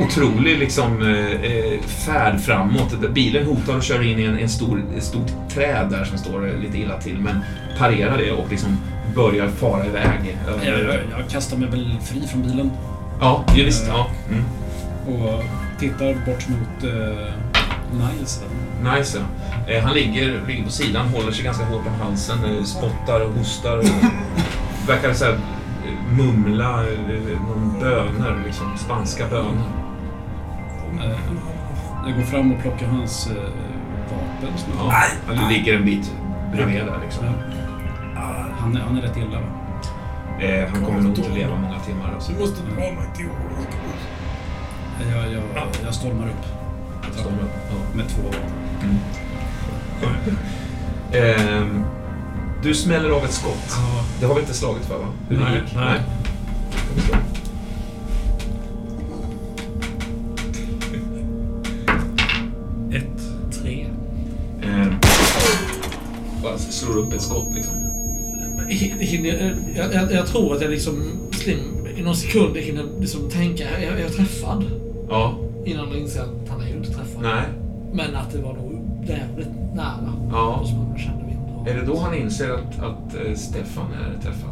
otrolig 0.00 0.58
liksom, 0.58 1.02
eh, 1.02 1.52
eh, 1.52 1.80
färd 1.80 2.40
framåt. 2.40 3.12
Bilen 3.14 3.46
hotar 3.46 3.76
och 3.76 3.82
kör 3.82 4.02
in 4.02 4.18
i 4.18 4.22
en, 4.22 4.38
en 4.38 4.48
stor, 4.48 4.82
ett 4.96 5.04
stort 5.04 5.30
träd 5.54 5.86
där 5.90 6.04
som 6.04 6.18
står 6.18 6.48
eh, 6.48 6.60
lite 6.60 6.78
illa 6.78 7.00
till, 7.00 7.18
men 7.18 7.40
parerar 7.78 8.18
det 8.18 8.32
och 8.32 8.50
liksom 8.50 8.78
börjar 9.14 9.48
fara 9.48 9.86
iväg. 9.86 10.36
jag, 10.46 10.78
jag, 10.78 10.94
jag 11.18 11.28
kastar 11.30 11.56
mig 11.56 11.68
väl 11.68 11.96
fri 12.04 12.26
från 12.26 12.42
bilen 12.42 12.70
Ja, 13.20 13.44
ja, 13.48 13.64
visst. 13.64 13.84
Ja. 13.88 14.06
Mm. 14.30 14.44
och 15.06 15.44
tittar 15.80 16.14
bort 16.14 16.48
mot 16.48 16.84
uh, 16.84 17.32
Niles. 17.92 18.44
Nice, 18.82 19.18
ja. 19.18 19.72
eh, 19.72 19.84
Han 19.84 19.94
ligger, 19.94 20.40
ligger 20.46 20.64
på 20.64 20.70
sidan, 20.70 21.08
håller 21.08 21.32
sig 21.32 21.44
ganska 21.44 21.64
hårt 21.64 21.86
om 21.86 21.94
halsen, 22.06 22.44
eh, 22.44 22.64
spottar 22.64 23.20
och 23.20 23.32
hostar. 23.32 23.78
Och 23.78 23.84
verkar 24.88 25.14
så 25.14 25.24
här, 25.24 25.32
eh, 25.32 26.16
mumla 26.16 26.80
eh, 26.80 27.40
någon 27.48 27.80
böner, 27.80 28.42
liksom, 28.46 28.78
spanska 28.78 29.26
böner. 29.30 29.81
Eh, 31.00 31.18
jag 32.06 32.16
går 32.16 32.22
fram 32.22 32.52
och 32.52 32.60
plockar 32.62 32.86
hans 32.86 33.26
eh, 33.26 33.32
vapen. 34.10 34.58
Som 34.58 34.72
Ja. 34.78 34.94
Han 35.34 35.52
ligger 35.52 35.76
en 35.76 35.84
bit 35.84 36.12
bredvid 36.52 36.76
där 36.86 36.98
liksom. 37.04 37.24
Ja. 37.26 37.32
Han, 38.58 38.76
är, 38.76 38.80
han 38.80 38.96
är 38.98 39.02
rätt 39.02 39.16
illa 39.16 39.40
va? 39.40 39.46
Eh, 40.40 40.68
han 40.70 40.84
kommer 40.84 41.00
nog 41.00 41.18
inte 41.18 41.30
leva 41.34 41.56
många 41.56 41.78
timmar. 41.78 42.12
Alltså. 42.14 42.32
Du 42.32 42.38
måste 42.40 42.62
dra 42.62 42.74
mig 42.74 43.08
till 43.16 43.26
Jag, 45.10 45.32
jag, 45.32 45.42
jag 45.84 45.94
stormar 45.94 46.26
upp 46.26 46.44
Stormar 47.14 47.42
upp, 47.42 47.50
ja. 47.70 47.96
med 47.96 48.08
två 48.08 48.22
vapen. 48.22 48.98
Ehm, 51.12 51.84
du 52.62 52.74
smäller 52.74 53.10
av 53.10 53.24
ett 53.24 53.32
skott. 53.32 53.66
Ja. 53.70 54.04
Det 54.20 54.26
har 54.26 54.34
vi 54.34 54.40
inte 54.40 54.54
slagit 54.54 54.84
för 54.84 54.98
va? 54.98 55.04
Hur 55.28 55.36
det 55.38 55.44
Nej, 55.44 55.54
gick? 55.64 55.74
nej. 55.74 56.00
Bara 66.92 67.00
slår 67.00 67.06
upp 67.06 67.14
ett 67.14 67.22
skott 67.22 67.54
liksom. 67.54 67.74
Hin- 68.68 68.98
Hinner, 69.00 69.54
jag, 69.76 69.94
jag, 69.94 70.12
jag 70.12 70.26
tror 70.26 70.54
att 70.56 70.62
jag 70.62 70.70
liksom 70.70 71.02
Slim, 71.32 71.58
i 71.96 72.02
någon 72.02 72.16
sekund 72.16 72.56
hinner 72.56 72.84
liksom 73.00 73.30
tänka, 73.30 73.64
jag, 73.80 73.92
jag 73.92 74.00
är 74.00 74.08
träffad. 74.08 74.64
Ja, 75.08 75.38
Innan 75.66 75.88
jag 75.88 75.98
inser 75.98 76.20
att 76.20 76.48
han 76.48 76.60
är 76.60 76.66
ju 76.68 76.76
inte 76.76 76.90
träffad. 76.90 77.22
nej, 77.22 77.44
Men 77.92 78.16
att 78.16 78.32
det 78.32 78.38
var 78.42 78.52
nog 78.54 78.72
jävligt 79.08 79.48
nära. 79.74 80.12
ja. 80.32 80.54
Och 80.60 80.68
som 80.68 80.78
man 80.78 80.98
kände 80.98 81.24
vinddrag. 81.26 81.68
Är 81.68 81.74
det 81.80 81.86
då 81.86 81.98
han 81.98 82.14
inser 82.14 82.50
att, 82.50 82.78
att 82.78 83.14
eh, 83.26 83.34
Stefan 83.34 83.86
är 83.92 84.22
träffad? 84.22 84.48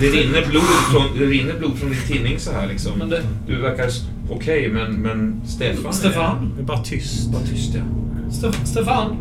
det, 0.06 0.12
rinner 0.16 0.46
blod 0.50 0.62
från, 0.62 1.18
det 1.18 1.24
rinner 1.26 1.58
blod 1.58 1.74
från 1.78 1.90
din 1.90 1.98
tinning 2.06 2.38
så 2.38 2.52
här 2.52 2.66
liksom. 2.66 2.92
Men 2.98 3.10
det, 3.10 3.22
Du 3.46 3.60
verkar 3.60 3.88
okej, 4.30 4.68
men, 4.72 4.92
men 4.94 5.40
Stefan 5.46 5.92
Stefan? 5.92 6.52
Det 6.56 6.62
är 6.62 6.66
bara 6.66 6.82
tyst. 6.82 7.28
är... 7.28 7.32
Bara 7.32 7.42
tyst 7.42 7.74
ja. 7.74 7.80
Stef- 8.30 8.64
Stefan? 8.64 9.16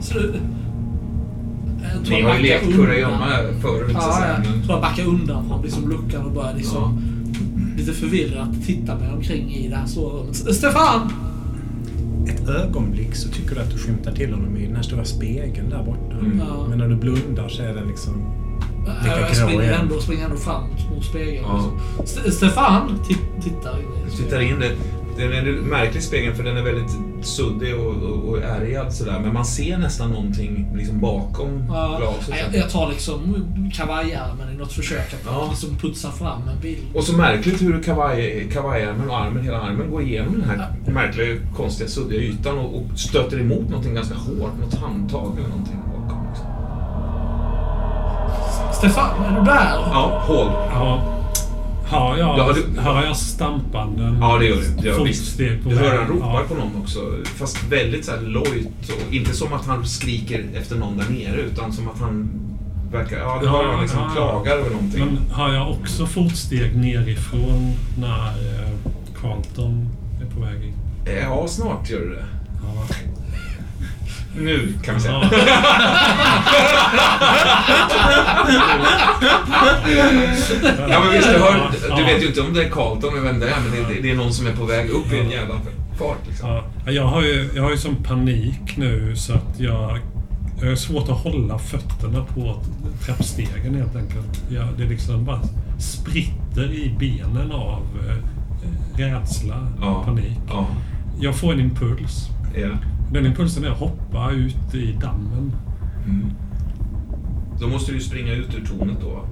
Så. 0.00 0.18
Jag 0.18 2.04
tror 2.04 2.16
Ni 2.16 2.20
jag 2.20 2.28
har 2.28 2.36
ju 2.36 2.42
lekt 2.42 2.64
kurragömma 2.76 3.38
undan. 3.38 3.60
förut 3.62 3.90
Ja, 3.94 4.24
jag 4.36 4.44
tror 4.44 4.62
jag 4.68 4.80
backar 4.80 5.04
undan 5.06 5.48
från 5.48 5.62
liksom 5.62 5.88
luckan 5.90 6.24
och 6.26 6.32
börjar 6.32 6.54
liksom 6.56 6.98
lite 7.76 7.92
förvirrat 7.92 8.48
titta 8.66 8.94
mig 8.94 9.12
omkring 9.12 9.50
i 9.54 9.68
det 9.68 9.76
här 9.76 9.86
stora 9.86 10.14
rummet. 10.20 10.30
S- 10.48 10.56
Stefan! 10.58 11.12
Ett 12.28 12.48
ögonblick 12.48 13.14
så 13.14 13.28
tycker 13.28 13.54
du 13.54 13.60
att 13.60 13.70
du 13.70 13.78
skymtar 13.78 14.12
till 14.12 14.32
honom 14.34 14.56
i 14.56 14.66
den 14.66 14.76
här 14.76 14.82
stora 14.82 15.04
spegeln 15.04 15.70
där 15.70 15.82
borta. 15.82 16.16
Mm. 16.20 16.38
Ja. 16.48 16.66
Men 16.68 16.78
när 16.78 16.88
du 16.88 16.96
blundar 16.96 17.48
så 17.48 17.62
är 17.62 17.74
den 17.74 17.86
liksom... 17.88 18.12
Lika 19.02 19.18
Jag 19.18 19.28
grå 19.28 19.34
springer 19.34 19.62
igen. 19.62 19.80
ändå, 19.82 20.00
springer 20.00 20.24
ändå 20.24 20.36
fram 20.36 20.62
mot 20.94 21.04
spegeln. 21.04 21.44
Ja. 21.48 21.56
liksom. 21.56 22.04
St- 22.04 22.30
Stefan! 22.30 22.98
Ti- 23.08 23.42
tittar 23.42 23.78
in 23.78 24.16
tittar 24.16 24.40
in 24.40 24.58
det. 24.60 24.70
Den 25.16 25.32
är 25.32 25.36
en 25.48 25.54
märklig 25.54 26.02
spegeln 26.02 26.36
för 26.36 26.42
den 26.44 26.56
är 26.56 26.62
väldigt 26.62 26.90
suddig 27.22 27.74
och, 27.74 27.94
och, 28.02 28.28
och 28.28 28.38
ärgad 28.42 28.92
sådär. 28.94 29.20
Men 29.24 29.34
man 29.34 29.44
ser 29.44 29.78
nästan 29.78 30.10
någonting 30.10 30.68
liksom 30.76 31.00
bakom 31.00 31.64
Ja, 31.68 31.96
glaset. 32.00 32.34
jag, 32.52 32.62
jag 32.62 32.70
tar 32.70 32.88
liksom 32.90 33.46
kavajärmen 33.74 34.54
i 34.54 34.56
något 34.56 34.72
försök 34.72 35.14
att 35.14 35.20
Ja. 35.26 35.46
liksom 35.50 35.76
putsa 35.78 36.10
fram 36.10 36.48
en 36.48 36.60
bild. 36.62 36.82
Och 36.94 37.04
så 37.04 37.16
märkligt 37.16 37.62
hur 37.62 37.82
kavaj, 37.82 38.48
kavajärmen 38.52 39.10
och 39.10 39.16
armen, 39.16 39.44
hela 39.44 39.60
armen 39.60 39.90
går 39.90 40.02
igenom 40.02 40.32
den 40.40 40.50
här 40.50 40.66
märkliga, 40.92 41.36
konstiga, 41.56 41.88
suddiga 41.88 42.20
ytan 42.20 42.58
och, 42.58 42.74
och 42.76 42.98
stöter 42.98 43.40
emot 43.40 43.68
någonting 43.68 43.94
ganska 43.94 44.14
hårt. 44.14 44.52
Något 44.60 44.74
handtag 44.74 45.32
eller 45.38 45.48
någonting 45.48 45.76
bakom. 45.86 46.26
Liksom. 46.28 46.46
Stefan, 48.72 49.24
är 49.24 49.38
du 49.38 49.44
där? 49.44 49.70
Ja, 49.92 50.22
hål. 50.26 50.46
Ja. 50.70 51.10
Hör 51.86 52.16
jag, 52.18 52.38
Ja, 52.38 52.52
du- 52.54 52.80
hör 52.80 53.04
jag 53.04 53.16
stampanden? 53.16 54.18
Ja, 54.20 54.38
det 54.38 54.44
gör 54.46 54.56
du. 54.82 55.04
Visst. 55.04 55.20
Fotsteg 55.28 55.62
på 55.62 55.68
Du 55.68 55.76
hör 55.76 55.98
han 55.98 56.06
ropar 56.08 56.26
Ja. 56.34 56.42
på 56.48 56.54
någon 56.54 56.82
också. 56.82 56.98
Fast 57.24 57.64
väldigt 57.70 58.04
så 58.04 58.10
här 58.12 58.20
lojt. 58.20 58.90
Och 59.08 59.14
inte 59.14 59.32
som 59.32 59.52
att 59.52 59.66
han 59.66 59.86
skriker 59.86 60.44
efter 60.54 60.76
någon 60.76 60.96
där 60.98 61.06
nere, 61.10 61.40
utan 61.40 61.72
som 61.72 61.88
att 61.88 62.00
han 62.00 62.30
verkar... 62.92 63.18
Ja, 63.18 63.38
du 63.40 63.46
Ja, 63.46 63.52
hör 63.52 63.64
han 63.72 63.80
liksom 63.82 64.00
ja, 64.00 64.06
ja. 64.08 64.12
klagar 64.14 64.52
över 64.56 64.70
någonting. 64.70 65.04
Men 65.04 65.34
hör 65.36 65.54
jag 65.54 65.70
också 65.70 66.06
fotsteg 66.06 66.76
nerifrån 66.76 67.72
när 67.98 68.26
eh, 68.28 68.68
Carlton 69.20 69.88
är 70.22 70.34
på 70.34 70.40
väg 70.40 70.64
in? 70.64 70.74
Eh, 71.06 71.18
Ja, 71.22 71.48
snart 71.48 71.90
gör 71.90 72.00
du 72.00 72.10
det. 72.10 72.24
Ja. 72.62 72.86
Nu 74.36 74.72
kan 74.84 74.94
vi 74.94 75.00
säga. 75.00 75.30
Ja. 75.32 75.38
Ja, 80.88 81.00
men 81.04 81.12
visst, 81.12 81.28
du, 81.32 81.38
hör, 81.38 81.70
du 81.96 82.04
vet 82.04 82.22
ju 82.22 82.26
inte 82.26 82.40
om 82.40 82.54
det 82.54 82.64
är 82.64 82.68
Carlton 82.70 83.12
eller 83.12 83.22
vem 83.22 83.40
det 83.40 83.48
är, 83.50 83.56
men 83.60 83.88
det, 83.94 84.00
det 84.02 84.10
är 84.10 84.16
någon 84.16 84.32
som 84.32 84.46
är 84.46 84.52
på 84.52 84.64
väg 84.64 84.90
upp 84.90 85.12
i 85.12 85.18
en 85.18 85.30
jävla 85.30 85.54
fart. 85.98 86.18
Liksom. 86.28 86.48
Ja, 86.48 86.92
jag 86.92 87.06
har 87.06 87.22
ju, 87.22 87.50
jag 87.54 87.62
har 87.62 87.70
ju 87.70 87.76
sån 87.78 87.96
panik 87.96 88.76
nu 88.76 89.16
så 89.16 89.32
att 89.32 89.54
jag, 89.60 89.98
jag 90.60 90.68
har 90.68 90.76
svårt 90.76 91.08
att 91.08 91.18
hålla 91.22 91.58
fötterna 91.58 92.24
på 92.34 92.56
trappstegen 93.06 93.74
helt 93.74 93.96
enkelt. 93.96 94.42
Jag, 94.50 94.66
det 94.78 94.84
liksom 94.84 95.24
bara 95.24 95.40
spritter 95.78 96.72
i 96.72 96.96
benen 96.98 97.52
av 97.52 97.82
eh, 98.08 98.16
rädsla 98.98 99.54
och 99.78 99.84
Ja. 99.84 100.02
panik. 100.04 100.38
Ja, 100.48 100.66
Jag 101.20 101.34
får 101.36 101.52
en 101.52 101.60
impuls. 101.60 102.28
ja. 102.54 102.68
Den 103.14 103.26
impulsen 103.26 103.64
är 103.64 103.70
att 103.70 103.78
hoppa 103.78 104.30
ut 104.32 104.74
i 104.74 104.92
dammen. 104.92 105.52
Mm. 106.06 106.26
Då 107.60 107.68
måste 107.68 107.92
du 107.92 108.00
springa 108.00 108.32
ut 108.32 108.54
ur 108.54 108.66
tornet 108.66 108.96
då. 109.00 109.24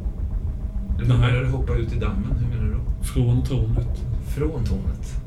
Eller 0.99 1.15
menar 1.19 1.41
du 1.41 1.49
hoppa 1.49 1.75
ut 1.77 1.93
i 1.93 1.99
dammen? 1.99 2.37
Hur 2.41 2.49
menar 2.57 2.65
du 2.65 2.73
då? 2.73 3.05
Från 3.05 3.45
tornet. 3.45 4.03
Från 4.37 4.65
tornet? 4.65 5.23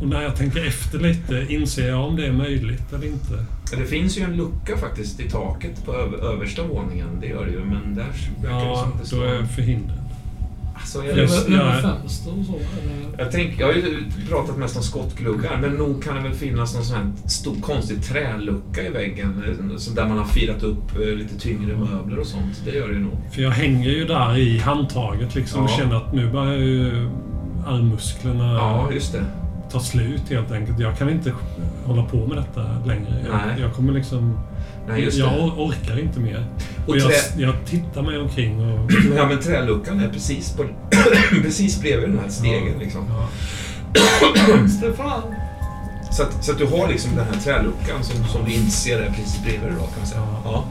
Och 0.00 0.08
när 0.08 0.22
jag 0.22 0.36
tänker 0.36 0.66
efter 0.66 0.98
lite 0.98 1.46
inser 1.48 1.88
jag 1.88 2.04
om 2.04 2.16
det 2.16 2.26
är 2.26 2.32
möjligt 2.32 2.92
eller 2.92 3.06
inte. 3.06 3.46
Ja, 3.72 3.78
Det 3.78 3.84
finns 3.86 4.18
ju 4.18 4.22
en 4.22 4.36
lucka 4.36 4.76
faktiskt 4.76 5.20
i 5.20 5.30
taket 5.30 5.84
på 5.86 5.94
över, 5.94 6.18
översta 6.18 6.62
våningen. 6.66 7.08
Det 7.20 7.26
gör 7.26 7.46
det 7.46 7.52
ju, 7.52 7.64
men 7.64 7.94
där 7.94 8.06
verkar 8.42 8.58
det 8.58 8.64
Ja, 8.66 8.76
som 8.76 8.88
att 8.88 8.94
det 8.94 9.00
då 9.00 9.06
står... 9.06 9.24
är 9.26 9.34
jag 9.34 9.50
förhindrad. 9.50 9.99
Alltså, 10.80 11.04
jag, 11.04 11.18
Just- 11.18 11.48
över 11.48 11.74
ja. 11.74 11.82
fönster 11.82 12.30
och 12.38 12.44
så? 12.46 12.52
Eller? 12.54 13.18
jag, 13.24 13.32
tänk, 13.32 13.60
jag 13.60 13.66
har 13.66 13.74
ju 13.74 14.04
pratat 14.28 14.58
mest 14.58 14.76
om 14.76 14.82
skottgluggar, 14.82 15.58
men 15.60 15.70
nog 15.70 16.04
kan 16.04 16.14
det 16.16 16.20
väl 16.22 16.32
finnas 16.32 16.74
någon 16.74 16.84
sån 16.84 16.96
här 16.96 17.28
stor 17.28 17.56
konstig 17.60 18.04
trälucka 18.04 18.82
i 18.82 18.88
väggen 18.90 19.44
eh, 19.70 19.76
så 19.76 19.90
där 19.90 20.08
man 20.08 20.18
har 20.18 20.24
firat 20.24 20.62
upp 20.62 20.96
eh, 21.00 21.06
lite 21.16 21.38
tyngre 21.38 21.76
möbler 21.76 22.18
och 22.18 22.26
sånt. 22.26 22.62
Det 22.64 22.70
gör 22.70 22.88
det 22.88 22.94
ju 22.94 23.00
nog. 23.00 23.18
För 23.32 23.42
jag 23.42 23.50
hänger 23.50 23.90
ju 23.90 24.04
där 24.04 24.38
i 24.38 24.58
handtaget 24.58 25.34
liksom 25.34 25.64
och 25.64 25.70
Ja. 25.70 25.76
känner 25.76 25.96
att 25.96 26.12
nu 26.12 26.30
börjar 26.30 26.56
ju 26.58 27.08
armmusklerna 27.66 28.52
Ja, 28.54 28.92
just 28.92 29.12
det. 29.12 29.24
ta 29.72 29.80
slut 29.80 30.22
helt 30.30 30.52
enkelt. 30.52 30.78
Jag 30.80 30.98
kan 30.98 31.10
inte 31.10 31.32
hålla 31.84 32.02
på 32.04 32.26
med 32.26 32.36
detta 32.36 32.62
längre. 32.86 33.16
Jag, 33.26 33.34
Nej. 33.46 33.60
jag 33.60 33.74
kommer 33.74 33.92
liksom... 33.92 34.38
Nej, 34.90 35.02
just 35.04 35.18
jag 35.18 35.32
det. 35.32 35.38
or- 35.38 35.54
orkar 35.68 35.98
inte 36.00 36.20
mer. 36.20 36.44
Och 36.86 36.88
Och 36.88 36.96
jag, 36.98 37.10
trä- 37.10 37.40
jag 37.40 37.54
tittar 37.66 38.02
mig 38.02 38.18
omkring 38.18 38.60
och... 38.72 38.90
Ja, 39.16 39.26
men 39.28 39.38
träluckan 39.40 40.00
är 40.00 40.08
precis, 40.08 40.52
på, 40.56 40.64
precis 41.42 41.80
bredvid 41.80 42.08
den 42.08 42.18
här 42.18 42.28
stegen. 42.28 42.78
Liksom. 42.78 43.04
Ja. 43.08 43.28
Stefan! 44.78 45.22
Så, 46.10 46.22
att, 46.22 46.44
så 46.44 46.52
att 46.52 46.58
du 46.58 46.66
har 46.66 46.88
liksom 46.88 47.16
den 47.16 47.24
här 47.26 47.40
träluckan 47.40 48.04
som, 48.04 48.24
som 48.24 48.44
du 48.44 48.52
inte 48.54 48.70
ser 48.70 48.98
är 49.00 49.06
precis 49.10 49.42
bredvid 49.42 49.60
dig 49.62 49.72
då, 49.78 49.84
kan 49.86 49.98
man 49.98 50.06
säga. 50.06 50.20
Ja. 50.20 50.40
Ja. 50.44 50.64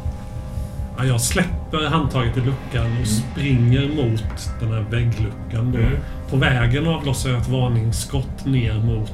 Ja, 0.98 1.06
jag 1.06 1.22
släpper 1.22 1.86
handtaget 1.90 2.38
i 2.38 2.40
luckan 2.40 2.98
och 3.02 3.08
springer 3.08 3.88
mot 3.88 4.24
den 4.60 4.72
här 4.74 4.86
väggluckan. 4.90 5.72
Då. 5.72 5.78
Mm. 5.80 5.91
På 6.30 6.38
vägen 6.38 6.88
avlossar 6.88 7.30
jag 7.30 7.41
ett 7.41 7.48
varningsskott 7.50 8.46
ner 8.46 8.74
mot 8.74 9.12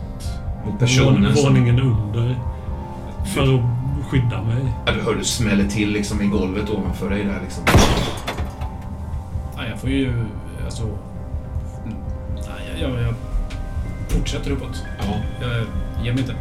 Mot 0.66 0.80
personen 0.80 1.24
vån- 1.26 1.36
som... 1.36 1.44
våningen 1.44 1.80
under. 1.82 2.36
För 3.34 3.42
att 3.44 3.62
skydda 4.06 4.42
mig. 4.44 4.74
Ja, 4.86 4.92
du 4.94 5.02
hör 5.02 5.16
du 5.16 5.24
smäller 5.24 5.68
till 5.68 5.90
liksom 5.92 6.22
i 6.22 6.26
golvet 6.28 6.70
ovanför 6.70 7.10
dig 7.10 7.24
där 7.24 7.40
liksom. 7.44 7.64
Ja, 7.68 7.74
Ja, 9.58 9.68
jag 9.70 9.80
får 9.80 9.90
ju... 9.90 10.14
Alltså... 10.66 10.84
Nej, 12.36 12.80
jag, 12.82 12.92
jag, 12.92 13.02
jag 13.02 13.14
fortsätter 14.10 14.52
uppåt. 14.52 14.84
Ja. 15.00 15.14
Jag 15.42 15.52
ger 16.06 16.14
mig 16.14 16.22
inte. 16.22 16.34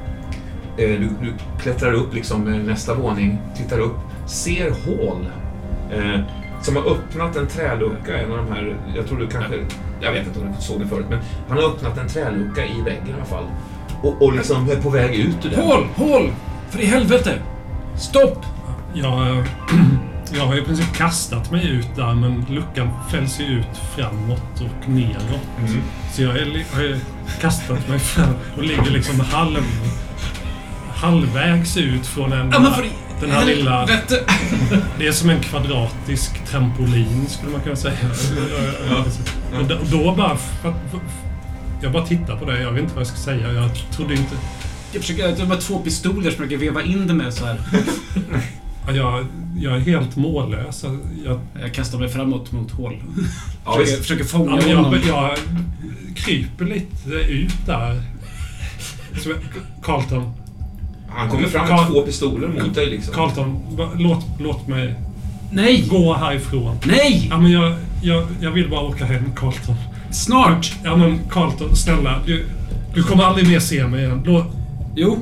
Eh, 0.82 1.00
Du, 1.00 1.08
du 1.22 1.34
klättrar 1.62 1.92
upp 1.92 2.14
liksom 2.14 2.48
eh, 2.48 2.54
nästa 2.60 2.94
våning, 2.94 3.38
tittar 3.56 3.78
upp, 3.78 3.96
ser 4.26 4.70
Hall. 4.70 5.26
Eh, 5.92 6.20
som 6.62 6.76
har 6.76 6.82
öppnat 6.90 7.36
en 7.36 7.46
trälucka, 7.46 8.18
en 8.20 8.30
av 8.32 8.36
de 8.36 8.52
här, 8.52 8.76
jag 8.96 9.06
tror 9.06 9.18
du 9.18 9.26
kanske, 9.26 9.54
jag 10.00 10.12
vet 10.12 10.26
inte 10.26 10.40
om 10.40 10.46
du 10.56 10.62
såg 10.62 10.80
det 10.80 10.86
förut, 10.86 11.06
men 11.10 11.18
han 11.48 11.58
har 11.58 11.64
öppnat 11.64 11.98
en 11.98 12.08
trälucka 12.08 12.64
i 12.66 12.82
väggen 12.84 13.08
i 13.08 13.12
alla 13.12 13.24
fall. 13.24 13.44
Och, 14.02 14.22
och 14.22 14.32
liksom 14.32 14.70
är 14.70 14.76
på 14.76 14.90
väg 14.90 15.14
ut 15.14 15.46
ur 15.46 15.50
den. 15.50 15.60
Hål! 15.64 15.84
Hål! 15.96 16.30
För 16.70 16.80
i 16.80 16.86
helvete! 16.86 17.38
Stopp! 17.96 18.46
Jag, 18.94 19.46
jag 20.34 20.46
har 20.46 20.56
i 20.56 20.62
princip 20.62 20.92
kastat 20.96 21.50
mig 21.50 21.68
ut 21.68 21.96
där, 21.96 22.14
men 22.14 22.46
luckan 22.50 22.90
fälls 23.10 23.40
ju 23.40 23.44
ut 23.44 23.66
framåt 23.96 24.60
och 24.60 24.88
neråt. 24.88 25.48
Mm. 25.58 25.82
Så 26.12 26.22
jag 26.22 26.28
har 26.28 26.82
ju 26.82 27.00
kastat 27.40 27.88
mig 27.88 27.98
fram 27.98 28.34
och 28.56 28.62
ligger 28.62 28.90
liksom 28.90 29.20
halv, 29.20 29.62
halvvägs 30.94 31.76
ut 31.76 32.06
från 32.06 32.32
en, 32.32 32.50
Ja, 32.50 32.72
för 32.72 32.84
den 33.20 33.30
här 33.30 33.46
lilla... 33.46 33.86
Det 34.98 35.06
är 35.06 35.12
som 35.12 35.30
en 35.30 35.40
kvadratisk 35.40 36.44
trampolin, 36.46 37.26
skulle 37.28 37.52
man 37.52 37.60
kunna 37.60 37.76
säga. 37.76 37.98
Och 39.60 39.86
då, 39.90 40.14
bara... 40.14 40.36
Jag 41.82 41.92
bara 41.92 42.06
tittar 42.06 42.36
på 42.36 42.44
det. 42.44 42.62
Jag 42.62 42.72
vet 42.72 42.82
inte 42.82 42.94
vad 42.94 43.00
jag 43.00 43.06
ska 43.06 43.16
säga. 43.16 43.52
Jag 43.52 43.70
trodde 43.90 44.14
inte... 44.14 44.36
Jag 44.94 45.02
försöker... 45.02 45.36
Det 45.36 45.44
var 45.44 45.56
två 45.56 45.78
pistoler 45.78 46.14
som 46.14 46.24
jag 46.24 46.32
försöker 46.34 46.56
veva 46.56 46.82
in 46.82 47.06
det 47.06 47.14
med 47.14 47.34
så 47.34 47.44
här. 47.46 47.60
Ja, 48.86 48.92
Jag, 48.92 49.26
jag 49.58 49.74
är 49.76 49.80
helt 49.80 50.16
mållös. 50.16 50.84
Jag, 51.24 51.40
Jag 51.62 51.74
kastar 51.74 51.98
mig 51.98 52.08
framåt 52.08 52.52
mot 52.52 52.70
hål. 52.70 53.02
Ja, 53.64 53.72
försöker, 53.76 54.02
försöker 54.02 54.24
fånga 54.24 54.60
ja, 54.68 54.76
honom. 54.76 54.94
jag, 55.06 55.30
jag 55.30 55.38
kryper 56.14 56.64
lite 56.64 57.10
ut 57.28 57.66
där. 57.66 58.02
Carlton. 59.82 60.32
Han 61.08 61.30
kommer 61.30 61.48
fram 61.48 61.68
med 61.68 61.78
Carl- 61.78 61.86
två 61.92 62.02
pistoler 62.02 62.48
mot 62.48 62.74
dig 62.74 62.86
liksom. 62.86 63.14
Carlton, 63.14 63.60
låt, 63.98 64.24
låt 64.38 64.68
mig 64.68 64.94
Nej! 65.52 65.84
gå 65.90 66.14
härifrån. 66.14 66.76
Nej! 66.86 67.26
Ja, 67.30 67.38
men 67.40 67.50
jag, 67.52 67.74
jag, 68.02 68.26
jag 68.40 68.50
vill 68.50 68.70
bara 68.70 68.80
åka 68.80 69.04
hem, 69.04 69.24
Carlton. 69.36 69.74
Snart! 70.10 70.72
Ja, 70.84 70.96
men 70.96 71.18
Carlton, 71.30 71.76
snälla. 71.76 72.20
Du, 72.26 72.46
du 72.94 73.02
kommer 73.02 73.24
aldrig 73.24 73.48
mer 73.48 73.60
se 73.60 73.86
mig 73.86 74.04
igen. 74.04 74.22
Lå, 74.26 74.46
Jo. 74.94 75.16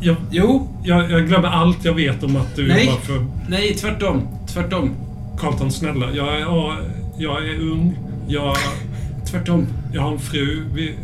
jag, 0.00 0.16
Jo. 0.30 0.68
jag, 0.84 1.10
jag 1.10 1.26
glömmer 1.28 1.48
allt 1.48 1.84
jag 1.84 1.94
vet 1.94 2.22
om 2.22 2.36
att 2.36 2.56
du 2.56 2.68
Nej. 2.68 2.86
jobbar 2.86 2.98
för 3.00 3.26
Nej, 3.48 3.74
tvärtom. 3.74 4.22
Tvärtom. 4.46 4.90
Carlton, 5.38 5.70
snälla. 5.70 6.06
Jag 6.12 6.28
är, 6.34 6.38
ja, 6.40 6.76
jag 7.18 7.48
är 7.48 7.60
ung. 7.60 7.98
Jag, 8.28 8.56
Tvärtom. 9.30 9.66
jag 9.92 10.02
har 10.02 10.12
en 10.12 10.18
fru. 10.18 10.64
Vi, 10.74 10.94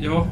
Ja. 0.00 0.26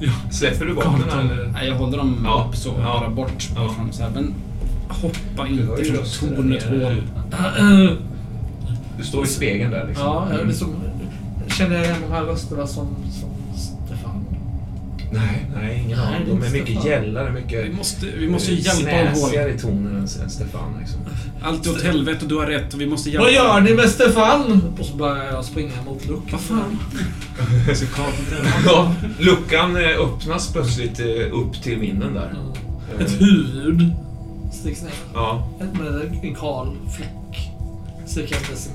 ja, 0.00 0.12
Släpper 0.30 0.64
du 0.66 0.72
vapnen 0.72 1.08
eller? 1.32 1.46
Nej, 1.52 1.68
jag 1.68 1.74
håller 1.74 1.98
dem 1.98 2.20
Ja. 2.24 2.46
upp 2.48 2.56
så. 2.56 2.68
Ja. 2.78 2.98
Bara 3.00 3.10
bort 3.10 3.48
Ja. 3.56 3.68
från 3.68 3.92
så 3.92 4.02
här. 4.02 4.10
Men 4.14 4.34
hoppa 4.88 5.48
inte 5.48 5.66
från 6.18 6.36
tornet 6.36 6.62
hål. 6.62 7.02
Du 8.98 9.04
står 9.04 9.24
i 9.24 9.26
spegeln 9.26 9.70
där 9.70 9.86
liksom. 9.88 10.06
Ja, 10.06 10.26
Mm. 10.34 10.48
liksom, 10.48 10.68
känner 11.48 11.76
jag 11.76 11.84
igen 11.84 11.96
de 12.08 12.14
här 12.14 12.22
rösterna 12.22 12.66
som, 12.66 12.86
som? 13.20 13.27
Nej, 15.12 15.46
nej, 15.54 15.82
ingen 15.84 15.98
Nej, 15.98 16.16
aning. 16.16 16.40
De 16.40 16.46
är 16.46 16.50
mycket 16.50 16.84
gällare, 16.84 17.32
mycket 17.32 17.64
Vi 17.64 17.72
måste, 17.72 18.06
vi 18.06 18.28
måste 18.28 18.52
hjälpa 18.52 19.14
snäsigare 19.14 19.54
i 19.54 19.58
tonen 19.58 19.96
än, 19.96 20.22
än 20.22 20.30
Stefan. 20.30 20.76
Liksom. 20.80 21.00
Allt 21.42 21.66
är 21.66 21.70
åt 21.70 21.82
helvete 21.82 22.18
och 22.22 22.28
du 22.28 22.36
har 22.36 22.46
rätt 22.46 22.74
och 22.74 22.80
vi 22.80 22.86
måste 22.86 23.10
hjälpa 23.10 23.24
Vad 23.24 23.32
gör 23.32 23.60
ni 23.60 23.74
med 23.74 23.88
Stefan? 23.88 24.62
Och 24.78 24.86
så 24.86 24.96
börjar 24.96 25.24
jag 25.24 25.44
springa 25.44 25.82
mot 25.86 26.06
luckan. 26.06 26.28
Vad 26.32 26.40
fan? 26.40 26.78
Ja, 28.66 28.94
luckan 29.18 29.76
eh, 29.76 30.00
öppnas 30.00 30.52
plötsligt 30.52 31.00
eh, 31.00 31.38
upp 31.38 31.62
till 31.62 31.78
vinden 31.78 32.14
där. 32.14 32.30
Mm. 32.30 33.06
Ett 33.06 33.20
huvud 33.20 33.92
sticks 34.52 34.82
ner. 34.82 34.92
Ja, 35.14 35.48
Med 35.58 36.24
en 36.24 36.34
kal 36.34 36.76
fläck. 36.96 37.08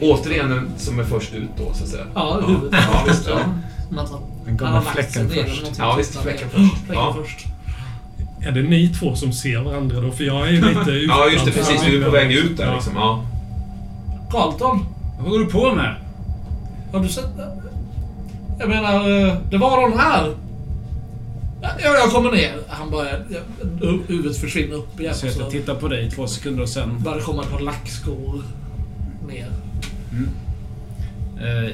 Återigen 0.01 0.51
en 0.51 0.69
som 0.77 0.99
är 0.99 1.03
först 1.03 1.33
ut 1.33 1.49
då, 1.57 1.73
så 1.73 1.83
att 1.83 1.89
säga. 1.89 2.05
Ja, 2.13 2.41
huvudet. 2.47 2.79
Ja, 2.93 3.03
visst, 3.07 3.27
ja. 3.27 3.39
Den 4.45 4.57
går 4.57 4.65
lagt 4.65 5.11
sig 5.13 5.29
fläcken 5.29 5.29
först. 5.47 5.71
Ja, 5.77 5.95
visst, 5.97 6.15
fläcken 6.21 6.49
först. 6.49 6.77
Fläcken 6.85 7.03
Ja. 7.03 7.17
först. 7.21 7.45
är 8.47 8.51
det 8.51 8.61
ni 8.63 8.87
två 8.89 9.15
som 9.15 9.33
ser 9.33 9.59
varandra 9.63 10.01
då? 10.01 10.11
För 10.11 10.23
jag 10.23 10.47
är 10.47 10.51
ju 10.51 10.61
lite 10.69 10.91
Ja, 10.91 11.27
just 11.33 11.45
det. 11.45 11.51
Precis. 11.51 11.81
Du 11.85 12.01
är 12.01 12.05
på 12.05 12.11
väg 12.11 12.31
ut 12.31 12.57
där 12.57 12.65
Ja. 12.67 12.73
liksom. 12.73 12.93
Ja. 12.95 13.25
Carlton, 14.31 14.85
Vad 15.19 15.27
håller 15.29 15.45
du 15.45 15.51
på 15.51 15.75
med? 15.75 15.95
har 16.93 16.99
du 16.99 17.07
sett... 17.09 17.25
Jag 18.59 18.69
menar, 18.69 19.09
eh, 19.27 19.35
det 19.51 19.57
var 19.57 19.81
någon 19.81 19.99
här. 19.99 20.35
Ja, 21.61 21.69
jag 21.83 22.11
kommer 22.11 22.31
ner. 22.31 22.53
Han 22.67 22.91
börjar... 22.91 23.25
ja, 23.29 23.39
Huvudet 24.07 24.37
försvinner 24.37 24.75
upp 24.75 24.99
igen. 24.99 25.15
Så 25.15 25.27
jag 25.39 25.49
tittar 25.51 25.75
på 25.75 25.87
dig 25.87 26.07
i 26.07 26.11
två 26.11 26.27
sekunder 26.27 26.63
och 26.63 26.69
sen... 26.69 26.99
börjar 27.03 27.17
det 27.17 27.23
komma 27.23 27.41
ett 27.43 27.51
par 27.51 27.59
lackskor 27.59 28.43
ner. 29.27 29.47
Eh, 30.11 30.19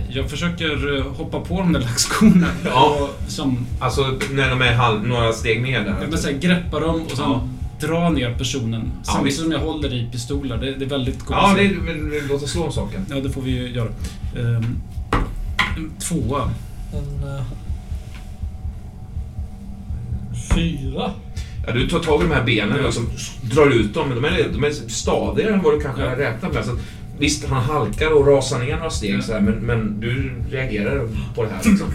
jag 0.10 0.30
försöker 0.30 0.98
eh, 0.98 1.03
hoppa 1.14 1.40
på 1.40 1.57
de 1.57 1.73
där 1.73 1.80
lackskorna. 1.80 2.48
Ja. 2.65 3.10
Som... 3.27 3.65
Alltså, 3.80 4.02
när 4.31 4.49
de 4.49 4.61
är 4.61 4.73
halv, 4.73 5.07
några 5.07 5.34
steg 5.34 5.61
ner 5.61 5.80
där. 5.80 5.95
Jag 6.02 6.07
vill 6.07 6.18
säga, 6.18 6.38
greppa 6.38 6.80
dem 6.80 7.02
och 7.02 7.11
sen 7.11 7.26
Ja. 7.31 7.48
dra 7.88 8.10
ner 8.10 8.34
personen. 8.38 8.91
Samtidigt 9.03 9.27
visst. 9.27 9.41
som 9.44 9.52
jag 9.52 9.60
håller 9.60 9.94
i 9.94 10.10
pistoler. 10.11 10.57
Det, 10.57 10.72
det 10.76 10.86
är 10.86 10.90
väldigt 10.90 11.19
Ja, 11.30 11.41
komplicerat. 11.48 11.86
det, 11.86 11.94
men, 11.94 12.27
låt 12.30 12.44
oss 12.44 12.52
slå 12.52 12.64
om 12.64 12.72
saken. 12.72 13.06
Ja, 13.10 13.15
det 13.15 13.30
får 13.30 13.41
vi 13.41 13.52
ju 13.52 13.69
göra. 13.72 13.90
En 14.36 15.91
tvåa. 15.99 16.52
En... 16.94 17.30
eh, 17.30 17.44
fyra. 20.56 21.11
Ja, 21.68 21.73
du 21.73 21.88
tar 21.90 21.99
tag 21.99 22.22
i 22.22 22.23
de 22.27 22.34
här 22.34 22.44
benen 22.44 22.77
och 22.80 22.84
liksom 22.86 23.10
drar 23.41 23.69
ut 23.69 23.94
dem. 23.94 24.10
Men 24.10 24.22
de 24.22 24.27
är, 24.27 24.49
de 24.53 24.64
är 24.64 24.72
stadigare 24.90 25.53
än 25.53 25.61
vad 25.61 25.73
du 25.73 25.80
kanske 25.81 26.02
Ja. 26.06 26.18
räknat 26.18 26.53
med. 26.53 26.65
Så 26.65 26.72
att, 26.72 26.77
visst, 27.20 27.46
han 27.46 27.64
halkar 27.64 28.12
och 28.20 28.28
rasar 28.28 28.60
ner 28.60 28.76
några 28.76 28.90
steg 28.90 29.24
så 29.24 29.34
här, 29.34 29.40
men, 29.41 29.54
men 29.54 30.00
du 30.00 30.32
reagerar 30.52 31.08
på 31.36 31.44
det 31.44 31.50
här. 31.50 31.70
Liksom. 31.70 31.88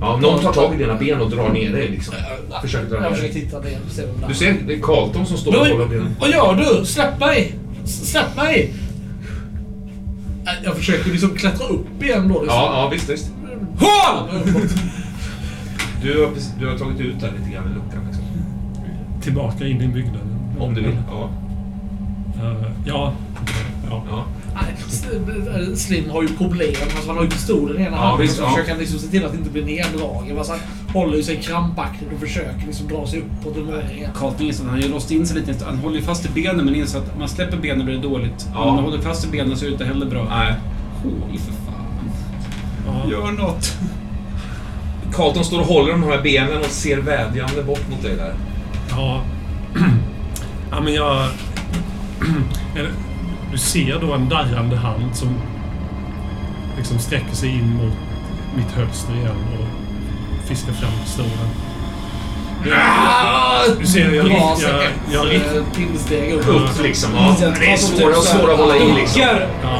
Ja, 0.00 0.16
någon 0.16 0.40
tar 0.42 0.52
tag 0.52 0.74
i 0.74 0.78
dina 0.78 0.94
ben 0.94 1.20
och 1.20 1.30
drar 1.30 1.52
ner 1.52 1.72
dig. 1.72 1.88
Liksom. 1.88 2.14
Försöker 2.62 2.88
dra 2.90 2.96
Jag 2.96 3.02
ner 3.02 3.10
försöker 3.10 3.34
dig. 3.34 3.42
titta 3.44 3.60
ner 3.60 3.78
och 3.86 3.92
se 3.92 4.02
vem 4.06 4.14
det 4.20 4.24
är. 4.24 4.28
Du 4.28 4.34
ser, 4.34 4.56
det 4.66 4.74
är 4.74 4.80
Carlton 4.80 5.26
som 5.26 5.36
står 5.36 5.56
och 5.60 5.66
håller 5.66 5.86
benen. 5.86 6.16
Vad 6.20 6.30
gör 6.30 6.54
du? 6.54 6.86
Släpp 6.86 7.20
mig! 7.20 7.54
Släpp 7.84 8.36
mig! 8.36 8.74
Äh, 10.46 10.52
Jag 10.64 10.76
försöker 10.76 11.10
liksom 11.10 11.30
klättra 11.34 11.66
upp 11.66 12.02
igen 12.02 12.28
då. 12.28 12.42
Liksom. 12.42 12.58
Ja, 12.60 12.82
ja, 12.82 12.88
visst, 12.92 13.08
visst. 13.10 13.30
Hål! 13.78 14.28
Du 16.02 16.20
har, 16.20 16.30
du 16.60 16.68
har 16.68 16.78
tagit 16.78 17.00
ut 17.00 17.20
där 17.20 17.32
lite 17.38 17.50
grann 17.54 17.64
i 17.70 17.74
luckan. 17.74 18.06
Liksom. 18.06 18.24
Tillbaka 19.22 19.66
in 19.66 19.82
i 19.82 19.88
byggnaden. 19.88 20.28
Om 20.58 20.74
du 20.74 20.80
vill. 20.82 20.96
Ja. 21.10 21.30
Eh, 22.42 22.66
ja. 22.86 23.12
Ja. 23.90 24.02
ja. 24.10 24.24
Nej, 24.54 24.74
S- 24.88 25.82
Slim 25.86 26.10
har 26.10 26.22
ju 26.22 26.28
problem. 26.28 26.74
Alltså, 26.82 27.06
han 27.08 27.16
har 27.16 27.24
ju 27.24 27.30
pistolen 27.30 27.82
i 27.82 27.84
ena 27.84 27.96
Ja, 27.96 28.02
handen. 28.02 28.20
visst, 28.26 28.36
så 28.36 28.42
ja. 28.42 28.48
försöker 28.50 28.70
han 28.70 28.80
liksom 28.80 28.98
se 28.98 29.06
till 29.08 29.24
att 29.24 29.32
det 29.32 29.38
inte 29.38 29.50
blir 29.50 29.64
neddragen. 29.64 30.38
Alltså, 30.38 30.52
han 30.52 30.60
håller 30.94 31.16
ju 31.16 31.22
sig 31.22 31.36
krampaktigt 31.42 32.12
och 32.14 32.20
försöker 32.20 32.66
liksom 32.66 32.88
dra 32.88 33.06
sig 33.06 33.18
uppåt. 33.20 33.56
Carlton 34.18 34.50
att 34.50 34.58
han 34.58 34.68
har 34.68 34.78
ju 34.78 34.88
låst 34.88 35.10
in 35.10 35.26
sig 35.26 35.36
lite. 35.40 35.64
Han 35.64 35.78
håller 35.78 35.96
ju 35.96 36.02
fast 36.02 36.26
i 36.26 36.28
benen 36.28 36.64
men 36.64 36.74
inser 36.74 36.98
att 36.98 37.12
om 37.12 37.18
man 37.18 37.28
släpper 37.28 37.56
benen 37.56 37.84
blir 37.86 37.94
det 37.96 38.02
dåligt. 38.02 38.48
Ja. 38.54 38.60
Om 38.60 38.74
man 38.74 38.84
håller 38.84 38.98
fast 38.98 39.24
i 39.24 39.28
benen 39.28 39.56
så 39.56 39.64
är 39.64 39.68
det 39.68 39.72
inte 39.72 39.84
heller 39.84 40.06
bra. 40.06 40.26
Nej. 40.30 40.54
Hål 41.02 41.38
för 41.38 41.52
fan. 41.52 42.10
ja. 42.86 43.10
Gör 43.10 43.32
något. 43.32 43.72
Carlton 45.12 45.44
står 45.44 45.60
och 45.60 45.66
håller 45.66 45.92
de 45.92 46.02
här 46.02 46.22
benen 46.22 46.58
och 46.58 46.64
ser 46.70 46.98
vädjande 46.98 47.62
bort 47.62 47.90
mot 47.90 48.02
dig 48.02 48.16
där. 48.16 48.34
Ja. 48.90 49.20
ja, 50.70 50.80
men 50.80 50.94
jag... 50.94 51.28
Du 53.52 53.58
ser 53.58 54.00
då 54.00 54.12
en 54.12 54.28
darrande 54.28 54.76
hand 54.76 55.16
som 55.16 55.28
liksom 56.76 56.98
sträcker 56.98 57.34
sig 57.34 57.48
in 57.48 57.76
mot 57.76 57.96
mitt 58.56 58.72
hölster 58.72 59.14
igen 59.14 59.36
och 59.58 60.48
fiskar 60.48 60.72
fram 60.72 60.92
pistolen. 61.04 61.50
Du 63.78 63.86
ser, 63.86 64.12
jag, 64.12 64.28
jag, 64.28 64.58
jag, 65.08 65.26
jag, 65.26 65.34
eh, 65.34 65.64
pinnsteg 65.76 66.32
upp. 66.32 66.48
Upp 66.48 66.82
liksom. 66.82 67.10
Ja. 67.14 67.36
Det 67.60 67.72
är 67.72 67.76
svåra 67.76 68.16
och 68.16 68.24
svåra 68.24 68.52
att 68.52 68.58
hålla 68.58 68.76
i 68.76 68.92
liksom. 68.92 69.22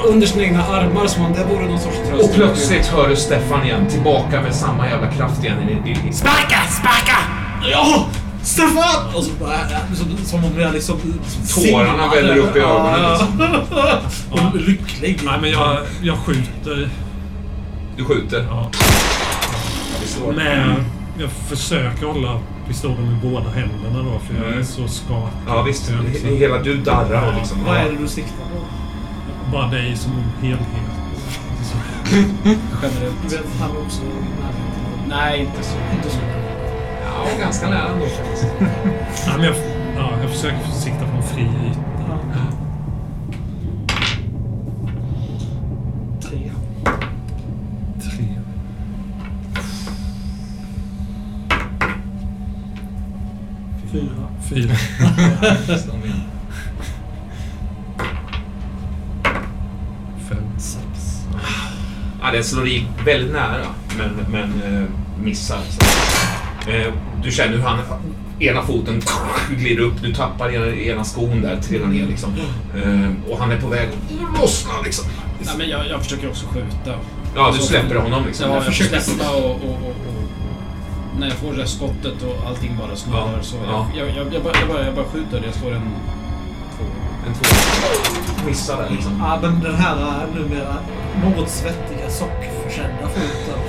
Under 0.06 0.26
sina 0.26 0.44
egna 0.44 0.64
armar 0.64 1.06
som 1.06 1.24
om 1.24 1.32
det 1.32 1.44
vore 1.54 1.66
någon 1.66 1.80
sorts 1.80 1.96
tröst. 2.08 2.24
Och 2.24 2.34
plötsligt 2.34 2.86
hör 2.86 3.08
du 3.08 3.16
Stefan 3.16 3.64
igen, 3.64 3.86
tillbaka 3.88 4.40
med 4.42 4.54
samma 4.54 4.88
jävla 4.88 5.10
kraft 5.10 5.44
igen 5.44 5.56
i, 5.86 5.90
i 6.08 6.12
Sparka, 6.12 6.58
sparka! 6.70 7.18
Ja! 7.70 8.06
Stefan! 8.46 9.14
Och 9.14 9.24
så 9.24 9.30
bara, 9.40 9.58
som, 9.94 10.16
som 10.24 10.44
om 10.44 10.60
jag 10.60 10.72
liksom... 10.72 10.96
Tårarna 11.54 12.10
väller 12.10 12.36
upp 12.36 12.56
i 12.56 12.58
ögonen, 12.58 13.10
liksom. 13.10 13.60
Och 14.30 14.56
lycklig. 14.60 15.20
nej, 15.24 15.38
men 15.40 15.50
jag, 15.50 15.78
jag 16.02 16.18
skjuter. 16.18 16.88
Du 17.96 18.04
skjuter. 18.04 18.46
Ja. 18.50 18.70
Med, 20.36 20.84
jag 21.18 21.30
försöker 21.30 22.06
hålla 22.06 22.40
pistolen 22.68 23.10
med 23.12 23.20
båda 23.32 23.50
händerna 23.50 23.98
då, 24.12 24.18
för 24.18 24.34
jag 24.34 24.46
är 24.46 24.52
Mm. 24.52 24.64
så 24.64 24.88
skakad. 24.88 25.30
Ja 25.48 25.62
visst, 25.62 25.90
Jag 25.90 26.04
liksom- 26.04 26.28
hela 26.36 26.58
du 26.58 26.76
darrar 26.76 27.28
och 27.28 27.34
liksom. 27.34 27.64
Vad 27.66 27.76
är 27.76 27.82
Ja. 27.82 27.88
det 27.90 27.96
du 28.02 28.08
siktar 28.08 28.32
på? 28.36 28.60
Bara 29.52 29.66
dig 29.70 29.96
som 29.96 30.12
helhet. 30.40 30.60
Generellt. 32.82 33.14
Du 33.30 33.36
vet 33.36 33.44
han 33.60 33.70
är 33.70 33.80
också. 33.86 34.00
Nej, 35.08 35.40
inte 35.40 35.62
så. 35.68 35.76
Inte 35.96 36.10
så. 36.10 36.18
Ja, 37.16 37.26
ganska 37.40 37.68
nära 37.70 37.88
ändå 37.88 38.06
faktiskt. 38.06 38.46
Ja, 39.26 39.32
men 39.36 39.44
jag, 39.46 39.54
ja, 39.96 40.10
jag 40.22 40.30
försöker 40.30 40.58
sikta 40.72 40.98
på 41.06 41.16
en 41.16 41.22
fri 41.22 41.42
yta. 41.42 41.80
Ja. 42.08 42.52
Tre. 46.22 46.50
Tre. 48.02 48.26
Fyra. 53.92 54.28
Fyra. 54.48 54.74
Fem. 60.28 60.58
Sex. 60.58 61.22
Ja, 62.22 62.30
den 62.32 62.44
slår 62.44 62.68
i 62.68 62.86
väldigt 63.04 63.32
nära, 63.32 63.66
men, 63.98 64.10
men 64.30 64.62
eh, 64.62 64.88
missar. 65.22 65.60
Så. 65.70 66.25
Eh, 66.68 66.92
du 67.22 67.30
känner 67.30 67.56
hur 67.56 67.62
han, 67.62 67.78
ena 68.40 68.62
foten 68.62 69.02
glider 69.50 69.82
upp, 69.82 70.02
du 70.02 70.14
tappar 70.14 70.54
ena, 70.54 70.66
ena 70.66 71.04
skon 71.04 71.42
där, 71.42 71.60
trillar 71.60 71.86
ner 71.86 72.06
liksom. 72.06 72.32
Eh, 72.76 73.30
och 73.32 73.38
han 73.38 73.52
är 73.52 73.60
på 73.60 73.68
väg 73.68 73.88
att 73.88 74.40
lossna 74.40 74.72
liksom. 74.84 75.04
Nej, 75.40 75.54
men 75.58 75.68
jag, 75.68 75.88
jag 75.88 76.02
försöker 76.02 76.28
också 76.28 76.46
skjuta. 76.46 76.98
Ja, 77.36 77.52
du 77.56 77.58
släpper 77.58 77.94
honom 77.94 78.26
liksom. 78.26 78.50
Ja, 78.50 78.54
jag 78.54 78.64
försöker 78.64 79.00
släppa 79.00 79.30
och, 79.30 79.44
och, 79.44 79.54
och, 79.54 79.86
och... 79.86 80.22
När 81.18 81.26
jag 81.26 81.36
får 81.36 81.52
det 81.52 81.58
där 81.58 81.66
skottet 81.66 82.22
och 82.22 82.46
allting 82.48 82.76
bara 82.78 82.96
snurrar 82.96 83.32
Ja, 83.36 83.42
så... 83.42 83.56
ja. 83.66 83.86
Jag, 83.96 84.08
jag, 84.08 84.16
jag, 84.16 84.34
jag, 84.34 84.42
bara, 84.42 84.54
jag, 84.60 84.68
bara, 84.68 84.84
jag 84.84 84.94
bara 84.94 85.04
skjuter. 85.04 85.42
Jag 85.46 85.54
slår 85.54 85.72
en... 85.72 85.90
Två. 86.76 86.84
En 87.26 87.34
två. 87.34 87.44
Missar 88.46 88.82
där 88.82 88.90
liksom. 88.90 89.12
Ja, 89.18 89.38
men 89.42 89.60
den 89.60 89.74
här 89.74 90.26
numera 90.34 90.76
något 91.24 91.48
svettiga 91.50 92.10
sockförkända 92.10 93.08
foten 93.08 93.60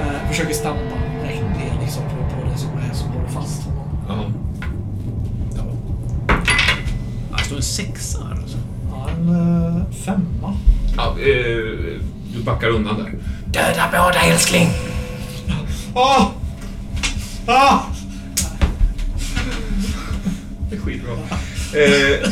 eh, 0.00 0.28
försöker 0.30 0.54
stampa 0.54 0.94
rätt 1.24 1.58
ner 1.58 1.80
liksom 1.82 2.02
på, 2.02 2.36
på 2.36 2.50
det 2.50 2.58
som 2.58 2.68
är 2.90 2.94
som 2.94 3.08
håller 3.08 3.28
fast 3.28 3.62
honom. 3.62 4.34
Ja. 5.56 5.64
Ja. 7.30 7.37
Står 7.48 7.56
en 7.56 7.62
sexa 7.62 8.18
alltså. 8.18 8.58
Ja, 8.90 9.08
en 9.10 9.28
eh, 9.28 9.82
femma. 10.04 10.56
Ja, 10.96 11.16
eh, 11.20 12.00
du 12.34 12.42
backar 12.44 12.68
undan 12.68 12.96
där. 12.98 13.12
Döda 13.46 13.88
båda 13.92 14.20
älskling! 14.20 14.68
Ah! 15.94 16.26
Ah! 17.46 17.78
Det 20.70 20.76
är 20.76 20.80
skitbra. 20.80 21.12
Eh, 21.12 22.30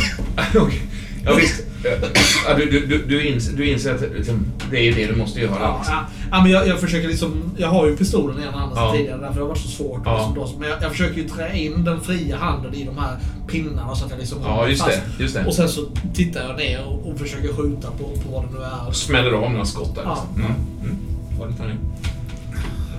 okej. 0.62 0.82
Ja, 1.24 1.34
visst. 1.34 1.60
Eh, 1.84 2.08
Ja, 2.48 2.54
du, 2.54 2.70
du, 2.70 2.86
du, 2.86 3.04
du, 3.06 3.26
inser, 3.26 3.52
du 3.52 3.66
inser 3.66 3.94
att 3.94 4.00
liksom, 4.16 4.46
det 4.70 4.88
är 4.88 4.94
det 4.94 5.06
du 5.06 5.16
måste 5.16 5.40
göra. 5.40 5.56
Ja, 5.60 5.76
Liksom. 5.78 5.94
ja, 5.94 6.06
ja, 6.30 6.42
men 6.42 6.52
jag, 6.52 6.68
jag 6.68 6.80
försöker 6.80 7.08
liksom... 7.08 7.42
Jag 7.56 7.68
har 7.68 7.86
ju 7.86 7.96
pistolen 7.96 8.38
i 8.38 8.42
ena 8.42 8.50
handen 8.58 8.78
Ja. 8.78 8.92
tidigare, 8.92 9.16
därför 9.20 9.34
har 9.34 9.40
det 9.40 9.48
varit 9.48 9.58
så 9.58 9.68
svårt. 9.68 10.02
Ja. 10.04 10.16
Liksom 10.16 10.34
då, 10.34 10.60
men 10.60 10.68
jag, 10.68 10.82
jag 10.82 10.90
försöker 10.90 11.20
ju 11.22 11.28
trä 11.28 11.58
in 11.58 11.84
den 11.84 12.00
fria 12.00 12.36
handen 12.36 12.74
i 12.74 12.84
de 12.84 12.98
här 12.98 13.16
pinnarna 13.48 13.94
så 13.94 14.04
att 14.04 14.10
jag 14.10 14.20
liksom 14.20 14.38
Ja, 14.44 14.68
just 14.68 14.82
fast. 14.82 15.00
det. 15.18 15.22
Just 15.22 15.34
det. 15.34 15.44
Och 15.46 15.54
sen 15.54 15.68
så 15.68 15.80
tittar 16.14 16.42
jag 16.48 16.56
ner 16.56 16.84
och, 16.86 17.10
och 17.10 17.18
försöker 17.18 17.48
skjuta 17.52 17.90
på, 17.90 18.04
på 18.04 18.32
vad 18.32 18.42
det 18.44 18.48
nu 18.58 18.64
är. 18.88 18.92
Smäller 18.92 19.32
av 19.32 19.50
några 19.52 19.64
skott 19.64 19.94
där. 19.94 20.02
Ja. 20.04 20.26
Liksom. 20.34 20.44
Mm. 20.44 20.56
Mm. 20.82 20.96
Farligt 21.38 21.58
hörni. 21.58 21.74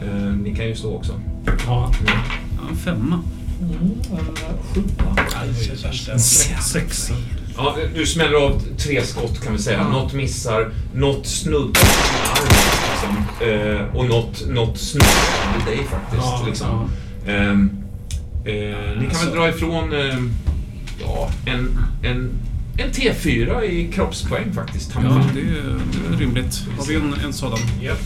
Eh, 0.03 0.33
ni 0.37 0.55
kan 0.55 0.65
ju 0.67 0.75
slå 0.75 0.95
också. 0.95 1.13
Ja. 1.67 1.91
Mm. 1.99 2.13
Ja, 2.69 2.75
femma. 2.75 3.19
Mm, 3.61 3.91
eh, 4.11 4.17
sjua. 4.73 6.17
Sexa. 6.61 7.13
Ja, 7.57 7.75
du 7.95 8.05
smäller 8.05 8.35
av 8.35 8.61
tre 8.77 9.01
skott 9.03 9.43
kan 9.43 9.53
vi 9.53 9.59
säga. 9.59 9.77
Ja. 9.77 9.89
Något 9.89 10.13
missar, 10.13 10.71
något 10.93 11.27
arm. 11.47 11.73
Liksom. 12.91 13.47
Eh, 13.47 13.95
och 13.95 14.05
något, 14.05 14.47
något 14.47 14.77
snuddar 14.77 15.57
vid 15.57 15.65
dig 15.65 15.85
faktiskt. 15.85 16.23
Ja, 16.23 16.43
liksom. 16.47 16.89
Ehm, 17.27 17.69
eh, 18.45 18.99
ni 18.99 19.09
kan 19.11 19.25
väl 19.25 19.35
dra 19.35 19.49
ifrån 19.49 19.93
ehm, 19.93 20.33
ja, 21.01 21.29
en, 21.45 21.79
en, 22.03 22.29
en 22.77 22.91
T4 22.91 23.63
i 23.63 23.91
kroppspoäng 23.91 24.53
faktiskt. 24.53 24.91
Ja, 24.95 25.21
det 25.33 25.39
är, 25.39 25.79
det 25.91 26.15
är 26.15 26.19
rimligt. 26.19 26.63
Har 26.77 26.85
vi 26.85 26.95
en, 26.95 27.13
en 27.25 27.33
sådan? 27.33 27.59
Japp. 27.81 27.99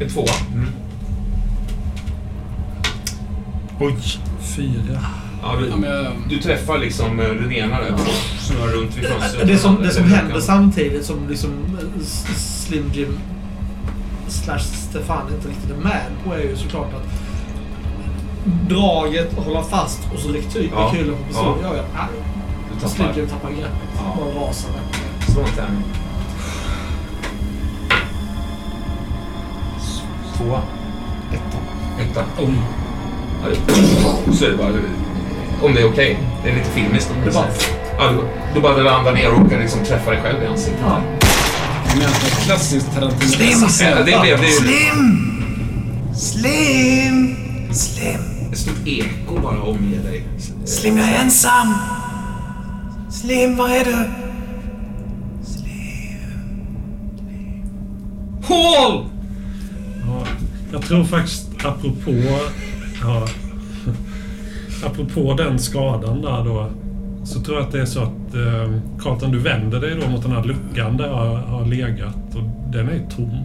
En 0.00 0.08
tvåa. 0.08 0.34
Mm. 0.54 0.68
Oj. 3.80 3.94
Fyra. 4.56 5.21
Ja, 5.42 5.56
Ja, 5.80 5.86
jag, 5.88 6.12
du 6.28 6.38
träffar 6.38 6.78
liksom 6.78 7.16
den 7.16 7.52
ena 7.52 7.80
där, 7.80 7.94
snurrar 8.40 8.66
runt 8.72 8.96
vid 8.98 9.04
fönstret. 9.04 9.46
Det 9.46 9.58
som, 9.58 9.82
det 9.82 9.90
som 9.90 10.04
händer 10.04 10.40
samtidigt 10.40 11.04
som 11.04 11.28
liksom 11.28 11.50
eh, 11.50 12.02
Slim 12.36 12.90
Jim 12.94 13.18
slash 14.28 14.58
Stefan 14.58 15.22
inte 15.34 15.48
riktigt 15.48 15.70
är 15.70 15.74
med 15.84 16.02
på 16.24 16.34
är 16.34 16.38
ju 16.42 16.56
såklart 16.56 16.94
att 16.94 17.08
draget, 18.68 19.32
hålla 19.38 19.62
fast 19.62 20.00
och 20.14 20.18
så 20.18 20.28
rekyl 20.28 20.70
Ja. 20.74 20.80
rekylen 20.92 21.14
på 21.16 21.24
pistolen 21.28 21.54
Ja. 21.62 21.68
gör 21.68 21.74
ju 21.74 21.80
att 21.80 21.94
ah, 21.96 22.06
Du 22.82 22.88
Slim 22.88 23.06
tappar. 23.06 23.18
Jim 23.20 23.28
tappar 23.28 23.50
greppet. 23.50 23.88
Ja. 23.96 24.16
Bara 24.18 24.46
rasar 24.48 24.68
med. 24.70 24.80
Slå 25.32 25.40
en 25.42 25.48
tärning. 25.48 25.82
Tvåa. 30.36 30.60
Etta. 31.32 31.58
Etta. 32.02 32.24
Ja, 32.38 33.48
det- 33.48 34.32
Så 34.36 34.44
är 34.44 34.50
det 34.50 34.56
bara... 34.56 34.70
Om 35.62 35.74
det 35.74 35.80
är 35.80 35.88
okej. 35.88 36.18
Det 36.44 36.50
är 36.50 36.54
lite 36.54 36.70
filmiskt. 36.70 37.10
om 37.10 37.16
Det 37.20 37.26
det 37.26 37.34
bara-. 37.34 37.46
Ja, 37.98 38.10
du, 38.10 38.18
du 38.54 38.60
bara 38.60 38.76
landar 38.76 39.12
ner 39.12 39.32
och 39.32 39.38
råkar 39.38 39.58
liksom 39.58 39.84
träffa 39.84 40.10
dig 40.10 40.20
själv 40.22 40.42
i 40.42 40.46
ansiktet. 40.46 40.80
Ja. 40.84 41.00
klassiskt 42.44 42.94
Tarantino. 42.94 43.30
Slim! 43.68 43.88
Ja, 43.90 43.96
det 43.96 44.04
blev 44.04 44.40
det. 44.40 44.46
är 44.46 44.50
ju 44.50 44.56
Slim! 44.56 45.44
Slim! 46.14 47.36
Slim! 47.72 48.32
ett 48.52 48.58
stort 48.58 48.86
eko 48.86 49.40
bara 49.40 49.62
omger 49.62 50.02
dig. 50.02 50.24
Slim, 50.64 50.98
jag 50.98 51.08
är 51.08 51.18
ensam! 51.22 51.74
Slim, 53.10 53.56
var 53.56 53.68
är 53.68 53.84
du? 53.84 54.10
Hål! 58.46 59.06
Ja, 60.06 60.26
jag 60.72 60.82
tror 60.82 61.04
faktiskt 61.04 61.48
apropå... 61.64 62.12
Ja, 63.02 63.26
apropå 64.84 65.34
den 65.34 65.58
skadan 65.58 66.22
där 66.22 66.44
då. 66.44 66.70
Så 67.24 67.40
tror 67.40 67.56
jag 67.56 67.66
att 67.66 67.72
det 67.72 67.80
är 67.80 67.86
så 67.86 68.00
att 68.00 68.34
eh, 68.34 68.72
Carlton, 69.00 69.32
du 69.32 69.38
vänder 69.38 69.80
dig 69.80 70.00
då 70.00 70.10
mot 70.10 70.22
den 70.22 70.32
här 70.32 70.44
luckan 70.44 70.96
där 70.96 71.06
jag 71.06 71.36
har 71.36 71.66
legat 71.66 72.34
och 72.34 72.72
den 72.72 72.88
är 72.88 73.06
tom. 73.16 73.44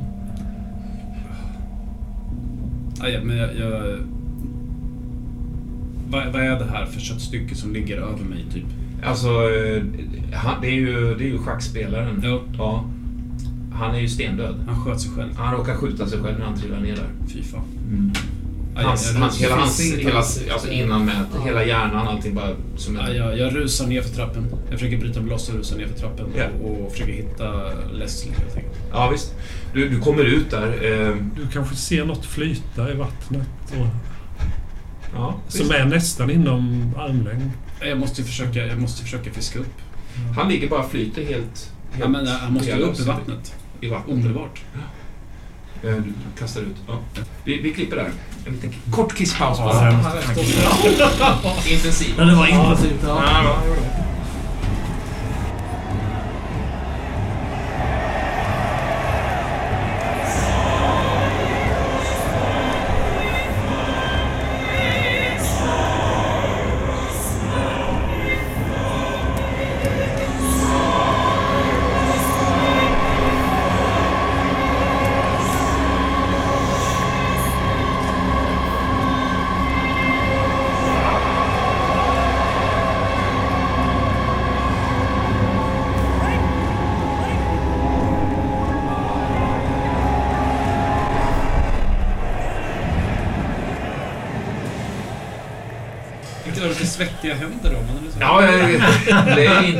Ja, 3.00 3.20
men 3.24 3.38
jag... 3.38 3.50
jag 3.56 3.98
vad, 6.10 6.26
vad 6.34 6.42
är 6.42 6.60
det 6.60 6.66
här 6.66 6.86
för 6.86 7.00
köttstycke 7.00 7.56
som 7.56 7.74
ligger 7.74 7.98
över 7.98 8.24
mig, 8.24 8.46
typ? 8.54 8.66
Alltså, 9.04 9.28
eh, 9.28 9.84
han, 10.34 10.62
det, 10.62 10.68
är 10.68 10.74
ju, 10.74 11.16
det 11.16 11.24
är 11.24 11.30
ju 11.30 11.38
schackspelaren. 11.38 12.22
Ja. 12.24 12.42
Ja. 12.58 12.86
Han 13.74 13.96
är 13.96 14.00
ju 14.00 14.08
stendöd. 14.08 14.56
Han 14.68 14.86
sköt 14.86 15.02
sig 15.02 15.12
själv. 15.12 15.36
Han 15.38 15.56
råkar 15.56 15.76
skjuta 15.76 16.08
sig 16.08 16.20
själv 16.20 16.40
när 16.40 16.46
han 16.46 16.56
trillar 16.56 16.80
ner 16.80 16.96
där. 16.96 17.10
Fy 17.28 17.44
fan. 17.44 17.62
Ja, 18.16 18.20
Hans, 18.86 19.12
jag, 19.14 19.20
hans, 19.20 19.42
hela 19.42 19.56
hans, 19.56 19.80
hela, 19.82 20.18
alltså 20.54 20.70
innan 20.72 21.06
med 21.06 21.26
hela 21.46 21.66
hjärnan, 21.66 22.08
allting 22.08 22.36
bara 22.36 22.56
som 22.78 22.96
ja, 22.96 23.08
en... 23.08 23.16
jag, 23.16 23.38
jag 23.38 23.56
rusar 23.56 23.88
ner 23.88 24.02
för 24.02 24.10
trappen. 24.16 24.48
Jag 24.70 24.80
försöker 24.80 24.98
bryta 24.98 25.20
mig 25.22 25.30
loss 25.30 25.50
och 25.50 25.56
rusa 25.56 25.76
ner 25.76 25.88
för 25.88 26.00
trappen 26.00 26.26
Ja. 26.38 26.44
och, 26.64 26.86
och 26.86 26.92
försöker 26.92 27.14
hitta 27.14 27.72
Leslie 27.94 28.34
helt 28.38 28.56
enkelt. 28.56 28.74
Ja, 28.92 29.10
visst. 29.10 29.34
Du, 29.74 29.90
du 29.90 30.00
kommer 30.00 30.24
ut 30.24 30.52
där. 30.52 30.68
Eh, 30.68 31.16
Du 31.36 31.48
kanske 31.54 31.76
ser 31.76 32.06
något 32.06 32.26
flyta 32.26 32.92
i 32.92 32.94
vattnet 32.94 33.48
och, 33.80 33.88
ja, 35.16 35.36
som 35.48 35.60
visst. 35.60 35.72
är 35.72 35.86
nästan 35.86 36.30
inom 36.30 36.92
armlängd. 36.98 37.52
Jag 37.82 37.98
måste 38.00 38.22
ju 38.22 38.28
försöka, 38.28 38.66
jag 38.66 38.82
måste 38.82 39.04
försöka 39.04 39.32
fiska 39.32 39.60
upp. 39.60 39.76
Han 40.36 40.50
ligger 40.50 40.70
bara 40.70 40.80
och 40.84 40.92
flyter 40.92 41.22
helt... 41.24 41.36
helt 41.36 41.72
Ja, 42.00 42.08
men 42.08 42.28
han 42.28 42.54
måste 42.54 42.78
upp 42.78 43.00
i 43.00 43.04
vattnet. 43.04 43.54
I 43.82 43.90
vattnet. 43.90 44.14
Omedelbart. 44.16 44.62
Eh, 44.74 44.80
Du 45.82 46.04
kastar 46.40 46.62
ut. 46.62 46.76
Ja. 46.88 47.00
Vi, 47.44 47.62
vi 47.62 47.74
klipper 47.74 47.96
där. 47.96 48.12
En 48.46 48.54
liten 48.54 48.74
kort 48.92 49.16
kisspaus 49.16 49.58
Ja, 49.60 49.66
bara. 49.66 49.80
Här 49.80 50.18
efter. 50.18 51.72
Intensiv. 51.74 52.14
Ja, 52.18 52.24
det 52.24 52.36
var 52.36 52.48
intensivt. 52.48 53.04
Ja. 53.08 53.24
Ja, 53.44 53.58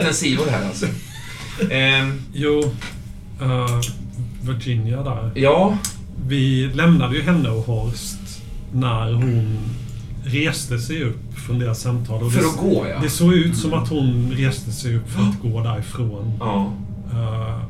intensivor 0.08 0.46
här 0.52 0.68
alltså. 0.68 0.86
Ehm, 1.72 2.22
Jo, 2.34 2.64
eh, 3.42 3.80
Virginia 4.42 5.04
där. 5.04 5.32
ja, 5.36 5.78
Vi 6.28 6.70
lämnade 6.74 7.16
ju 7.16 7.22
henne 7.22 7.50
och 7.50 7.64
Horst 7.66 8.42
när 8.74 9.14
hon 9.14 9.58
reste 10.24 10.80
sig 10.80 11.04
upp 11.04 11.40
från 11.46 11.60
deras 11.60 11.82
samtal. 11.82 12.24
Och 12.24 12.34
för 12.34 12.42
det, 12.42 12.48
att 12.48 12.58
gå 12.58 12.88
ja. 12.90 13.00
det 13.02 13.10
såg 13.10 13.34
ut 13.34 13.58
som 13.58 13.74
att 13.74 13.90
hon 13.90 14.32
reste 14.32 14.72
sig 14.72 14.96
upp 14.96 15.10
för 15.10 15.22
att 15.22 15.42
gå 15.42 15.64
därifrån. 15.64 16.34
Ja. 16.40 16.74
Eh, 17.12 17.64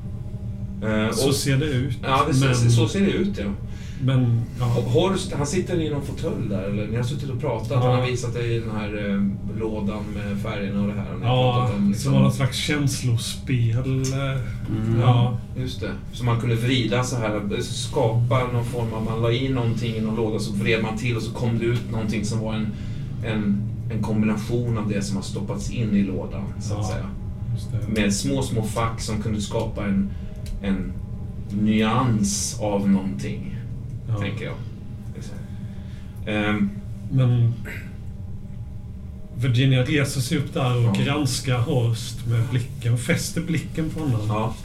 Eh, 0.84 1.12
så 1.12 1.28
och, 1.28 1.36
ser 1.36 1.58
det 1.58 1.66
ut. 1.66 1.98
ja, 2.04 2.26
det, 2.32 2.46
men, 2.46 2.56
så, 2.56 2.70
så 2.70 2.88
ser 2.88 3.02
det 3.02 3.12
ut 3.12 3.38
ja. 3.38 3.46
Men 4.02 4.42
ja, 4.60 4.66
Horst, 4.66 5.34
han 5.38 5.48
sitter 5.48 5.82
i 5.82 5.90
någon 5.90 6.02
fåtölj 6.06 6.50
där, 6.50 6.64
eller 6.64 6.88
ni 6.88 6.96
har 6.96 7.04
suttit 7.04 7.30
och 7.30 7.40
pratat. 7.42 7.72
Ja. 7.72 7.78
Han 7.92 8.00
har 8.00 8.08
visat 8.08 8.34
dig 8.34 8.60
den 8.60 8.72
här 8.72 9.10
eh, 9.10 9.60
lådan 9.60 10.04
med 10.16 10.38
färgerna 10.42 10.82
och 10.82 10.88
det 10.88 10.94
här. 10.94 11.14
Och 11.16 11.22
ja 11.24 11.72
om, 11.76 11.88
liksom- 11.90 12.04
som 12.04 12.14
var 12.14 12.22
något 12.22 12.36
slags 12.36 12.58
känslospel. 12.58 14.02
eh, 14.02 14.42
Mm. 14.70 15.00
Ja, 15.02 15.38
Just 15.58 15.82
det. 15.82 15.92
Så 16.14 16.24
man 16.26 16.40
kunde 16.40 16.56
vrida 16.56 17.04
så 17.04 17.16
här, 17.16 17.62
skapa 17.62 18.48
någon 18.54 18.66
form 18.66 18.94
av... 18.94 19.04
Man 19.06 19.22
la 19.22 19.32
in 19.32 19.52
någonting 19.54 19.96
i 19.96 20.02
någon 20.02 20.16
låda 20.16 20.40
så 20.40 20.54
vred 20.54 20.84
man 20.84 20.98
till 20.98 21.16
och 21.16 21.22
så 21.24 21.32
kom 21.32 21.60
det 21.60 21.66
ut 21.66 21.92
någonting 21.92 22.26
som 22.26 22.40
var 22.40 22.54
en, 22.54 22.68
en, 23.26 23.62
en 23.92 24.04
kombination 24.04 24.78
av 24.78 24.90
det 24.90 25.02
som 25.02 25.16
har 25.16 25.24
stoppats 25.24 25.72
in 25.72 25.96
i 25.96 26.04
lådan, 26.04 26.44
så 26.60 26.74
att 26.74 26.80
Ja. 26.80 26.88
säga. 26.88 27.06
just 27.54 27.72
det. 27.72 28.02
Med 28.02 28.14
små, 28.14 28.42
små 28.42 28.64
fack 28.64 29.02
som 29.02 29.22
kunde 29.22 29.42
skapa 29.42 29.86
en, 29.86 30.10
en 30.62 30.94
nyans 31.62 32.60
av 32.62 32.90
någonting, 32.90 33.57
Ja. 34.10 34.20
tänker 34.20 34.46
jag. 34.46 34.56
Ehm, 36.26 36.70
Men 37.12 37.54
Virginia 39.38 39.84
reser 39.84 40.22
sig 40.22 40.38
upp 40.38 40.54
där 40.54 40.78
och 40.78 40.84
Ja. 40.98 41.04
granskar 41.04 41.58
Horst 41.60 42.26
med 42.28 42.44
blicken. 42.52 42.98
Fäster 42.98 43.42
blicken 43.42 43.90
på 43.90 44.00
honom. 44.00 44.22
ja. 44.28 44.56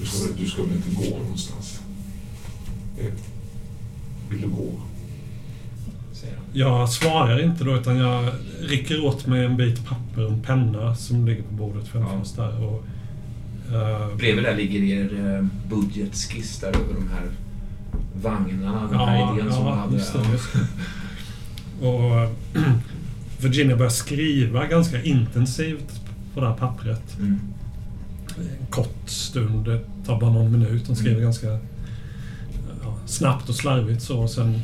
Du 0.00 0.06
ska, 0.06 0.32
du 0.38 0.46
ska 0.46 0.62
väl 0.62 0.72
inte 0.72 1.10
gå 1.10 1.18
någonstans? 1.18 1.80
Eh, 2.98 3.12
Vill 4.30 4.40
du 4.40 4.48
gå? 4.48 4.70
Jag 6.52 6.88
svarar 6.90 7.44
inte 7.44 7.64
då 7.64 7.76
utan 7.76 7.96
jag 7.96 8.32
rycker 8.60 9.04
åt 9.04 9.26
mig 9.26 9.44
en 9.44 9.56
bit 9.56 9.86
papper 9.86 10.24
och 10.26 10.32
en 10.32 10.42
penna 10.42 10.94
som 10.96 11.26
ligger 11.26 11.42
på 11.42 11.54
bordet 11.54 11.88
framför 11.88 12.14
Ja. 12.14 12.20
oss 12.20 12.32
där. 12.32 12.64
Och, 12.64 12.84
eh, 13.72 14.16
Bredvid 14.16 14.44
där 14.44 14.56
ligger 14.56 14.82
er 14.82 15.36
eh, 15.36 15.46
budgetskiss 15.68 16.58
där 16.60 16.68
över 16.68 16.94
de 16.94 17.08
här 17.08 17.26
vagnarna, 18.22 18.86
den 18.90 18.98
här 18.98 19.38
idén 19.38 19.52
som 19.52 19.64
man 19.64 19.78
hade. 19.78 19.94
just 19.96 20.12
det, 20.12 20.18
just 20.32 20.52
det. 20.52 21.86
Och 21.86 22.36
Virginia 23.40 23.76
börjar 23.76 23.90
skriva 23.90 24.66
ganska 24.66 25.02
intensivt 25.02 26.00
på 26.34 26.40
det 26.40 26.46
här 26.48 26.54
pappret. 26.56 27.16
Mm. 27.18 27.40
En 28.38 28.66
kort 28.70 29.02
stund, 29.08 29.64
det 29.64 29.80
tar 30.06 30.20
bara 30.20 30.30
någon 30.32 30.52
minut. 30.52 30.86
Hon 30.86 30.96
skriver 30.96 31.16
Mm. 31.16 31.24
ganska 31.24 31.46
ja, 32.84 32.96
snabbt 33.06 33.48
och 33.48 33.54
slarvigt 33.54 34.02
så. 34.02 34.18
Och 34.20 34.30
sen 34.30 34.54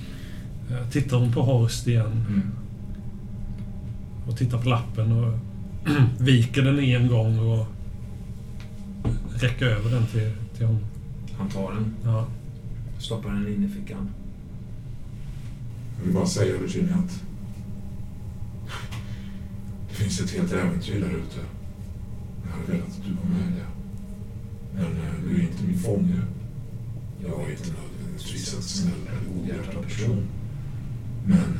eh, 0.71 0.89
tittar 0.91 1.17
hon 1.17 1.33
på 1.33 1.43
Horst 1.43 1.87
igen 1.87 2.25
Mm. 2.29 2.43
och 4.29 4.37
tittar 4.39 4.59
på 4.59 4.69
lappen 4.69 5.13
och 5.13 5.39
viker 6.19 6.63
den 6.63 6.79
en 6.79 7.09
gång 7.09 7.39
och 7.39 7.67
räcker 9.43 9.67
över 9.67 9.91
den 9.91 10.07
till, 10.07 10.31
till 10.57 10.67
honom. 10.67 10.83
Han 11.39 11.49
tar 11.49 11.73
den, 11.73 11.95
Ja. 12.05 12.27
stoppar 12.99 13.31
den 13.31 13.49
in 13.49 13.65
i 13.65 13.69
fickan. 13.69 14.11
Jag 15.99 16.05
vill 16.05 16.15
bara 16.15 16.27
säga 16.27 16.59
Virginia 16.59 16.95
att 16.95 17.23
det 19.89 19.95
finns 19.95 20.21
ett 20.21 20.31
helt 20.31 20.53
äventyr 20.53 21.01
där 21.01 21.09
ute. 21.11 21.41
Jag 22.45 22.51
hade 22.53 22.73
velat 22.73 22.87
att 22.89 23.05
du 23.07 23.13
var 23.13 23.39
med 23.39 23.53
det. 23.53 23.67
Men 24.75 24.85
eh, 24.85 25.15
du 25.29 25.37
är 25.37 25.41
inte 25.41 25.65
min 25.67 25.79
fånge. 25.79 26.21
Jag 27.23 27.43
är 27.43 27.51
inte 27.51 27.69
nödvändigtvis 27.71 28.55
en 28.57 28.63
snäll 28.63 28.95
eller 29.09 29.35
godhjärtad 29.35 29.83
person. 29.83 30.27
Men 31.27 31.59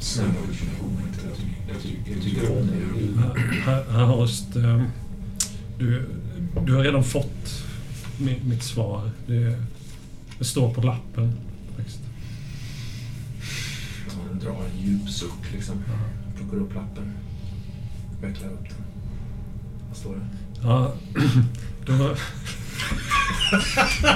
snälla 0.00 0.32
Virginia, 0.48 0.74
gå 0.80 0.86
inte. 1.08 1.40
Tycker, 1.82 2.12
jag 2.12 2.22
tycker, 2.22 2.58
om 2.60 2.66
dig. 2.66 2.82
Här, 3.64 3.84
här 3.90 4.04
Horst, 4.04 4.56
eh, 4.56 4.82
du, 5.78 6.08
du 6.66 6.74
har 6.74 6.82
redan 6.82 7.04
fått 7.04 7.64
mi- 8.18 8.44
mitt 8.44 8.62
svar. 8.62 9.10
Det, 9.26 9.56
det 10.38 10.44
står 10.44 10.74
på 10.74 10.80
lappen. 10.80 11.32
Faktiskt. 11.76 11.98
Han 14.30 14.38
drar 14.38 14.50
en 14.74 14.86
djup 14.86 15.08
suck 15.10 15.52
liksom. 15.52 15.74
Plockar 16.36 16.56
upp 16.56 16.74
lappen. 16.74 17.12
Vecklar 18.22 18.48
upp 18.48 18.62
den. 18.68 18.84
Vad 19.88 19.96
står 19.96 20.14
det? 20.14 20.20
Ja, 20.62 20.92
då, 21.86 21.92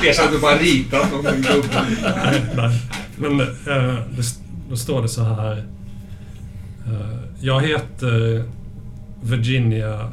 Det 0.01 0.09
är 0.09 0.12
som 0.12 0.24
att 0.27 0.32
du 0.32 0.41
bara 0.41 0.57
ritat 0.59 1.12
någon 1.12 1.23
gubbe. 1.43 1.87
nej, 2.03 2.43
nej. 2.57 2.81
Men 3.16 3.41
eh, 3.41 3.99
det, 4.16 4.35
då 4.70 4.77
står 4.77 5.03
det 5.03 5.09
så 5.09 5.23
här. 5.24 5.59
Eh, 6.87 7.19
jag 7.41 7.61
heter 7.66 8.45
Virginia 9.23 10.11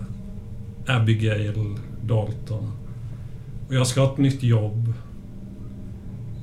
Abigail 0.88 1.78
Dalton. 2.04 2.72
Och 3.68 3.76
jag 3.76 3.88
ska 3.88 4.02
ha 4.02 4.14
ett 4.14 4.18
nytt 4.18 4.44
jobb. 4.44 4.94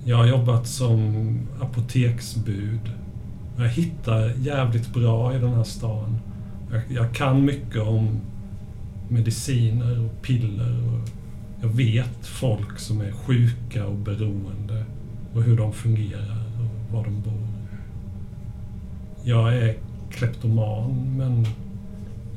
Jag 0.05 0.17
har 0.17 0.27
jobbat 0.27 0.67
som 0.67 1.39
apoteksbud. 1.61 2.93
Jag 3.59 3.69
hittar 3.69 4.33
jävligt 4.39 4.95
bra 4.95 5.35
i 5.35 5.39
den 5.39 5.55
här 5.55 5.65
stan. 5.65 6.19
Jag, 6.73 6.83
jag 6.89 7.15
kan 7.15 7.45
mycket 7.45 7.83
om 7.83 8.21
mediciner 9.09 10.05
och 10.05 10.23
piller. 10.23 10.89
Och 10.89 11.09
jag 11.61 11.69
vet 11.69 12.27
folk 12.27 12.79
som 12.79 13.01
är 13.01 13.13
sjuka 13.13 13.87
och 13.87 13.97
beroende. 13.97 14.85
Och 15.35 15.43
hur 15.43 15.57
de 15.57 15.73
fungerar 15.73 16.45
och 16.59 16.95
var 16.95 17.05
de 17.05 17.21
bor. 17.21 17.49
Jag 19.25 19.57
är 19.57 19.77
kleptoman, 20.11 21.17
men 21.17 21.47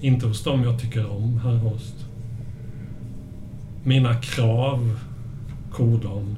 inte 0.01 0.25
hos 0.27 0.43
dem 0.43 0.63
jag 0.63 0.79
tycker 0.79 1.09
om, 1.11 1.39
herr 1.39 1.55
Horst. 1.57 1.95
Mina 3.83 4.15
krav, 4.15 4.99
kodon. 5.71 6.37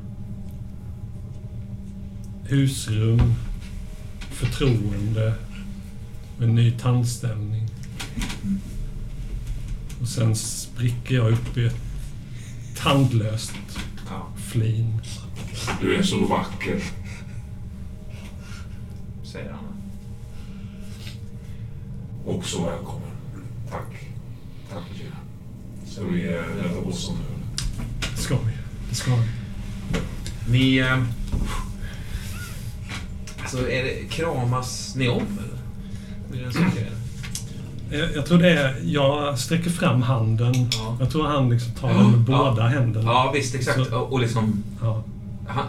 Husrum, 2.43 3.33
förtroende, 4.19 5.33
en 6.41 6.55
ny 6.55 6.71
tandställning. 6.71 7.67
Och 10.01 10.07
sen 10.07 10.35
spricker 10.35 11.15
jag 11.15 11.31
upp 11.31 11.57
i 11.57 11.65
ett 11.65 11.75
tandlöst 12.77 13.53
Ja. 14.09 14.27
flin. 14.37 15.01
Du 15.81 15.95
är 15.95 16.03
så 16.03 16.25
vacker. 16.25 16.83
Säger 19.23 19.51
han. 19.51 19.65
Och 22.25 22.45
så 22.45 22.63
välkommen. 22.65 22.98
Tack. 23.71 24.07
Tack 24.73 24.83
Virginia. 24.91 25.15
Ska 25.87 26.03
vi 26.03 26.27
eh, 26.27 26.31
rädda 26.63 26.81
bossen 26.85 27.15
nu? 27.15 27.43
Det 28.15 28.21
ska 28.21 28.35
vi. 28.35 28.51
Det 28.89 28.95
ska 28.95 29.11
vi. 29.15 29.27
Ni... 30.51 30.77
Eh, 30.77 31.03
alltså, 33.41 33.57
är 33.69 33.83
det, 33.83 34.09
kramas 34.09 34.95
ni 34.95 35.07
om 35.09 35.21
eller? 35.39 35.59
Blir 36.31 36.41
det? 37.89 37.97
Jag, 37.97 38.15
jag 38.15 38.25
tror 38.25 38.37
det 38.37 38.49
är... 38.59 38.75
Jag 38.83 39.39
sträcker 39.39 39.69
fram 39.69 40.01
handen. 40.01 40.53
Ja. 40.71 40.97
Jag 40.99 41.11
tror 41.11 41.27
han 41.27 41.49
liksom 41.49 41.71
tar 41.71 41.87
den 41.93 42.11
med 42.11 42.19
Ja. 42.29 42.37
båda 42.53 42.67
händerna. 42.67 43.11
Ja, 43.11 43.31
visst. 43.35 43.55
Exakt. 43.55 43.89
Så- 43.89 43.99
Och, 43.99 44.19
liksom... 44.19 44.63
Ja. 44.81 45.03
Han, 45.47 45.65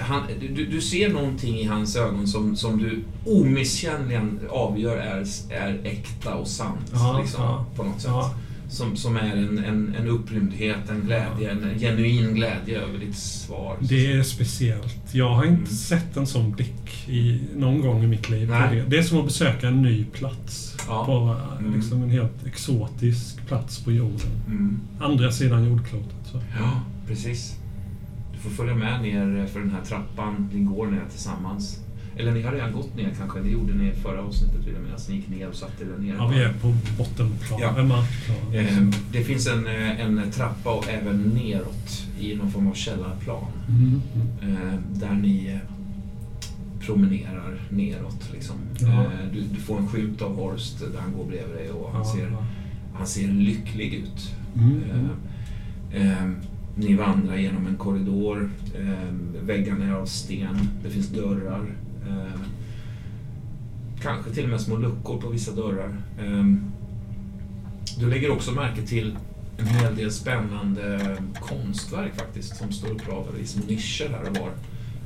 han, 0.00 0.22
du, 0.40 0.66
du 0.66 0.80
ser 0.80 1.08
någonting 1.08 1.58
i 1.58 1.64
hans 1.64 1.96
ögon 1.96 2.26
som, 2.26 2.56
som 2.56 2.78
du 2.78 3.04
omisskännligen 3.26 4.40
avgör 4.50 4.96
är, 4.96 5.24
är 5.50 5.80
äkta 5.84 6.34
och 6.34 6.48
sant. 6.48 6.90
Ja, 6.92 7.18
liksom, 7.22 7.42
ja. 7.44 7.66
På 7.76 7.82
något 7.82 8.00
sätt. 8.00 8.10
Ja. 8.10 8.34
Som, 8.68 8.96
som 8.96 9.16
är 9.16 9.36
en, 9.36 9.58
en, 9.64 9.94
en 9.98 10.08
upprymdhet, 10.08 10.90
en 10.90 11.00
glädje, 11.00 11.50
en 11.50 11.78
genuin 11.78 12.34
glädje 12.34 12.80
över 12.80 12.98
ditt 12.98 13.16
svar. 13.18 13.76
Det 13.80 14.12
är 14.12 14.22
speciellt. 14.22 15.14
Jag 15.14 15.28
har 15.34 15.44
inte 15.44 15.54
Mm. 15.56 15.66
sett 15.66 16.16
en 16.16 16.26
sån 16.26 16.52
blick 16.52 17.08
i, 17.08 17.40
någon 17.56 17.80
gång 17.80 18.04
i 18.04 18.06
mitt 18.06 18.30
liv. 18.30 18.48
Det, 18.48 18.84
det 18.88 18.98
är 18.98 19.02
som 19.02 19.18
att 19.18 19.24
besöka 19.24 19.68
en 19.68 19.82
ny 19.82 20.04
plats. 20.04 20.76
På 20.86 21.36
Mm. 21.58 21.74
liksom 21.74 22.02
en 22.02 22.10
helt 22.10 22.46
exotisk 22.46 23.46
plats 23.46 23.84
på 23.84 23.92
jorden. 23.92 24.30
Mm. 24.46 24.80
Andra 25.00 25.32
sidan 25.32 25.64
jordklotet. 25.64 26.14
Så. 26.32 26.40
Ja, 26.58 26.80
precis. 27.08 27.56
Får 28.44 28.50
följa 28.50 28.74
med 28.74 29.02
ner 29.02 29.46
för 29.46 29.60
den 29.60 29.70
här 29.70 29.80
trappan. 29.84 30.48
Ni 30.52 30.60
går 30.60 30.86
ner 30.86 31.02
tillsammans. 31.10 31.80
Eller 32.16 32.32
ni 32.32 32.42
har 32.42 32.52
redan 32.52 32.72
gått 32.72 32.96
ner 32.96 33.10
kanske. 33.18 33.40
Det 33.40 33.48
gjorde 33.48 33.74
ni 33.74 33.88
i 33.88 33.92
förra 33.92 34.22
avsnittet 34.22 34.66
vill 34.66 34.74
jag 34.74 34.82
minnas. 34.82 35.08
Ni 35.08 35.16
gick 35.16 35.28
ner 35.28 35.48
och 35.48 35.54
satte 35.54 35.84
er 35.84 35.88
nere. 35.98 36.16
Ja, 36.18 36.26
vi 36.28 36.42
är 36.42 36.52
på 36.52 36.74
bottenplan. 36.98 37.60
Ja. 37.60 37.74
Ja. 37.76 37.84
Markplan. 37.84 38.54
Eh, 38.54 38.98
Det 39.12 39.24
finns 39.24 39.46
en, 39.46 39.66
eh, 39.66 40.00
en 40.00 40.30
trappa 40.32 40.70
och 40.70 40.88
även 40.88 41.16
neråt 41.22 42.06
i 42.20 42.36
någon 42.36 42.50
form 42.50 42.66
av 42.68 42.74
källarplan. 42.74 43.44
Mm. 43.68 44.00
Mm. 44.42 44.78
Där 44.92 45.12
ni 45.12 45.46
eh, 45.52 45.58
promenerar 46.86 47.60
neråt. 47.70 48.30
Liksom. 48.32 48.56
Ja. 48.80 48.86
Eh, 49.02 49.08
Du, 49.32 49.40
du 49.40 49.60
får 49.60 49.78
en 49.78 49.88
skylt 49.88 50.22
av 50.22 50.36
Horst 50.36 50.78
där 50.92 51.00
han 51.00 51.12
går 51.12 51.24
bredvid 51.24 51.56
dig 51.56 51.70
och 51.70 51.92
han, 51.92 52.02
Ja, 52.06 52.12
ser, 52.14 52.30
ja. 52.30 52.44
han 52.94 53.06
ser 53.06 53.28
lycklig 53.28 53.94
ut. 53.94 54.34
Mm, 54.56 54.82
eh, 55.92 56.30
ni 56.76 56.94
vandrar 56.94 57.36
genom 57.36 57.66
en 57.66 57.76
korridor. 57.76 58.50
Eh, 58.74 59.14
väggarna 59.42 59.84
är 59.84 59.92
av 59.92 60.06
sten. 60.06 60.68
Det 60.82 60.90
finns 60.90 61.08
dörrar. 61.08 61.74
Eh, 62.08 62.40
kanske 64.02 64.30
till 64.30 64.44
och 64.44 64.50
med 64.50 64.60
små 64.60 64.76
luckor 64.76 65.20
på 65.20 65.28
vissa 65.28 65.52
dörrar. 65.52 65.96
Eh, 66.18 66.44
du 67.98 68.10
lägger 68.10 68.30
också 68.30 68.52
märke 68.52 68.82
till 68.82 69.16
en 69.58 69.66
hel 69.66 69.96
del 69.96 70.10
spännande 70.10 71.16
konstverk 71.40 72.14
faktiskt 72.14 72.56
som 72.56 72.72
står 72.72 72.90
uppradade 72.90 73.38
i 73.38 73.46
små 73.46 73.66
nischer 73.66 74.08
här 74.08 74.30
och 74.30 74.36
var. 74.36 74.50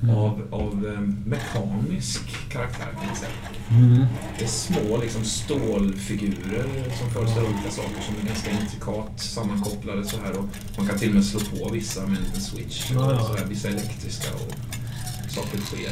Mm. 0.03 0.15
Av, 0.17 0.43
av 0.51 0.87
eh, 0.95 1.01
mekanisk 1.31 2.21
karaktär 2.53 2.87
kan 2.99 3.07
man 3.07 3.17
säga. 3.17 3.31
Mm. 3.71 4.05
Det 4.39 4.45
är 4.45 4.49
små 4.49 4.97
liksom, 5.03 5.25
stålfigurer 5.25 6.67
som 6.99 7.11
föreställer 7.11 7.47
olika 7.49 7.71
saker 7.71 8.03
som 8.03 8.15
är 8.23 8.27
ganska 8.29 8.51
intrikat 8.51 9.21
sammankopplade 9.21 10.05
så 10.05 10.17
här 10.25 10.33
och 10.39 10.45
man 10.79 10.87
kan 10.89 10.99
till 10.99 11.09
och 11.09 11.15
med 11.15 11.25
slå 11.25 11.41
på 11.41 11.69
vissa 11.73 12.01
med 12.07 12.19
en 12.19 12.25
liten 12.25 12.41
switch. 12.41 12.91
Ja, 12.95 13.13
ja. 13.13 13.21
Så 13.25 13.37
här, 13.37 13.45
vissa 13.45 13.69
elektriska 13.69 14.29
och 14.35 14.53
saker 15.31 15.59
sker. 15.59 15.91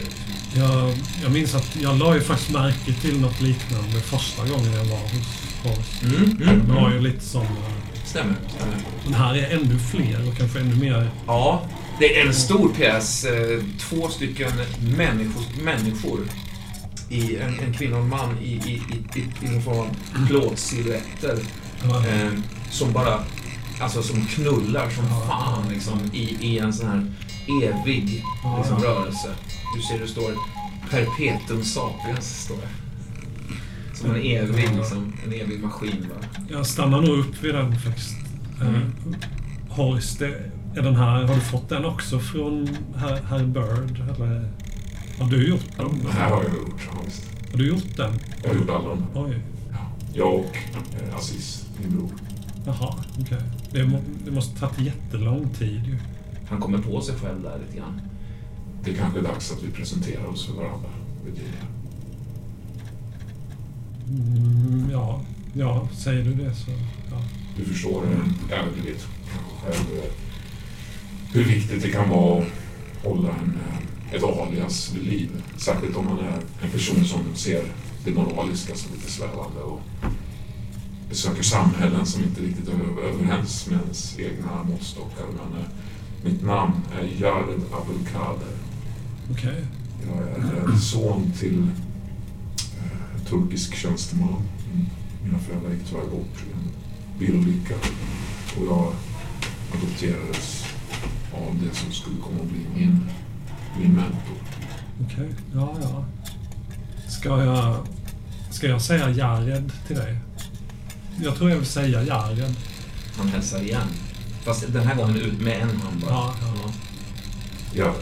Jag, 0.60 0.94
jag 1.22 1.32
minns 1.32 1.54
att 1.54 1.76
jag 1.76 1.98
la 1.98 2.14
ju 2.14 2.20
faktiskt 2.20 2.50
märke 2.50 2.92
till 2.92 3.20
något 3.20 3.40
liknande 3.40 4.00
första 4.00 4.42
gången 4.48 4.72
jag 4.72 4.84
var 4.84 4.98
hos 4.98 5.46
Horst. 5.62 6.02
Mm, 6.02 6.42
mm, 6.42 6.66
Det 6.68 6.72
var 6.74 6.88
ju 6.90 6.96
mm. 6.98 7.04
lite 7.04 7.24
som... 7.24 7.42
eh, 7.42 7.48
Stämmer. 8.04 8.34
stämmer. 8.48 8.76
Men 9.04 9.14
här 9.14 9.34
är 9.34 9.56
ännu 9.56 9.78
fler 9.78 10.28
och 10.28 10.36
kanske 10.36 10.60
ännu 10.60 10.76
mer... 10.76 11.10
Ja, 11.26 11.62
det 11.98 12.20
är 12.20 12.26
en 12.26 12.34
stor 12.34 12.68
pjäs. 12.68 13.24
eh, 13.24 13.60
Två 13.78 14.08
stycken 14.08 14.50
människor, 14.96 15.62
människor 15.64 16.20
i 17.10 17.36
en, 17.36 17.58
en 17.60 17.72
kvinna 17.72 17.96
och 17.96 18.02
en 18.02 18.08
man 18.08 18.38
i, 18.38 18.52
i, 18.52 18.82
i, 19.14 19.20
i, 19.46 19.48
någon 19.50 19.62
form 19.62 19.78
av 19.78 19.88
plåtsilhuetter. 20.26 21.38
Eh, 21.84 22.32
som 22.70 22.92
bara, 22.92 23.20
alltså 23.80 24.02
som 24.02 24.26
knullar 24.26 24.90
som 24.90 25.04
fan 25.28 25.68
liksom 25.68 26.00
i, 26.12 26.36
i 26.40 26.58
en 26.58 26.72
sån 26.72 26.88
här 26.88 27.12
evig 27.62 28.24
liksom, 28.58 28.82
rörelse. 28.82 29.28
Du 29.76 29.82
ser 29.82 29.98
det 29.98 30.08
står 30.08 30.32
Perpetuum 30.90 31.64
sapiens, 31.64 32.42
står 32.44 32.56
det. 32.56 32.68
Som 33.96 34.10
en 34.10 34.16
evig, 34.16 34.68
liksom, 34.76 35.12
en 35.26 35.32
evig 35.32 35.60
maskin 35.62 36.06
bara. 36.08 36.56
Jag 36.58 36.66
stannar 36.66 37.00
nog 37.00 37.18
upp 37.18 37.44
vid 37.44 37.54
den 37.54 37.78
faktiskt. 37.80 38.14
Mm. 38.60 38.74
Mm. 38.74 38.92
Är 40.76 40.82
den 40.82 40.96
här, 40.96 41.24
har 41.24 41.34
du 41.34 41.40
fått 41.40 41.68
den 41.68 41.84
också 41.84 42.18
från 42.18 42.68
herr, 42.96 43.22
herr 43.22 43.44
Bird? 43.44 44.02
Eller 44.14 44.50
har 45.18 45.30
du 45.30 45.48
gjort 45.48 45.76
den? 45.76 46.00
Det 46.04 46.12
här 46.12 46.30
har 46.30 46.42
jag 46.42 46.54
gjort, 46.54 46.88
ja, 46.92 47.00
visst. 47.04 47.24
Har 47.50 47.58
du 47.58 47.68
gjort 47.68 47.96
den? 47.96 48.12
Jag 48.42 48.48
har 48.48 48.56
gjort 48.56 48.70
alla 48.70 48.88
dem. 48.88 49.06
Oj. 49.14 49.40
Jag 50.14 50.34
och 50.34 50.56
eh, 50.56 51.16
Aziz, 51.16 51.66
min 51.80 51.96
bror. 51.96 52.10
Jaha, 52.66 52.94
okej. 53.20 53.42
Det, 53.70 53.84
må, 53.84 53.98
det 54.24 54.30
måste 54.30 54.60
tagit 54.60 54.78
jättelång 54.78 55.48
tid 55.48 55.86
ju. 55.86 55.98
Han 56.48 56.60
kommer 56.60 56.78
på 56.78 57.00
sig 57.00 57.14
själv 57.14 57.42
där 57.42 57.58
lite 57.66 57.76
grann. 57.76 58.00
Det 58.84 58.90
är 58.90 58.94
kanske 58.94 59.18
är 59.18 59.22
dags 59.22 59.52
att 59.52 59.62
vi 59.62 59.70
presenterar 59.70 60.26
oss 60.26 60.46
för 60.46 60.54
varandra, 60.54 60.88
Virginia. 61.24 61.66
Mm, 64.08 64.90
ja, 64.92 65.20
ja, 65.52 65.88
säger 65.92 66.24
du 66.24 66.34
det 66.34 66.54
så... 66.54 66.70
Ja. 67.10 67.22
Du 67.56 67.64
förstår 67.64 68.02
eh, 68.04 68.58
även 68.58 68.72
du 68.74 68.90
vet 68.92 69.06
eh, 69.68 70.25
hur 71.36 71.44
viktigt 71.44 71.82
det 71.82 71.90
kan 71.90 72.08
vara 72.10 72.42
att 72.42 72.48
hålla 73.04 73.28
en, 73.28 73.58
eh, 73.68 74.14
ett 74.14 74.22
alias 74.22 74.92
vid 74.94 75.04
liv. 75.04 75.30
Särskilt 75.56 75.96
om 75.96 76.04
man 76.04 76.18
är 76.18 76.40
en 76.62 76.70
person 76.70 77.04
som 77.04 77.20
ser 77.34 77.62
det 78.04 78.10
moraliska 78.10 78.74
som 78.74 78.94
lite 78.94 79.10
svävande 79.10 79.60
och 79.60 79.80
besöker 81.08 81.42
samhällen 81.42 82.06
som 82.06 82.22
inte 82.22 82.40
riktigt 82.40 82.68
är 82.68 82.72
överens 83.08 83.66
med 83.66 83.80
ens 83.80 84.18
egna 84.18 84.62
måttstockar. 84.64 85.26
Men 85.26 85.60
eh, 85.60 85.66
mitt 86.24 86.42
namn 86.42 86.74
är 87.00 87.22
Jared 87.22 87.60
Abdelkader. 87.72 88.56
Okej. 89.30 89.64
Jag 90.06 90.28
är 90.28 90.68
eh, 90.68 90.78
son 90.78 91.32
till 91.38 91.62
eh, 92.58 93.28
turkisk 93.28 93.76
tjänsteman. 93.76 94.42
Mm. 94.72 94.86
Mina 95.24 95.38
föräldrar 95.38 95.70
gick 95.70 95.88
tyvärr 95.88 96.06
bort 96.06 96.44
i 96.48 96.52
en 96.52 96.72
bilolycka. 97.18 97.74
Och 98.56 98.66
jag 98.66 98.92
adopterades 99.74 100.65
av 101.36 101.56
det 101.62 101.76
som 101.76 101.92
skulle 101.92 102.16
komma 102.20 102.42
att 102.42 102.48
bli 102.48 102.60
min, 102.74 103.00
min 103.80 103.92
mentor. 103.92 104.36
Okej. 105.04 105.28
Ja, 105.54 105.74
ja. 105.82 106.04
Ska 107.08 107.44
jag... 107.44 107.76
Ska 108.50 108.66
jag 108.66 108.82
säga 108.82 109.10
Jared 109.10 109.72
till 109.86 109.96
dig? 109.96 110.18
Jag 111.24 111.36
tror 111.36 111.50
jag 111.50 111.56
vill 111.56 111.66
säga 111.66 112.02
Jared. 112.02 112.54
Han 113.18 113.28
hälsar 113.28 113.60
igen. 113.62 113.88
Fast 114.44 114.72
den 114.72 114.86
här 114.86 114.94
gången 114.96 115.16
ut 115.16 115.40
med 115.40 115.60
en 115.60 115.68
hand 115.68 116.00
bara. 116.00 116.10
Ja, 116.10 116.34
ja. 116.40 116.72
Ja, 117.74 117.94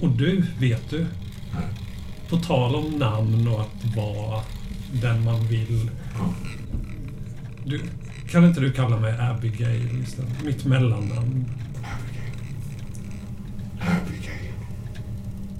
Och 0.00 0.08
du, 0.08 0.44
vet 0.58 0.90
du? 0.90 1.06
Nej. 1.54 1.64
På 2.28 2.36
tal 2.38 2.74
om 2.74 2.90
namn 2.90 3.48
och 3.48 3.60
att 3.60 3.96
vara 3.96 4.42
den 4.92 5.24
man 5.24 5.46
vill. 5.46 5.90
ja. 6.18 6.34
Du, 7.66 7.80
kan 8.30 8.44
inte 8.44 8.60
du 8.60 8.72
kalla 8.72 8.96
mig 9.00 9.18
Abigail 9.20 10.02
istället? 10.02 10.42
Mitt 10.44 10.64
mellannamn. 10.64 11.44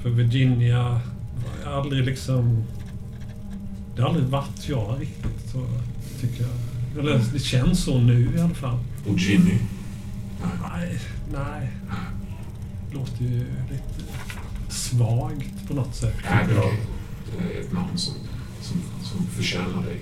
För 0.02 0.10
Virginia 0.10 0.82
har 0.82 1.00
jag 1.64 1.72
aldrig 1.72 2.04
liksom... 2.04 2.64
Det 3.96 4.02
har 4.02 4.08
aldrig 4.08 4.26
varit 4.26 4.68
jag 4.68 5.00
riktigt, 5.00 5.50
så 5.52 5.66
tycker 6.20 6.42
jag. 6.42 6.52
Eller 6.98 7.24
det 7.32 7.38
känns 7.38 7.84
så 7.84 7.98
nu 7.98 8.34
i 8.36 8.40
alla 8.40 8.54
fall. 8.54 8.78
Och 9.06 9.18
Ginny. 9.18 9.58
Nej, 10.62 10.98
nej. 11.32 11.70
Låter 12.92 13.24
ju 13.24 13.38
lite 13.70 14.04
svagt 14.68 15.68
på 15.68 15.74
något 15.74 15.94
sätt. 15.94 16.14
Abigail. 16.42 16.76
Det 17.38 17.56
är 17.56 17.60
ett 17.60 17.72
namn 17.72 17.98
som, 17.98 18.14
som, 18.60 18.80
som 19.02 19.26
förtjänar 19.26 19.82
dig. 19.82 20.00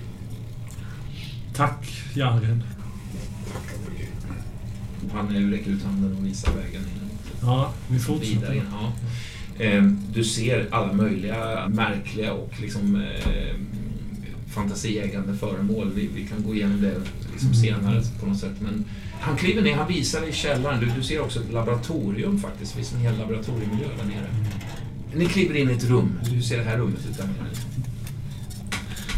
Tack, 1.55 2.03
Jared. 2.15 2.63
Tack 3.53 3.75
Abigail. 3.75 4.09
Han 5.13 5.37
eh, 5.37 5.51
räcker 5.51 5.71
ut 5.71 5.83
handen 5.85 6.17
och 6.17 6.27
visar 6.27 6.53
vägen. 6.53 6.83
Ja, 7.43 7.73
vi 7.89 7.95
Vidare 7.95 8.07
fortsätter. 8.07 8.55
in. 8.55 8.63
Ja. 8.73 8.93
Eh, 9.65 9.83
Du 10.15 10.25
ser 10.25 10.67
alla 10.71 10.93
möjliga 10.93 11.69
märkliga 11.69 12.33
och 12.33 12.53
liksom 12.61 12.97
eh, 12.97 13.55
fantasieggande 14.55 15.35
föremål. 15.37 15.93
Vi, 15.95 16.09
vi 16.15 16.27
kan 16.27 16.43
gå 16.43 16.55
igenom 16.55 16.81
det 16.83 16.95
liksom 17.33 17.49
Mm. 17.51 17.55
senare 17.63 18.03
på 18.21 18.27
något 18.27 18.39
sätt. 18.39 18.55
Men 18.61 18.85
han 19.21 19.37
kliver 19.37 19.63
ner, 19.63 19.75
han 19.77 19.89
visar 19.89 20.21
dig 20.21 20.31
i 20.31 20.33
källaren. 20.33 20.81
Du, 20.81 20.87
du 20.97 21.03
ser 21.03 21.21
också 21.21 21.41
ett 21.41 21.53
laboratorium 21.53 22.39
faktiskt. 22.39 22.73
Det 22.73 22.77
finns 22.77 22.93
en 22.93 23.01
hel 23.01 23.19
laboratoriemiljö 23.19 23.87
där 23.99 24.05
nere. 24.05 24.27
Ni 25.15 25.27
kliver 25.27 25.55
in 25.55 25.71
i 25.71 25.73
ett 25.73 25.85
rum. 25.85 26.13
Hur 26.31 26.41
ser 26.43 26.59
det 26.59 26.65
här 26.65 26.79
rummet 26.79 27.01
ut 27.11 27.17
där 27.17 27.25
nere? 27.25 27.49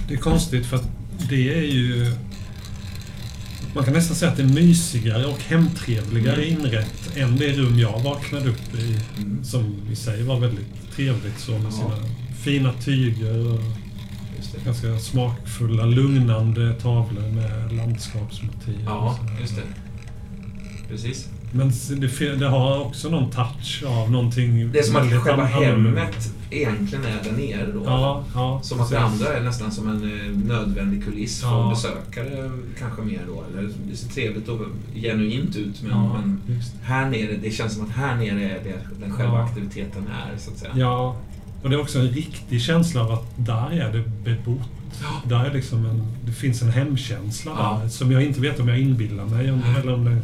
Det 0.09 0.14
är 0.14 0.18
konstigt 0.18 0.66
för 0.66 0.76
att 0.76 0.88
det 1.28 1.55
är 1.59 1.62
ju... 1.62 2.12
Man 3.74 3.84
kan 3.84 3.92
nästan 3.92 4.16
säga 4.16 4.30
att 4.30 4.36
det 4.36 4.42
är 4.42 4.46
mysigare 4.48 5.26
och 5.26 5.38
hemtrevligare 5.42 6.42
Mm. 6.44 6.60
inrätt 6.60 7.16
än 7.16 7.36
det 7.36 7.52
rum 7.52 7.78
jag 7.78 8.01
vaknade 8.01 8.48
upp 8.48 8.74
i. 8.78 8.98
Mm. 9.18 9.44
Som 9.44 9.74
i 9.92 9.96
sig 9.96 10.22
var 10.22 10.40
väldigt 10.40 10.66
trevligt 10.96 11.38
så 11.38 11.51
med 11.52 11.64
Ja. 11.66 11.70
sina 11.70 11.96
fina 12.44 12.72
tyger 12.72 13.46
och 13.55 13.60
ganska 14.64 14.98
smakfulla, 14.98 15.84
lugnande 15.84 16.74
tavlor 16.74 17.28
med 17.28 17.72
landskapsmotiv. 17.76 18.80
Ja, 18.84 19.18
just 19.40 19.56
det. 19.56 19.62
Precis. 20.88 21.28
Men 21.56 21.72
det, 22.01 22.36
det 22.39 22.48
har 22.48 22.81
också 22.81 23.09
någon 23.09 23.31
touch 23.31 23.85
av 23.86 24.10
någonting 24.10 24.72
Det 24.72 24.78
är 24.78 24.82
som 24.82 24.97
att 24.97 25.22
själva 25.22 25.43
annorlunda. 25.48 26.01
hemmet 26.01 26.32
egentligen 26.51 27.05
är 27.05 27.24
där 27.24 27.32
nere 27.32 27.72
då. 27.72 27.82
Ja, 27.85 28.24
ja. 28.35 28.60
Som 28.62 28.81
att 28.81 28.90
det 28.90 29.01
andra 29.01 29.26
är 29.28 29.43
nästan 29.43 29.72
som 29.72 29.89
en 29.89 30.02
eh, 30.20 30.47
nödvändig 30.48 31.05
kuliss 31.05 31.40
för 31.40 31.48
Ja. 31.48 31.70
besökare 31.70 32.51
kanske 32.78 33.02
mer 33.02 33.20
då. 33.26 33.44
Eller 33.52 33.70
det 33.90 33.97
ser 33.97 34.09
trevligt 34.09 34.48
och 34.48 34.60
genuint 34.94 35.56
ut 35.56 35.82
men, 35.82 35.90
Ja, 35.90 36.12
men 36.12 36.40
här 36.82 37.10
nere, 37.10 37.36
det 37.43 37.51
känns 37.51 37.74
som 37.74 37.85
att 37.85 37.90
här 37.90 38.16
nere 38.16 38.43
är 38.51 38.64
det 38.64 38.78
den 39.01 39.12
själva 39.12 39.39
aktiviteten 39.39 40.02
är 40.32 40.39
så 40.39 40.51
att 40.51 40.59
säga. 40.59 40.72
Ja, 40.76 41.16
och 41.62 41.70
det 41.70 41.76
är 41.76 41.81
också 41.81 41.98
en 41.98 42.09
riktig 42.09 42.62
känsla 42.62 43.01
av 43.05 43.12
att 43.12 43.32
där 43.36 43.70
är 43.72 43.93
det 43.93 44.02
bebott. 44.24 44.68
Där 45.28 45.44
är 45.44 45.52
liksom 45.55 45.86
en, 45.86 46.02
det 46.26 46.32
finns 46.32 46.62
en 46.62 46.70
hemkänsla 46.70 47.78
där 47.82 47.89
som 47.89 48.12
jag 48.12 48.22
inte 48.22 48.40
vet 48.40 48.60
om 48.60 48.68
jag 48.68 48.78
inbillar 48.81 49.24
mig 49.24 49.52
om, 49.52 49.62
eller 49.82 49.94
om 49.94 50.05
det 50.05 50.18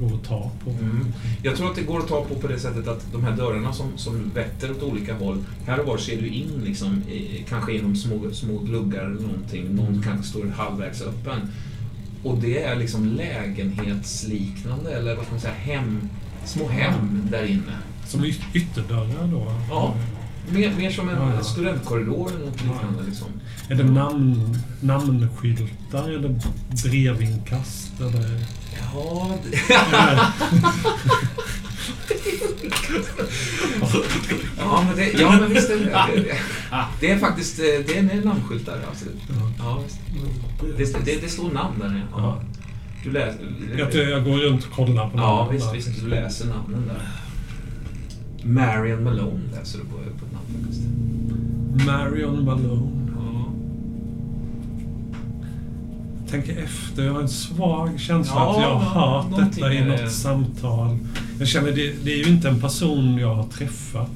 går 0.00 0.14
att 0.16 0.24
ta 0.24 0.50
på. 0.64 0.70
Mm. 0.70 1.06
Jag 1.42 1.56
tror 1.56 1.70
att 1.70 1.76
det 1.76 1.82
går 1.82 1.98
att 1.98 2.08
ta 2.08 2.24
på 2.24 2.34
på 2.34 2.46
det 2.48 2.58
sättet 2.58 2.88
att 2.88 3.12
de 3.12 3.24
här 3.24 3.36
dörrarna 3.36 3.72
som, 3.72 3.86
som 3.98 4.30
vetter 4.34 4.70
åt 4.70 4.82
olika 4.82 5.14
håll, 5.14 5.44
här 5.66 5.80
och 5.80 5.86
var 5.86 5.98
ser 5.98 6.20
du 6.20 6.28
in 6.28 6.62
liksom, 6.64 7.02
i, 7.08 7.44
kanske 7.48 7.72
genom 7.72 7.96
små, 7.96 8.30
små 8.32 8.58
gluggar 8.58 9.04
eller 9.04 9.20
någonting. 9.22 9.64
Någon 9.74 9.86
Mm. 9.86 10.02
kanske 10.02 10.26
står 10.26 10.46
halvvägs 10.46 11.02
öppen. 11.02 11.40
Och 12.22 12.38
det 12.38 12.62
är 12.62 12.76
liksom 12.76 13.06
lägenhetsliknande, 13.86 14.90
eller 14.92 15.14
vad 15.16 15.24
ska 15.24 15.32
man 15.34 15.40
säga, 15.40 15.54
hem, 15.54 16.08
små 16.44 16.68
hem 16.68 17.28
där 17.30 17.44
inne. 17.44 17.76
Som 18.06 18.24
ytterdörrar 18.54 19.26
då. 19.32 19.52
Ja. 19.70 19.94
Mer, 20.50 20.72
mer 20.78 20.90
som 20.90 21.08
en 21.08 21.16
Ja, 21.16 21.34
ja. 21.34 21.42
studentkorridor 21.42 22.30
eller 22.36 22.46
något 22.46 22.62
liknande. 22.62 23.02
Liksom. 23.06 23.28
Är 23.68 23.74
det 23.74 23.84
namn, 23.84 24.58
namnskyltar 24.80 26.08
eller 26.08 26.40
brevinkast? 26.84 27.92
Eller... 28.00 28.40
Ja, 28.92 29.38
ja, 34.58 34.84
men 34.86 34.96
det, 34.96 35.12
ja, 35.12 35.36
men 35.40 35.50
visst 35.50 35.70
är 35.70 35.76
det 35.76 36.22
det. 36.22 36.36
Det 37.00 37.10
är 37.10 37.18
faktiskt 37.18 37.58
eh, 37.58 37.64
det 37.86 37.98
är 37.98 38.02
med 38.02 38.24
namnskyltar, 38.24 38.78
absolut. 38.90 39.16
Ja, 39.58 39.82
visst. 40.78 40.94
Det, 40.94 41.04
det, 41.04 41.20
det 41.20 41.28
står 41.28 41.50
namn 41.50 41.78
där 41.80 41.88
nere. 41.88 42.02
Ja. 42.12 42.42
Du 43.04 43.10
läser... 43.12 43.38
Jag, 43.78 43.94
jag 43.94 44.24
går 44.24 44.36
runt 44.36 44.64
och 44.64 44.72
kollar 44.72 45.10
på 45.10 45.18
Ja, 45.18 45.36
namnen 45.36 45.54
visst, 45.54 45.66
där. 45.66 45.74
visst. 45.74 46.00
Du 46.00 46.08
läser 46.08 46.46
namnen 46.46 46.86
där. 46.88 47.08
Marion 48.42 49.04
Malone 49.04 49.40
läser 49.54 49.78
du 49.78 49.84
på, 49.84 49.90
på 49.96 50.34
namn 50.34 50.46
faktiskt. 50.60 50.82
Marion 51.86 52.44
Malone. 52.44 53.05
Tänker 56.30 56.62
efter. 56.62 57.04
Jag 57.04 57.12
har 57.12 57.20
en 57.20 57.28
svag 57.28 58.00
känsla 58.00 58.34
Ja, 58.36 58.50
att 58.56 58.62
jag 58.62 58.74
har 58.74 59.22
hört 59.22 59.38
detta 59.54 59.72
i 59.72 59.84
något 59.84 59.98
det. 59.98 60.10
samtal. 60.10 60.98
Jag 61.38 61.48
känner 61.48 61.72
det, 61.72 61.92
det 62.04 62.12
är 62.12 62.16
ju 62.16 62.32
inte 62.32 62.48
en 62.48 62.60
person 62.60 63.18
jag 63.18 63.34
har 63.34 63.44
träffat. 63.44 64.10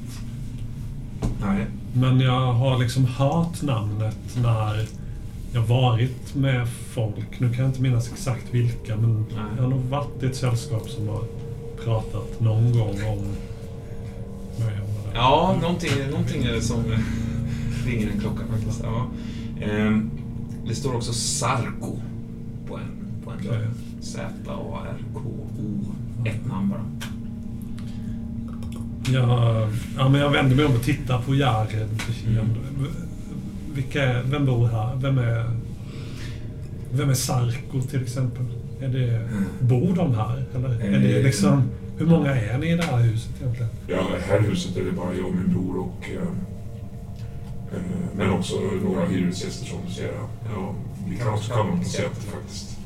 Nej. 1.41 1.65
Men 1.93 2.19
jag 2.19 2.53
har 2.53 2.79
liksom 2.79 3.05
hört 3.05 3.61
namnet 3.61 4.17
när 4.43 4.85
jag 5.53 5.61
varit 5.61 6.35
med 6.35 6.67
folk. 6.93 7.39
Nu 7.39 7.49
kan 7.53 7.59
jag 7.59 7.69
inte 7.69 7.81
minnas 7.81 8.11
exakt 8.11 8.45
vilka, 8.51 8.95
men 8.95 9.15
Nej. 9.29 9.43
jag 9.55 9.63
har 9.63 9.69
nog 9.69 9.81
varit 9.81 10.23
i 10.23 10.25
ett 10.25 10.35
sällskap 10.35 10.89
som 10.89 11.07
har 11.07 11.23
pratat 11.83 12.39
någon 12.39 12.71
gång 12.71 12.89
om 13.07 13.25
Malone. 14.59 15.11
Ja, 15.13 15.57
någonting, 15.61 15.91
någonting 16.11 16.43
är 16.43 16.51
det 16.53 16.61
som 16.61 16.83
ringer 17.85 18.11
en 18.11 18.19
klocka 18.19 18.41
faktiskt. 18.51 18.81
Ja. 18.83 19.07
Ehm, 19.65 20.11
det 20.67 20.75
står 20.75 20.95
också 20.95 21.13
Sarko 21.13 21.99
på 22.67 22.75
en, 22.77 23.23
på 23.23 23.31
en. 23.31 23.41
Z-A-R-K-O. 24.01 25.85
Ett 26.25 26.45
namn 26.47 26.69
bara. 26.69 26.81
Jag, 29.13 29.69
ja, 29.97 30.09
men 30.09 30.21
jag 30.21 30.29
vänder 30.29 30.55
mig 30.55 30.65
om 30.65 30.75
och 30.75 30.83
tittar 30.83 31.21
på 31.21 31.35
Jared. 31.35 31.89
Mm. 32.27 32.47
Vilka, 33.73 34.03
är- 34.03 34.23
vem 34.23 34.45
bor 34.45 34.67
här? 34.67 34.95
Vem 34.95 35.17
är, 35.17 35.45
vem 36.93 37.09
är 37.09 37.13
Sarko 37.13 37.81
till 37.81 38.01
exempel? 38.03 38.45
Är 38.81 38.87
det, 38.87 39.29
bor 39.59 39.95
de 39.95 40.15
här? 40.15 40.43
Eller 40.55 40.69
är 40.69 40.99
det 40.99 41.17
Eh, 41.17 41.23
liksom, 41.23 41.63
hur 41.97 42.05
många 42.05 42.35
är 42.35 42.57
ni 42.57 42.71
i 42.71 42.75
det 42.75 42.83
här 42.83 42.97
huset 42.99 43.31
egentligen? 43.41 43.71
Ja, 43.87 44.07
här 44.29 44.39
huset 44.39 44.77
är 44.77 44.83
det 44.85 44.91
bara 44.91 45.13
jag 45.15 45.25
och 45.25 45.35
min 45.35 45.53
bror 45.53 45.77
och... 45.79 46.05
Eh, 47.73 47.81
men 48.15 48.29
också 48.29 48.55
några 48.83 49.05
hyresgäster 49.05 49.65
som 49.65 49.77
du 49.87 49.93
ser. 49.93 50.11
Ja, 50.55 50.75
vi 51.07 51.17
kan 51.17 51.33
också 51.33 51.51
kalla 51.53 51.63
dem 51.69 51.79
patienter 51.79 52.21
faktiskt. 52.31 52.77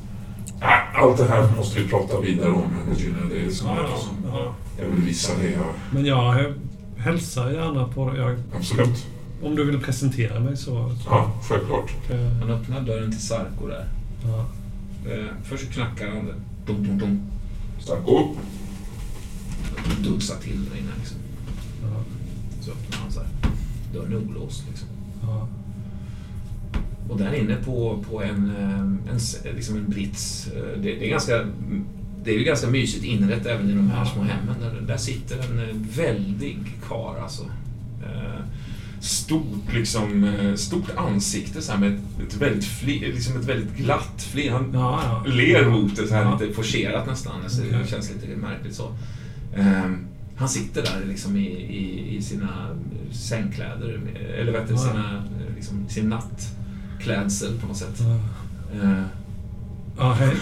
Äh, 0.60 1.02
Allt 1.02 1.18
det 1.18 1.28
här 1.28 1.48
måste 1.56 1.80
vi 1.80 1.88
prata 1.88 2.20
vidare 2.20 2.50
om, 2.50 2.62
Regina. 2.90 3.16
Det 3.30 3.40
är 3.44 3.50
så 3.50 3.64
Ja, 3.66 3.96
som 3.98 4.16
ja. 4.32 4.54
jag 4.78 4.88
vill 4.88 5.02
visa 5.04 5.34
dig. 5.38 5.52
Ja, 5.60 5.66
Men 5.92 6.04
jag 6.06 6.52
hälsar 6.96 7.50
gärna 7.50 7.88
på 7.88 8.10
dig. 8.10 8.20
Jag, 8.20 8.36
absolut. 8.56 9.06
om 9.42 9.54
du 9.56 9.64
vill 9.64 9.80
presentera 9.80 10.40
mig 10.40 10.56
så... 10.56 10.92
Ja, 11.06 11.30
självklart. 11.48 11.90
eh, 12.10 12.20
Han 12.40 12.50
öppnar 12.50 12.80
dörren 12.80 13.10
till 13.10 13.20
Sarko 13.22 13.66
där. 13.68 13.88
ja. 14.24 14.44
Eh, 15.12 15.26
först 15.44 15.72
knackar 15.72 16.08
han. 16.08 16.32
Dum, 16.66 16.82
dum, 16.86 16.98
dum. 16.98 17.20
Stark 17.78 17.98
upp. 18.08 18.36
Dunsar 20.04 20.36
till 20.36 20.64
där 20.64 20.78
inne 20.78 20.90
liksom. 20.98 21.16
Ja, 21.82 22.00
Så 22.60 22.70
öppnar 22.70 22.98
han 22.98 23.10
så 23.12 23.20
här. 23.20 23.28
Dörren 23.96 24.12
är 24.12 24.16
olåst 24.16 24.64
liksom. 24.68 24.88
ja. 25.22 25.48
Och 27.08 27.18
där 27.18 27.34
inne 27.34 27.56
på, 27.56 28.04
på 28.10 28.22
en, 28.22 28.52
eh, 28.60 28.80
en, 28.80 29.18
liksom 29.56 29.76
en 29.76 29.90
brits. 29.90 30.48
eh, 30.56 30.80
Det, 30.82 30.94
det, 30.94 31.06
är 31.06 31.10
ganska, 31.10 31.46
det 32.24 32.30
är 32.30 32.38
ju 32.38 32.44
ganska 32.44 32.66
mysigt 32.70 33.04
inrett 33.04 33.46
även 33.46 33.70
i 33.70 33.72
de 33.72 33.90
här 33.90 34.04
små 34.04 34.22
hemmen. 34.22 34.54
Där, 34.60 34.80
där 34.86 34.96
sitter 34.96 35.36
en 35.38 35.58
eh, 35.58 35.76
väldig 35.96 36.58
kar 36.88 37.18
alltså. 37.22 37.44
Stort, 39.00 39.74
liksom, 39.74 40.32
stort 40.56 40.90
ansikte 40.96 41.62
så 41.62 41.72
här 41.72 41.78
med 41.78 41.92
ett, 41.92 42.28
ett, 42.28 42.36
väldigt, 42.36 42.64
fli, 42.64 42.98
liksom 42.98 43.36
ett 43.40 43.44
väldigt 43.44 43.76
glatt 43.76 44.22
flir. 44.32 44.50
Han 44.50 44.70
ja, 44.74 45.02
ja. 45.04 45.32
ler 45.32 45.68
mot 45.68 45.96
det 45.96 46.06
så 46.06 46.14
här 46.14 46.22
Ja. 46.22 46.38
Lite 46.40 46.54
forcerat 46.54 47.06
nästan. 47.06 47.34
Så 47.46 47.62
Okej. 47.62 47.78
Det 47.82 47.90
känns 47.90 48.12
lite 48.14 48.36
märkligt 48.36 48.74
så. 48.74 48.90
Ehm, 49.56 50.06
han 50.36 50.48
sitter 50.48 50.82
där 50.82 51.06
liksom 51.08 51.36
i, 51.36 51.46
i, 51.50 52.16
i 52.16 52.22
sina 52.22 52.68
sängkläder. 53.12 54.00
Eller 54.38 54.52
vet 54.52 54.68
du, 54.68 54.76
sina, 54.76 55.24
liksom, 55.56 55.88
sin 55.88 56.08
nattklädsel 56.08 57.60
på 57.60 57.66
något 57.66 57.76
sätt. 57.76 58.00
Ja. 58.00 58.18
Ehm, 58.82 59.04
Ja, 59.98 60.12
hej. 60.12 60.36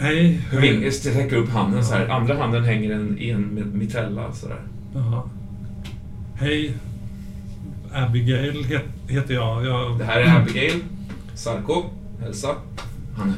Hej. 0.00 0.40
Ving 0.52 0.92
sträcker 0.92 1.36
upp 1.36 1.48
handen 1.48 1.84
så 1.84 1.94
här. 1.94 2.08
Andra 2.08 2.36
handen 2.36 2.64
hänger 2.64 2.90
en, 2.90 3.18
i 3.18 3.30
en 3.30 3.70
mitella 3.78 4.32
sådär. 4.32 4.60
Jaha. 4.94 5.22
Hej. 6.34 6.74
Abigail 7.92 8.64
het, 8.64 8.82
heter 9.08 9.34
jag. 9.34 9.66
jag 9.66 9.98
Det 9.98 10.04
här 10.04 10.20
är 10.20 10.40
Abigail. 10.40 10.80
Sarko. 11.34 11.84
Hälsa. 12.20 12.54
Han 13.16 13.34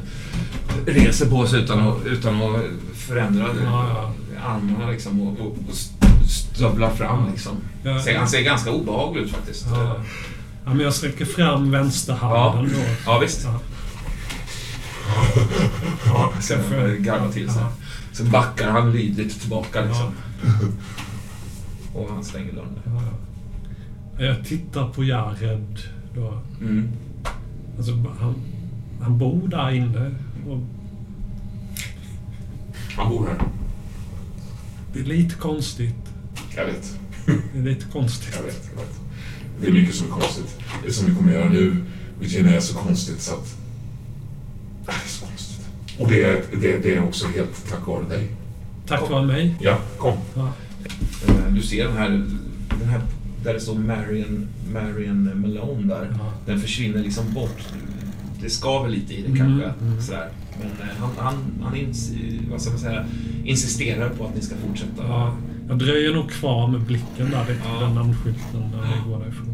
reser 0.85 1.29
på 1.29 1.47
sig 1.47 1.63
utan 1.63 1.87
att, 1.87 2.05
utan 2.05 2.41
att 2.41 2.61
förändra 3.07 3.45
Ja, 3.63 4.13
armarna 4.45 4.89
liksom 4.91 5.21
och, 5.21 5.39
och, 5.39 5.47
och 5.69 5.75
stövlar 6.29 6.89
fram 6.89 7.29
liksom. 7.31 7.51
Ser, 8.03 8.17
han 8.17 8.27
ser 8.27 8.41
ganska 8.41 8.71
obehaglig 8.71 9.21
ut 9.23 9.31
faktiskt. 9.31 9.65
ja. 9.71 9.95
ja, 10.65 10.73
men 10.73 10.79
jag 10.79 10.93
sträcker 10.93 11.25
fram 11.25 11.71
vänsterhanden 11.71 12.71
då. 12.73 12.79
Ja, 13.05 13.19
visst. 13.19 13.43
Ja. 13.45 13.59
Ja, 16.05 16.33
Sen 16.39 16.63
får 16.63 16.77
jag- 16.77 16.97
garvar 16.99 17.31
till 17.31 17.49
sig. 17.49 17.61
Ja. 17.61 17.71
Sen 18.11 18.31
backar 18.31 18.71
han 18.71 18.91
lydigt 18.91 19.41
tillbaka 19.41 19.81
liksom. 19.85 20.11
Och 21.93 22.09
han 22.09 22.23
stänger 22.23 22.53
dörren. 22.53 22.79
Ja, 22.85 22.91
ja. 24.17 24.25
Jag 24.25 24.45
tittar 24.45 24.87
på 24.89 25.03
Jared 25.03 25.79
då. 26.15 26.41
Mm. 26.61 26.89
Alltså, 27.77 27.91
han, 28.19 28.35
han 29.01 29.17
bor 29.17 29.47
där 29.47 29.71
inne. 29.71 30.11
Och 30.49 30.57
Han 32.97 33.09
bor 33.09 33.27
här. 33.27 33.41
det 34.93 34.99
är 34.99 35.03
lite 35.03 35.35
konstigt. 35.35 35.95
Jag 36.55 36.65
vet. 36.65 36.93
Det 37.53 37.59
är 37.59 37.63
lite 37.63 37.85
konstigt. 37.85 38.33
Jag 38.37 38.43
vet, 38.43 38.69
jag 38.75 38.81
vet. 38.81 38.95
Det 39.61 39.67
är 39.67 39.71
mycket 39.71 39.95
som 39.95 40.07
är 40.07 40.11
konstigt. 40.11 40.57
Det 40.85 40.93
som 40.93 41.07
vi 41.07 41.15
kommer 41.15 41.33
göra 41.33 41.49
nu, 41.49 41.75
Virginia, 42.19 42.55
är 42.55 42.59
så 42.59 42.75
konstigt 42.77 43.21
så 43.21 43.33
att... 43.33 43.55
Det 44.85 44.91
är 44.91 45.07
så 45.07 45.25
konstigt. 45.25 45.65
Och 45.99 46.07
det 46.09 46.23
är, 46.23 46.43
det, 46.61 46.77
det 46.77 46.95
är 46.95 47.03
också 47.03 47.27
helt 47.27 47.69
tack 47.69 47.87
vare 47.87 48.03
dig. 48.09 48.27
Tack 48.87 49.09
vare 49.09 49.25
mig. 49.25 49.55
Ja, 49.61 49.79
kom. 49.97 50.17
Ja. 50.35 50.53
Eh, 51.27 51.53
Du 51.53 51.61
ser 51.61 51.87
den 51.87 51.97
här, 51.97 52.09
den 52.79 52.89
här 52.89 53.01
där 53.43 53.53
det 53.53 53.59
står 53.59 53.75
Marion, 53.75 54.47
Marion 54.73 55.41
Malone 55.41 55.87
där. 55.87 56.15
Ja. 56.19 56.33
Den 56.45 56.61
försvinner 56.61 56.99
liksom 57.03 57.33
bort. 57.33 57.63
Det 58.41 58.49
skaver 58.49 58.89
lite 58.89 59.13
i 59.13 59.21
det 59.21 59.27
Mm, 59.27 59.37
kanske. 59.37 59.85
mm. 59.85 60.01
Sådär. 60.01 60.29
Men 60.61 60.87
eh, 60.89 60.95
han, 60.99 61.09
han, 61.17 61.35
han 61.63 61.75
ins, 61.75 62.11
vad 62.51 62.61
ska 62.61 62.71
man 62.71 62.79
säga, 62.79 63.05
insisterar 63.43 64.09
på 64.09 64.25
att 64.25 64.35
ni 64.35 64.41
ska 64.41 64.55
fortsätta. 64.67 65.03
Ja, 65.03 65.35
jag 65.67 65.77
dröjer 65.79 66.13
nog 66.13 66.29
kvar 66.31 66.67
med 66.67 66.81
blicken 66.81 67.29
där 67.31 67.41
lite 67.41 67.61
Ja. 67.65 67.79
den 67.85 67.95
namnskylten 67.95 68.61
när 68.71 68.81
vi 68.81 69.11
går 69.11 69.19
därifrån. 69.19 69.47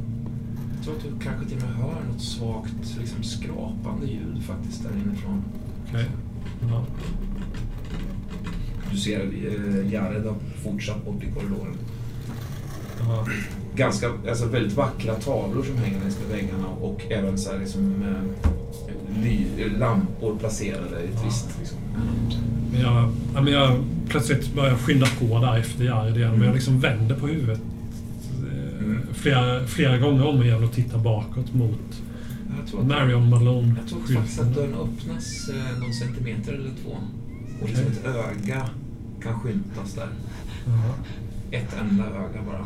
Jag 0.76 0.84
tror 0.86 0.96
att 0.96 1.04
du 1.04 1.26
kanske 1.26 1.46
till 1.50 1.58
och 1.58 1.64
med 1.70 1.78
hör 1.78 2.12
något 2.14 2.22
svagt 2.22 2.98
liksom, 3.00 3.24
skrapande 3.24 4.06
ljud 4.08 4.44
faktiskt 4.44 4.84
där 4.84 4.92
inifrån. 5.06 5.44
Okej. 5.90 6.06
Ja. 6.72 6.86
Du 8.92 8.98
ser 8.98 9.20
eh, 9.20 9.94
Jared 9.94 10.26
har 10.26 10.36
fortsatt 10.64 11.06
bort 11.06 11.24
i 11.24 11.32
korridoren. 11.32 11.74
Ja. 13.00 13.26
Ganska, 13.76 14.08
alltså 14.30 14.46
väldigt 14.46 14.74
vackra 14.78 15.14
tavlor 15.16 15.64
som 15.64 15.78
hänger 15.78 16.00
längs 16.00 16.18
med 16.20 16.38
väggarna 16.38 16.68
och 16.68 17.02
även 17.12 17.38
så 17.38 17.52
här 17.52 17.60
liksom, 17.60 18.04
eh, 18.04 18.50
lampor 19.80 20.36
placerade 20.40 21.02
i 21.04 21.08
ett 21.08 21.26
visst 21.26 21.48
liksom, 21.60 21.78
Men 22.72 22.82
jag, 22.82 23.12
ja, 23.36 23.42
men 23.42 23.54
jag 23.54 23.84
plötsligt 24.10 24.54
börjar 24.56 24.76
skynda 24.76 25.08
på 25.20 25.40
där 25.40 25.58
efter 25.58 25.84
Jared 25.84 26.18
igen. 26.18 26.32
Men 26.38 26.46
jag 26.48 26.54
liksom 26.56 26.80
vänder 26.80 27.16
på 27.16 27.28
huvudet 27.28 27.60
eh, 28.52 28.84
Mm. 28.86 29.02
flera, 29.14 29.68
flera 29.68 29.98
gånger 29.98 30.28
om 30.28 30.44
igen 30.44 30.64
och 30.64 30.72
tittar 30.72 30.98
bakåt 31.00 31.54
mot 31.54 31.80
Marion 32.88 33.30
Malone. 33.30 33.76
jag 33.82 33.90
tror 33.90 34.16
faktiskt 34.16 34.40
att 34.40 34.56
dörren 34.56 34.74
öppnas 34.74 35.50
eh, 35.50 35.80
någon 35.80 35.94
centimeter 35.94 36.54
eller 36.54 36.70
två. 36.84 36.98
Och 37.62 37.70
liksom 37.70 37.86
ett 37.88 38.06
öga 38.06 38.70
kan 39.24 39.40
skymtas 39.40 39.94
där. 39.94 40.08
Ja, 40.66 40.94
Ett 41.58 41.76
enda 41.82 42.04
öga 42.06 42.42
bara. 42.48 42.66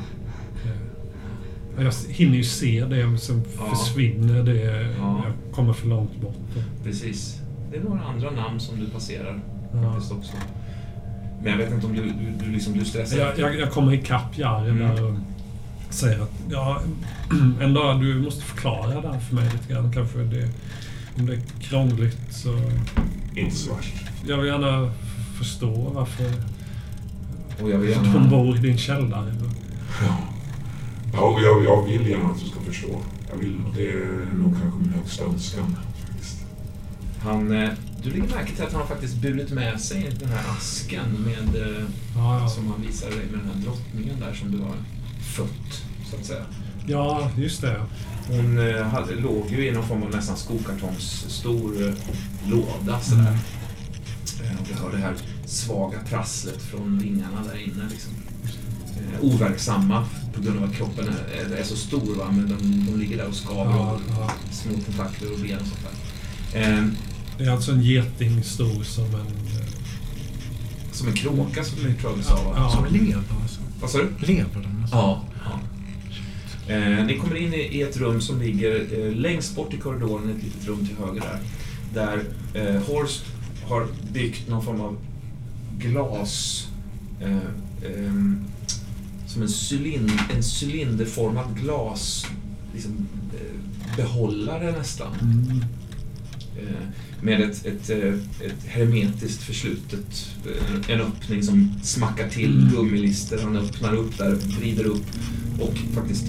Jag 1.79 1.93
hinner 2.09 2.37
ju 2.37 2.43
se 2.43 2.85
det, 2.85 3.07
men 3.07 3.19
sen 3.19 3.43
Ja. 3.59 3.75
försvinner 3.75 4.43
det. 4.43 4.93
Ja. 4.99 5.23
Jag 5.25 5.55
kommer 5.55 5.73
för 5.73 5.87
långt 5.87 6.21
bort. 6.21 6.35
Precis. 6.83 7.37
Det 7.71 7.77
är 7.77 7.83
några 7.83 8.01
andra 8.03 8.31
namn 8.31 8.59
som 8.59 8.79
du 8.79 8.85
passerar 8.89 9.39
Ja. 9.73 9.91
faktiskt 9.91 10.11
också. 10.11 10.31
Men 11.43 11.51
jag 11.51 11.57
vet 11.57 11.73
inte 11.73 11.85
om 11.87 11.93
du, 11.95 12.01
du, 12.01 12.45
du, 12.45 12.51
liksom, 12.51 12.73
du 12.73 12.85
stressar. 12.85 13.17
Jag, 13.17 13.39
jag, 13.39 13.59
jag 13.59 13.71
kommer 13.71 13.93
ikapp 13.93 14.37
Jared 14.37 14.69
Mm. 14.71 14.95
där 14.95 15.03
och 15.03 15.15
säger 15.89 16.21
att 16.21 16.31
ja, 16.51 16.81
en 17.61 17.73
dag 17.73 18.01
du 18.01 18.19
måste 18.21 18.41
förklara 18.41 19.01
det 19.01 19.07
här 19.07 19.19
för 19.19 19.35
mig 19.35 19.49
lite 19.53 19.73
grann. 19.73 19.91
Kanske 19.93 20.17
det, 20.17 20.49
om 21.19 21.25
det 21.25 21.33
är 21.33 21.39
krångligt 21.61 22.19
så... 22.29 22.49
Inte 23.35 23.55
så 23.55 23.73
värst. 23.73 23.93
Jag 24.27 24.37
vill 24.37 24.47
gärna 24.47 24.91
förstå 25.37 25.91
varför 25.95 26.25
Och 27.61 27.69
jag 27.69 27.77
vill 27.77 27.95
hon 27.95 28.05
gärna... 28.13 28.27
bor 28.29 28.57
i 28.57 28.59
din 28.59 28.77
källare. 28.77 29.33
Ja. 30.01 30.17
Ja, 31.13 31.21
och 31.21 31.41
jag, 31.41 31.63
jag 31.63 31.83
vill 31.83 32.07
gärna 32.07 32.29
att 32.29 32.39
du 32.39 32.45
ska 32.45 32.59
förstå. 32.59 33.01
Jag 33.29 33.37
vill, 33.37 33.57
det 33.75 33.89
är 33.91 34.25
nog 34.35 34.53
kanske 34.61 34.79
min 34.79 34.89
högsta 34.93 35.23
önskan. 35.23 35.75
faktiskt. 36.07 36.37
Han, 37.23 37.51
eh, 37.51 37.69
du 38.03 38.09
lägger 38.09 38.27
märke 38.35 38.55
till 38.55 38.63
att 38.63 38.71
han 38.71 38.81
har 38.81 38.87
faktiskt 38.87 39.15
burit 39.15 39.51
med 39.51 39.81
sig 39.81 40.11
den 40.19 40.29
här 40.29 40.43
asken 40.57 41.05
med, 41.25 41.61
eh, 41.61 41.83
Ja, 42.15 42.39
ja. 42.39 42.49
som 42.49 42.67
han 42.67 42.81
visade 42.81 43.15
dig 43.15 43.25
med 43.31 43.39
den 43.39 43.47
här 43.55 43.61
drottningen 43.63 44.19
där 44.19 44.33
som 44.33 44.51
du 44.51 44.57
har 44.59 44.75
fött, 45.35 45.83
så 46.09 46.15
att 46.15 46.25
säga. 46.25 46.45
ja 46.87 47.29
just 47.37 47.61
det. 47.61 47.81
Hon 48.27 48.57
eh, 48.69 48.83
hade, 48.83 49.15
låg 49.15 49.45
ju 49.49 49.67
i 49.67 49.71
någon 49.71 49.87
form 49.87 50.03
av 50.03 50.09
nästan 50.11 50.37
skokartongs 50.37 51.25
stor 51.29 51.87
eh, 51.87 51.93
låda 52.49 52.99
sådär. 52.99 53.37
Eh, 54.43 54.59
och 54.61 54.69
vi 54.69 54.73
hör 54.73 54.91
det 54.91 54.97
här 54.97 55.13
svaga 55.45 55.99
prasslet 56.09 56.61
från 56.61 56.99
vingarna 56.99 57.43
där 57.51 57.59
inne. 57.63 57.89
Liksom. 57.89 58.13
Eh, 59.13 59.23
overksamma 59.25 60.05
på 60.35 60.41
grund 60.41 60.57
av 60.63 60.69
att 60.69 60.75
kroppen 60.75 61.07
är, 61.07 61.55
är 61.55 61.63
så 61.63 61.75
stor, 61.75 62.15
va? 62.15 62.25
men 62.31 62.47
de, 62.49 62.85
de 62.91 62.99
ligger 62.99 63.17
där 63.17 63.27
och 63.27 63.35
skaver 63.35 63.71
Ja, 63.71 63.91
och 63.91 64.01
ja. 64.19 64.31
små 64.51 64.73
tentakler 64.73 65.33
och 65.33 65.39
ben 65.39 65.59
och 65.59 65.67
sånt 65.67 65.79
där. 66.53 66.61
Eh, 66.77 66.83
Det 67.37 67.43
är 67.43 67.51
alltså 67.51 67.71
en 67.71 67.81
geting 67.81 68.43
stor 68.43 68.83
som 68.83 69.05
en... 69.05 69.11
eh, 69.21 69.67
som 70.91 71.07
en 71.07 71.13
kråka 71.13 71.63
som 71.63 71.77
vi 71.77 71.93
tror 71.93 72.11
jag 72.11 72.17
vi 72.17 72.23
sa. 72.23 72.35
va? 72.43 72.53
Ja. 72.55 72.69
Som 72.69 72.85
lever 72.93 73.23
alltså. 73.41 73.59
Vad 73.81 73.89
sa 73.89 73.97
du? 73.97 74.09
Lever 74.27 74.61
den 74.61 74.81
alltså? 74.81 74.95
Ja. 74.95 75.23
ja. 75.45 75.59
Eh, 76.73 77.05
ni 77.05 77.17
kommer 77.17 77.35
in 77.35 77.53
i, 77.53 77.57
i 77.57 77.81
ett 77.81 77.97
rum 77.97 78.21
som 78.21 78.41
ligger 78.41 78.87
eh, 78.99 79.15
längst 79.15 79.55
bort 79.55 79.73
i 79.73 79.77
korridoren, 79.77 80.29
ett 80.37 80.43
litet 80.43 80.67
rum 80.67 80.85
till 80.87 80.95
höger 81.05 81.21
där. 81.21 81.39
Där 81.93 82.23
eh, 82.75 82.81
Horst 82.81 83.23
har 83.67 83.87
byggt 84.13 84.47
någon 84.49 84.63
form 84.65 84.81
av 84.81 84.97
glas... 85.77 86.67
Eh, 87.21 87.37
ehm, 88.05 88.45
som 89.33 89.41
en, 89.41 89.49
cylind, 89.49 90.11
en 90.35 90.43
cylinderformad 90.61 91.45
glas... 91.61 92.25
Liksom, 92.73 93.07
eh, 93.33 93.95
behållare 93.97 94.71
nästan. 94.71 95.13
Mm. 95.21 95.63
Eh, 96.57 96.87
med 97.21 97.41
ett, 97.41 97.65
ett, 97.65 97.89
eh, 97.89 98.13
ett 98.47 98.65
hermetiskt 98.67 99.43
förslutet, 99.43 100.29
en 100.87 101.01
öppning 101.01 101.43
som 101.43 101.73
smackar 101.83 102.29
till 102.29 102.57
Mm. 102.57 102.73
gummilister. 102.73 103.41
Han 103.43 103.55
öppnar 103.57 103.95
upp 103.95 104.17
där, 104.17 104.31
vrider 104.35 104.83
upp 104.83 105.05
och 105.59 105.77
faktiskt 105.93 106.25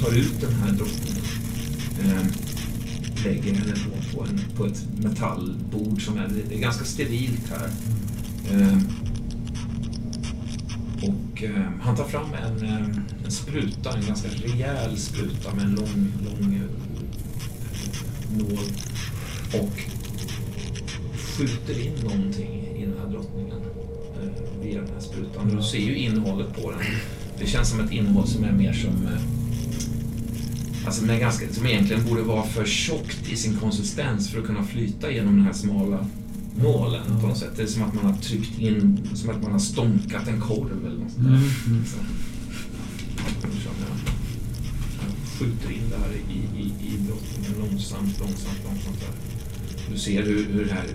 tar 0.00 0.14
ut 0.18 0.40
den 0.40 0.52
här 0.54 0.72
drottningen. 0.72 1.22
Eh, 2.04 2.26
lägger 3.24 3.54
henne 3.54 3.74
då 3.84 4.18
på, 4.18 4.24
en, 4.24 4.40
på 4.56 4.66
ett 4.66 4.84
metallbord 4.98 6.02
som 6.04 6.18
är, 6.18 6.30
det 6.48 6.54
är 6.54 6.60
ganska 6.60 6.84
sterilt 6.84 7.50
här. 7.50 7.70
Och 11.34 11.42
eh, 11.42 11.70
han 11.80 11.96
tar 11.96 12.04
fram 12.04 12.34
en, 12.34 12.64
eh, 12.68 12.86
en 13.24 13.30
spruta, 13.30 13.96
en 13.96 14.06
ganska 14.06 14.28
rejäl 14.28 14.98
spruta 14.98 15.54
med 15.54 15.64
en 15.64 15.74
lång, 15.74 16.12
lång 16.24 16.54
eh, 16.54 16.62
nål 18.38 18.64
och 19.62 19.80
skjuter 21.18 21.86
in 21.86 21.92
någonting 22.04 22.76
i 22.76 22.86
den 22.86 22.98
här 22.98 23.10
drottningen 23.10 23.60
eh, 24.22 24.62
via 24.62 24.80
den 24.80 24.90
här 24.94 25.00
sprutan. 25.00 25.56
Du 25.56 25.62
ser 25.62 25.78
ju 25.78 25.96
innehållet 25.96 26.62
på 26.62 26.70
den. 26.70 26.80
Det 27.38 27.46
känns 27.46 27.70
som 27.70 27.80
ett 27.80 27.92
innehåll 27.92 28.26
som 28.26 28.44
är 28.44 28.52
mer 28.52 28.72
som 28.72 29.06
eh, 29.06 29.20
Alltså 30.86 31.04
med 31.04 31.20
ganska, 31.20 31.48
som 31.52 31.66
egentligen 31.66 32.04
borde 32.04 32.22
vara 32.22 32.42
för 32.42 32.64
tjockt 32.64 33.32
i 33.32 33.36
sin 33.36 33.56
konsistens 33.56 34.30
för 34.30 34.40
att 34.40 34.46
kunna 34.46 34.64
flyta 34.64 35.10
genom 35.10 35.36
den 35.36 35.44
här 35.44 35.52
smala 35.52 36.06
nålen 36.62 37.20
på 37.20 37.26
något 37.26 37.38
sätt. 37.38 37.52
Det 37.56 37.62
är 37.62 37.66
som 37.66 37.82
att 37.82 37.94
man 37.94 38.04
har 38.04 38.16
tryckt 38.18 38.58
in, 38.58 39.08
som 39.14 39.30
att 39.30 39.42
man 39.42 39.52
har 39.52 39.58
stånkat 39.58 40.28
en 40.28 40.40
korv 40.40 40.86
eller 40.86 40.98
något 40.98 41.12
sånt 41.12 41.24
där. 41.24 41.34
Mm. 41.66 41.84
Så. 41.86 41.98
Skjuter 45.38 45.70
in 45.70 45.90
det 45.90 45.96
här 45.96 46.12
i, 46.12 46.60
i, 46.62 46.94
i 46.94 46.96
drottningen 46.96 47.52
långsamt, 47.58 48.20
långsamt, 48.20 48.64
långsamt. 48.64 49.00
Där. 49.00 49.34
Du 49.92 49.98
ser 49.98 50.22
hur, 50.22 50.44
hur 50.44 50.64
det 50.64 50.72
här 50.72 50.86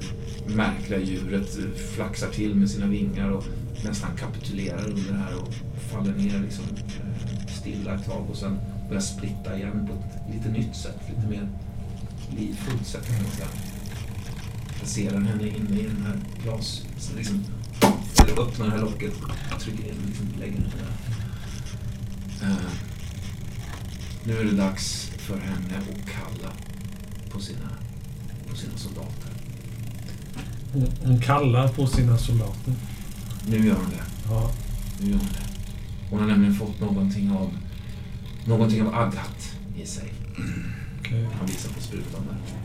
märkliga 0.56 1.00
djuret 1.00 1.58
flaxar 1.96 2.30
till 2.30 2.56
med 2.56 2.70
sina 2.70 2.88
vingar 2.88 3.30
och 3.30 3.46
nästan 3.84 4.10
kapitulerar 4.18 4.90
under 4.90 5.12
det 5.12 5.18
här 5.18 5.36
och 5.42 5.54
faller 5.92 6.14
ner 6.14 6.42
liksom, 6.42 6.66
eh, 6.76 7.48
stilla 7.62 7.96
ett 7.96 8.06
tag 8.06 8.30
och 8.30 8.38
sen 8.38 8.60
börjar 8.88 9.02
splitta 9.02 9.58
igen 9.58 9.88
på 9.88 9.94
ett 9.94 10.36
lite 10.36 10.50
nytt 10.50 10.76
sätt, 10.76 11.00
lite 11.10 11.28
mer 11.28 11.50
livfullt 12.38 12.88
sätt 12.88 13.08
kan 13.08 13.24
man 13.24 13.32
säga. 13.32 13.69
Placerar 14.80 15.22
henne 15.22 15.48
inne 15.48 15.80
i 15.80 15.84
den 15.84 16.06
här 16.06 16.20
glas... 16.44 16.82
Så 17.00 17.16
liksom, 17.18 17.44
eller 18.24 18.42
öppnar 18.42 18.66
det 18.66 18.72
här 18.72 18.82
locket, 18.82 19.14
trycker 19.60 19.84
in 19.84 19.96
liksom, 20.08 20.28
lägger 20.40 20.54
henne 20.54 20.70
där. 20.78 22.48
Eh, 22.48 22.72
nu 24.24 24.38
är 24.38 24.44
det 24.44 24.52
dags 24.52 25.12
för 25.18 25.38
henne 25.38 25.78
att 25.78 26.10
kalla 26.10 26.52
på 27.32 27.40
sina, 27.40 27.70
på 28.50 28.56
sina 28.56 28.78
soldater. 28.78 29.32
Hon, 30.74 30.92
hon 31.04 31.22
kallar 31.22 31.68
på 31.68 31.88
sina 31.88 32.18
soldater. 32.18 32.74
Nu 33.48 33.66
gör 33.66 33.76
hon 33.76 33.90
det. 33.90 34.30
Ja. 34.30 34.52
Nu 35.00 35.10
gör 35.10 35.18
hon 35.18 35.28
det. 35.28 35.50
Hon 36.10 36.20
har 36.20 36.28
nämligen 36.28 36.56
fått 36.56 36.80
någonting 36.80 37.32
av 37.32 37.58
någonting 38.46 38.82
av 38.82 38.96
Agat 38.96 39.56
i 39.78 39.86
sig. 39.86 40.14
okej. 41.00 41.28
Han 41.40 41.48
visar 41.48 41.74
på 41.74 41.82
sprutan 41.82 42.22
där. 42.28 42.59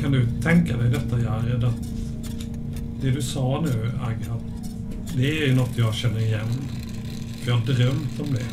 Kan 0.00 0.12
du 0.12 0.26
tänka 0.42 0.76
dig 0.76 0.90
detta 0.90 1.20
Jared? 1.20 1.64
Att 1.64 1.88
det 3.00 3.10
du 3.10 3.22
sa 3.22 3.64
nu, 3.66 3.90
Agat, 4.00 4.42
det 5.16 5.42
är 5.42 5.46
ju 5.46 5.54
något 5.54 5.78
jag 5.78 5.94
känner 5.94 6.20
igen. 6.20 6.48
För 7.40 7.50
jag 7.50 7.58
har 7.58 7.66
drömt 7.66 8.20
om 8.20 8.32
det. 8.34 8.44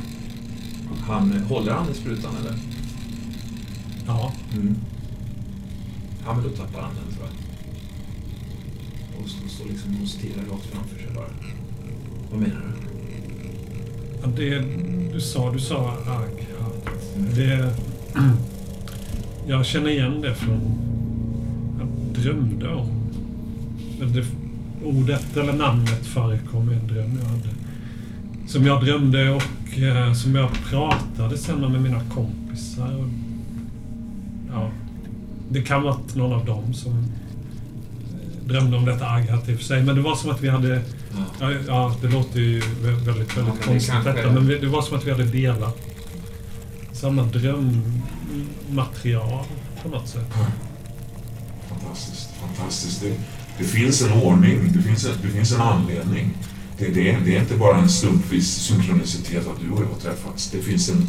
Han, 1.08 1.32
håller 1.32 1.72
han 1.72 1.90
i 1.92 1.94
sprutan 1.94 2.36
eller? 2.42 2.56
Ja. 4.08 4.34
Mm. 4.54 4.76
Ja, 6.26 6.34
men 6.34 6.44
då 6.44 6.50
tappar 6.50 6.82
han 6.82 6.92
den 6.96 7.14
tror 7.16 7.28
jag. 7.28 7.34
Och 9.24 9.30
står 9.30 9.48
så 9.48 9.64
liksom 9.70 10.02
och 10.02 10.08
stirrar 10.08 10.44
rakt 10.52 10.66
framför 10.66 11.00
sig 11.00 11.10
bara. 11.16 11.30
Vad 12.32 12.40
menar 12.40 12.62
du? 12.62 12.84
ja 14.22 14.28
det 14.36 14.60
du 15.14 15.22
sa, 15.22 15.52
du 15.52 15.60
sa 15.60 15.92
Agat. 15.92 16.44
Det... 17.36 17.74
Jag 19.48 19.66
känner 19.66 19.90
igen 19.90 20.22
det 20.22 20.36
från... 20.36 20.60
Jag 21.80 21.88
drömde 22.24 22.70
om... 22.74 22.88
Det, 24.14 24.26
ordet 24.86 25.38
eller 25.38 25.54
namnet 25.54 26.06
förekom 26.06 26.72
i 26.72 26.74
en 26.76 26.88
dröm 26.88 27.20
jag 27.22 27.30
hade. 27.30 27.50
Som 28.48 28.66
jag 28.66 28.86
drömde 28.86 29.30
och 29.30 29.80
eh, 29.80 30.14
som 30.14 30.36
jag 30.36 30.50
pratade 30.70 31.38
sen 31.38 31.60
med 31.72 31.82
mina 31.82 32.00
kompisar. 32.16 32.96
Och, 32.98 33.08
ja, 34.54 34.70
det 35.50 35.62
kan 35.62 35.84
vara 35.84 35.98
någon 36.16 36.34
av 36.34 36.46
dem 36.46 36.74
som 36.74 37.06
drömde 38.46 38.78
om 38.78 38.86
detta 38.86 39.06
Agat 39.10 39.50
i 39.50 39.54
och 39.54 39.58
för 39.58 39.66
sig. 39.66 39.84
Men 39.84 39.96
det 39.96 40.02
var 40.02 40.16
som 40.16 40.32
att 40.32 40.42
vi 40.42 40.50
hade... 40.50 40.82
Ja. 41.40 41.52
Ja, 41.68 41.96
det 42.02 42.08
låter 42.08 42.40
ju 42.40 42.60
vä- 42.60 43.06
väldigt, 43.06 43.38
väldigt 43.38 43.54
Ja, 43.62 43.66
konstigt 43.66 44.04
detta. 44.04 44.32
Men 44.32 44.48
det 44.48 44.68
var 44.68 44.82
som 44.82 44.98
att 44.98 45.08
vi 45.08 45.12
hade 45.12 45.24
delat 45.26 45.78
samma 47.04 47.24
drömmaterial 47.24 49.46
på 49.84 49.90
något 49.90 50.08
sätt. 50.08 50.34
Fantastiskt, 51.70 52.30
fantastiskt. 52.42 53.02
Det, 53.02 53.14
det 53.58 53.64
finns 53.64 54.02
en 54.02 54.14
ordning, 54.14 54.74
det 54.74 54.82
finns 54.82 55.06
en, 55.06 55.12
det 55.22 55.28
finns 55.28 55.52
en 55.52 55.62
anledning. 55.62 56.38
Det, 56.78 56.86
det, 56.86 57.18
det 57.26 57.36
är 57.36 57.42
inte 57.42 57.56
bara 57.56 57.78
en 57.78 57.90
slumpvis 57.90 58.48
synkronicitet 58.48 59.48
att 59.48 59.60
du 59.62 59.72
och 59.72 59.82
jag 59.82 59.88
har 59.88 60.00
träffats. 60.00 60.52
Det 60.52 60.62
finns 60.62 60.90
en, 60.90 61.08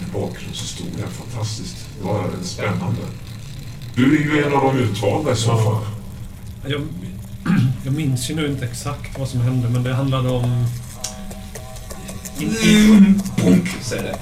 en 0.00 0.12
bakgrundshistoria. 0.12 1.06
Fantastiskt. 1.08 1.86
Det 1.98 2.04
var 2.06 2.30
spännande. 2.42 3.02
Du 3.94 4.16
är 4.16 4.20
ju 4.20 4.44
en 4.44 4.52
av 4.52 4.74
de 4.74 4.78
utvalda 4.78 5.32
i 5.32 5.36
så 5.36 5.58
fall. 5.58 5.84
Jag, 6.66 6.80
jag 7.84 7.94
minns 7.94 8.30
ju 8.30 8.34
nu 8.34 8.46
inte 8.46 8.64
exakt 8.64 9.18
vad 9.18 9.28
som 9.28 9.40
hände, 9.40 9.68
men 9.68 9.82
det 9.82 9.94
handlade 9.94 10.28
om... 10.28 10.66
Bonk, 13.44 13.68
säger 13.80 14.02
det. 14.02 14.16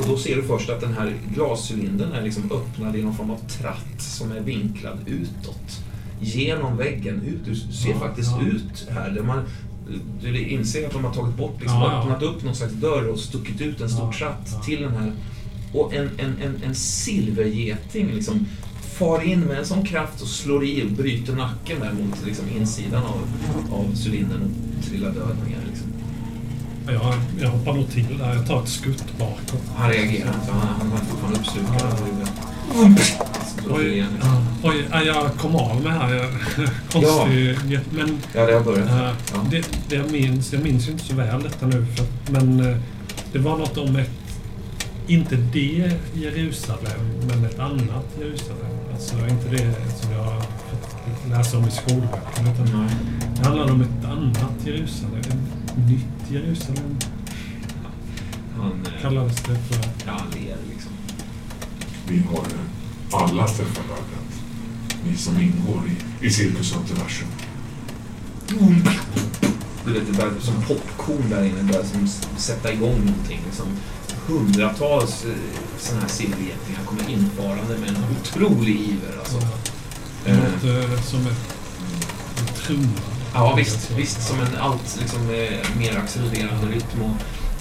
Och 0.00 0.06
då 0.08 0.16
ser 0.16 0.36
du 0.36 0.42
först 0.42 0.70
att 0.70 0.80
den 0.80 0.94
här 0.94 1.12
glascylindern 1.34 2.12
är 2.12 2.22
liksom 2.22 2.52
öppnad 2.52 2.96
i 2.96 3.02
någon 3.02 3.14
form 3.16 3.30
av 3.30 3.38
tratt 3.48 4.00
som 4.02 4.32
är 4.32 4.40
vinklad 4.40 4.98
utåt. 5.06 5.80
Genom 6.20 6.76
väggen 6.76 7.22
ut. 7.22 7.44
Du 7.44 7.56
ser 7.56 7.90
Ja, 7.90 7.98
faktiskt 7.98 8.30
ja. 8.40 8.46
ut 8.46 8.88
här. 8.90 9.10
Där 9.10 9.22
man, 9.22 9.44
du 10.22 10.38
inser 10.48 10.86
att 10.86 10.92
de 10.92 11.04
har 11.04 11.14
tagit 11.14 11.36
bort, 11.36 11.56
liksom, 11.60 11.78
Ja, 11.78 11.92
ja. 11.92 12.00
öppnat 12.02 12.22
upp 12.22 12.44
någon 12.44 12.54
slags 12.56 12.72
dörr 12.72 13.08
och 13.08 13.18
stuckit 13.18 13.60
ut 13.60 13.80
en 13.80 13.88
stor 13.88 14.04
Ja, 14.06 14.18
tratt 14.18 14.48
ja. 14.52 14.62
till 14.62 14.82
den 14.82 14.92
här. 14.96 15.12
Och 15.74 15.94
en, 15.94 16.10
en, 16.18 16.36
en, 16.44 16.62
en 16.64 16.74
silvergeting 16.74 18.06
liksom 18.14 18.46
far 18.98 19.22
in 19.22 19.40
med 19.40 19.58
en 19.58 19.66
sån 19.66 19.84
kraft 19.84 20.22
och 20.22 20.28
slår 20.28 20.64
i 20.64 20.82
och 20.84 20.90
bryter 20.90 21.32
nacken 21.36 21.80
där 21.80 21.92
mot 21.92 22.26
liksom, 22.26 22.44
insidan 22.56 23.02
av, 23.04 23.20
av 23.72 23.94
cylindern 24.06 24.40
och 24.78 24.84
trilla 24.88 25.08
död 25.10 25.36
ner. 25.48 25.58
Liksom. 25.70 25.86
Jag, 26.92 27.14
jag 27.40 27.48
hoppar 27.48 27.72
nog 27.72 27.90
till 27.90 28.18
där. 28.18 28.34
Jag 28.34 28.46
tar 28.46 28.62
ett 28.62 28.68
skutt 28.68 29.18
bakåt. 29.18 29.62
Han 29.76 29.90
reagerar 29.90 30.34
inte. 30.34 30.52
Han, 30.52 30.68
han 30.78 30.90
var 30.90 30.98
fortfarande. 30.98 31.44
Så 31.44 31.58
Oj, 33.70 33.98
ja, 33.98 34.42
oj, 34.62 34.86
ja, 34.90 35.02
jag 35.02 35.34
kom 35.38 35.56
av 35.56 35.82
mig 35.82 35.92
här. 35.92 36.08
Konstig... 36.92 37.78
Men 37.90 38.18
Ja, 38.34 38.46
det 38.46 38.52
har 38.54 38.60
börjat. 38.60 38.88
äh, 38.90 38.96
Ja. 39.34 39.40
det, 39.50 39.64
det 39.88 39.96
jag 39.96 40.10
minns, 40.12 40.52
jag 40.52 40.62
minns 40.62 40.88
ju 40.88 40.92
inte 40.92 41.04
så 41.04 41.14
väl 41.14 41.42
detta 41.42 41.66
nu. 41.66 41.86
För, 41.96 42.06
men 42.32 42.60
eh, 42.70 42.76
det 43.32 43.38
var 43.38 43.58
något 43.58 43.76
om 43.78 43.96
ett, 43.96 44.10
inte 45.06 45.36
det 45.36 45.92
Jerusalem, 46.14 47.00
men 47.28 47.44
ett 47.44 47.58
annat 47.58 48.06
Jerusalem. 48.20 48.66
Alltså 48.94 49.14
inte 49.28 49.48
det 49.48 49.74
som 50.00 50.12
jag 50.12 50.42
läsa 51.30 51.58
om 51.58 51.64
i 51.68 51.70
skolböckerna. 51.70 52.52
Utan 52.52 52.88
det 53.36 53.44
handlar 53.44 53.70
om 53.72 53.80
ett 53.80 54.04
annat 54.04 54.66
Jerusalem. 54.66 55.45
Nytt 55.76 56.30
Jerusalem 56.30 56.96
Han, 58.58 58.86
eh, 58.86 59.02
kallades 59.02 59.36
det 59.36 59.42
för. 59.68 59.90
ja, 60.06 60.12
han 60.12 60.30
ler 60.30 60.56
liksom. 60.72 60.90
Vi 62.08 62.18
har 62.18 62.46
alla 63.22 63.46
träffat 63.48 63.84
ögat. 63.84 64.42
Ni 65.04 65.16
som 65.16 65.40
ingår 65.40 65.82
i, 66.20 66.26
i 66.26 66.30
Cirkus 66.30 66.76
Antiversum. 66.76 67.28
Du 69.84 69.92
vet, 69.92 70.06
det 70.06 70.12
börjar 70.12 70.32
som 70.40 70.54
popcorn 70.54 71.30
där 71.30 71.44
inne. 71.44 71.62
börjar 71.62 71.84
som 71.84 72.08
sätta 72.36 72.72
igång 72.72 72.98
någonting. 73.04 73.40
Liksom. 73.46 73.66
Hundratals 74.26 75.24
eh, 75.24 75.30
sådana 75.78 76.00
här 76.02 76.08
silvergetingar 76.08 76.80
kommer 76.86 77.10
infarande 77.10 77.78
med 77.78 77.88
en 77.88 77.96
otrolig 78.20 78.80
iver. 78.80 79.18
Alltså. 79.18 79.38
Det 80.24 80.30
Eh, 80.30 80.36
låter 80.36 81.02
som 81.02 81.20
ett, 81.20 81.54
en 82.38 82.54
trumma. 82.54 83.00
Ja, 83.38 83.54
visst. 83.56 83.90
Visst, 83.90 84.28
som 84.28 84.40
en 84.40 84.56
allt 84.60 84.98
liksom, 85.00 85.20
eh, 85.20 85.78
mer 85.78 85.98
accelererande 85.98 86.66
rytm. 86.66 87.02
Och 87.02 87.16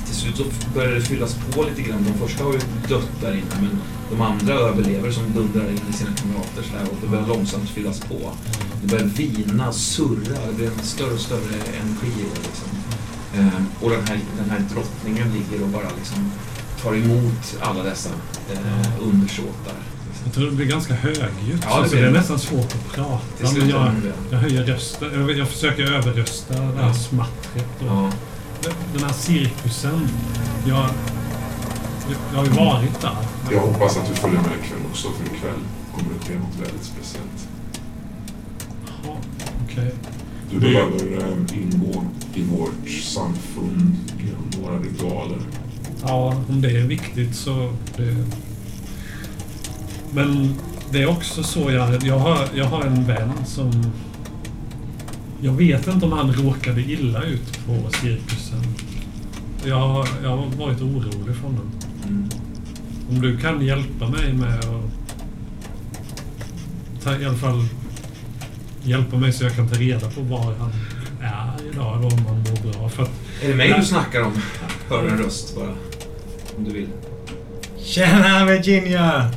till 0.05 0.15
slut 0.15 0.37
så 0.37 0.43
börjar 0.73 0.91
det 0.91 1.01
fyllas 1.01 1.35
på 1.51 1.63
lite 1.63 1.81
grann. 1.81 2.03
De 2.03 2.27
första 2.27 2.43
har 2.43 2.53
ju 2.53 2.59
dött 2.89 3.09
där 3.21 3.33
inne, 3.33 3.55
men 3.61 3.81
de 4.09 4.21
andra 4.21 4.53
överlever 4.53 5.11
som 5.11 5.33
dundrar 5.33 5.69
in 5.69 5.81
i 5.89 5.93
sina 5.93 6.11
kamrater 6.15 6.63
så 6.63 6.91
och 6.91 6.97
det 7.01 7.07
börjar 7.07 7.27
långsamt 7.27 7.69
fyllas 7.69 7.99
på. 7.99 8.31
Det 8.81 8.87
börjar 8.87 9.05
vina, 9.05 9.73
surra, 9.73 10.39
det 10.47 10.53
blir 10.53 10.67
en 10.67 10.83
större 10.83 11.13
och 11.13 11.19
större 11.19 11.55
energi 11.81 12.11
i 12.19 12.25
det. 12.33 12.41
Liksom. 12.47 12.69
Eh, 13.37 13.83
och 13.83 13.89
den 13.89 14.07
här, 14.07 14.19
den 14.37 14.49
här 14.49 14.59
drottningen 14.59 15.33
ligger 15.33 15.63
och 15.63 15.69
bara 15.69 15.89
liksom 15.97 16.31
tar 16.81 16.95
emot 16.95 17.57
alla 17.61 17.83
dessa 17.83 18.09
eh, 18.53 19.01
undersåtar. 19.01 19.94
Jag 20.25 20.33
tror 20.33 20.45
det 20.45 20.51
blir 20.51 20.65
ganska 20.65 20.93
högljutt. 20.93 21.61
Ja, 21.69 21.81
det 21.81 21.89
så 21.89 21.91
blir 21.95 22.01
det 22.03 22.07
är 22.09 22.11
det. 22.13 22.17
nästan 22.19 22.39
svårt 22.39 22.65
att 22.75 22.93
prata. 22.95 23.53
Men 23.59 23.69
jag, 23.69 23.91
jag 24.31 24.37
höjer 24.37 24.63
rösten. 24.63 25.09
Jag, 25.13 25.31
jag 25.37 25.47
försöker 25.47 25.83
överrösta 25.83 26.53
det 26.53 26.59
här 26.81 26.87
Ja. 26.87 26.93
smattret. 26.93 27.67
Och 27.79 27.85
Ja. 27.87 28.11
Den 28.93 29.03
här 29.03 29.13
cirkusen. 29.13 30.07
Jag, 30.67 30.89
jag 32.33 32.37
har 32.39 32.45
ju 32.45 32.51
varit 32.51 33.01
där. 33.01 33.15
Jag 33.51 33.59
hoppas 33.61 33.97
att 33.97 34.07
du 34.09 34.13
följer 34.15 34.39
med 34.41 34.51
ikväll 34.63 34.79
också, 34.91 35.07
för 35.11 35.35
ikväll 35.35 35.59
kommer 35.95 36.09
det 36.19 36.25
ske 36.25 36.33
något 36.39 36.55
väldigt 36.67 36.83
speciellt. 36.83 37.47
Jaha, 39.03 39.15
Okej. 39.65 39.93
Du 40.51 40.59
behöver 40.59 41.17
eh, 41.17 41.57
ingå 41.59 42.03
i 42.33 42.43
vårt 42.43 42.89
samfund 43.03 43.95
genom 44.17 44.63
våra 44.63 44.79
ritualer. 44.79 45.37
Ja, 46.03 46.35
om 46.49 46.61
det 46.61 46.69
är 46.77 46.83
viktigt 46.83 47.35
så... 47.35 47.73
Det... 47.97 48.15
Men 50.15 50.55
det 50.91 51.01
är 51.01 51.07
också 51.09 51.43
så 51.43 51.71
jag... 51.71 52.03
Jag 52.03 52.19
har, 52.19 52.37
jag 52.55 52.65
har 52.65 52.83
en 52.83 53.07
vän 53.07 53.31
som... 53.45 53.71
Jag 55.41 55.51
vet 55.51 55.87
inte 55.87 56.05
om 56.05 56.11
han 56.11 56.33
råkade 56.33 56.81
illa 56.81 57.23
ut 57.23 57.59
på 57.67 57.89
cirkusen. 58.01 58.61
Jag, 59.65 59.79
har- 59.79 60.07
jag 60.23 60.29
har 60.29 60.45
varit 60.57 60.81
orolig 60.81 61.35
för 61.35 61.43
honom. 61.43 61.71
Mm. 62.07 62.29
Om 63.09 63.21
du 63.21 63.37
kan 63.37 63.65
hjälpa 63.65 64.07
mig 64.09 64.33
med 64.33 64.59
att... 64.59 64.91
Ta, 67.03 67.15
I 67.17 67.25
alla 67.25 67.37
fall 67.37 67.65
hjälpa 68.83 69.17
mig 69.17 69.33
så 69.33 69.43
jag 69.43 69.55
kan 69.55 69.69
ta 69.69 69.75
reda 69.75 70.09
på 70.09 70.21
var 70.21 70.53
han 70.59 70.71
är 71.21 71.69
idag 71.73 72.05
och 72.05 72.13
om 72.13 72.25
han 72.25 72.37
mår 72.37 72.71
bra. 72.71 72.89
För 72.89 73.03
att, 73.03 73.11
Är 73.43 73.47
det 73.47 73.55
mig 73.55 73.69
Nej. 73.69 73.79
du 73.79 73.85
snackar 73.85 74.21
om? 74.21 74.33
Hör 74.89 75.07
en 75.07 75.17
röst 75.17 75.55
bara. 75.55 75.73
Om 76.57 76.63
du 76.63 76.71
vill. 76.71 76.87
Tjena 77.83 78.45
Virginia! 78.45 79.31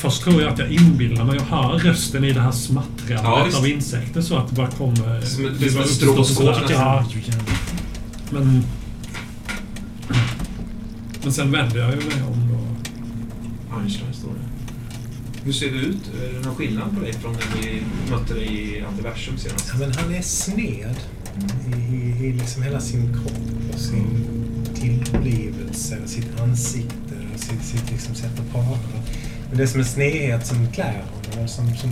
Först 0.00 0.22
tror 0.22 0.42
jag 0.42 0.52
att 0.52 0.58
jag 0.58 0.70
inbillar 0.72 1.24
mig 1.24 1.38
och 1.38 1.46
hör 1.46 1.78
rösten 1.78 2.24
i 2.24 2.32
det 2.32 2.40
här 2.40 2.52
smattrandet 2.52 3.20
Ja, 3.24 3.44
visst. 3.44 3.58
av 3.58 3.68
insekter 3.68 4.20
så 4.20 4.36
att 4.36 4.48
det 4.48 4.54
bara 4.54 4.70
kommer... 4.70 5.20
Som 5.20 5.46
ett- 5.46 5.52
det 5.52 5.58
det 5.58 5.66
är 5.66 5.68
som 5.68 5.76
bara 5.76 5.84
ett 5.84 5.90
uppstår 5.90 6.06
stroboskop 6.24 6.36
sådär. 6.36 6.60
nästan. 6.60 6.76
Ja, 6.78 7.04
men... 8.30 8.62
Men 11.22 11.32
sen 11.32 11.52
vänder 11.52 11.78
jag 11.78 11.90
ju 11.90 11.96
mig 11.96 12.22
om 12.32 12.50
och... 12.54 13.78
Einstein 13.80 14.12
står 14.14 14.28
det. 14.30 15.44
Hur 15.44 15.52
ser 15.52 15.70
du 15.70 15.78
ut? 15.78 16.10
Är 16.22 16.32
det 16.38 16.46
någon 16.46 16.54
skillnad 16.56 16.94
på 16.96 17.00
dig 17.00 17.12
från 17.12 17.32
när 17.32 17.62
vi 17.62 17.82
mötte 18.10 18.34
dig 18.34 18.46
i 18.78 18.84
Antiversum 18.84 19.38
senast? 19.38 19.70
Ja, 19.72 19.78
men 19.78 19.92
han 19.94 20.14
är 20.14 20.22
sned 20.22 20.96
i, 21.66 21.94
i, 21.94 22.26
i 22.26 22.32
liksom 22.32 22.62
hela 22.62 22.80
sin 22.80 23.12
kropp 23.12 23.74
och 23.74 23.80
sin 23.80 24.24
tillblivelse, 24.74 25.96
sitt 26.06 26.40
ansikte, 26.40 27.14
sitt, 27.36 27.64
sitt 27.64 27.90
liksom 27.90 28.14
sätt 28.14 28.40
att 28.40 28.52
prata. 28.52 28.98
Men 29.50 29.58
det 29.58 29.62
är 29.62 29.66
som 29.66 29.80
en 29.80 29.86
snedhet 29.86 30.46
som 30.46 30.72
klär 30.72 31.02
honom. 31.32 31.48
Som, 31.48 31.76
som, 31.76 31.90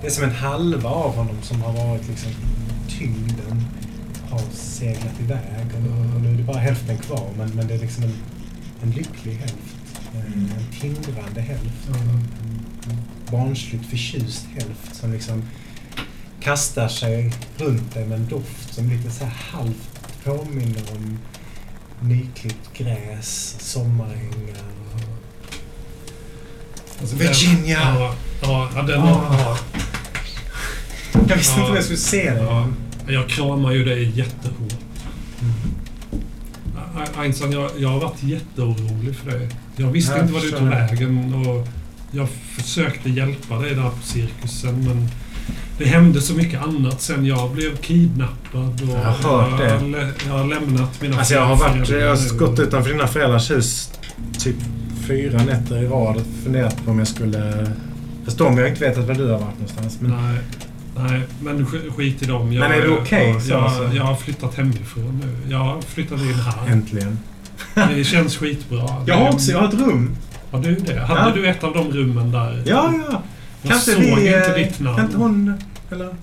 det 0.00 0.06
är 0.06 0.10
som 0.10 0.24
en 0.24 0.30
halva 0.30 0.90
av 0.90 1.14
honom 1.14 1.42
som 1.42 1.62
har 1.62 1.72
varit 1.72 2.08
liksom 2.08 2.32
tyngden 2.88 3.64
har 4.30 4.42
seglat 4.52 5.20
iväg 5.20 5.66
och, 5.74 6.14
och 6.14 6.20
nu 6.20 6.32
är 6.32 6.36
det 6.36 6.42
bara 6.42 6.58
hälften 6.58 6.98
kvar 6.98 7.30
men, 7.38 7.50
men 7.50 7.68
det 7.68 7.74
är 7.74 7.78
liksom 7.78 8.04
en, 8.04 8.14
en 8.82 8.90
lycklig 8.90 9.34
hälft. 9.34 9.76
En, 10.14 10.52
en 10.58 10.80
tindrande 10.80 11.40
hälft. 11.40 11.88
En, 11.88 12.08
en 12.90 13.02
barnsligt 13.30 13.86
förtjust 13.86 14.46
hälft 14.54 14.94
som 14.94 15.12
liksom 15.12 15.42
kastar 16.40 16.88
sig 16.88 17.32
runt 17.56 17.94
dig 17.94 18.06
med 18.06 18.18
en 18.18 18.28
doft 18.28 18.74
som 18.74 18.90
lite 18.90 19.10
så 19.10 19.24
här 19.24 19.58
halvt 19.58 20.24
påminner 20.24 20.82
om 20.96 21.18
nyklippt 22.00 22.72
gräs, 22.78 23.56
sommarängar. 23.58 24.75
Alltså, 27.00 27.16
Virginia! 27.16 27.78
Ja, 27.94 28.14
ja, 28.42 28.68
ja, 28.76 28.82
den 28.82 29.02
Ah. 29.02 29.36
ja, 29.38 29.58
Jag 31.28 31.36
visste 31.36 31.52
inte 31.60 31.70
om 31.70 31.74
jag 31.74 31.84
skulle 31.84 31.98
se 31.98 32.30
det. 32.30 32.42
ja, 32.42 32.68
Jag 33.08 33.28
kramar 33.28 33.72
ju 33.72 33.84
dig 33.84 34.12
jättehårt. 34.14 34.72
I- 36.96 37.18
Einstein, 37.20 37.52
jag, 37.52 37.70
jag 37.78 37.88
har 37.88 38.00
varit 38.00 38.22
jätteorolig 38.22 39.16
för 39.16 39.30
dig. 39.30 39.48
Jag 39.76 39.86
visste 39.86 40.12
Jag 40.12 40.20
inte 40.20 40.32
vad 40.32 40.42
du 40.42 40.50
tog 40.50 40.60
det. 40.62 40.68
vägen 40.70 41.34
och 41.46 41.68
jag 42.10 42.28
försökte 42.56 43.10
hjälpa 43.10 43.58
dig 43.58 43.74
där 43.74 43.82
på 43.82 44.02
cirkusen 44.02 44.84
men 44.84 45.08
det 45.78 45.84
hände 45.84 46.20
så 46.20 46.32
mycket 46.34 46.62
annat 46.62 47.00
sen 47.02 47.26
jag 47.26 47.50
blev 47.50 47.76
kidnappad 47.76 48.82
och 48.82 48.88
Jag 48.98 49.04
har 49.04 49.40
hört 49.50 49.58
det. 49.58 49.64
jag, 49.68 49.82
lä- 49.90 50.12
jag 50.26 50.32
har 50.32 50.44
lämnat 50.46 51.00
mina 51.02 51.18
Alltså 51.18 51.34
jag 51.34 51.46
har 51.46 51.56
varit, 51.56 51.88
jag 51.88 52.08
har 52.16 52.38
gått 52.38 52.58
utanför 52.58 52.90
dina 52.90 53.06
föräldrars 53.06 53.50
hus 53.50 53.90
typ 54.38 54.56
fyra 55.06 55.42
nätter 55.44 55.82
i 55.82 55.86
rad 55.86 56.22
funderat 56.44 56.84
på 56.84 56.90
om 56.90 56.98
jag 56.98 57.08
skulle... 57.08 57.66
Förstå 58.24 58.46
om 58.46 58.58
jag 58.58 58.68
inte 58.68 58.80
vetat 58.88 59.04
var 59.04 59.14
du 59.14 59.22
har 59.26 59.38
varit 59.38 59.54
någonstans. 59.58 59.98
Men 60.00 60.10
Nej, 60.10 60.38
nej, 60.96 61.22
men 61.40 61.66
sk- 61.66 61.90
skit 61.96 62.22
i 62.22 62.26
dem. 62.26 62.52
Jag, 62.52 62.60
Men 62.60 62.78
är 62.78 62.82
det 62.86 62.88
okej, 62.98 63.40
så 63.40 63.50
jag, 63.50 63.62
alltså? 63.64 63.90
jag 63.96 64.04
har 64.04 64.14
flyttat 64.16 64.54
hemifrån 64.54 65.20
nu. 65.24 65.50
Jag 65.52 65.58
har 65.58 65.80
flyttat 65.82 66.20
in 66.20 66.34
här. 66.34 66.72
äntligen. 66.72 67.18
Det 67.74 68.04
känns 68.04 68.36
skitbra. 68.36 68.88
Jag 69.06 69.14
har 69.16 69.28
också, 69.32 69.50
jag 69.50 69.58
har 69.58 69.68
ett 69.68 69.74
rum. 69.74 70.16
Har 70.50 70.58
du 70.60 70.74
det? 70.74 71.00
Hade 71.00 71.20
Ja. 71.30 71.34
du 71.34 71.46
ett 71.48 71.64
av 71.64 71.74
de 71.74 71.90
rummen 71.92 72.32
där? 72.32 72.62
Ja, 72.66 72.92
ja. 73.10 73.22
Jag 73.62 73.70
Kan 73.70 73.78
inte 73.78 73.90
såg 73.92 74.00
vi... 74.02 74.26
inte 74.26 74.46
eh, 74.46 74.54
ditt 74.54 74.80
namn. 74.80 74.96
Kan 74.96 75.04
inte 75.06 75.16
hon... 75.18 75.54
Eller? 75.90 76.14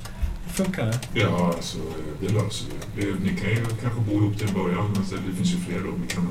Funkar 0.53 0.85
det? 0.85 0.99
Ja, 1.19 1.53
alltså 1.55 1.77
det 2.21 2.33
löser 2.33 2.65
vi. 2.95 3.01
Det, 3.01 3.07
ni 3.23 3.29
kan 3.41 3.49
ju 3.49 3.55
kanske 3.81 4.01
bo 4.09 4.11
ihop 4.17 4.37
till 4.37 4.47
en 4.47 4.53
början, 4.53 4.85
men 4.93 5.03
det 5.29 5.35
finns 5.37 5.53
ju 5.53 5.57
fler 5.57 5.79
rum. 5.79 6.01
Vi 6.07 6.13
kan 6.15 6.27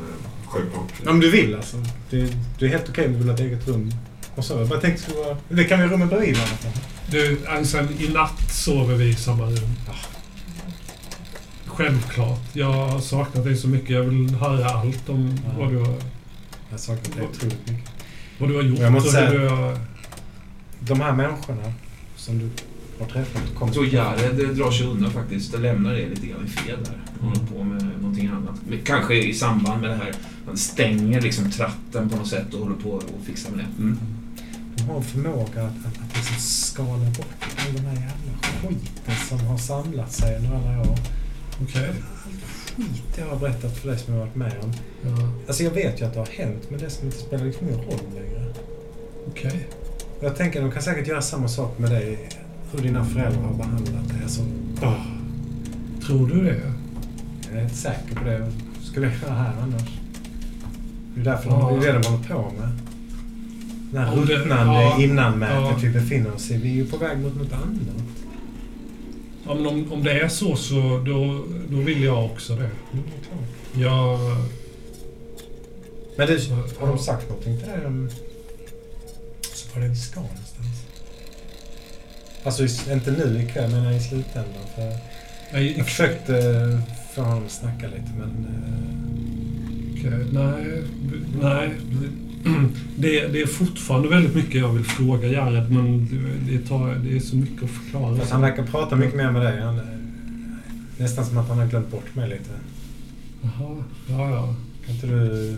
eh, 0.56 0.60
självklart... 0.62 1.06
Om 1.06 1.20
du 1.20 1.30
vill 1.30 1.54
alltså. 1.54 1.76
Det, 2.10 2.32
det 2.58 2.64
är 2.66 2.68
helt 2.70 2.88
okej 2.88 3.06
om 3.06 3.12
du 3.12 3.18
vill 3.18 3.28
ha 3.28 3.34
ett 3.34 3.40
eget 3.40 3.68
rum. 3.68 3.90
Och 4.34 4.44
så. 4.44 4.58
Jag 4.58 4.68
bara 4.68 4.80
tänkte 4.80 5.02
skulle 5.02 5.18
vara... 5.18 5.36
Det 5.48 5.64
kan 5.64 5.78
vi 5.80 5.86
ha 5.86 5.92
rummen 5.92 6.08
bredvid 6.08 6.36
varandra. 6.36 6.80
Du, 7.10 7.38
Einstein, 7.48 7.88
i 7.98 8.08
natt 8.08 8.50
sover 8.52 8.94
vi 8.94 9.08
i 9.08 9.14
samma 9.14 9.44
rum. 9.46 9.68
Självklart. 11.66 12.40
Jag 12.52 12.72
har 12.72 13.00
saknat 13.00 13.44
dig 13.44 13.56
så 13.56 13.68
mycket. 13.68 13.90
Jag 13.90 14.02
vill 14.02 14.34
höra 14.34 14.66
allt 14.70 15.08
om 15.08 15.38
Ja. 15.44 15.50
vad, 15.58 15.72
du 15.72 15.78
har, 15.78 15.94
Jag 16.70 16.80
saknar 16.80 17.16
det 17.16 17.28
otroligt 17.28 17.68
mycket. 17.70 17.90
vad 18.38 18.48
du 18.48 18.54
har 18.56 18.62
gjort. 18.62 18.78
Jag 18.78 18.92
måste 18.92 19.08
och 19.08 19.12
säga- 19.14 19.30
du 19.30 19.48
har, 19.48 19.78
De 20.80 21.00
här 21.00 21.12
människorna 21.12 21.72
som 22.16 22.38
du 22.38 22.50
har 22.98 23.06
träffat 23.06 23.42
och 23.58 23.66
Jag 23.68 23.72
tror 23.74 23.86
Jared 23.86 24.56
drar 24.56 24.70
sig 24.70 24.86
undan 24.86 25.10
faktiskt. 25.10 25.52
Det 25.52 25.58
lämnar 25.58 25.92
det 25.94 26.08
lite 26.08 26.26
grann 26.26 26.44
i 26.46 26.48
fred 26.50 26.78
där. 26.84 26.98
Och 27.20 27.26
håller 27.26 27.46
på 27.46 27.64
med 27.64 27.90
någonting 28.26 28.48
annat. 28.48 28.60
Men 28.68 28.78
Kanske 28.84 29.14
i 29.14 29.34
samband 29.34 29.80
med 29.80 29.90
det 29.90 29.96
här. 29.96 30.12
Han 30.46 30.56
stänger 30.56 31.20
liksom 31.20 31.50
tratten 31.50 32.08
på 32.08 32.16
något 32.16 32.28
sätt 32.28 32.54
och 32.54 32.60
håller 32.60 32.76
på 32.76 32.90
och 32.90 33.02
fixar 33.24 33.50
med 33.50 33.58
det. 33.58 33.82
Mm. 33.82 33.98
De 34.76 34.82
har 34.82 34.96
en 34.96 35.02
förmåga 35.02 35.44
att, 35.44 35.56
att, 35.86 36.02
att 36.02 36.16
liksom 36.16 36.36
skala 36.38 37.04
bort 37.04 37.26
all 37.56 37.74
den 37.74 37.84
här 37.86 37.94
jävla 37.94 38.68
skiten 38.68 39.14
som 39.28 39.38
har 39.46 39.58
samlat 39.58 40.12
sig 40.12 40.36
under 40.36 40.50
alla 40.56 40.80
år. 40.80 40.98
Okej. 41.62 41.90
Skit 42.76 43.18
jag 43.18 43.26
har 43.26 43.36
berättat 43.36 43.76
för 43.78 43.88
dig 43.88 43.98
som 43.98 44.14
jag 44.14 44.20
har 44.20 44.26
varit 44.26 44.36
med 44.36 44.52
om. 44.62 44.72
Ja, 45.04 45.28
Alltså 45.46 45.62
jag 45.62 45.70
vet 45.70 46.00
ju 46.00 46.04
att 46.04 46.12
det 46.14 46.18
har 46.20 46.26
hänt, 46.26 46.62
men 46.70 46.80
det 46.80 46.90
som 46.90 47.06
inte 47.06 47.18
spelar 47.18 47.44
liksom 47.44 47.68
ingen 47.68 47.80
roll 47.80 48.00
längre. 48.14 48.52
okej. 49.28 49.68
Jag 50.20 50.36
tänker 50.36 50.60
de 50.62 50.70
kan 50.70 50.82
säkert 50.82 51.06
göra 51.08 51.22
samma 51.22 51.48
sak 51.48 51.78
med 51.78 51.90
dig. 51.90 52.28
Hur 52.72 52.82
dina 52.82 53.04
föräldrar 53.04 53.42
har 53.42 53.54
behandlat 53.54 54.08
dig. 54.08 54.16
Alltså, 54.22 54.40
Ah, 54.82 54.94
Tror 56.06 56.26
du 56.28 56.44
det? 56.44 56.72
Jag 57.52 57.58
är 57.60 57.62
inte 57.64 57.76
säker 57.76 58.14
på 58.14 58.24
det. 58.24 58.52
Skulle 58.82 59.06
jag 59.06 59.14
göra 59.22 59.34
här 59.34 59.52
annars? 59.62 59.82
Det 61.14 61.20
är 61.20 61.24
därför 61.24 61.50
Ja. 61.50 61.70
det 61.80 61.86
det 61.86 61.98
de 61.98 62.06
håller 62.08 62.24
på 62.28 62.52
med. 62.58 62.68
Den 63.92 64.02
här 64.04 64.16
det- 64.16 64.22
ruttnande 64.34 64.72
ja, 64.82 65.02
innanmätet 65.02 65.56
ja. 65.56 65.76
vi 65.82 65.88
befinner 65.90 66.34
oss 66.34 66.50
i. 66.50 66.56
Vi 66.56 66.70
är 66.70 66.74
ju 66.74 66.86
på 66.86 66.96
väg 66.96 67.18
mot 67.18 67.36
något 67.36 67.52
annat. 67.52 67.78
Ja, 69.46 69.54
men 69.54 69.66
om, 69.66 69.92
om 69.92 70.04
det 70.04 70.20
är 70.20 70.28
så, 70.28 70.56
så 70.56 71.02
då, 71.06 71.44
då 71.68 71.76
vill 71.76 72.02
jag 72.02 72.24
också 72.24 72.56
det. 72.56 72.70
Mm, 72.92 73.04
det. 73.74 73.80
Jag... 73.80 74.18
Men 76.16 76.26
du, 76.26 76.38
har 76.80 76.86
de 76.86 76.98
sagt 76.98 77.28
någonting 77.28 77.58
till 77.58 77.68
dig 77.68 77.86
om 77.86 78.10
så 79.54 79.68
var 79.74 79.82
det 79.82 79.88
vi 79.88 79.96
ska 79.96 80.20
någonstans? 80.20 80.68
Alltså 82.44 82.90
inte 82.92 83.10
nu 83.10 83.42
ikväll, 83.42 83.70
men 83.70 83.92
i 83.94 84.00
slutändan. 84.00 84.62
För 84.74 84.82
Jag, 85.52 85.62
jag 85.62 85.86
försökte 85.86 86.32
få 87.14 87.22
honom 87.22 87.48
snacka 87.48 87.86
lite, 87.86 88.10
men... 88.18 88.46
eh, 88.48 88.88
Okej, 89.98 90.26
nej, 90.32 90.82
nej. 91.42 91.70
Det, 92.96 93.26
det 93.28 93.40
är 93.42 93.46
fortfarande 93.46 94.08
väldigt 94.08 94.34
mycket 94.34 94.54
jag 94.54 94.72
vill 94.72 94.84
fråga 94.84 95.28
Jared, 95.28 95.70
men 95.70 96.08
det, 96.48 96.58
tar, 96.68 96.94
det 96.94 97.16
är 97.16 97.20
så 97.20 97.36
mycket 97.36 97.62
att 97.62 97.70
förklara. 97.70 98.16
Fast 98.16 98.32
han 98.32 98.40
verkar 98.40 98.62
prata 98.66 98.96
mycket 98.96 99.16
mer 99.16 99.30
med 99.30 99.42
dig. 99.42 99.60
Han, 99.60 99.78
eh, 99.78 99.84
nästan 100.98 101.24
som 101.26 101.38
att 101.38 101.48
han 101.48 101.58
har 101.58 101.66
glömt 101.66 101.90
bort 101.90 102.14
mig 102.14 102.28
lite. 102.28 102.50
Jaha, 103.42 103.76
ja, 104.08 104.30
ja. 104.30 104.54
Kan 104.86 104.94
inte 104.94 105.06
du... 105.06 105.56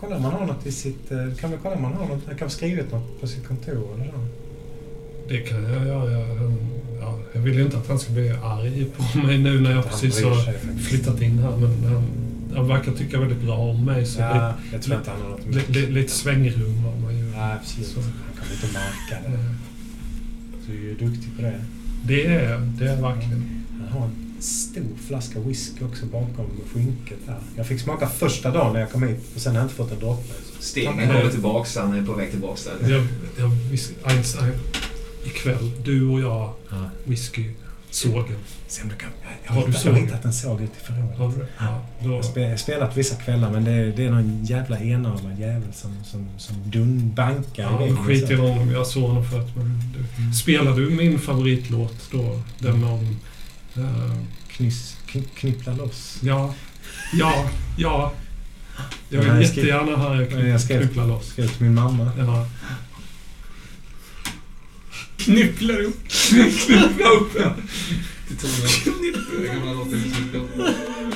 Kolla 0.00 0.16
om 0.16 0.24
han 0.24 0.32
har 0.32 0.46
något 0.46 0.66
i 0.66 0.72
sitt... 0.72 1.12
eh, 1.12 1.34
Kan 1.40 1.50
vi 1.50 1.56
kolla 1.62 1.76
om 1.76 1.84
han 1.84 1.92
har 1.94 2.08
något? 2.08 2.26
Han 2.26 2.36
kan 2.36 2.46
ha 2.46 2.50
skrivit 2.50 2.92
något 2.92 3.20
på 3.20 3.26
sitt 3.26 3.46
kontor 3.48 3.88
eller 3.94 4.04
så. 4.12 4.18
Det 5.28 5.38
kan 5.38 5.62
jag 5.64 5.86
göra. 5.86 6.10
Ja, 6.10 6.52
jag 7.32 7.40
vill 7.40 7.54
ju 7.54 7.64
inte 7.64 7.76
att 7.76 7.88
han 7.88 7.98
ska 7.98 8.12
bli 8.12 8.30
arg 8.30 8.86
på 8.96 9.18
mig 9.26 9.38
nu 9.38 9.60
när 9.60 9.70
jag 9.70 9.82
Han 9.82 9.90
precis 9.90 10.24
har 10.24 10.78
flyttat 10.78 11.22
in 11.22 11.38
här. 11.38 11.56
Men 11.56 11.92
han, 11.92 12.04
han 12.54 12.68
verkar 12.68 12.92
tycka 12.92 13.20
väldigt 13.20 13.42
bra 13.42 13.56
om 13.56 13.84
mig. 13.84 14.06
Så 14.06 14.20
Ja, 14.20 14.54
jag 14.72 14.82
tror 14.82 14.96
inte 14.98 15.10
han 15.10 15.22
har 15.22 15.28
något 15.28 15.46
lite, 15.46 15.72
lite, 15.72 15.92
lite 15.92 16.12
svängrum 16.12 16.78
har 16.78 16.96
man 16.96 17.16
ju. 17.18 17.24
Nej, 17.24 17.52
absolut. 17.60 17.88
Så. 17.88 18.00
Han 18.00 18.12
kommer 18.38 18.52
inte 18.52 18.66
märka 18.66 19.30
det. 19.30 19.38
Du 20.66 20.72
är 20.72 20.82
ju 20.82 20.94
duktig 20.94 21.36
på 21.36 21.42
det. 21.42 21.60
Det 22.04 22.26
är 22.26 22.58
det 22.78 22.88
är 22.88 23.02
verkligen. 23.02 23.64
Han 23.80 23.88
har 23.88 24.06
en 24.06 24.42
stor 24.42 24.96
flaska 25.06 25.40
whisky 25.40 25.84
också 25.84 26.06
bakom 26.06 26.46
skynket 26.72 27.18
där. 27.26 27.38
Jag 27.56 27.66
fick 27.66 27.80
smaka 27.80 28.06
första 28.06 28.50
dagen 28.50 28.72
när 28.72 28.80
jag 28.80 28.90
kom 28.90 29.02
hit 29.02 29.20
och 29.34 29.40
sen 29.40 29.52
har 29.52 29.58
jag 29.58 29.64
inte 29.64 29.74
fått 29.74 29.92
en 29.92 29.98
droppe. 29.98 30.34
Stegen 30.58 30.92
kommer 30.92 31.30
tillbaks, 31.30 31.76
han 31.76 31.94
är 31.94 32.06
på 32.06 32.12
väg 32.12 32.30
tillbaks 32.30 32.64
där. 32.64 32.90
Jag, 32.90 33.06
jag, 33.38 33.50
ikväll, 35.24 35.70
du 35.84 36.06
och 36.08 36.20
jag, 36.20 36.52
Ja. 36.70 36.90
whisky, 37.04 37.50
sågen. 37.90 38.36
Se 38.66 38.82
om 38.82 38.88
du 38.88 38.94
kan... 38.94 39.10
Jag 39.44 39.52
Har 39.52 39.60
har, 39.60 39.66
du 39.66 39.72
hittat, 39.72 39.84
jag 39.84 39.92
har 39.92 40.00
hittat 40.00 40.24
en 40.24 40.32
såg 40.32 40.60
ute 40.62 40.72
i 40.80 40.84
förrådet. 40.84 41.18
Har 41.18 41.28
du? 41.28 41.46
Ja, 41.58 41.86
Jag 42.02 42.10
då, 42.10 42.40
jag 42.40 42.48
har 42.50 42.56
spelat 42.56 42.96
vissa 42.96 43.14
kvällar 43.16 43.50
men 43.50 43.64
det 43.64 43.70
är, 43.70 43.86
det 43.96 44.04
är 44.06 44.10
någon 44.10 44.44
jävla 44.44 44.78
enarmad 44.78 45.38
jävel 45.38 45.72
som, 45.72 45.90
som, 46.04 46.28
som 46.38 46.70
dun 46.70 47.14
bankar 47.14 47.62
ja, 47.62 47.74
i 47.76 47.78
väggen. 47.78 48.04
skit 48.04 48.30
i 48.30 48.34
honom. 48.34 48.70
Jag 48.70 48.86
såg 48.86 49.02
honom 49.08 49.24
förut. 49.24 49.48
Men 49.56 49.80
du, 50.28 50.34
spelar 50.34 50.76
du 50.76 50.90
min 50.90 51.18
favoritlåt 51.18 52.08
då? 52.10 52.40
Den 52.58 52.84
om... 52.84 53.16
eh, 53.76 54.12
Knyss, 54.48 54.96
kn, 55.06 55.22
knyppla 55.36 55.72
loss. 55.74 56.18
ja, 56.22 56.54
ja, 57.14 57.44
ja. 57.76 58.12
Jag 59.08 59.18
vill 59.18 59.28
jag 59.28 59.42
jättegärna 59.42 59.96
höra 59.96 60.46
jag 60.48 60.60
Knyppla 60.62 61.04
loss. 61.04 61.26
Skrev 61.26 61.48
till 61.48 61.62
min 61.62 61.74
mamma. 61.74 62.10
Ja. 62.18 62.46
Knypplar 65.24 65.80
upp. 65.80 66.08
Knyppla 66.66 67.08
upp 67.10 67.34
den! 67.34 67.52
Till 68.28 68.92
med 69.90 70.12
Knyppla 70.14 70.40
upp. 70.40 71.11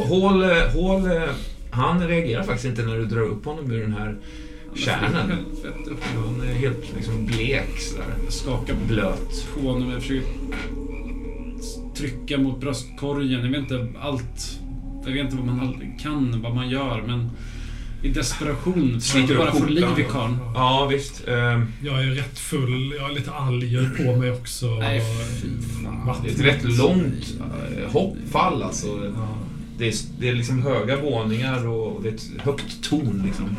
Hall, 0.00 1.10
eh, 1.10 1.22
han 1.70 2.08
reagerar 2.08 2.42
faktiskt 2.42 2.64
inte 2.68 2.82
när 2.82 2.96
du 2.98 3.04
drar 3.06 3.20
upp 3.22 3.44
honom 3.44 3.70
ur 3.72 3.80
den 3.80 3.92
här 3.92 4.16
kärnan. 4.74 5.30
Han 6.14 6.40
är 6.48 6.54
helt 6.54 6.94
liksom 6.96 7.26
blek 7.26 7.78
sådär. 7.80 8.04
Jag 8.24 8.32
skakar 8.32 8.74
Blöt. 8.88 9.46
på 9.54 9.60
honom. 9.68 9.90
Jag 9.90 10.00
försöker 10.02 10.28
trycka 11.94 12.38
mot 12.38 12.60
bröstkorgen. 12.60 13.40
Jag 13.44 13.48
vet 13.50 13.58
inte 13.60 13.88
allt. 14.00 14.58
Jag 15.06 15.12
vet 15.12 15.24
inte 15.24 15.36
vad 15.36 15.46
man 15.46 15.94
kan, 16.02 16.42
vad 16.42 16.54
man 16.54 16.70
gör, 16.70 17.02
men 17.06 17.30
i 18.02 18.08
desperation 18.08 18.92
för 18.92 19.00
Sliter 19.00 19.34
att 19.34 19.38
bara 19.40 19.52
få 19.52 19.66
liv 19.66 19.86
i 19.98 20.04
karln. 20.10 20.38
Ja, 20.54 20.88
visst. 20.90 21.28
Eh, 21.28 21.34
Jag 21.84 22.02
är 22.04 22.10
rätt 22.14 22.38
full. 22.38 22.94
Jag 22.96 23.02
har 23.02 23.12
lite 23.12 23.30
alger 23.30 23.90
på 23.96 24.16
mig 24.16 24.30
också. 24.30 24.66
Nej, 24.66 25.02
fy 25.42 25.48
fan. 25.84 26.16
det 26.24 26.28
är 26.28 26.34
ett 26.34 26.40
rätt 26.40 26.78
långt 26.78 27.34
eh, 27.40 27.92
hoppfall 27.92 28.62
alltså. 28.62 28.86
Ja. 29.16 29.28
Det 29.82 29.88
är, 29.88 29.94
det 30.18 30.28
är 30.28 30.34
liksom 30.34 30.62
höga 30.62 30.96
våningar 30.96 31.68
och 31.68 32.02
det 32.02 32.08
är 32.08 32.12
ett 32.14 32.30
högt 32.38 32.82
torn 32.82 33.22
liksom. 33.26 33.56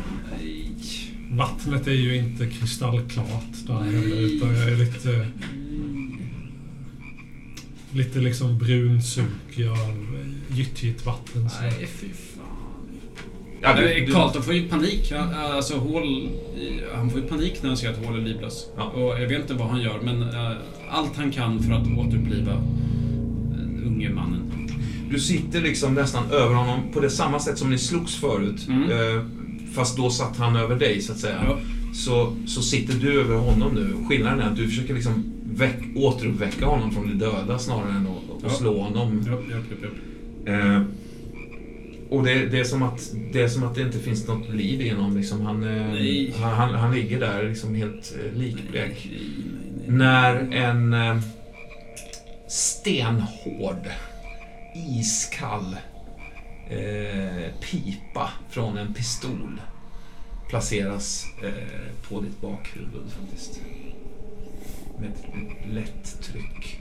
Vattnet 1.30 1.86
är 1.86 1.92
ju 1.92 2.16
inte 2.16 2.46
kristallklart 2.46 3.66
där 3.66 3.74
heller, 3.74 4.20
utan 4.20 4.54
jag 4.54 4.68
är 4.68 4.76
lite... 4.76 5.26
Lite 7.92 8.18
liksom 8.18 8.58
brunsukig 8.58 9.66
av 9.66 10.16
gyttjigt 10.48 11.06
vatten. 11.06 11.50
Så. 11.50 11.62
Nej, 11.62 11.88
fy 12.00 12.08
fan. 12.08 12.44
Ja, 13.60 13.74
du, 13.76 13.84
Nej, 13.84 14.06
du, 14.06 14.12
Carlton 14.12 14.42
får 14.42 14.54
ju 14.54 14.68
panik. 14.68 15.12
Han, 15.12 15.34
alltså, 15.34 15.78
Hall, 15.78 16.28
han 16.94 17.10
får 17.10 17.20
ju 17.20 17.26
panik 17.26 17.62
när 17.62 17.68
han 17.68 17.76
ser 17.76 17.90
att 17.90 18.04
Hall 18.04 18.16
är 18.16 18.22
livlös. 18.22 18.66
Ja. 18.76 18.82
Och 18.82 19.20
jag 19.20 19.28
vet 19.28 19.40
inte 19.40 19.54
vad 19.54 19.68
han 19.68 19.80
gör, 19.80 20.00
men 20.02 20.22
eh, 20.22 20.52
allt 20.90 21.16
han 21.16 21.30
kan 21.30 21.62
för 21.62 21.72
att 21.72 21.86
återuppliva 21.98 22.52
den 23.50 23.82
unge 23.86 24.10
mannen. 24.10 24.63
Du 25.14 25.20
sitter 25.20 25.60
liksom 25.60 25.94
nästan 25.94 26.30
över 26.30 26.54
honom 26.54 26.80
på 26.92 27.00
det 27.00 27.10
samma 27.10 27.40
sätt 27.40 27.58
som 27.58 27.70
ni 27.70 27.78
slogs 27.78 28.16
förut. 28.16 28.68
Mm. 28.68 28.90
Eh, 28.90 29.24
fast 29.74 29.96
då 29.96 30.10
satt 30.10 30.36
han 30.36 30.56
över 30.56 30.76
dig 30.76 31.00
så 31.00 31.12
att 31.12 31.18
säga. 31.18 31.44
Ja. 31.48 31.58
Så, 31.94 32.36
så 32.46 32.62
sitter 32.62 32.94
du 32.94 33.20
över 33.20 33.36
honom 33.36 33.74
nu. 33.74 34.06
Skillnaden 34.08 34.40
är 34.40 34.50
att 34.50 34.56
du 34.56 34.68
försöker 34.68 34.94
liksom 34.94 35.24
väck, 35.44 35.78
återuppväcka 35.96 36.66
honom 36.66 36.90
från 36.92 37.08
de 37.08 37.14
döda 37.14 37.58
snarare 37.58 37.90
än 37.90 38.06
att, 38.06 38.42
Ja. 38.42 38.50
slå 38.50 38.82
honom. 38.82 39.22
Japp. 39.50 40.48
Eh, 40.48 40.82
och 42.10 42.24
det, 42.24 42.46
det, 42.46 42.60
är 42.60 42.64
som 42.64 42.82
att, 42.82 43.12
det 43.32 43.42
är 43.42 43.48
som 43.48 43.64
att 43.64 43.74
det 43.74 43.82
inte 43.82 43.98
finns 43.98 44.28
något 44.28 44.48
liv 44.54 44.80
i 44.80 44.90
honom. 44.90 45.16
Liksom. 45.16 45.40
Han, 45.46 45.62
eh, 45.62 46.34
han, 46.40 46.54
han, 46.54 46.74
han 46.74 46.94
ligger 46.94 47.20
där 47.20 47.48
liksom 47.48 47.74
helt 47.74 48.16
eh, 48.24 48.38
likblek. 48.38 49.08
När 49.86 50.54
en 50.54 50.92
eh, 50.92 51.16
stenhård, 52.48 53.88
iskall 54.74 55.76
eh, 56.68 57.52
pipa 57.60 58.30
från 58.50 58.78
en 58.78 58.94
pistol 58.94 59.60
placeras 60.48 61.26
eh, 61.42 62.08
på 62.08 62.20
ditt 62.20 62.40
bakhuvud 62.40 63.12
faktiskt. 63.20 63.60
Med 64.98 65.10
ett 65.10 65.74
lätt 65.74 66.22
tryck. 66.22 66.80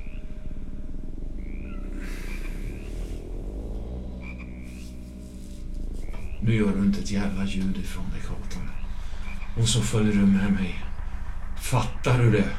Nu 6.41 6.55
gör 6.55 6.75
du 6.75 6.85
inte 6.85 6.99
ett 6.99 7.11
jävla 7.11 7.45
ljud 7.45 7.77
ifrån 7.77 8.05
dig, 8.09 8.21
Katan. 8.21 8.69
Och 9.57 9.69
så 9.69 9.81
följer 9.81 10.13
du 10.13 10.25
med 10.25 10.51
mig. 10.51 10.75
Fattar 11.61 12.19
du 12.19 12.31
det? 12.31 12.49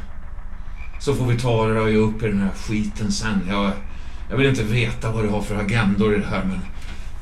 Så 1.00 1.14
får 1.14 1.26
vi 1.26 1.38
ta 1.38 1.66
dig 1.66 1.96
upp 1.96 2.22
i 2.22 2.26
den 2.26 2.40
här 2.40 2.52
skiten 2.52 3.12
sen. 3.12 3.40
Jag, 3.48 3.72
jag 4.34 4.38
vill 4.38 4.48
inte 4.48 4.62
veta 4.62 5.12
vad 5.12 5.24
du 5.24 5.28
har 5.28 5.42
för 5.42 5.56
agendor 5.56 6.14
i 6.14 6.18
det 6.18 6.26
här, 6.26 6.44
men 6.44 6.58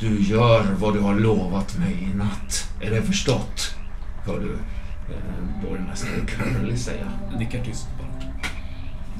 du 0.01 0.23
gör 0.23 0.67
vad 0.79 0.95
du 0.95 1.01
har 1.01 1.15
lovat 1.15 1.79
mig 1.79 2.09
i 2.13 2.17
natt. 2.17 2.69
Är 2.81 2.91
det 2.91 3.03
förstått? 3.03 3.75
Hör 4.27 4.41
du? 4.41 4.53
eh, 4.53 5.63
borgmästare 5.63 6.27
Curly 6.27 6.77
säga. 6.77 7.13
Jag 7.31 7.39
nickar 7.39 7.65
tyst 7.65 7.87
bara. 7.99 8.33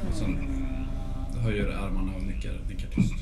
Och 0.09 0.15
sen 0.15 0.39
höjer 1.43 1.67
armarna 1.67 2.13
och 2.17 2.23
nickar, 2.23 2.53
nickar 2.69 2.89
tyst. 2.89 3.15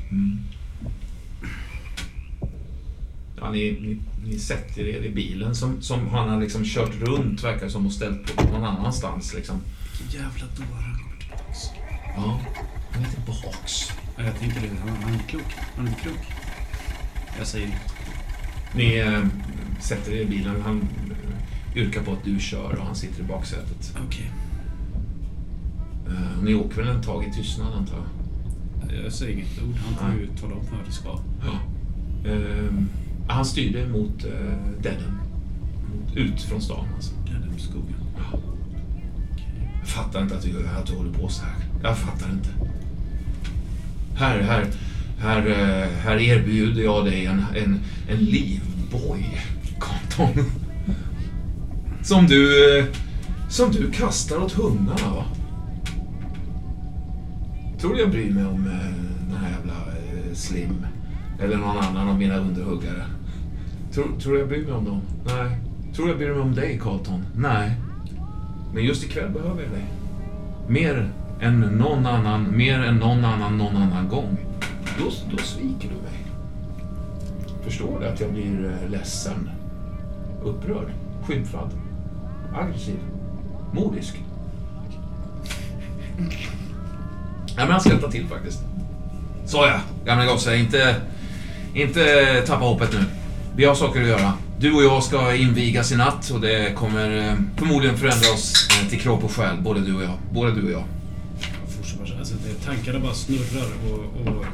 Ja, 3.40 3.50
ni, 3.50 3.72
ni, 3.72 4.00
ni 4.30 4.38
sätter 4.38 4.88
er 4.88 5.02
i 5.02 5.10
bilen 5.10 5.54
som, 5.54 5.82
som 5.82 6.08
han 6.08 6.28
har 6.28 6.40
liksom 6.40 6.64
kört 6.64 6.94
runt, 6.94 7.44
verkar 7.44 7.68
som, 7.68 7.86
och 7.86 7.92
ställt 7.92 8.36
på 8.36 8.42
någon 8.42 8.64
annanstans. 8.64 9.34
Liksom. 9.34 9.60
Vilken 10.00 10.20
jävla 10.20 10.46
dåre 10.46 10.82
han 10.82 10.98
kommer 10.98 11.16
tillbaks. 11.20 11.58
Ja, 12.16 12.40
han 12.92 13.04
är 13.04 13.08
tillbaks. 13.08 13.90
Ja, 14.20 14.26
Jag 14.26 14.36
tänker 14.38 14.60
det. 14.60 14.68
Han, 14.80 14.96
han 15.02 15.14
är 15.14 15.18
klok. 15.18 15.54
Han 15.76 15.88
är 15.88 15.92
klok. 15.92 16.18
Jag 17.38 17.46
säger 17.46 17.66
inget. 17.66 17.94
Ni 18.74 18.98
eh, 18.98 19.24
sätter 19.80 20.12
er 20.12 20.20
i 20.20 20.26
bilen. 20.26 20.62
Han 20.64 20.80
eh, 20.80 21.82
yrkar 21.82 22.02
på 22.02 22.12
att 22.12 22.24
du 22.24 22.40
kör 22.40 22.76
och 22.78 22.86
han 22.86 22.94
sitter 22.94 23.20
i 23.22 23.26
baksätet. 23.26 23.96
Okej. 24.06 24.30
Eh, 26.06 26.42
ni 26.42 26.54
åker 26.54 26.76
väl 26.76 26.88
en 26.88 27.02
tag 27.02 27.24
i 27.24 27.32
tystnad, 27.32 27.72
antar 27.74 27.96
jag? 27.96 29.04
Jag 29.04 29.12
säger 29.12 29.32
inget 29.36 29.62
ord. 29.62 29.74
Han 30.00 30.12
får 30.12 30.20
ju 30.20 30.26
tala 30.26 30.54
om 30.54 30.60
vad 30.70 30.86
det 30.86 30.92
ska. 30.92 31.18
Ja. 31.44 31.60
Eh, 32.30 32.72
han 33.28 33.44
styrde 33.44 33.88
mot 33.88 34.24
eh, 34.24 34.82
Dedham. 34.82 35.18
Mot- 35.94 36.16
Ut 36.16 36.42
från 36.42 36.60
stan, 36.60 36.86
alltså. 36.94 37.14
Gadam 37.26 37.58
skogen. 37.58 37.94
Ja. 38.16 38.38
Jag 39.80 39.88
fattar 39.88 40.22
inte 40.22 40.36
att 40.36 40.42
du, 40.42 40.66
att 40.68 40.86
du 40.86 40.92
håller 40.96 41.12
på 41.12 41.28
så 41.28 41.42
här. 41.44 41.54
Jag 41.82 41.98
fattar 41.98 42.30
inte. 42.32 42.48
Här, 44.20 44.40
här, 44.40 44.66
här, 45.18 45.46
eh, 45.46 45.88
här 45.88 46.16
erbjuder 46.16 46.82
jag 46.82 47.04
dig 47.04 47.26
en, 47.26 47.44
en, 47.56 47.80
en 48.08 48.18
livboj, 48.18 49.40
Carlton. 49.78 50.44
Som 52.02 52.26
du, 52.26 52.78
eh, 52.78 52.84
som 53.48 53.72
du 53.72 53.90
kastar 53.90 54.38
åt 54.38 54.52
hundarna, 54.52 55.14
va? 55.14 55.24
Tror 57.80 57.94
du 57.94 58.00
jag 58.00 58.10
bryr 58.10 58.30
mig 58.30 58.44
om 58.44 58.66
eh, 58.66 59.28
den 59.28 59.36
här 59.36 59.50
jävla 59.50 59.74
Slim? 60.34 60.86
Eller 61.40 61.56
någon 61.56 61.78
annan 61.78 62.08
av 62.08 62.18
mina 62.18 62.36
underhuggare? 62.36 63.04
Tror, 63.92 64.06
tror 64.20 64.32
du 64.32 64.38
jag 64.38 64.48
bryr 64.48 64.64
mig 64.64 64.72
om 64.72 64.84
dem? 64.84 65.00
Nej. 65.24 65.58
Tror 65.94 66.06
du 66.06 66.10
jag 66.10 66.18
bryr 66.18 66.30
mig 66.30 66.40
om 66.40 66.54
dig, 66.54 66.80
Carlton? 66.82 67.24
Nej. 67.36 67.74
Men 68.74 68.84
just 68.84 69.04
ikväll 69.04 69.30
behöver 69.30 69.62
jag 69.62 69.70
dig. 69.70 69.84
Mer 70.68 71.10
än 71.40 71.60
någon 71.60 72.06
annan, 72.06 72.56
mer 72.56 72.80
än 72.82 72.96
någon 72.96 73.24
annan 73.24 73.58
någon 73.58 73.76
annan 73.76 74.08
gång. 74.08 74.38
Då, 74.98 75.04
då 75.30 75.36
sviker 75.36 75.88
du 75.88 75.94
mig. 75.94 76.26
Förstår 77.64 78.00
du 78.00 78.06
att 78.06 78.20
jag 78.20 78.32
blir 78.32 78.64
eh, 78.82 78.90
ledsen, 78.90 79.50
upprörd, 80.44 80.88
skymfad, 81.26 81.70
aggressiv, 82.54 82.98
modisk? 83.72 84.14
Ja, 87.46 87.64
men 87.64 87.70
han 87.70 87.80
skrattar 87.80 88.08
till 88.10 88.26
faktiskt. 88.26 88.60
Såja, 89.46 89.80
gamla 90.04 90.26
gosse. 90.26 90.56
Inte, 90.56 90.96
inte 91.74 92.00
tappa 92.46 92.64
hoppet 92.64 92.92
nu. 92.92 93.04
Vi 93.56 93.64
har 93.64 93.74
saker 93.74 94.02
att 94.02 94.08
göra. 94.08 94.32
Du 94.58 94.72
och 94.72 94.82
jag 94.82 95.02
ska 95.02 95.34
invigas 95.34 95.92
i 95.92 95.96
natt 95.96 96.30
och 96.30 96.40
det 96.40 96.74
kommer 96.74 97.28
eh, 97.28 97.34
förmodligen 97.56 97.96
förändra 97.96 98.30
oss 98.34 98.68
eh, 98.82 98.88
till 98.88 99.00
kropp 99.00 99.24
och 99.24 99.30
själ, 99.30 99.56
både 99.60 99.80
du 99.80 99.96
och 99.96 100.02
jag. 100.02 100.18
Både 100.32 100.54
du 100.54 100.66
och 100.66 100.72
jag 100.72 100.84
tankarna 102.64 103.00
bara 103.00 103.14
snurrar 103.14 103.68
och, 103.92 104.28
och 104.28 104.44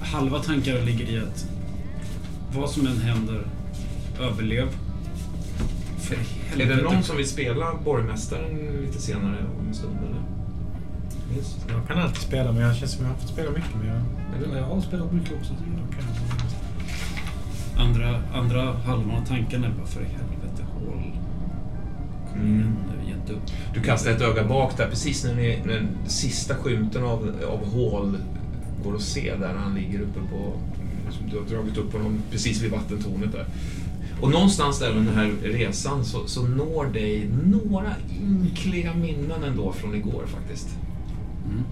halva 0.00 0.38
tankarna 0.38 0.80
ligger 0.80 1.10
i 1.10 1.18
att 1.18 1.46
vad 2.54 2.70
som 2.70 2.86
än 2.86 2.98
händer, 3.00 3.46
överlev. 4.20 4.68
För 5.98 6.14
Är 6.14 6.18
helvete. 6.48 6.74
det 6.74 6.82
någon 6.82 7.02
som 7.02 7.16
vill 7.16 7.28
spela 7.28 7.74
borgmästaren 7.84 8.58
lite 8.82 9.00
senare 9.02 9.36
om 9.60 9.68
en 9.68 9.74
stund? 9.74 9.96
Eller? 9.98 10.22
Yes. 11.38 11.56
Jag 11.68 11.86
kan 11.88 11.98
alltid 11.98 12.22
spela, 12.22 12.52
men 12.52 12.62
jag 12.62 12.76
känns 12.76 12.92
som 12.92 13.04
jag 13.04 13.12
har 13.12 13.18
fått 13.18 13.28
spela 13.30 13.50
mycket. 13.50 13.70
Men 13.74 14.56
Jag 14.58 14.64
har 14.64 14.80
spelat 14.80 15.12
mycket 15.12 15.32
också. 15.40 15.52
Andra, 17.78 18.22
andra 18.34 18.72
halvan 18.72 19.10
av 19.16 19.26
tankarna 19.26 19.66
är 19.66 19.70
bara 19.70 19.86
för 19.86 20.00
helvete, 20.00 20.64
håll. 20.74 21.12
Kom 22.32 22.40
Mm. 22.40 22.50
igen 22.60 22.76
nu, 22.88 22.99
upp. 23.30 23.40
Du 23.74 23.80
kastar 23.80 24.10
ett 24.10 24.20
öga 24.20 24.44
bak 24.44 24.76
där, 24.76 24.86
precis 24.90 25.24
när, 25.24 25.34
ni, 25.34 25.62
när 25.64 25.74
den 25.74 25.88
sista 26.06 26.54
skymten 26.54 27.04
av, 27.04 27.34
av 27.48 27.72
hål 27.72 28.18
går 28.84 28.94
att 28.94 29.02
se 29.02 29.34
där 29.40 29.54
han 29.54 29.74
ligger 29.74 30.00
uppe 30.00 30.20
på... 30.32 30.52
Som 31.10 31.30
du 31.30 31.38
har 31.38 31.44
dragit 31.44 31.76
upp 31.76 31.92
honom 31.92 32.22
precis 32.30 32.62
vid 32.62 32.70
vattentornet 32.70 33.32
där. 33.32 33.46
Och 34.20 34.30
någonstans 34.30 34.78
där 34.78 34.90
under 34.90 35.12
den 35.12 35.20
här 35.20 35.32
resan 35.42 36.04
så, 36.04 36.26
så 36.26 36.42
når 36.42 36.86
dig 36.86 37.30
några 37.44 37.92
ynkliga 38.22 38.94
minnen 38.94 39.44
ändå 39.44 39.72
från 39.72 39.94
igår 39.94 40.24
faktiskt. 40.26 40.68
Mm. 41.50 41.64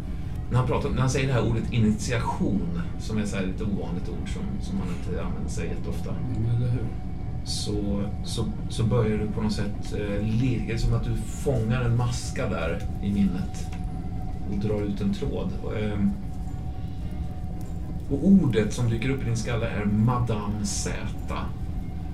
När 0.50 0.58
han, 0.58 0.66
pratar, 0.66 0.90
när 0.90 1.00
han 1.00 1.10
säger 1.10 1.26
det 1.26 1.32
här 1.32 1.50
ordet 1.50 1.72
initiation, 1.72 2.80
som 3.00 3.18
är 3.18 3.26
så 3.26 3.36
här 3.36 3.46
lite 3.46 3.64
ovanligt 3.64 4.08
ord 4.08 4.28
som, 4.32 4.42
som 4.62 4.78
man 4.78 4.86
inte 4.88 5.22
använder 5.22 5.50
sig 5.50 5.66
jätteofta. 5.66 6.10
Mm, 6.10 6.56
eller 6.56 6.68
hur? 6.68 6.86
Så, 7.48 8.04
så, 8.24 8.44
så 8.68 8.84
börjar 8.84 9.18
du 9.18 9.26
på 9.26 9.42
något 9.42 9.52
sätt 9.52 9.92
eh, 9.92 10.24
det 10.40 10.72
är 10.72 10.78
som 10.78 10.94
att 10.94 11.04
du 11.04 11.16
fångar 11.16 11.82
en 11.82 11.96
maska 11.96 12.48
där 12.48 12.82
i 13.02 13.12
minnet 13.12 13.66
och 14.50 14.58
drar 14.58 14.82
ut 14.82 15.00
en 15.00 15.14
tråd. 15.14 15.50
Och, 15.62 15.78
ehm, 15.78 16.12
och 18.10 18.26
ordet 18.26 18.72
som 18.72 18.90
dyker 18.90 19.10
upp 19.10 19.22
i 19.22 19.24
din 19.24 19.36
skalle 19.36 19.66
är 19.66 19.84
Madame 19.84 20.64
Z. 20.64 20.94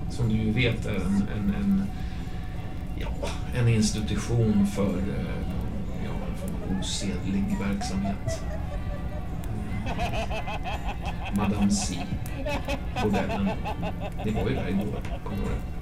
Som 0.09 0.29
du 0.29 0.35
ju 0.35 0.51
vet 0.51 0.85
är 0.85 0.95
en, 0.95 1.23
en, 1.37 1.55
en, 1.55 1.83
ja, 2.99 3.29
en 3.59 3.67
institution 3.67 4.67
för 4.67 4.97
eh, 4.97 5.35
ja, 6.05 6.11
osedlig 6.79 7.57
verksamhet. 7.59 8.41
Madame 11.33 11.71
C. 11.71 11.99
Bordellen. 13.03 13.49
Det 14.23 14.31
var 14.31 14.49
ju 14.49 14.55
där 14.55 14.67
igår, 14.67 15.01
kommer 15.23 15.37
du 15.37 15.43
ihåg 15.43 15.51
det? 15.51 15.75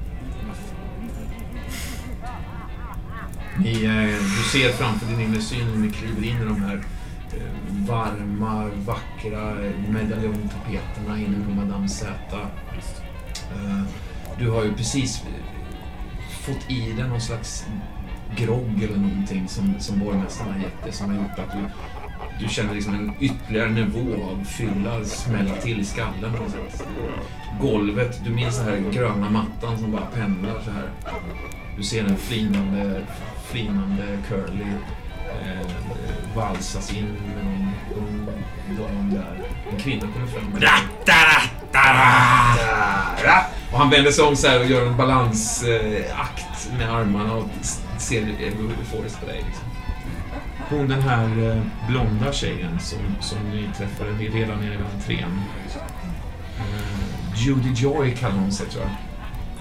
Ni, 3.60 3.84
eh, 3.84 4.20
du 4.20 4.60
ser 4.60 4.70
framför 4.70 5.06
din 5.06 5.20
inre 5.22 5.42
syn 5.42 5.68
när 5.68 5.78
ni 5.78 5.92
kliver 5.92 6.24
in 6.24 6.42
i 6.42 6.46
de 6.46 6.62
här 6.62 6.76
eh, 7.34 7.88
varma, 7.88 8.70
vackra 8.86 9.56
medaljongtapeterna 9.90 11.20
inne 11.20 11.46
på 11.46 11.52
Madame 11.52 11.90
Z. 11.90 12.08
Eh, 13.52 13.84
du 14.40 14.50
har 14.50 14.64
ju 14.64 14.74
precis 14.74 15.22
eh, 15.22 15.28
fått 16.30 16.72
i 16.72 16.92
dig 16.92 17.08
någon 17.08 17.22
slags 17.22 17.66
grogg 18.38 18.84
eller 18.84 18.98
någonting 18.98 19.48
som, 19.48 19.80
som 19.80 20.00
borgmästaren 20.00 20.52
har 20.52 20.60
gett 20.60 20.84
dig 20.84 20.92
som 20.92 21.10
har 21.10 21.16
gjort 21.16 21.40
att 21.40 21.52
du, 21.52 21.70
du 22.40 22.48
känner 22.50 22.74
liksom 22.74 22.94
en 22.94 23.12
ytterligare 23.20 23.70
nivå 23.70 24.24
av 24.24 24.44
fylla 24.46 25.04
smälla 25.06 25.56
till 25.56 25.80
i 25.80 25.86
skallen 25.86 26.34
på 26.38 26.44
något 26.44 26.52
sätt. 26.52 26.88
Golvet, 27.62 28.22
du 28.26 28.30
minns 28.30 28.58
den 28.58 28.66
här 28.68 28.92
gröna 28.92 29.30
mattan 29.30 29.78
som 29.78 29.92
bara 29.92 30.06
pendlar 30.06 30.62
så 30.66 30.72
här. 30.72 30.90
Du 31.78 31.84
ser 31.84 32.04
den 32.04 32.18
flinande, 32.18 33.02
flinande 33.52 34.04
curly 34.28 34.66
eh, 35.44 35.68
valsas 36.36 36.94
in 36.94 37.06
med 37.36 37.46
någon 37.46 37.70
ung 37.96 38.28
dam 38.78 39.10
där. 39.14 39.38
En 39.72 39.80
kvinna 39.80 40.02
kommer 40.14 40.28
fram. 40.28 40.52
Och 43.72 43.80
han 43.80 43.90
vänder 43.90 44.12
sig 44.12 44.24
om 44.26 44.36
så 44.36 44.48
här 44.48 44.60
och 44.60 44.66
gör 44.66 44.86
en 44.88 44.98
balansakt 44.98 46.70
med 46.78 46.90
armarna 46.96 47.34
och 47.34 47.48
s- 47.62 47.82
ser 47.98 48.22
euforiskt 48.22 49.20
på 49.20 49.26
dig. 49.26 49.44
Liksom. 49.48 49.66
Hon 50.70 50.88
den 50.88 51.02
här 51.02 51.50
eh, 51.50 51.62
blonda 51.88 52.34
tjejen 52.34 52.80
som, 52.80 53.00
som 53.20 53.38
ni 53.50 53.70
träffade 53.78 54.12
redan 54.12 54.60
nere 54.60 54.78
vid 54.78 54.86
entrén. 54.96 55.42
Eh, 56.58 57.36
Judy 57.36 57.74
Joy 57.74 58.16
kallar 58.16 58.36
hon 58.36 58.52
sig 58.52 58.68
tror 58.68 58.84
jag. 58.84 58.92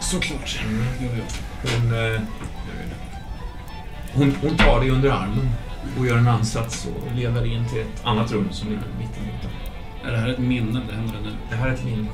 Såklart. 0.03 0.61
Mm. 0.65 0.85
Hon, 1.63 2.15
eh, 2.15 2.21
hon, 4.15 4.35
hon 4.43 4.57
tar 4.57 4.81
dig 4.81 4.91
under 4.91 5.11
armen 5.11 5.51
och 5.99 6.07
gör 6.07 6.19
en 6.19 6.29
ansats 6.29 6.87
och 6.87 7.17
leder 7.17 7.45
in 7.47 7.69
till 7.69 7.81
ett 7.81 8.05
annat 8.05 8.33
rum 8.33 8.49
som 8.51 8.69
ligger 8.69 8.83
mitt 8.99 9.19
emot. 9.19 9.55
Är 10.05 10.13
det 10.13 10.19
här 10.19 10.29
ett 10.29 10.39
minne? 10.39 10.81
Det 10.89 10.95
händer 10.95 11.21
nu? 11.23 11.31
Det 11.51 11.57
här 11.57 11.69
är 11.69 11.73
ett 11.73 11.85
minne. 11.85 12.09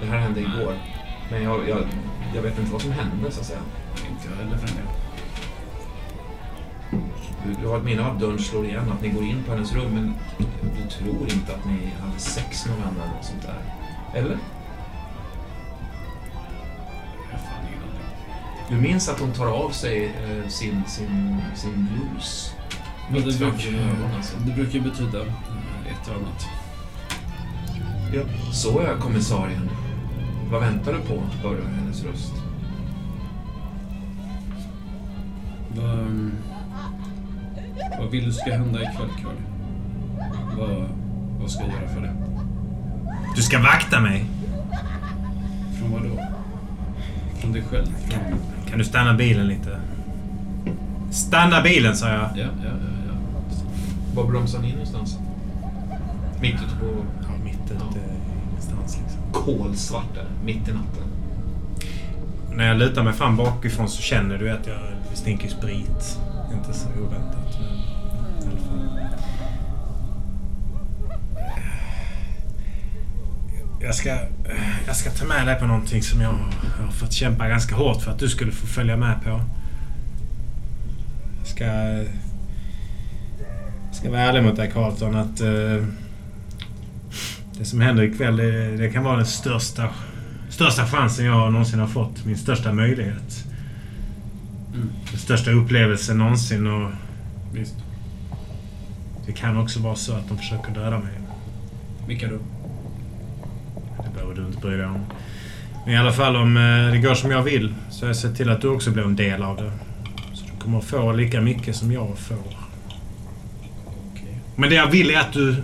Det 0.00 0.06
här 0.06 0.18
hände 0.18 0.40
igår. 0.40 0.74
Men 1.30 1.42
jag, 1.42 1.68
jag, 1.68 1.78
jag 2.34 2.42
vet 2.42 2.58
inte 2.58 2.72
vad 2.72 2.82
som 2.82 2.92
hände 2.92 3.30
så 3.30 3.40
att 3.40 3.46
säga. 3.46 3.60
Inte 4.10 4.28
jag 4.28 4.44
heller 4.44 4.58
för 4.58 4.68
en 4.68 4.74
del. 4.74 5.03
Du, 7.44 7.54
du 7.62 7.68
har 7.68 7.78
ett 7.78 7.84
minne 7.84 8.06
av 8.06 8.14
att 8.14 8.20
dörren 8.20 8.38
slår 8.38 8.64
igen, 8.64 8.92
att 8.92 9.02
ni 9.02 9.08
går 9.08 9.22
in 9.22 9.42
på 9.42 9.52
hennes 9.52 9.72
rum 9.72 9.90
men 9.94 10.14
du 10.62 10.90
tror 10.90 11.22
inte 11.22 11.54
att 11.54 11.64
ni 11.66 11.92
hade 12.00 12.18
sex 12.18 12.66
med 12.66 12.76
varandra 12.78 13.02
eller 13.02 13.14
något 13.14 13.24
sånt 13.24 13.42
där. 13.42 13.58
Eller? 14.20 14.38
Du 18.68 18.76
minns 18.76 19.08
att 19.08 19.20
hon 19.20 19.32
tar 19.32 19.46
av 19.46 19.70
sig 19.70 20.04
eh, 20.04 20.48
sin, 20.48 20.82
sin, 20.86 21.36
sin 21.54 21.88
blus. 21.92 22.54
Men 23.10 23.24
Mitt 23.24 23.24
det, 23.24 23.38
brukar, 23.38 23.68
ögon 23.68 24.14
alltså. 24.16 24.36
det 24.46 24.52
brukar 24.52 24.80
betyda 24.80 25.20
eh, 25.20 25.92
ett 25.92 26.08
och 26.08 26.14
annat. 26.14 26.46
Så 28.52 28.80
är 28.80 28.96
kommissarien. 28.96 29.70
Vad 30.50 30.60
väntar 30.60 30.92
du 30.92 30.98
på? 30.98 31.22
Hör 31.42 31.54
du 31.54 31.62
hennes 31.62 32.04
röst. 32.04 32.32
Vad, 35.76 36.30
vad 37.98 38.10
vill 38.10 38.24
du 38.24 38.32
ska 38.32 38.52
hända 38.52 38.82
ikväll, 38.82 39.08
Curly? 39.16 39.40
Vad, 40.58 40.88
vad 41.40 41.50
ska 41.50 41.62
jag 41.62 41.72
göra 41.72 41.88
för 41.88 42.00
det? 42.00 42.14
Du 43.36 43.42
ska 43.42 43.58
vakta 43.58 44.00
mig. 44.00 44.24
Från 45.78 45.92
vad 45.92 46.02
då? 46.02 46.26
Från 47.40 47.52
dig 47.52 47.62
själv? 47.62 47.86
Från... 47.86 48.38
Kan 48.68 48.78
du 48.78 48.84
stanna 48.84 49.14
bilen 49.14 49.46
lite? 49.46 49.78
Stanna 51.10 51.62
bilen, 51.62 51.96
sa 51.96 52.08
jag. 52.08 52.16
Ja, 52.16 52.28
ja, 52.36 52.46
ja. 52.64 52.70
ja. 53.08 53.14
Var 54.14 54.24
bromsar 54.24 54.60
ni 54.60 54.72
någonstans? 54.72 55.18
Mitt 56.40 56.54
ute 56.54 56.76
på 56.80 56.86
Ja, 57.22 57.44
mitt 57.44 57.70
ute 57.70 58.00
ingenstans 58.50 58.98
liksom. 59.02 59.32
kolsvart 59.32 60.14
där, 60.14 60.26
mitt 60.44 60.68
i 60.68 60.72
natten. 60.72 61.04
När 62.56 62.68
jag 62.68 62.76
lutar 62.76 63.02
mig 63.02 63.12
fram 63.12 63.36
bakifrån 63.36 63.88
så 63.88 64.02
känner 64.02 64.38
du 64.38 64.50
att 64.50 64.66
jag 64.66 64.78
stinker 65.14 65.48
sprit. 65.48 66.18
Inte 66.52 66.72
så 66.72 66.88
oväntat, 66.88 67.43
Jag 73.84 73.94
ska, 73.94 74.18
jag 74.86 74.96
ska 74.96 75.10
ta 75.10 75.24
med 75.24 75.46
dig 75.46 75.58
på 75.60 75.66
någonting 75.66 76.02
som 76.02 76.20
jag 76.20 76.30
har 76.84 76.92
fått 76.92 77.12
kämpa 77.12 77.48
ganska 77.48 77.74
hårt 77.74 78.02
för 78.02 78.10
att 78.10 78.18
du 78.18 78.28
skulle 78.28 78.52
få 78.52 78.66
följa 78.66 78.96
med 78.96 79.22
på. 79.24 79.40
Jag 81.38 81.46
ska, 81.46 81.64
jag 83.86 83.94
ska 83.94 84.10
vara 84.10 84.20
ärlig 84.20 84.42
mot 84.42 84.56
dig 84.56 84.70
Carlton 84.70 85.16
att 85.16 85.40
eh, 85.40 85.86
det 87.58 87.64
som 87.64 87.80
händer 87.80 88.02
ikväll 88.02 88.36
det, 88.36 88.76
det 88.76 88.90
kan 88.90 89.04
vara 89.04 89.16
den 89.16 89.26
största 89.26 89.88
största 90.48 90.86
chansen 90.86 91.24
jag 91.24 91.52
någonsin 91.52 91.80
har 91.80 91.86
fått. 91.86 92.24
Min 92.24 92.38
största 92.38 92.72
möjlighet. 92.72 93.44
Mm. 94.74 94.88
Den 95.10 95.20
största 95.20 95.50
upplevelsen 95.50 96.18
någonsin 96.18 96.66
och 96.66 96.90
Visst. 97.52 97.74
det 99.26 99.32
kan 99.32 99.56
också 99.56 99.80
vara 99.80 99.94
så 99.94 100.12
att 100.12 100.28
de 100.28 100.38
försöker 100.38 100.74
döda 100.74 100.98
mig. 100.98 101.12
Vilka 102.06 102.28
då? 102.28 102.38
Behöver 104.14 104.34
du 104.34 104.46
inte 104.46 104.58
bry 104.58 104.76
dig 104.76 104.86
om. 104.86 105.04
Men 105.84 105.94
i 105.94 105.96
alla 105.96 106.12
fall 106.12 106.36
om 106.36 106.56
eh, 106.56 106.92
det 106.92 106.98
går 106.98 107.14
som 107.14 107.30
jag 107.30 107.42
vill 107.42 107.74
så 107.90 108.04
har 108.04 108.08
jag 108.08 108.16
sett 108.16 108.36
till 108.36 108.50
att 108.50 108.60
du 108.60 108.68
också 108.68 108.90
blir 108.90 109.04
en 109.04 109.16
del 109.16 109.42
av 109.42 109.56
det. 109.56 109.72
Så 110.34 110.44
du 110.44 110.62
kommer 110.62 110.80
få 110.80 111.12
lika 111.12 111.40
mycket 111.40 111.76
som 111.76 111.92
jag 111.92 112.18
får. 112.18 112.64
Men 114.56 114.70
det 114.70 114.74
jag 114.74 114.90
vill 114.90 115.10
är 115.10 115.20
att 115.20 115.32
du 115.32 115.56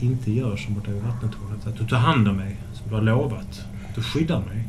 inte 0.00 0.32
gör 0.32 0.56
som 0.56 0.74
borta 0.74 0.90
vid 0.90 1.02
vattentornet. 1.02 1.66
Att 1.66 1.76
du 1.76 1.86
tar 1.86 1.96
hand 1.96 2.28
om 2.28 2.36
mig 2.36 2.56
som 2.72 2.88
du 2.88 2.94
har 2.94 3.02
lovat. 3.02 3.64
Du 3.94 4.02
skyddar 4.02 4.40
mig. 4.40 4.64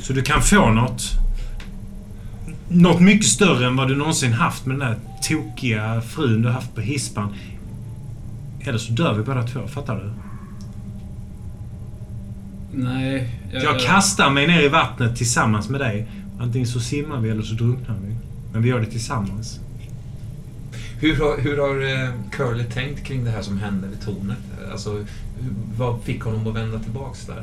Så 0.00 0.12
du 0.12 0.22
kan 0.22 0.42
få 0.42 0.70
något. 0.70 1.02
Något 2.68 3.00
mycket 3.00 3.26
större 3.26 3.66
än 3.66 3.76
vad 3.76 3.88
du 3.88 3.96
någonsin 3.96 4.32
haft 4.32 4.66
med 4.66 4.78
den 4.78 4.88
där 4.88 4.98
tokiga 5.22 6.00
frun 6.00 6.42
du 6.42 6.48
haft 6.48 6.74
på 6.74 6.80
hispan. 6.80 7.34
Eller 8.60 8.78
så 8.78 8.92
dör 8.92 9.14
vi 9.14 9.22
båda 9.22 9.42
två. 9.46 9.66
Fattar 9.68 9.96
du? 9.96 10.12
Nej. 12.72 13.34
Jag 13.52 13.80
kastar 13.80 14.30
mig 14.30 14.46
ner 14.46 14.62
i 14.62 14.68
vattnet 14.68 15.16
tillsammans 15.16 15.68
med 15.68 15.80
dig. 15.80 16.06
Antingen 16.40 16.68
så 16.68 16.80
simmar 16.80 17.20
vi 17.20 17.30
eller 17.30 17.42
så 17.42 17.54
drunknar 17.54 17.96
vi. 18.06 18.14
Men 18.52 18.62
vi 18.62 18.68
gör 18.68 18.80
det 18.80 18.86
tillsammans. 18.86 19.60
Hur 21.00 21.16
har, 21.16 21.38
hur 21.38 21.58
har 21.58 22.04
eh, 22.04 22.10
Curly 22.30 22.64
tänkt 22.64 23.04
kring 23.06 23.24
det 23.24 23.30
här 23.30 23.42
som 23.42 23.58
hände 23.58 23.88
vid 23.88 24.00
tornet? 24.00 24.38
Alltså, 24.72 24.92
hur, 24.92 25.06
vad 25.76 26.02
fick 26.02 26.22
honom 26.22 26.46
att 26.46 26.54
vända 26.54 26.78
tillbaks 26.78 27.26
där? 27.26 27.42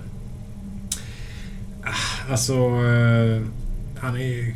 Alltså, 2.31 2.53
eh, 2.53 3.41
han 3.99 4.15
är 4.15 4.23
ju 4.27 4.53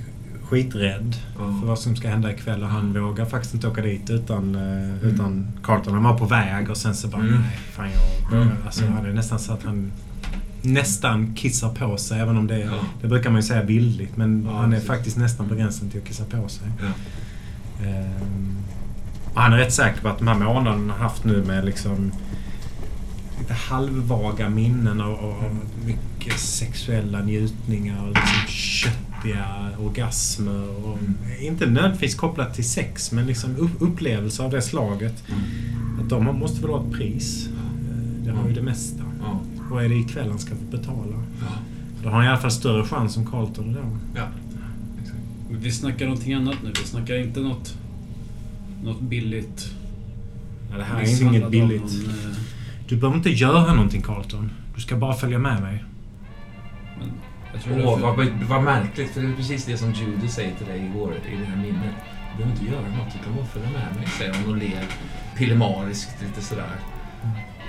skiträdd 0.50 1.16
Ja. 1.40 1.58
för 1.60 1.68
vad 1.68 1.80
som 1.80 1.96
ska 1.96 2.10
hända 2.10 2.32
ikväll 2.34 2.64
och 2.64 2.70
han 2.70 2.94
vågar 3.02 3.26
faktiskt 3.26 3.54
inte 3.54 3.68
åka 3.68 3.82
dit 3.82 4.10
utan, 4.10 4.56
Mm. 4.56 5.00
utan 5.04 5.48
Carlton. 5.64 5.94
Han 5.94 6.04
var 6.04 6.18
på 6.18 6.26
väg 6.26 6.70
och 6.70 6.78
sen 6.78 6.96
så 6.96 7.08
bara, 7.08 7.22
Mm. 7.22 7.34
nej, 7.42 7.58
fan 7.72 7.90
jag... 8.32 8.42
Mm. 8.42 8.54
Alltså, 8.66 8.82
Mm. 8.84 8.94
han 8.94 9.06
är 9.06 9.14
nästan 9.14 9.40
så 9.40 9.54
att 9.54 9.64
han 9.64 9.92
nästan 10.62 11.36
kissar 11.36 11.70
på 11.76 11.98
sig, 11.98 12.20
även 12.20 12.38
om 12.38 12.48
det, 12.48 12.60
Ja. 12.60 12.72
det 13.02 13.08
brukar 13.08 13.30
man 13.30 13.42
ju 13.42 13.48
säga 13.48 13.64
bildligt. 13.64 14.18
Men 14.18 14.44
Ja, 14.46 14.58
han 14.58 14.66
är 14.66 14.76
precis. 14.76 14.88
faktiskt 14.88 15.18
nästan 15.18 15.50
på 15.50 15.56
gränsen 15.56 15.90
till 15.90 16.02
att 16.02 16.08
kissa 16.08 16.24
på 16.26 16.48
sig. 16.50 16.68
Ja. 16.82 16.88
Ehm, 17.88 18.58
och 19.34 19.42
han 19.42 19.54
är 19.54 19.58
rätt 19.58 19.74
säker 19.74 20.02
på 20.02 20.08
att 20.08 20.18
de 20.18 20.28
här 20.28 20.36
månaderna 20.40 20.94
han 20.94 21.02
haft 21.02 21.24
nu 21.26 21.44
med 21.44 21.66
liksom 21.66 22.12
lite 23.40 23.54
halvvaga 23.54 24.50
minnen 24.50 25.02
av, 25.02 25.14
av 25.14 25.58
mycket 25.86 26.40
sexuella 26.40 27.22
njutningar 27.22 28.02
och 28.02 28.08
liksom 28.08 28.48
köttiga 28.48 29.46
orgasmer. 29.80 30.86
Och, 30.86 30.98
Inte 31.42 31.66
nödvändigtvis 31.66 32.16
kopplat 32.16 32.54
till 32.54 32.70
sex, 32.70 33.12
men 33.12 33.26
liksom 33.28 33.56
upp- 33.58 33.82
upplevelser 33.82 34.44
av 34.44 34.52
det 34.52 34.62
slaget. 34.62 35.24
Att 36.02 36.10
de 36.10 36.24
måste 36.40 36.62
väl 36.62 36.70
ha 36.72 36.86
ett 36.86 36.92
pris. 36.94 37.48
Eh, 37.48 38.26
Det 38.26 38.32
har 38.32 38.48
ju 38.48 38.54
det 38.54 38.62
mesta. 38.62 39.04
Ja. 39.22 39.42
Vad 39.72 39.86
är 39.86 39.90
det 39.90 39.96
ikväll 39.96 40.30
han 40.30 40.40
ska 40.40 40.56
få 40.56 40.64
betala? 40.78 41.16
Ja. 41.42 41.48
Då 42.04 42.10
har 42.10 42.16
han 42.16 42.26
i 42.26 42.28
alla 42.28 42.38
fall 42.38 42.52
större 42.52 42.84
chans 42.86 43.14
som 43.14 43.26
Carlton 43.32 43.74
då. 43.74 43.80
ja. 44.16 44.28
Exakt. 45.02 45.18
Vi 45.50 45.72
snackar 45.72 46.06
någonting 46.06 46.34
annat 46.34 46.56
nu. 46.64 46.70
Vi 46.82 46.88
snackar 46.88 47.16
inte 47.16 47.40
något, 47.40 47.78
något 48.84 49.02
billigt. 49.02 49.72
Ja, 50.72 50.78
det 50.78 50.84
här 50.84 51.02
är 51.02 51.22
inget 51.22 51.50
billigt. 51.52 51.82
någon, 51.82 52.10
eh, 52.10 52.38
Du 52.90 52.96
behöver 52.98 53.18
inte 53.18 53.30
göra 53.30 53.74
någonting 53.74 54.02
Carlton. 54.02 54.52
Du 54.76 54.82
ska 54.82 54.96
bara 54.98 55.14
följa 55.14 55.40
med 55.40 55.62
mig. 55.62 55.84
Men 57.00 57.12
jag 57.54 57.62
tror 57.64 57.74
Åh, 57.74 58.00
därför- 58.00 58.02
vad, 58.02 58.50
vad 58.50 58.64
märkligt, 58.64 59.10
för 59.12 59.22
det 59.22 59.28
är 59.28 59.34
precis 59.36 59.66
det 59.66 59.78
som 59.78 59.92
Judy 59.94 60.28
säger 60.28 60.56
till 60.56 60.68
dig 60.68 60.86
igår 60.86 61.14
i 61.34 61.38
det 61.38 61.46
här 61.46 61.58
minnet. 61.58 61.96
Du 62.32 62.38
behöver 62.44 62.60
inte 62.62 62.66
göra 62.74 62.82
något, 62.98 63.14
du 63.14 63.24
kan 63.26 63.36
bara 63.36 63.46
följa 63.46 63.70
med 63.70 63.96
mig, 63.96 64.08
säger 64.18 64.34
hon 64.34 64.52
och 64.54 64.58
ler 64.58 64.84
pillemariskt 65.38 66.22
lite 66.22 66.42
sådär. 66.42 66.76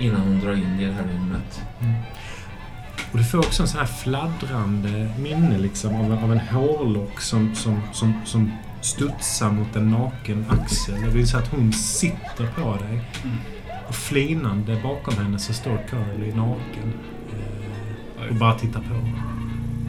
Innan 0.02 0.20
hon 0.20 0.40
drar 0.40 0.52
in 0.52 0.80
i 0.80 0.84
det 0.84 0.92
här 0.92 1.02
rummet. 1.02 1.62
Och 3.12 3.18
du 3.18 3.24
får 3.24 3.38
också 3.38 3.62
en 3.62 3.68
sån 3.68 3.80
här 3.80 3.86
fladdrande 3.86 5.10
minne 5.18 5.58
liksom 5.58 5.94
av 5.94 6.12
en, 6.12 6.18
av 6.18 6.32
en 6.32 6.40
hårlock 6.40 7.20
som, 7.20 7.54
som, 7.54 7.80
som, 7.92 8.14
som 8.24 8.52
studsar 8.80 9.50
mot 9.50 9.76
en 9.76 9.90
naken 9.90 10.44
axel. 10.48 10.94
Det 11.02 11.10
vill 11.10 11.28
säga 11.28 11.42
att 11.42 11.48
hon 11.48 11.72
sitter 11.72 12.46
på 12.46 12.76
dig. 12.76 13.00
Mm. 13.24 13.36
Och 13.88 13.94
flinande 13.94 14.80
bakom 14.82 15.24
henne 15.24 15.38
så 15.38 15.52
står 15.52 15.78
Curly 15.90 16.32
naken. 16.32 16.92
Eh, 18.18 18.28
och 18.28 18.34
bara 18.34 18.54
tittar 18.54 18.80
på. 18.80 18.94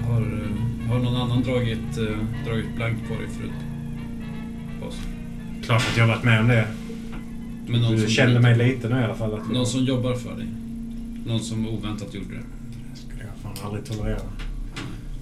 Har, 0.07 0.21
eh, 0.21 0.89
har 0.89 0.99
någon 0.99 1.15
annan 1.15 1.43
dragit, 1.43 1.97
eh, 1.97 2.45
dragit 2.45 2.75
blankt 2.75 3.07
på 3.07 3.13
dig 3.13 3.29
förut? 3.29 3.51
Klart 5.65 5.81
att 5.91 5.97
jag 5.97 6.03
har 6.03 6.13
varit 6.13 6.23
med 6.23 6.39
om 6.39 6.47
det. 6.47 6.67
Men 7.67 7.81
någon 7.81 7.95
Du 7.95 8.07
känner 8.09 8.39
mig 8.39 8.57
lite 8.57 8.89
nu 8.89 8.99
i 8.99 9.03
alla 9.03 9.15
fall. 9.15 9.33
Att 9.33 9.51
någon 9.51 9.65
som 9.65 9.85
jobbar 9.85 10.15
för 10.15 10.35
dig? 10.35 10.47
Någon 11.25 11.39
som 11.39 11.67
oväntat 11.67 12.13
gjorde 12.13 12.27
det? 12.33 12.43
Det 12.91 12.97
skulle 12.99 13.23
jag 13.23 13.31
fan 13.43 13.65
aldrig 13.67 13.85
tolerera. 13.85 14.19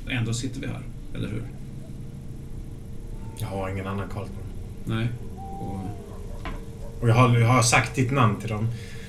Ändå 0.09 0.33
sitter 0.33 0.61
vi 0.61 0.67
här, 0.67 0.81
eller 1.15 1.27
hur? 1.27 1.43
Jag 3.37 3.47
har 3.47 3.69
ingen 3.69 3.87
annan 3.87 4.07
Carlton. 4.13 4.35
Nej. 4.85 5.07
Och, 5.37 5.79
Och 7.01 7.09
jag 7.09 7.13
har, 7.15 7.37
jag 7.39 7.47
har 7.47 7.61
sagt 7.61 7.95
ditt 7.95 8.11
namn 8.11 8.39
till 8.39 8.49
dem. 8.49 8.67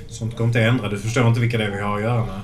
Sånt 0.09 0.37
går 0.37 0.47
inte 0.47 0.59
att 0.69 0.73
ändra. 0.73 0.89
Du 0.89 0.99
förstår 0.99 1.29
inte 1.29 1.41
vilka 1.41 1.59
det 1.59 1.65
är 1.65 1.71
vi 1.71 1.81
har 1.81 1.97
att 1.97 2.03
göra 2.03 2.27
med. 2.27 2.41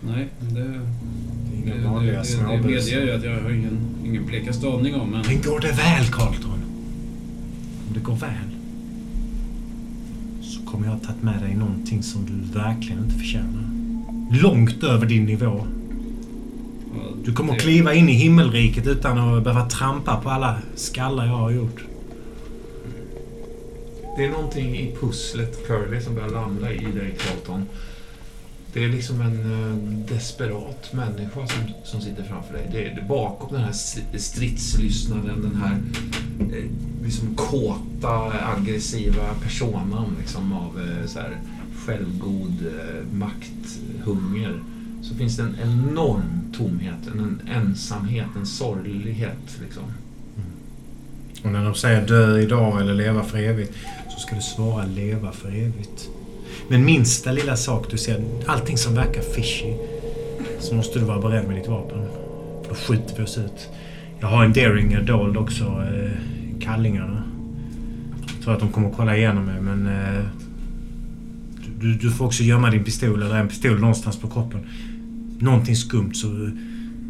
nej, 0.00 0.28
det, 0.40 0.60
Det 0.60 1.72
är 1.72 1.76
inga 1.76 1.90
vanliga 1.90 2.22
det, 2.22 2.56
det 2.56 2.68
medger 2.68 3.06
jag 3.06 3.16
att 3.16 3.24
jag 3.24 3.40
har 3.42 3.50
ingen, 3.50 3.78
ingen 4.04 4.26
blekaste 4.26 4.68
aning 4.68 4.94
om. 4.94 5.10
Men 5.10 5.22
Men 5.26 5.42
går 5.42 5.60
det 5.60 5.72
väl, 5.72 6.06
Carlton? 6.12 6.60
Om 7.88 7.94
det 7.94 8.00
går 8.00 8.16
väl 8.16 8.57
kommer 10.70 10.86
jag 10.86 10.92
ha 10.92 11.00
tagit 11.00 11.22
med 11.22 11.42
dig 11.42 11.54
någonting 11.54 12.02
som 12.02 12.26
du 12.26 12.58
verkligen 12.58 13.04
inte 13.04 13.18
förtjänar. 13.18 13.64
Långt 14.42 14.84
över 14.84 15.06
din 15.06 15.24
nivå. 15.24 15.66
Du 17.24 17.32
kommer 17.32 17.52
att 17.52 17.60
kliva 17.60 17.94
in 17.94 18.08
i 18.08 18.12
himmelriket 18.12 18.86
utan 18.86 19.18
att 19.18 19.44
behöva 19.44 19.68
trampa 19.68 20.20
på 20.20 20.30
alla 20.30 20.58
skallar 20.74 21.26
jag 21.26 21.32
har 21.32 21.50
gjort. 21.50 21.84
Det 24.16 24.24
är 24.24 24.30
någonting 24.30 24.76
i 24.76 24.96
pusslet 25.00 25.66
Curly 25.66 26.00
som 26.00 26.14
börjar 26.14 26.28
landa 26.28 26.72
i 26.72 26.84
dig, 26.84 27.16
Carlton. 27.18 27.66
Det 28.72 28.84
är 28.84 28.88
liksom 28.88 29.20
en 29.20 29.52
eh, 29.52 29.76
desperat 30.14 30.92
människa 30.92 31.46
som, 31.46 31.72
som 31.84 32.00
sitter 32.00 32.22
framför 32.22 32.54
dig. 32.54 32.68
Det 32.72 32.84
är, 32.84 33.04
bakom 33.08 33.52
den 33.52 33.64
här 33.64 33.72
stridslystnaden, 34.18 35.42
den 35.42 35.56
här 35.56 35.78
eh, 36.40 36.64
liksom 37.04 37.34
kåta, 37.34 38.32
aggressiva 38.56 39.34
personan 39.42 40.16
liksom 40.18 40.52
av 40.52 40.80
eh, 40.80 41.06
så 41.06 41.18
här, 41.18 41.36
självgod 41.86 42.72
makthunger. 43.12 44.60
Så 45.02 45.14
finns 45.14 45.36
det 45.36 45.42
en 45.42 45.56
enorm 45.62 46.52
tomhet, 46.56 47.06
en, 47.12 47.20
en 47.20 47.40
ensamhet, 47.54 48.26
en 48.36 48.46
sorglighet. 48.46 49.58
Liksom. 49.62 49.82
Mm. 49.84 50.48
Och 51.44 51.52
när 51.52 51.64
de 51.64 51.74
säger 51.74 52.06
dö 52.06 52.38
idag 52.38 52.80
eller 52.80 52.94
leva 52.94 53.22
för 53.22 53.38
evigt 53.38 53.74
så 54.08 54.20
ska 54.20 54.34
du 54.34 54.42
svara 54.42 54.84
leva 54.84 55.32
för 55.32 55.48
evigt. 55.48 56.08
Men 56.68 56.84
minsta 56.84 57.32
lilla 57.32 57.56
sak 57.56 57.90
du 57.90 57.98
ser, 57.98 58.24
allting 58.46 58.76
som 58.78 58.94
verkar 58.94 59.22
fishy, 59.22 59.74
så 60.60 60.74
måste 60.74 60.98
du 60.98 61.04
vara 61.04 61.20
beredd 61.20 61.48
med 61.48 61.56
ditt 61.56 61.68
vapen. 61.68 61.98
Då 62.68 62.74
skjuter 62.74 63.16
vi 63.16 63.22
oss 63.22 63.38
ut 63.38 63.68
Jag 64.20 64.28
har 64.28 64.44
en 64.44 64.52
Deringer 64.52 65.02
dold 65.02 65.36
också. 65.36 65.64
Eh, 65.64 66.10
kallingarna. 66.60 67.22
Jag 68.34 68.44
tror 68.44 68.54
att 68.54 68.60
de 68.60 68.68
kommer 68.68 68.90
att 68.90 68.96
kolla 68.96 69.16
igenom 69.16 69.44
mig 69.44 69.60
men... 69.60 69.86
Eh, 69.86 70.24
du, 71.80 71.94
du 71.94 72.10
får 72.10 72.24
också 72.26 72.42
gömma 72.42 72.70
din 72.70 72.84
pistol 72.84 73.22
eller 73.22 73.36
en 73.36 73.48
pistol 73.48 73.80
någonstans 73.80 74.16
på 74.16 74.28
kroppen. 74.28 74.60
Någonting 75.38 75.76
skumt 75.76 76.14
så... 76.14 76.28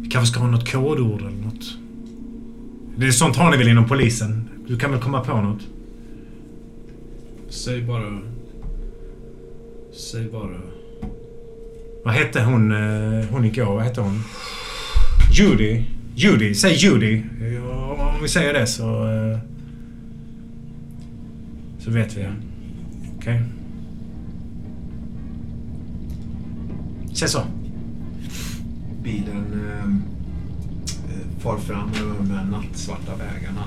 Vi 0.01 0.09
kanske 0.09 0.31
ska 0.31 0.39
ha 0.39 0.51
något 0.51 0.71
kodord 0.71 1.21
eller 1.21 1.45
något. 1.45 1.77
Det 2.95 3.07
är 3.07 3.11
sånt 3.11 3.35
har 3.35 3.51
ni 3.51 3.57
väl 3.57 3.67
inom 3.67 3.87
polisen? 3.87 4.49
Du 4.67 4.77
kan 4.77 4.91
väl 4.91 4.99
komma 4.99 5.21
på 5.21 5.41
något? 5.41 5.61
Säg 7.49 7.81
bara... 7.81 8.19
Säg 9.99 10.29
bara... 10.29 10.61
Vad 12.03 12.13
hette 12.13 12.43
hon, 12.43 12.71
eh, 12.71 13.25
Hon 13.25 13.27
hon 13.31 13.45
igår? 13.45 13.73
Vad 13.75 13.83
hette 13.83 14.01
hon? 14.01 14.23
Judy. 15.31 15.83
Judy. 16.15 16.53
Säg 16.53 16.73
Judy. 16.73 17.23
Ja, 17.55 18.13
om 18.15 18.23
vi 18.23 18.29
säger 18.29 18.53
det 18.53 18.67
så... 18.67 19.11
Eh, 19.11 19.39
så 21.79 21.91
vet 21.91 22.17
vi. 22.17 22.27
Okej. 23.17 23.43
Säg 27.13 27.27
så. 27.27 27.41
Bilen 29.03 29.61
eh, 29.67 29.85
eh 29.85 31.39
far 31.39 31.57
fram 31.57 31.89
över 32.01 32.15
de 32.17 32.31
här 32.31 32.45
nattsvarta 32.45 33.11
vägarna. 33.15 33.63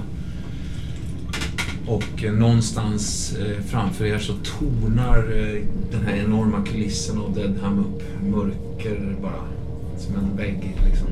Och 1.86 2.24
eh, 2.24 2.32
någonstans 2.32 3.34
eh, 3.36 3.62
framför 3.62 4.04
er 4.04 4.18
så 4.18 4.32
tonar 4.32 5.18
eh, 5.18 5.62
den 5.90 6.04
här 6.06 6.16
enorma 6.16 6.64
kulissen 6.64 7.18
av 7.18 7.34
Deadham 7.34 7.78
upp. 7.78 8.02
Mörker 8.22 9.16
bara. 9.22 9.44
Som 9.98 10.14
en 10.14 10.36
vägg 10.36 10.76
liksom. 10.86 11.08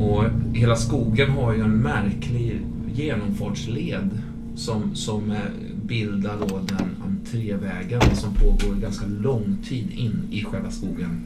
Och 0.00 0.24
hela 0.54 0.76
skogen 0.76 1.30
har 1.30 1.54
ju 1.54 1.60
en 1.60 1.76
märklig 1.76 2.60
genomfartsled 2.94 4.10
som, 4.56 4.94
som 4.94 5.34
bildar 5.82 6.36
då 6.40 6.58
den 6.58 6.96
entrévägen 7.06 8.16
som 8.16 8.34
pågår 8.34 8.74
ganska 8.74 9.06
lång 9.06 9.56
tid 9.68 9.90
in 9.90 10.28
i 10.30 10.44
själva 10.44 10.70
skogen. 10.70 11.22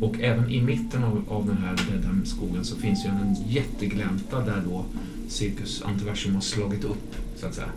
Och 0.00 0.20
även 0.20 0.50
i 0.50 0.62
mitten 0.62 1.04
av, 1.04 1.24
av 1.28 1.46
den 1.46 1.56
här 1.56 1.76
Deadham-skogen 1.90 2.64
så 2.64 2.76
finns 2.76 3.04
ju 3.04 3.08
en 3.08 3.36
jätteglänta 3.48 4.40
där 4.40 4.62
då 4.68 4.84
Cirkus 5.34 5.82
Antiversum 5.82 6.34
har 6.34 6.40
slagit 6.40 6.84
upp, 6.84 7.14
så 7.36 7.46
att 7.46 7.54
säga. 7.54 7.70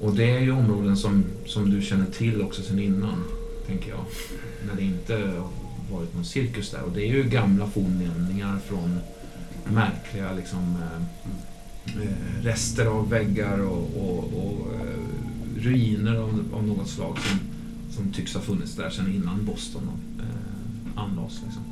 Och 0.00 0.14
det 0.14 0.30
är 0.30 0.40
ju 0.40 0.50
områden 0.50 0.96
som, 0.96 1.24
som 1.46 1.70
du 1.70 1.82
känner 1.82 2.06
till 2.06 2.42
också 2.42 2.62
sedan 2.62 2.78
innan, 2.78 3.24
tänker 3.66 3.90
jag. 3.90 4.04
När 4.66 4.74
det 4.74 4.82
inte 4.82 5.14
har 5.14 5.96
varit 5.96 6.14
någon 6.14 6.24
cirkus 6.24 6.70
där. 6.70 6.82
Och 6.82 6.92
det 6.92 7.02
är 7.02 7.12
ju 7.12 7.22
gamla 7.22 7.66
fornlämningar 7.66 8.58
från 8.58 8.98
märkliga 9.74 10.32
liksom, 10.32 10.76
eh, 10.82 11.02
eh 12.02 12.42
rester 12.42 12.86
av 12.86 13.10
väggar 13.10 13.58
och, 13.58 13.96
och, 13.96 14.18
och 14.18 14.74
eh, 14.74 15.62
ruiner 15.62 16.16
av, 16.16 16.44
av 16.52 16.66
något 16.66 16.88
slag 16.88 17.18
som, 17.18 17.38
som 17.90 18.12
tycks 18.12 18.34
ha 18.34 18.40
funnits 18.40 18.74
där 18.74 18.90
sedan 18.90 19.14
innan 19.14 19.44
Boston 19.44 19.82
eh, 20.18 21.02
anlades. 21.02 21.40
Liksom. 21.44 21.62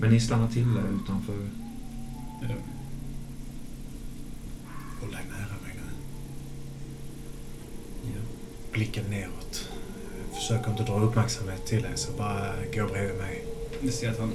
Men 0.00 0.10
ni 0.10 0.20
stannar 0.20 0.48
till 0.48 0.74
där 0.74 1.02
utanför. 1.02 1.65
Håll 5.00 5.10
dig 5.10 5.24
nära 5.30 5.56
mig 5.64 5.74
nu. 8.04 8.20
Blicken 8.72 9.04
neråt. 9.10 9.68
Försök 10.32 10.68
inte 10.68 10.82
dra 10.82 11.00
uppmärksamhet 11.00 11.66
till 11.66 11.82
dig, 11.82 11.92
så 11.94 12.12
bara 12.12 12.52
gå 12.74 12.86
bredvid 12.86 13.16
mig. 13.16 13.44
Ni 13.82 13.90
ser 13.90 14.10
att 14.10 14.18
han... 14.18 14.32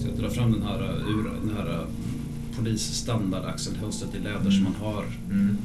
Så 0.00 0.08
jag 0.08 0.16
drar 0.18 0.28
fram 0.28 0.52
den 0.52 0.62
här 0.62 0.82
uh, 0.82 1.08
ur 1.08 1.24
den 1.24 1.56
här 1.56 1.80
uh, 1.80 1.86
polisstandard 2.56 3.44
axelhölstret 3.44 4.14
i 4.14 4.18
läder 4.18 4.50
som 4.50 4.62
man 4.62 4.74
har. 4.74 5.04
Mm. 5.30 5.58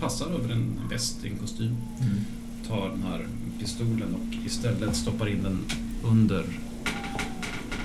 Passar 0.00 0.26
över 0.26 0.52
en 0.52 0.80
väst 0.90 1.24
en 1.24 1.38
kostym. 1.38 1.76
Mm. 2.00 2.24
Tar 2.68 2.88
den 2.88 3.02
här 3.02 3.26
pistolen 3.60 4.14
och 4.14 4.46
istället 4.46 4.96
stoppar 4.96 5.28
in 5.28 5.42
den 5.42 5.58
under 6.02 6.44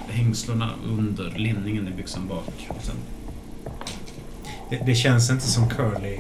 hängslorna 0.08 0.70
under 0.88 1.34
linningen 1.38 1.88
i 1.88 1.92
byxan 1.92 2.28
bak. 2.28 2.68
Och 2.70 2.84
sen 2.84 2.96
Det, 4.70 4.82
det 4.86 4.96
känns 4.96 5.30
inte 5.30 5.48
som 5.48 5.70
Curly 5.70 6.20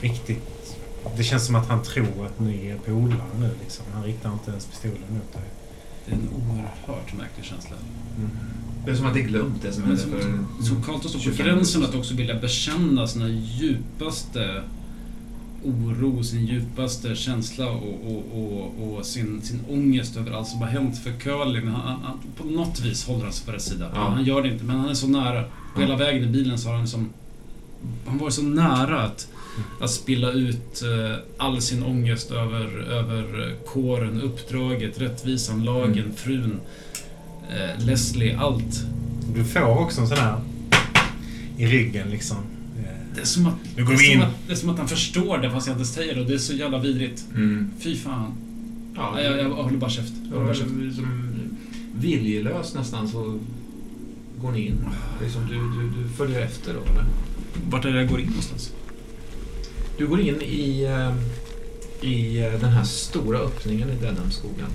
riktigt... 0.00 0.76
Det 1.16 1.24
känns 1.24 1.46
som 1.46 1.54
att 1.54 1.68
han 1.68 1.82
tror 1.82 2.26
att 2.26 2.40
ni 2.40 2.66
är 2.66 2.76
polare 2.76 3.38
nu 3.40 3.50
liksom. 3.62 3.84
Han 3.94 4.04
riktar 4.04 4.32
inte 4.32 4.50
ens 4.50 4.66
pistolen 4.66 5.02
mot 5.10 5.32
dig. 5.32 5.42
Det 6.06 6.12
är 6.12 6.16
en 6.16 6.28
oerhört 6.28 7.18
märklig 7.18 7.44
känsla. 7.44 7.76
Det 8.84 8.90
är 8.90 8.94
som 8.94 9.06
att 9.06 9.14
det 9.14 9.20
är 9.20 9.24
glömt 9.24 9.62
det 9.62 9.72
som 9.72 9.84
hände 9.84 10.02
för... 10.02 10.64
som 10.64 10.82
Carlton 10.82 11.08
står 11.10 11.18
på 11.18 11.24
25 11.24 11.46
gränsen 11.46 11.84
att 11.84 11.94
också 11.94 12.14
vilja 12.14 12.40
bekänna 12.40 13.06
sina 13.06 13.28
djupaste 13.28 14.62
oro, 15.64 16.22
sin 16.24 16.46
djupaste 16.46 17.14
känsla 17.14 17.70
och, 17.70 18.00
och, 18.06 18.24
och, 18.32 18.96
och 18.98 19.06
sin, 19.06 19.42
sin 19.42 19.60
ångest 19.70 20.16
över 20.16 20.30
allt 20.32 20.48
som 20.48 20.60
har 20.60 20.68
hänt 20.68 20.98
för 20.98 21.12
Curly. 21.12 21.60
Men 21.60 21.74
han, 21.74 22.00
han, 22.02 22.18
på 22.36 22.44
något 22.44 22.80
vis 22.80 23.04
håller 23.06 23.24
han 23.24 23.32
sig 23.32 23.46
på 23.46 23.52
rätt 23.52 23.62
sida. 23.62 23.90
Ja. 23.94 24.00
Han 24.00 24.24
gör 24.24 24.42
det 24.42 24.48
inte, 24.48 24.64
men 24.64 24.76
han 24.76 24.88
är 24.88 24.94
så 24.94 25.06
nära. 25.08 25.44
På 25.74 25.80
hela 25.80 25.96
vägen 25.96 26.24
i 26.24 26.26
bilen 26.26 26.58
så 26.58 26.68
har 26.68 26.74
han 26.74 26.84
liksom... 26.84 27.10
Han 28.06 28.18
var 28.18 28.30
så 28.30 28.42
nära 28.42 29.02
att, 29.02 29.28
att 29.80 29.90
spilla 29.90 30.30
ut 30.32 30.82
eh, 30.82 31.16
all 31.38 31.60
sin 31.62 31.82
ångest 31.82 32.30
över, 32.30 32.78
över 32.90 33.54
kåren, 33.66 34.20
uppdraget, 34.22 35.00
rättvisan, 35.00 35.64
lagen, 35.64 35.92
Mm. 36.04 36.14
frun, 36.14 36.60
eh, 37.50 37.84
Leslie, 37.84 38.36
allt. 38.38 38.84
Du 39.34 39.44
får 39.44 39.78
också 39.78 40.00
en 40.00 40.08
sån 40.08 40.18
här 40.18 40.40
i 41.56 41.66
ryggen 41.66 42.10
liksom. 42.10 42.36
Det 43.14 43.20
är 43.20 43.24
som 43.24 43.46
att, 43.46 43.54
Nu 43.76 43.84
går 43.84 43.96
vi 43.96 44.12
in. 44.12 44.22
att, 44.22 44.34
det 44.46 44.52
är 44.52 44.56
som 44.56 44.70
att 44.70 44.78
han 44.78 44.88
förstår 44.88 45.38
det 45.38 45.50
fast 45.50 45.66
jag 45.66 45.74
inte 45.76 45.88
säger 45.88 46.14
det 46.14 46.20
och 46.20 46.26
det 46.26 46.34
är 46.34 46.38
så 46.38 46.52
jävla 46.52 46.78
vidrigt. 46.78 47.24
Mm. 47.34 47.70
Fy 47.80 47.96
fan. 47.96 48.32
Ja, 48.96 49.20
jag, 49.20 49.38
jag, 49.38 49.44
jag 49.50 49.54
håller 49.54 49.76
bara 49.78 49.90
käft. 49.90 50.12
Jag 50.24 50.30
håller 50.32 50.44
bara 50.46 50.54
käft. 50.54 50.70
som 50.96 51.32
viljelös 51.94 52.74
nästan 52.74 53.08
så 53.08 53.38
går 54.42 54.52
ni 54.52 54.66
in. 54.66 54.84
Det 55.20 55.26
är 55.26 55.30
som 55.30 55.46
du, 55.46 55.54
du, 55.54 56.02
du 56.02 56.08
följer 56.08 56.40
efter 56.40 56.74
då, 56.74 56.80
eller? 56.92 57.04
Vart 57.70 57.84
är 57.84 57.92
det 57.92 58.00
jag 58.00 58.08
går 58.08 58.20
in 58.20 58.26
någonstans? 58.26 58.72
Du 59.98 60.06
går 60.06 60.20
in 60.20 60.42
i, 60.42 60.82
eh, 60.82 61.14
i 62.10 62.38
eh, 62.44 62.60
den 62.60 62.70
här 62.70 62.84
stora 62.84 63.38
öppningen 63.38 63.88
i 63.90 63.94
Dedhamskogen. 63.94 64.66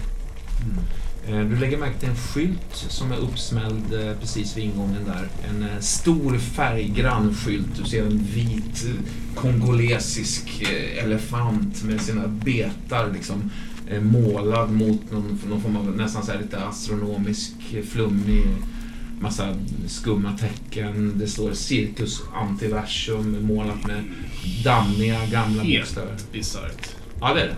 Eh, 0.60 0.84
Du 1.28 1.56
lägger 1.56 1.78
märke 1.78 2.00
till 2.00 2.10
en 2.10 2.16
skylt 2.16 2.76
som 2.76 3.12
är 3.12 3.18
uppsmälld 3.18 3.94
eh, 3.94 4.20
precis 4.20 4.58
vid 4.58 4.64
ingången 4.64 5.06
där. 5.06 5.28
En 5.50 5.64
eh, 5.64 5.80
stor 5.80 6.38
färggrann 6.38 7.36
skylt. 7.36 7.68
Du 7.78 7.90
ser 7.90 8.06
en 8.06 8.18
vit 8.34 8.86
eh, 8.86 9.04
kongolesisk 9.36 10.62
eh, 10.62 11.04
elefant 11.04 11.84
med 11.84 12.02
sina 12.02 12.28
betar 12.28 13.12
liksom 13.14 13.52
eh, 13.90 14.02
målad 14.02 14.72
mot 14.72 15.12
någon, 15.12 15.40
någon 15.50 15.62
form 15.62 15.78
av 15.78 15.98
nästan 15.98 16.24
så 16.24 16.32
här 16.32 16.40
lite 16.40 16.66
astronomisk, 16.66 17.54
eh, 17.74 17.84
flummig 17.84 18.44
massa 19.20 19.56
skumma 19.88 20.38
tecken. 20.38 21.14
Det 21.16 21.28
står 21.28 21.54
Cirkus 21.54 22.22
Antiversum 22.34 23.46
målat 23.46 23.88
med 23.88 24.04
dammiga 24.64 25.26
gamla 25.26 25.64
bokstäver. 25.64 26.08
Helt 26.08 26.32
bisarrt. 26.32 26.96
Ja, 27.20 27.34
det 27.34 27.42
är 27.42 27.48
det. 27.48 27.56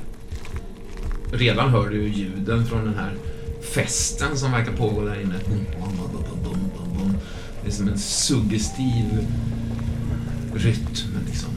Redan 1.37 1.69
hör 1.69 1.89
du 1.89 2.03
ju 2.03 2.09
ljuden 2.09 2.65
från 2.65 2.85
den 2.85 2.95
här 2.95 3.13
festen 3.61 4.37
som 4.37 4.51
verkar 4.51 4.71
pågå 4.71 5.01
där 5.01 5.21
inne. 5.21 5.35
Det 7.61 7.67
är 7.67 7.71
som 7.71 7.87
en 7.87 7.99
suggestiv 7.99 9.27
rytm 10.53 11.17
liksom. 11.27 11.49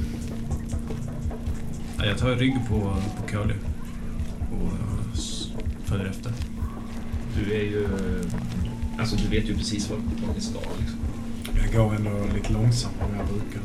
Ja, 1.99 2.05
Jag 2.05 2.19
tar 2.19 2.37
rygg 2.37 2.57
på, 2.69 2.97
på 3.17 3.27
Curly. 3.29 3.55
Och 4.51 4.67
eh, 4.67 5.21
följer 5.85 6.07
efter. 6.07 6.33
Du 7.39 7.55
är 7.55 7.63
ju... 7.63 7.89
Alltså 8.99 9.17
du 9.17 9.29
vet 9.29 9.49
ju 9.49 9.57
precis 9.57 9.91
vart 9.91 10.01
ni 10.35 10.41
ska 10.41 10.59
liksom. 10.59 10.99
Jag 11.63 11.73
går 11.73 11.95
ändå 11.95 12.11
lite 12.35 12.53
långsammare 12.53 13.09
än 13.11 13.17
jag 13.19 13.27
brukar. 13.27 13.61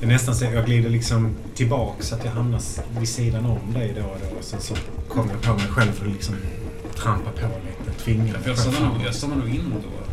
Det 0.00 0.06
är 0.06 0.08
nästan 0.08 0.34
så 0.34 0.44
att 0.46 0.54
jag 0.54 0.66
glider 0.66 0.90
liksom 0.90 1.34
tillbaka 1.54 2.02
så 2.02 2.14
att 2.14 2.24
jag 2.24 2.32
hamnar 2.32 2.60
vid 2.98 3.08
sidan 3.08 3.46
om 3.46 3.72
dig 3.74 3.94
då 3.96 4.02
och 4.02 4.18
då. 4.20 4.38
Och 4.38 4.44
sen 4.44 4.60
så 4.60 4.74
kommer 5.08 5.32
jag 5.32 5.42
på 5.42 5.54
mig 5.54 5.68
själv 5.68 5.92
för 5.92 6.06
att 6.06 6.12
liksom 6.12 6.34
trampa 6.96 7.30
på 7.30 7.48
lite. 7.66 7.98
Tvinga 8.04 8.34
jag 8.46 8.58
stannar, 8.58 8.88
nog, 8.88 9.04
jag 9.06 9.14
in 9.48 9.74
då. 9.82 10.04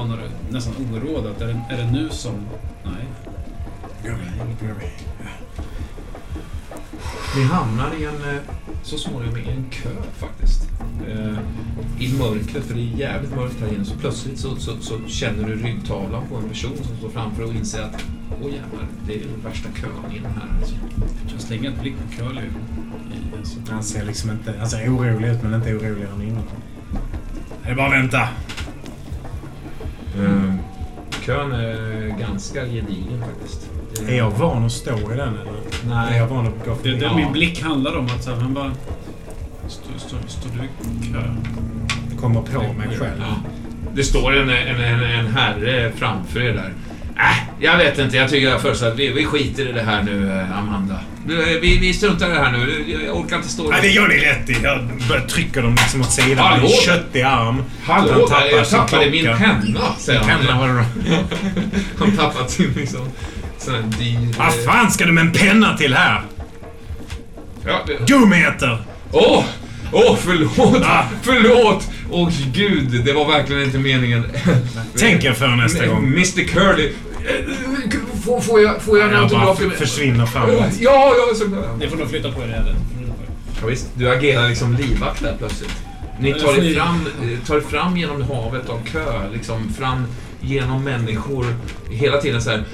Anar 0.00 0.16
du 0.16 0.52
nästan 0.54 0.74
oråd 0.94 1.26
att 1.26 1.40
är 1.40 1.46
det, 1.46 1.60
är 1.70 1.76
det 1.76 1.90
nu 1.90 2.08
som... 2.10 2.34
Nej. 2.84 3.06
Gå 4.02 4.08
vi, 4.08 4.66
gå 4.66 4.74
vi. 4.80 5.07
Ni 7.36 7.42
hamnar 7.42 7.94
i 7.94 8.04
en, 8.04 8.14
eh, 8.14 8.42
så 8.82 8.98
småningom 8.98 9.36
i 9.36 9.50
en 9.50 9.64
kö 9.70 9.88
faktiskt. 10.16 10.70
Eh, 11.08 11.38
I 11.98 12.18
mörkret, 12.18 12.64
för 12.64 12.74
det 12.74 12.80
är 12.80 12.96
jävligt 12.98 13.36
mörkt 13.36 13.60
här 13.60 13.74
inne, 13.74 13.84
så 13.84 13.94
plötsligt 13.98 14.38
så, 14.38 14.56
så, 14.56 14.76
så 14.80 14.98
känner 15.06 15.48
du 15.48 15.56
ryggtavlan 15.56 16.22
på 16.28 16.36
en 16.36 16.48
person 16.48 16.76
som 16.76 16.96
står 16.96 17.08
framför 17.08 17.44
och 17.44 17.54
inser 17.54 17.82
att 17.82 18.04
åh 18.42 18.46
jävlar, 18.46 18.86
det 19.06 19.14
är 19.14 19.18
den 19.18 19.44
värsta 19.44 19.68
kön 19.68 20.16
in 20.16 20.24
här 20.24 20.58
alltså. 20.58 20.74
Jag 21.32 21.40
slänger 21.40 21.70
ett 21.70 21.80
blick 21.80 21.94
på 21.96 22.16
Curly. 22.16 22.42
alltså. 23.38 23.58
Han 23.70 23.82
ser 23.82 24.04
liksom 24.04 24.30
inte... 24.30 24.54
Han 24.58 24.68
ser 24.68 24.88
orolig 24.88 25.28
ut 25.28 25.42
men 25.42 25.54
inte 25.54 25.74
oroligare 25.74 26.12
än 26.14 26.22
innan. 26.22 26.42
Det 27.64 27.70
är 27.70 27.74
bara 27.74 27.86
att 27.86 27.92
vänta. 27.92 28.20
Eh, 30.18 30.54
kön 31.20 31.52
är 31.52 32.18
ganska 32.20 32.64
gedigen 32.64 33.24
faktiskt. 33.26 33.70
Är 34.08 34.16
jag 34.16 34.30
van 34.30 34.64
att 34.66 34.72
stå 34.72 34.90
i 35.12 35.16
den 35.16 35.28
eller? 35.28 35.52
Nej. 35.88 36.14
Är 36.14 36.18
jag 36.18 36.26
van 36.26 36.46
att 36.46 36.64
gå 36.66 36.76
Det, 36.82 36.90
det 36.90 37.04
Ja. 37.04 37.16
min 37.16 37.32
blick 37.32 37.62
handlar 37.62 37.96
om 37.98 38.06
att 38.06 38.24
så 38.24 38.30
här, 38.30 38.40
han 38.40 38.54
bara... 38.54 38.72
Står, 39.68 39.98
står, 39.98 40.18
står 40.26 40.50
du 40.58 40.64
i 40.64 41.12
kö? 41.12 41.22
Kommer 42.20 42.40
på 42.42 42.62
mig 42.72 42.88
själv. 42.98 43.20
Ja. 43.20 43.34
Det 43.94 44.04
står 44.04 44.36
en, 44.36 44.50
en, 44.50 44.80
en, 44.80 45.02
en 45.02 45.26
herre 45.26 45.92
framför 45.96 46.40
er 46.40 46.52
där. 46.54 46.72
Äh, 47.16 47.36
jag 47.60 47.76
vet 47.78 47.98
inte. 47.98 48.16
Jag 48.16 48.30
tycker 48.30 48.58
först 48.58 48.82
att 48.82 48.96
vi, 48.98 49.12
vi 49.12 49.24
skiter 49.24 49.68
i 49.68 49.72
det 49.72 49.82
här 49.82 50.02
nu, 50.02 50.32
eh, 50.32 50.58
Amanda. 50.58 51.00
Du, 51.26 51.58
Vi, 51.62 51.78
vi 51.78 51.92
struntar 51.92 52.26
i 52.26 52.32
det 52.32 52.38
här 52.38 52.52
nu. 52.52 52.84
Jag 53.06 53.16
orkar 53.16 53.36
inte 53.36 53.48
stå... 53.48 53.70
Nej, 53.70 53.78
det 53.82 53.88
gör 53.88 54.08
ni 54.08 54.14
rätt 54.18 54.50
i. 54.50 54.56
Jag 54.62 54.90
börjar 55.08 55.22
trycka 55.26 55.62
dem 55.62 55.74
liksom 55.74 56.00
åt 56.00 56.10
sidan 56.12 56.28
med 56.30 56.38
Hallå 56.44 56.62
en 56.64 56.70
där. 56.70 56.76
köttig 56.94 57.22
arm. 57.22 57.62
Hallå 57.84 58.12
Han 58.12 58.20
tappar 58.28 58.46
jag 58.56 58.68
tappade 58.70 59.10
min 59.10 59.24
penna, 59.24 59.80
säger 59.98 60.20
han. 60.20 60.28
Penna 60.40 60.58
var 60.58 60.68
det. 60.68 60.84
Han 61.98 62.10
tappat 62.16 62.50
sin 62.50 62.72
liksom... 62.76 63.08
Sån 63.58 63.74
här 63.74 63.82
dyr... 63.98 64.38
Vad 64.38 64.54
fan 64.54 64.90
ska 64.90 65.04
du 65.06 65.12
med 65.12 65.24
en 65.26 65.32
penna 65.32 65.76
till 65.76 65.94
här? 65.94 66.22
Ja, 67.66 67.80
det- 67.86 68.06
Dumheter! 68.14 68.82
Åh! 69.12 69.44
Åh, 69.92 70.16
förlåt! 70.20 70.82
Ah. 70.84 71.04
Förlåt! 71.22 71.88
Åh, 72.10 72.30
gud, 72.52 73.04
det 73.04 73.12
var 73.12 73.26
verkligen 73.28 73.62
inte 73.62 73.78
meningen. 73.78 74.26
Tänk 74.96 75.24
er 75.24 75.32
för 75.32 75.48
nästa 75.48 75.86
gång. 75.86 76.04
Mr 76.06 76.44
Curly. 76.48 76.86
eh, 76.86 77.44
Får, 78.24 78.40
får 78.40 78.60
jag, 78.60 78.82
får 78.82 78.98
jag 78.98 79.08
en 79.08 79.14
Jag 79.14 79.30
bara 79.30 79.40
autograf? 79.42 79.78
försvinner 79.78 80.26
framåt. 80.26 80.64
Ja, 80.80 81.14
ja, 81.16 81.34
så... 81.34 81.44
Ni 81.80 81.88
får 81.88 81.96
nog 81.96 82.10
flytta 82.10 82.32
på 82.32 82.40
er 82.42 82.44
Eden. 82.48 82.76
Ja, 83.60 83.66
visst, 83.66 83.86
du 83.94 84.10
agerar 84.10 84.48
liksom 84.48 84.74
livvakt 84.76 85.22
där 85.22 85.34
plötsligt. 85.38 85.76
Ni 86.20 86.32
tar 86.34 86.58
er 86.64 86.74
fram, 86.74 87.06
eh, 87.22 87.38
tar 87.46 87.60
fram 87.60 87.96
genom 87.96 88.22
havet 88.22 88.68
av 88.68 88.80
kö, 88.92 89.28
liksom 89.32 89.72
fram 89.78 90.06
genom 90.40 90.84
människor. 90.84 91.46
Hela 91.90 92.20
tiden 92.20 92.42
så 92.42 92.50
här. 92.50 92.64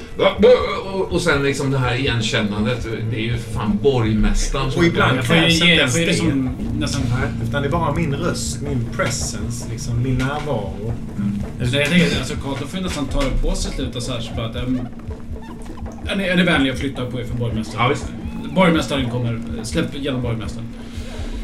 Och, 1.11 1.20
sen 1.20 1.43
liksom 1.43 1.70
det 1.70 1.78
här 1.78 1.95
igenkännandet. 1.95 2.86
Det 3.11 3.16
är 3.16 3.20
ju 3.20 3.39
för 3.39 3.53
fan 3.53 3.78
borgmästaren 3.82 4.70
som 4.70 4.81
Och 4.81 4.86
ibland 4.86 5.19
Jag 5.19 5.24
krävs 5.24 5.55
inte 5.55 5.66
ens 5.66 5.95
det 5.95 6.15
som 6.15 6.51
nästan... 6.78 7.03
Utan 7.49 7.62
det 7.62 7.69
är 7.69 7.70
bara 7.73 7.95
min 7.95 8.15
röst, 8.15 8.61
min 8.62 8.86
presence, 8.97 9.66
liksom 9.70 10.03
min 10.03 10.15
närvaro. 10.15 10.95
Alltså, 11.61 11.77
jag 11.77 11.89
tänker, 11.89 12.19
alltså 12.19 12.35
Carlton 12.35 12.69
får 12.69 12.78
ju 12.78 12.85
nästan 12.85 13.07
ta 13.07 13.20
det 13.20 13.43
på 13.43 13.55
sig 13.55 13.73
slutet 13.73 14.03
så 14.03 14.12
här 14.12 14.20
så 14.20 14.41
att... 14.41 14.57
Um, 14.57 14.81
är, 16.07 16.16
ni, 16.16 16.24
är 16.24 16.36
ni 16.36 16.43
vänliga 16.43 16.73
att 16.73 16.78
flytta 16.78 17.07
på 17.07 17.20
er 17.20 17.24
för 17.24 17.35
borgmästaren? 17.35 17.82
Ja, 17.82 17.89
visst. 17.89 18.07
Borgmästaren 18.55 19.11
kommer... 19.11 19.41
Släpp 19.62 19.95
igenom 19.95 20.23
borgmästaren. 20.23 20.69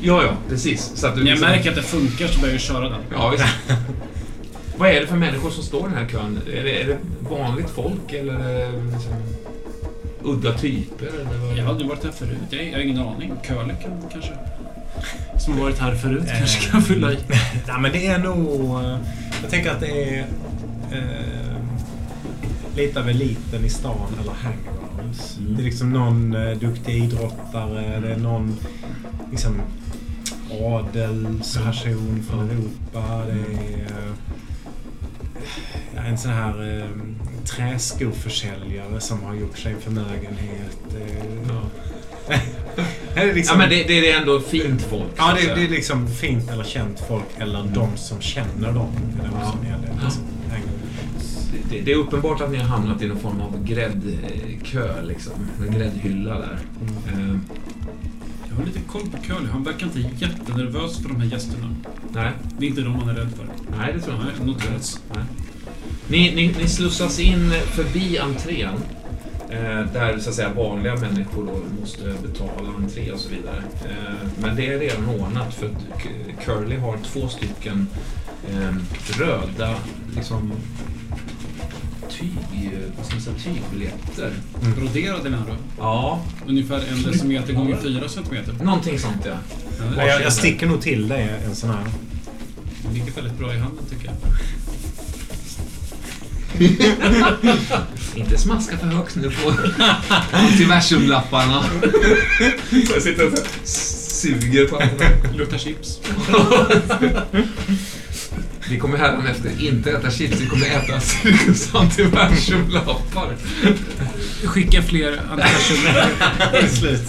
Ja, 0.03 0.23
ja, 0.23 0.33
precis. 0.49 0.93
Så 0.95 1.07
att 1.07 1.15
du 1.15 1.21
När 1.21 1.31
jag 1.31 1.37
liksom- 1.37 1.51
märker 1.51 1.71
att 1.71 1.77
det 1.77 1.83
funkar 1.83 2.27
så 2.27 2.41
börjar 2.41 2.55
jag 2.55 2.61
köra 2.61 2.89
den. 2.89 3.01
Ja, 3.13 3.29
visst. 3.31 3.45
Vad 4.81 4.89
är 4.89 5.01
det 5.01 5.07
för 5.07 5.17
människor 5.17 5.51
som 5.51 5.63
står 5.65 5.81
i 5.81 5.83
den 5.91 5.99
här 5.99 6.09
kön? 6.09 6.41
Är 6.47 6.65
det, 6.65 6.83
är 6.83 6.87
det 6.87 6.99
vanligt 7.31 7.71
folk 7.71 8.13
eller 8.13 8.39
det 8.39 8.73
liksom 8.93 9.13
udda 10.23 10.59
typer? 10.59 11.07
Eller 11.07 11.39
vad? 11.47 11.59
Jag 11.59 11.65
har 11.65 11.71
aldrig 11.71 11.89
varit 11.89 12.05
här 12.05 12.11
förut. 12.11 12.39
Jag, 12.51 12.65
jag 12.67 12.73
har 12.73 12.81
ingen 12.81 12.99
aning. 12.99 13.33
Kan, 13.43 13.73
kanske... 14.13 14.33
Som 15.39 15.53
har 15.55 15.61
varit 15.61 15.79
här 15.79 15.95
förut 15.95 16.23
Eh, 16.29 16.39
kanske 16.39 16.71
kan 16.71 16.83
fylla 16.83 17.13
i. 17.13 17.19
Nej, 17.69 17.81
men 17.81 17.93
det 17.93 18.07
är 18.07 18.19
nog... 18.19 18.81
eh, 18.85 18.99
Jag 19.43 19.51
tänker 19.51 19.71
att 19.71 19.81
det 19.81 20.17
är 20.19 20.27
eh, 20.93 21.57
lite 22.77 23.01
av 23.01 23.09
eliten 23.09 23.65
i 23.65 23.69
stan 23.69 24.09
eller 24.23 24.33
hangouts. 24.33 25.39
Mm. 25.39 25.57
Det 25.57 25.63
är 25.63 25.65
liksom 25.65 25.91
någon 25.91 26.35
eh, 26.35 26.59
duktig 26.59 27.05
idrottare, 27.05 28.01
det 28.01 28.13
är 28.13 28.17
någon 28.19 28.57
liksom 29.31 29.61
adelsperson 30.61 32.23
från 32.31 32.51
Europa. 32.51 33.25
Det 33.27 33.33
är 33.33 34.07
eh, 34.07 34.13
en 36.09 36.19
sån 36.19 36.31
här 36.31 36.79
eh, 36.79 36.87
träskoförsäljare 37.45 39.01
som 39.01 39.23
har 39.23 39.35
gjort 39.35 39.59
sig 39.59 39.73
en 39.73 39.81
förmögenhet. 39.81 40.79
Eh, 40.91 42.37
det 43.15 43.21
är 43.21 43.35
liksom, 43.35 43.55
Ja, 43.55 43.59
men 43.59 43.69
det, 43.71 43.85
det 43.85 44.11
är 44.11 44.21
ändå 44.21 44.41
fint 44.41 44.83
folk. 44.83 45.11
Ja, 45.17 45.37
det, 45.41 45.55
det 45.55 45.65
är 45.65 45.69
liksom 45.69 46.09
fint 46.09 46.51
eller 46.51 46.65
känt 46.65 47.01
folk 47.09 47.25
eller 47.39 47.65
de 47.75 47.97
som 47.97 48.21
känner 48.21 48.73
dem. 48.73 48.91
Det 49.17 49.29
Ja. 49.43 49.51
som 49.51 49.61
det. 49.61 50.05
Liksom. 50.05 50.23
det, 51.71 51.81
det 51.81 51.93
är 51.93 51.97
uppenbart 51.97 52.41
att 52.41 52.51
ni 52.51 52.57
har 52.59 52.65
hamnat 52.65 53.03
i 53.03 53.07
någon 53.09 53.19
form 53.21 53.41
av 53.41 53.65
gräddkö, 53.65 55.03
liksom. 55.03 55.33
En 55.67 55.75
gräddhylla 55.79 56.35
där. 56.39 56.59
Eh, 57.09 57.37
Jag 58.51 58.57
har 58.57 58.65
lite 58.65 58.81
koll 58.81 59.03
på 59.11 59.17
Curly. 59.19 59.49
Han 59.53 59.63
verkar 59.65 59.87
inte 59.87 60.01
jättenervös 60.25 60.99
för 60.99 61.09
de 61.09 61.21
här 61.21 61.27
gästerna. 61.29 61.75
nej, 62.13 62.33
Det 62.59 62.67
är 62.67 62.69
inte 62.71 62.81
de 62.81 62.95
han 62.95 63.09
är 63.09 63.15
rädd 63.15 63.31
för. 63.37 63.47
nej, 63.79 63.93
det 63.95 64.01
tror 64.01 64.17
jag 64.17 64.27
inte. 64.33 64.45
noterat. 64.45 65.01
Nej. 65.15 65.25
Ni, 66.09 66.35
ni, 66.35 66.55
ni 66.59 66.69
slussas 66.69 67.21
in 67.21 67.51
förbi 67.51 68.19
entrén. 68.19 68.75
Eh, 69.51 69.93
där 69.93 70.19
så 70.19 70.29
att 70.29 70.35
säga 70.35 70.53
vanliga 70.55 70.97
människor 70.97 71.47
då 71.47 71.81
måste 71.81 72.15
betala 72.23 72.69
entré 72.79 73.13
och 73.13 73.19
så 73.21 73.29
vidare. 73.29 73.63
Eh, 73.85 74.29
men 74.43 74.57
det 74.57 74.67
är 74.67 74.79
redan 74.79 75.09
ordnat 75.09 75.55
för 75.55 75.71
Curly 76.45 76.77
har 76.77 76.97
två 77.13 77.29
stycken 77.29 77.87
eh, 78.53 78.75
röda 79.19 79.75
liksom, 80.17 80.53
tyg, 82.11 82.71
vad 82.97 83.07
ska 83.07 83.15
man 83.15 83.23
säga, 83.23 83.37
tygbiljetter. 83.55 84.33
Broderade 84.77 85.31
menar 85.31 85.47
du? 85.47 85.53
Ja, 85.79 86.21
Ungefär 86.47 86.85
en 86.93 87.03
decimeter 87.03 87.53
gånger 87.53 87.77
fyra 87.83 88.09
centimeter. 88.09 88.53
någonting 88.65 88.99
sånt 88.99 89.17
ja. 89.25 89.31
Ja, 89.79 89.85
Ja, 89.97 90.03
det 90.03 90.09
jag, 90.09 90.23
jag 90.23 90.33
sticker 90.33 90.67
nog 90.67 90.81
till 90.83 91.09
dig 91.09 91.31
en 91.45 91.57
sån 91.57 91.71
här. 91.71 91.85
ligger 92.95 93.13
väldigt 93.13 93.39
bra 93.39 93.55
i 93.55 93.59
handen 93.59 93.85
tycker 93.91 94.05
jag. 94.07 94.15
Inte 98.15 98.39
smaska 98.39 98.79
för 98.79 98.87
högt 98.87 99.17
nu 99.17 99.31
på 99.31 99.53
antiversumlapparna. 100.37 101.65
Jag 102.95 103.03
sitter 103.03 103.27
och 103.33 103.39
suger 103.65 104.67
på 104.67 104.77
alla. 104.77 104.89
Luktar 105.37 105.59
chips. 105.59 106.01
Vi 108.71 108.79
kommer 108.79 108.99
hädanefter 108.99 109.51
inte 109.59 109.91
äta 109.91 110.11
chips, 110.11 110.41
vi 110.41 110.47
kommer 110.47 110.67
äta 110.67 111.01
Cirkus 111.01 111.75
antiversumlappar. 111.75 113.37
Skicka 114.45 114.83
fler 114.83 115.21
antiversum. 115.31 115.77
Slut. 116.77 117.09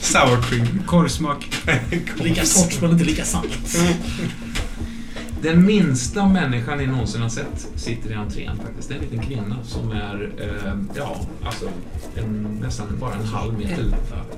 Sour 0.00 0.42
cream. 0.42 0.82
Korvsmak. 0.86 1.48
Lika 2.22 2.44
torrt 2.44 2.80
men 2.80 2.90
inte 2.90 3.04
lika 3.04 3.24
salt. 3.24 3.76
Den 5.44 5.66
minsta 5.66 6.28
människan 6.28 6.78
ni 6.78 6.86
någonsin 6.86 7.22
har 7.22 7.28
sett 7.28 7.68
sitter 7.76 8.10
i 8.10 8.14
entrén 8.14 8.56
faktiskt. 8.56 8.88
Det 8.88 8.94
är 8.94 8.98
en 8.98 9.04
liten 9.04 9.22
kvinna 9.22 9.56
som 9.64 9.90
är, 9.90 10.30
eh, 10.38 10.74
ja, 10.96 11.16
alltså 11.44 11.68
en, 12.16 12.58
nästan 12.62 12.86
bara 13.00 13.14
en 13.14 13.24
halv 13.24 13.58
meter. 13.58 13.84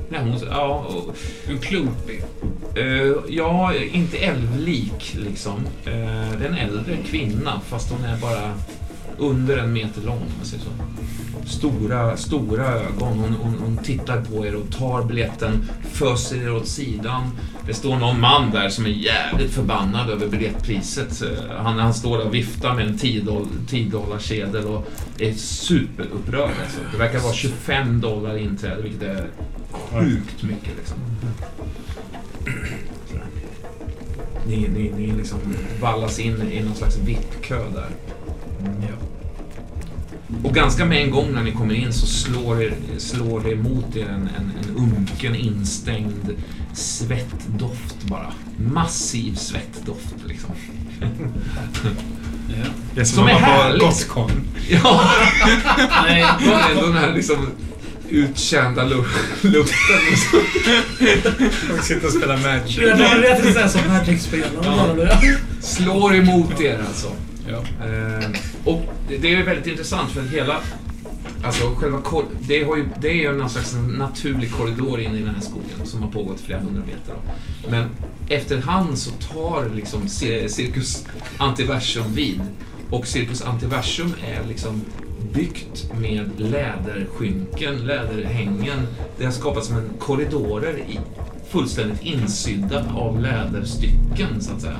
Nej, 0.08 0.20
hon, 0.22 0.40
ja, 0.50 0.86
och, 0.88 1.16
En 1.48 1.58
klumpig. 1.58 2.24
Eh, 2.74 3.14
ja, 3.28 3.74
inte 3.74 4.16
älvlik 4.16 5.16
liksom. 5.18 5.56
Uh, 5.56 6.38
det 6.38 6.44
är 6.44 6.48
en 6.48 6.54
äldre 6.54 6.96
kvinna 6.96 7.60
fast 7.66 7.90
hon 7.90 8.04
är 8.04 8.16
bara 8.16 8.54
under 9.18 9.56
en 9.56 9.72
meter 9.72 10.02
lång 10.02 10.16
om 10.16 10.32
man 10.36 10.46
säger 10.46 10.64
så. 10.64 10.70
Stora, 11.46 12.16
stora 12.16 12.66
ögon. 12.66 13.18
Hon, 13.18 13.34
hon, 13.42 13.58
hon 13.58 13.76
tittar 13.76 14.20
på 14.20 14.46
er 14.46 14.54
och 14.54 14.70
tar 14.70 15.04
biljetten, 15.04 15.68
föser 15.92 16.36
er 16.36 16.54
åt 16.54 16.68
sidan. 16.68 17.30
Det 17.66 17.74
står 17.74 17.96
någon 17.96 18.20
man 18.20 18.50
där 18.50 18.68
som 18.68 18.86
är 18.86 18.90
jävligt 18.90 19.50
förbannad 19.50 20.10
över 20.10 20.28
biljettpriset. 20.28 21.22
Han, 21.58 21.78
han 21.78 21.94
står 21.94 22.18
där 22.18 22.26
och 22.26 22.34
viftar 22.34 22.74
med 22.74 22.86
en 22.86 22.98
10 22.98 23.46
10 23.68 23.90
dollar 23.90 24.18
kedel 24.18 24.64
och 24.64 24.86
är 25.18 25.32
superupprörd. 25.32 26.50
Alltså. 26.62 26.80
Det 26.92 26.98
verkar 26.98 27.18
vara 27.18 27.32
25 27.32 28.00
dollar 28.00 28.36
inträde, 28.36 28.82
vilket 28.82 29.02
är 29.02 29.26
sjukt 29.72 30.42
mycket. 30.42 30.72
Liksom. 30.76 30.98
Ni, 34.46 34.68
ni, 34.68 34.92
ni 34.96 35.12
liksom 35.12 35.38
vallas 35.80 36.18
in 36.18 36.52
i 36.52 36.62
någon 36.62 36.74
slags 36.74 36.98
VIP-kö 36.98 37.64
där. 37.74 37.88
Och 40.44 40.54
ganska 40.54 40.84
med 40.84 41.02
en 41.02 41.10
gång 41.10 41.32
när 41.34 41.42
ni 41.42 41.52
kommer 41.52 41.74
in 41.74 41.92
så 41.92 42.06
slår, 42.06 42.62
er, 42.62 42.74
slår 42.98 43.40
det 43.40 43.50
emot 43.52 43.96
er 43.96 44.04
en, 44.08 44.28
en, 44.38 44.52
en 44.62 44.76
unken, 44.76 45.34
instängd 45.34 46.30
svettdoft 46.74 48.02
bara. 48.02 48.32
Massiv 48.58 49.34
svettdoft 49.34 50.14
liksom. 50.26 50.50
Ja. 51.00 51.06
Det 52.94 53.00
är 53.00 53.04
som, 53.04 53.14
Som 53.16 53.24
att 53.24 53.30
är 53.30 53.34
härligt. 53.34 53.82
Gothcon. 53.82 54.30
Ja, 54.68 55.10
Nej, 56.06 56.24
ändå 56.70 56.86
den 56.86 56.96
här 56.96 57.14
liksom 57.14 57.50
utkända 58.10 58.84
lu- 58.84 59.04
lukten. 59.40 59.96
Liksom. 60.10 60.38
Och 61.78 61.84
sitta 61.84 62.06
och 62.06 62.12
spela 62.12 62.36
Magic. 62.36 62.76
Det 62.76 62.90
är 62.90 63.18
rätt 63.20 63.46
att 63.46 63.52
säga 63.54 63.68
som 63.68 63.80
Magic-spelare. 63.88 65.16
Ja. 65.22 65.32
Slår 65.60 66.14
emot 66.14 66.60
er 66.60 66.80
alltså. 66.88 67.08
Ja. 67.48 67.58
Eh, 67.86 68.28
och 68.66 68.82
det- 69.08 69.34
är 69.34 69.44
väldigt 69.44 69.66
intressant 69.66 70.10
för 70.10 70.22
hela... 70.22 70.60
Alltså 71.42 71.74
själva 71.74 72.02
det, 72.40 72.64
har 72.64 72.76
ju, 72.76 72.88
det 73.00 73.08
är 73.08 73.14
ju 73.14 73.32
någon 73.32 73.50
slags 73.50 73.76
naturlig 73.98 74.52
korridor 74.52 75.00
in 75.00 75.14
i 75.14 75.18
den 75.18 75.34
här 75.34 75.40
skogen 75.40 75.86
som 75.86 76.02
har 76.02 76.10
pågått 76.10 76.40
flera 76.40 76.60
hundra 76.60 76.82
meter. 76.86 77.14
Då. 77.14 77.70
Men 77.70 77.88
efterhand 78.28 78.98
så 78.98 79.10
tar 79.10 79.70
liksom 79.74 80.08
Cirkus 80.08 81.06
Antiversum 81.38 82.14
vid. 82.14 82.40
Och 82.90 83.06
Cirkus 83.06 83.42
Antiversum 83.42 84.14
är 84.26 84.48
liksom 84.48 84.80
byggt 85.32 85.92
med 86.00 86.30
läderskynken, 86.36 87.76
läderhängen. 87.86 88.86
Det 89.18 89.24
har 89.24 89.32
skapats 89.32 89.66
som 89.66 89.76
en 89.76 89.90
korridorer 89.98 90.78
i, 90.78 90.98
fullständigt 91.50 92.02
insydda 92.02 92.84
av 92.94 93.20
läderstycken 93.20 94.40
så 94.40 94.52
att 94.52 94.60
säga. 94.60 94.78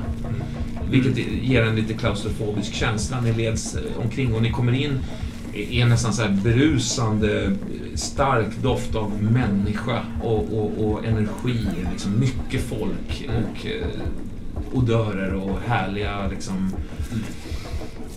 Mm. 0.86 1.02
Vilket 1.02 1.26
ger 1.42 1.62
en 1.62 1.76
lite 1.76 1.94
klaustrofobisk 1.94 2.74
känsla. 2.74 3.20
Ni 3.20 3.32
leds 3.32 3.76
eh, 3.76 4.00
omkring 4.02 4.34
och 4.34 4.42
ni 4.42 4.50
kommer 4.50 4.72
in 4.72 4.98
i 5.54 5.80
en 5.80 5.88
nästan 5.88 6.12
så 6.12 6.22
här 6.22 6.38
berusande, 6.44 7.44
eh, 7.44 7.52
stark 7.94 8.56
doft 8.62 8.94
av 8.94 9.22
människa 9.22 10.02
och, 10.22 10.58
och, 10.58 10.86
och 10.86 11.04
energi. 11.04 11.66
Liksom 11.92 12.20
mycket 12.20 12.62
folk 12.62 13.28
och 13.28 13.66
eh, 13.66 13.86
odörer 14.72 15.34
och 15.34 15.58
härliga 15.66 16.28
liksom... 16.28 16.72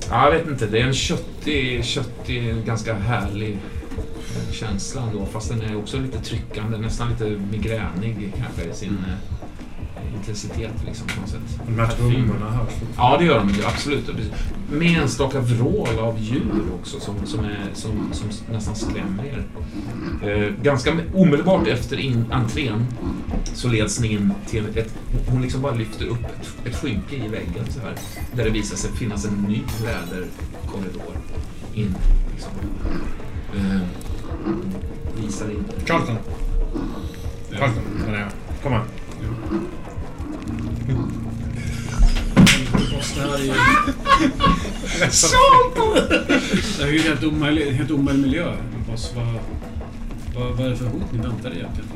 Ja, 0.10 0.26
jag 0.26 0.32
vet 0.32 0.48
inte, 0.48 0.68
det 0.68 0.80
är 0.80 0.88
en 0.88 0.94
köttig, 0.94 1.86
köttig, 1.86 2.66
ganska 2.66 2.94
härlig 2.94 3.52
eh, 3.52 4.54
känsla 4.54 5.02
ändå. 5.02 5.26
Fast 5.26 5.50
den 5.50 5.62
är 5.62 5.78
också 5.78 6.00
lite 6.00 6.20
tryckande, 6.20 6.78
nästan 6.78 7.10
lite 7.10 7.42
migränig 7.52 8.34
kanske 8.38 8.72
i 8.72 8.74
sin 8.74 8.98
eh, 9.08 9.40
intensitet 10.16 10.74
liksom 10.86 11.08
på 11.08 11.22
något 11.22 11.30
sätt. 11.30 11.60
De 11.68 11.80
här 11.80 11.88
trummorna 11.88 12.52
hörs 12.52 12.74
Ja, 12.98 13.18
det 13.20 13.26
gör 13.26 13.40
de 13.40 13.50
ju, 13.50 13.66
absolut. 13.66 14.06
Precis. 14.06 14.32
Med 14.72 15.02
enstaka 15.02 15.40
vrål 15.40 16.00
av 16.00 16.20
djur 16.20 16.64
också 16.80 17.00
som, 17.00 17.16
som, 17.26 17.46
är, 17.46 17.66
som, 17.74 18.10
som 18.12 18.54
nästan 18.54 18.76
skrämmer 18.76 19.24
er. 19.26 19.44
Eh, 20.30 20.54
ganska 20.64 20.94
omedelbart 21.14 21.68
efter 21.68 22.00
in, 22.00 22.26
entrén 22.32 22.86
så 23.54 23.68
leds 23.68 24.00
ni 24.00 24.12
in 24.12 24.34
till 24.48 24.78
ett... 24.78 24.94
Hon 25.28 25.42
liksom 25.42 25.62
bara 25.62 25.76
lyfter 25.76 26.06
upp 26.06 26.26
ett, 26.26 26.68
ett 26.68 26.76
skynke 26.76 27.16
i 27.16 27.28
väggen 27.28 27.66
så 27.70 27.80
här. 27.80 27.96
Där 28.34 28.44
det 28.44 28.50
visar 28.50 28.78
sig 28.78 28.92
finnas 28.92 29.26
en 29.26 29.34
ny 29.34 29.62
läderkorridor 29.84 31.18
in. 31.74 31.96
Liksom. 32.34 32.52
Eh, 33.56 33.82
visar 35.22 35.50
in. 35.50 35.64
Carlton! 35.86 36.16
Carlton, 37.52 37.84
där 38.06 38.14
är 38.14 38.20
jag. 38.20 38.30
Kom 38.64 38.72
här. 38.72 38.84
Boss, 43.20 43.28
det 43.28 43.30
här 43.32 43.40
är 43.40 43.44
ju... 43.44 43.54
Det 46.78 46.84
här 46.84 46.88
är 46.88 46.92
ju 46.92 47.00
en 47.00 47.04
helt 47.08 47.24
omöjlig, 47.24 47.72
helt 47.72 47.92
omöjlig 47.92 48.22
miljö. 48.22 48.56
Vad, 48.90 49.00
vad, 50.36 50.52
vad 50.58 50.66
är 50.66 50.70
det 50.70 50.76
för 50.76 50.86
hot 50.86 51.12
ni 51.12 51.18
väntar 51.18 51.52
egentligen? 51.52 51.90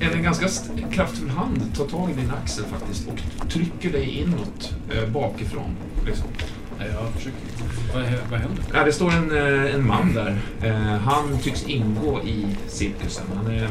En 0.00 0.22
ganska 0.22 0.48
kraftfull 0.92 1.28
hand 1.30 1.76
tar 1.76 1.84
tag 1.86 2.10
i 2.10 2.12
din 2.12 2.30
axel 2.42 2.64
faktiskt 2.64 3.08
och 3.08 3.50
trycker 3.50 3.92
dig 3.92 4.18
inåt 4.18 4.74
eh, 4.94 5.08
bakifrån. 5.10 5.76
Liksom. 6.06 6.26
Nej, 6.78 6.88
jag 6.94 7.12
försöker... 7.12 7.38
Vad, 7.94 8.30
vad 8.30 8.40
händer? 8.40 8.64
Ja, 8.72 8.84
det 8.84 8.92
står 8.92 9.10
en, 9.10 9.30
eh, 9.36 9.74
en 9.74 9.86
man 9.86 10.14
där. 10.14 10.38
Eh, 10.62 10.98
Han 10.98 11.38
tycks 11.38 11.64
ingå 11.64 12.20
i 12.22 12.46
cirkusen. 12.68 13.24
Han 13.36 13.46
är 13.46 13.68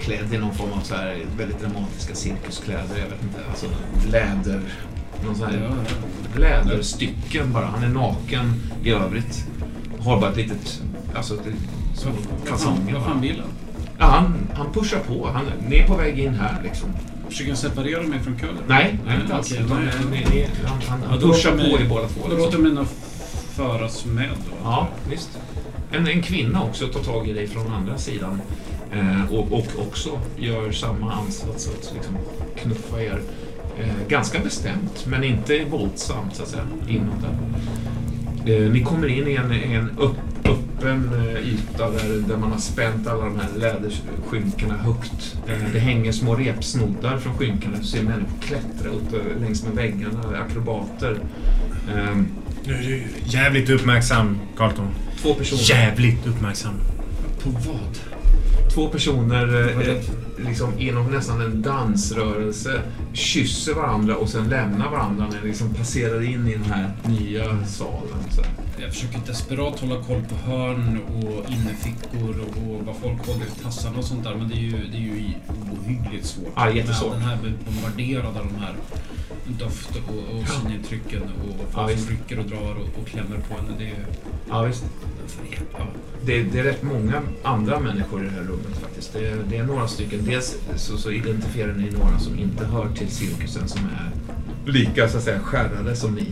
klädd 0.00 0.34
i 0.34 0.38
någon 0.38 0.54
form 0.54 0.72
av 0.72 0.80
så 0.80 0.94
här 0.94 1.16
väldigt 1.38 1.60
dramatiska 1.60 2.14
cirkuskläder. 2.14 2.98
Jag 2.98 3.08
vet 3.08 3.22
inte, 3.22 3.38
alltså 3.50 3.66
läder... 4.12 4.60
Någon 5.24 5.34
sån 5.36 5.48
Ja, 5.52 5.58
här 5.58 5.70
ja. 6.34 6.40
läderstycken 6.40 7.52
bara. 7.52 7.66
Han 7.66 7.82
är 7.82 7.88
naken 7.88 8.52
i 8.84 8.90
övrigt. 8.90 9.44
Har 10.00 10.20
bara 10.20 10.30
ett 10.30 10.36
litet... 10.36 10.82
Alltså, 11.14 11.34
Vad 11.34 11.44
fan, 12.04 12.14
kalsonger. 12.48 12.94
vad 12.94 13.02
fan 13.04 13.20
vill 13.20 13.40
han? 13.40 13.48
Ja, 13.98 14.04
han, 14.06 14.34
han 14.54 14.72
pushar 14.72 14.98
på. 15.00 15.28
Han 15.32 15.44
ni 15.68 15.76
är 15.76 15.86
på 15.86 15.96
väg 15.96 16.18
in 16.18 16.34
här 16.34 16.62
liksom. 16.62 16.88
Försöker 17.28 17.50
han 17.50 17.56
separera 17.56 18.02
mig 18.02 18.18
från 18.20 18.38
Köller? 18.38 18.62
Nej, 18.68 18.98
nej 19.06 19.18
inte 19.22 19.34
alls. 19.34 19.52
Utan, 19.52 19.84
nej. 20.10 20.26
ni, 20.30 20.46
han 20.64 20.80
han, 20.88 21.00
Ja, 21.02 21.08
han 21.10 21.20
då 21.20 21.28
pushar 21.28 21.50
på 21.50 21.56
mig- 21.56 21.72
er 21.72 21.88
båda 21.88 22.08
två. 22.08 22.20
Då 22.22 22.28
liksom. 22.28 22.38
låter 22.44 22.58
mina 22.58 22.84
föras 23.56 24.04
med 24.06 24.28
då. 24.28 24.56
Ja, 24.64 24.88
visst. 25.10 25.38
En, 25.92 26.06
en 26.06 26.22
kvinna 26.22 26.62
också 26.62 26.86
tar 26.86 27.00
tag 27.00 27.28
i 27.28 27.32
dig 27.32 27.46
från 27.46 27.72
andra 27.72 27.98
sidan 27.98 28.40
eh, 28.92 29.32
och, 29.34 29.52
och 29.52 29.66
också 29.88 30.10
gör 30.38 30.72
samma 30.72 31.12
ansats 31.12 31.68
att 31.68 31.92
liksom 31.94 32.16
knuffa 32.62 33.02
er 33.02 33.20
eh, 33.78 34.08
ganska 34.08 34.38
bestämt, 34.38 35.06
men 35.06 35.24
inte 35.24 35.64
våldsamt 35.64 36.34
så 36.36 36.42
att 36.42 36.48
säga, 36.48 36.62
inåt 36.88 37.14
där. 37.22 38.64
Eh, 38.64 38.70
ni 38.72 38.82
kommer 38.82 39.06
in 39.08 39.28
i 39.28 39.34
en, 39.34 39.52
en 39.52 39.90
upp, 39.98 40.16
öppen 40.44 41.10
eh, 41.14 41.48
yta 41.48 41.90
där, 41.90 42.28
där 42.28 42.36
man 42.36 42.52
har 42.52 42.58
spänt 42.58 43.06
alla 43.06 43.24
de 43.24 43.36
här 43.40 43.48
läderskynkena 43.58 44.74
högt. 44.76 45.36
Eh, 45.48 45.72
det 45.72 45.78
hänger 45.78 46.12
små 46.12 46.34
repsnoddar 46.34 47.18
från 47.18 47.34
skynkena. 47.38 47.76
Du 47.78 47.84
ser 47.84 48.02
människor 48.02 48.38
klättra 48.40 48.88
upp 48.90 49.12
eh, 49.12 49.40
längs 49.40 49.64
med 49.64 49.72
väggarna, 49.74 50.38
akrobater. 50.48 51.18
Eh, 51.96 52.16
Nu 52.66 52.74
är 52.74 52.82
du 52.82 53.02
jävligt 53.24 53.70
uppmärksam, 53.70 54.38
Carlton. 54.56 54.88
två 55.22 55.34
personer. 55.34 55.70
Jävligt 55.70 56.26
uppmärksam. 56.26 56.74
På 57.42 57.50
vad? 57.50 57.98
Två 58.78 58.88
personer 58.88 59.70
eh, 59.70 59.78
det? 59.78 60.02
liksom 60.36 60.78
inom 60.78 61.06
nästan 61.06 61.40
en 61.40 61.62
dansrörelse 61.62 62.82
kysser 63.12 63.74
varandra 63.74 64.16
och 64.16 64.28
sen 64.28 64.48
lämnar 64.48 64.90
varandra 64.90 65.26
när 65.30 65.40
de 65.42 65.48
liksom 65.48 65.74
passerar 65.74 66.22
in 66.22 66.48
i 66.48 66.52
den 66.52 66.64
här 66.64 66.92
nya 67.04 67.66
salen. 67.66 68.18
Så. 68.30 68.42
Jag 68.80 68.90
försöker 68.90 69.18
desperat 69.26 69.80
hålla 69.80 70.02
koll 70.02 70.22
på 70.28 70.50
hörn 70.50 71.00
och 71.06 71.50
innerfickor 71.50 72.40
och, 72.40 72.72
och 72.72 72.86
vad 72.86 72.96
folk 72.96 73.26
håller 73.26 73.46
i 73.46 73.62
tassarna 73.62 73.98
och 73.98 74.04
sånt 74.04 74.24
där. 74.24 74.34
Men 74.34 74.48
det 74.48 74.54
är 74.54 74.58
ju, 74.58 74.70
det 74.70 74.96
är 74.96 75.00
ju 75.00 75.32
ohyggligt 75.72 76.26
svårt. 76.26 76.52
Ja, 76.56 76.70
jättesvårt. 76.70 77.12
Den 77.12 77.22
här 77.22 77.38
bombarderade 77.66 78.28
av 78.28 78.34
de 78.34 78.54
här 78.60 78.74
doft 79.58 79.90
och, 79.96 80.38
och 80.38 80.48
synintrycken 80.48 81.22
och 81.22 81.72
folk 81.72 81.90
Ja, 81.90 81.96
som 81.96 82.10
rycker 82.10 82.38
och 82.38 82.44
drar 82.44 82.74
och, 82.74 83.02
och 83.02 83.06
klämmer 83.06 83.38
på 83.48 83.54
henne. 83.54 83.72
Det 83.78 83.84
är 83.84 84.06
Ja, 84.48 84.62
visst. 84.62 84.84
Ja. 85.78 85.86
Det, 86.24 86.42
det 86.42 86.58
är 86.58 86.64
rätt 86.64 86.82
många 86.82 87.22
andra 87.42 87.80
människor 87.80 88.22
i 88.22 88.24
det 88.24 88.30
här 88.30 88.42
rummet 88.42 88.78
faktiskt. 88.82 89.12
Det, 89.12 89.26
är- 89.28 89.44
det 89.50 89.56
är 89.56 89.64
några 89.64 89.88
stycken. 89.88 90.20
Dels 90.24 90.56
så, 90.76 90.96
så 90.98 91.10
identifierar 91.10 91.72
ni 91.72 91.90
några 91.90 92.18
som 92.18 92.38
inte 92.38 92.64
hör 92.66 92.88
till 92.94 93.08
cirkusen 93.10 93.68
som 93.68 93.80
är 93.80 94.10
lika 94.70 95.08
så 95.08 95.16
att 95.18 95.22
säga 95.24 95.40
skärrade 95.40 95.96
som 95.96 96.14
ni. 96.14 96.26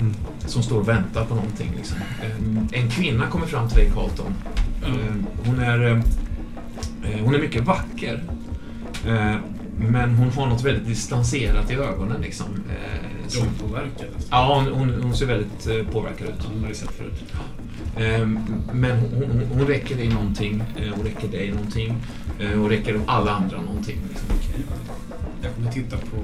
Mm. 0.00 0.14
Som 0.46 0.62
står 0.62 0.80
och 0.80 0.88
väntar 0.88 1.24
på 1.24 1.34
någonting. 1.34 1.72
Liksom. 1.76 1.96
En, 2.22 2.68
en 2.72 2.90
kvinna 2.90 3.26
kommer 3.26 3.46
fram 3.46 3.68
till 3.68 3.78
dig 3.78 3.90
Carlton. 3.94 4.34
Eh, 4.82 5.14
Hon 5.46 5.58
är, 5.58 5.90
eh, 5.90 6.00
hon 7.24 7.34
är 7.34 7.38
mycket 7.38 7.64
vacker. 7.66 8.24
Men 9.90 10.14
hon 10.14 10.30
har 10.30 10.46
något 10.46 10.64
väldigt 10.64 10.86
distanserat 10.86 11.70
i 11.70 11.74
ögonen. 11.74 12.20
Liksom. 12.20 12.46
Som- 13.28 13.42
Drogpåverkad. 13.42 14.08
Ja, 14.30 14.62
hon, 14.64 14.74
hon, 14.78 15.02
hon 15.02 15.16
ser 15.16 15.26
väldigt 15.26 15.66
eh, 15.66 15.92
påverkad 15.92 16.28
ut. 16.28 16.34
Ja, 16.38 16.60
har 16.60 16.66
jag 16.66 16.76
sett 16.76 16.90
förut. 16.90 17.24
Ehm, 17.96 18.40
Men 18.72 18.98
hon, 18.98 19.10
hon, 19.30 19.46
hon 19.52 19.66
räcker 19.66 19.96
dig 19.96 20.08
någonting, 20.08 20.62
eh, 20.76 20.94
hon 20.96 21.04
räcker 21.04 21.28
dig 21.28 21.50
någonting 21.52 21.96
eh, 22.40 22.62
och 22.62 22.68
räcker 22.68 23.00
alla 23.06 23.30
andra 23.30 23.60
någonting. 23.60 23.98
Liksom. 24.08 24.28
Jag 25.42 25.54
kommer 25.54 25.72
titta 25.72 25.96
på 25.96 26.16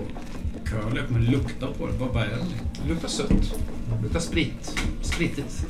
curl, 0.64 0.96
jag 0.96 1.06
kommer 1.06 1.20
lukta 1.20 1.66
på 1.66 1.86
det. 1.86 1.92
Vad 1.98 2.16
är 2.22 2.26
det? 2.26 2.88
Luktar 2.88 3.08
sött. 3.08 3.58
Luktar 4.02 4.20
sprit. 4.20 4.78
Spritigt. 5.02 5.66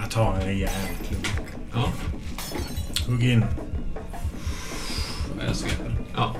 Jag 0.00 0.10
tar 0.10 0.34
en 0.34 0.40
rejäl 0.46 0.70
klunk. 1.08 1.28
Ja. 1.72 1.92
Hugg 3.06 3.24
in. 3.24 3.44
Jag 5.46 5.56
sveper. 5.56 5.96
ja. 6.14 6.34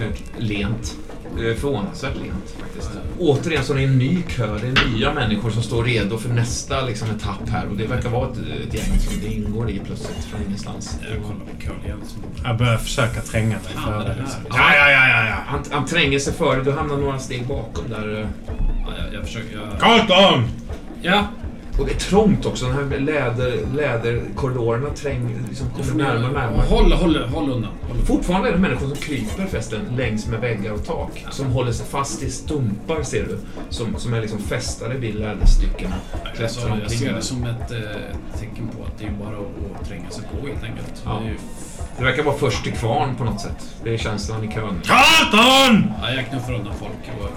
Eh, 0.00 0.12
Lent. 0.38 0.96
Eh, 1.36 1.54
Förvånansvärt 1.56 2.16
lent 2.16 2.54
faktiskt. 2.60 2.90
Återigen 3.18 3.64
så 3.64 3.72
är 3.72 3.76
det 3.78 3.84
en 3.84 3.98
ny 3.98 4.22
kö. 4.22 4.58
Det 4.60 4.66
är 4.66 4.88
nya 4.96 5.12
människor 5.14 5.50
som 5.50 5.62
står 5.62 5.84
redo 5.84 6.18
för 6.18 6.28
nästa 6.28 6.80
liksom, 6.86 7.08
etapp 7.10 7.48
här. 7.48 7.66
Och 7.70 7.76
det 7.76 7.86
verkar 7.86 8.08
vara 8.10 8.28
ett, 8.30 8.38
ett 8.68 8.74
gäng 8.74 8.98
som 8.98 9.20
det 9.20 9.26
ingår 9.34 9.70
i 9.70 9.80
plötsligt 9.86 10.24
från 10.24 10.40
ingenstans. 10.46 10.98
Jag 11.14 11.22
kollar 11.22 11.40
på 11.40 11.60
curl 11.60 11.84
igen. 11.84 11.98
som- 12.06 12.22
Jag 12.44 12.56
börjar 12.58 12.76
försöka 12.78 13.20
tränga 13.20 13.48
mig 13.56 13.74
före. 13.84 14.16
Liksom. 14.20 14.40
Ja, 14.48 14.74
ja, 14.76 14.90
ja, 14.90 15.08
ja, 15.08 15.28
ja. 15.28 15.34
Han, 15.46 15.60
han 15.70 15.86
tränger 15.86 16.18
sig 16.18 16.32
före. 16.32 16.62
Du 16.62 16.72
hamnar 16.72 16.96
några 16.96 17.18
steg 17.18 17.46
bakom 17.46 17.84
där. 17.90 18.20
eh. 18.20 18.26
Ja, 18.86 18.92
jag, 19.04 19.14
jag 19.14 19.24
försöker... 19.26 19.56
Jag... 19.70 19.80
Carlton! 19.80 20.48
Ja! 21.02 21.24
Och 21.78 21.86
det 21.86 21.92
är 21.92 21.98
trångt 21.98 22.46
också. 22.46 22.66
Den 22.66 22.74
här 22.74 22.98
läder, 22.98 23.58
läderkorridorerna 23.74 24.90
träng, 24.90 25.36
liksom 25.48 25.70
kommer 25.70 26.04
närmare 26.04 26.26
och 26.26 26.32
närmare. 26.32 26.66
Håll, 26.68 26.92
håll, 26.92 27.16
håll 27.16 27.50
undan. 27.50 27.70
Håll. 27.88 27.98
Fortfarande 28.06 28.48
är 28.48 28.52
det 28.52 28.58
människor 28.58 28.86
som 28.86 28.96
kryper 28.96 29.46
förresten 29.46 29.80
längs 29.96 30.26
med 30.26 30.40
väggar 30.40 30.72
och 30.72 30.86
tak. 30.86 31.26
Som 31.30 31.46
håller 31.46 31.72
sig 31.72 31.86
fast 31.86 32.22
i 32.22 32.30
stumpar 32.30 33.02
ser 33.02 33.24
du. 33.24 33.38
Som, 33.70 33.96
som 33.96 34.14
är 34.14 34.20
liksom 34.20 34.38
fästade 34.38 34.94
vid 34.94 35.14
läderstyckena. 35.14 35.94
Alltså, 36.40 36.68
jag 36.82 36.90
ser 36.90 37.12
det 37.12 37.22
som 37.22 37.44
ett 37.44 37.70
eh, 37.70 37.78
tecken 38.38 38.68
på 38.76 38.84
att 38.84 38.98
det 38.98 39.06
är 39.06 39.10
bara 39.10 39.36
att, 39.36 39.80
att 39.80 39.88
tränga 39.88 40.10
sig 40.10 40.24
på 40.24 40.46
helt 40.46 40.64
enkelt. 40.64 41.02
Ja. 41.04 41.20
Det 41.24 41.28
ju, 41.30 41.36
Det 41.98 42.04
verkar 42.04 42.22
vara 42.22 42.36
först 42.36 42.64
till 42.64 42.72
kvarn 42.72 43.16
på 43.16 43.24
något 43.24 43.40
sätt. 43.40 43.74
Det 43.84 43.94
är 43.94 43.98
känslan 43.98 44.44
i 44.44 44.48
kön. 44.52 44.82
Carlton! 44.84 45.92
ja, 46.02 46.10
jag 46.10 46.26
knuffar 46.28 46.52
undan 46.52 46.74
folk 46.74 47.20
och 47.20 47.28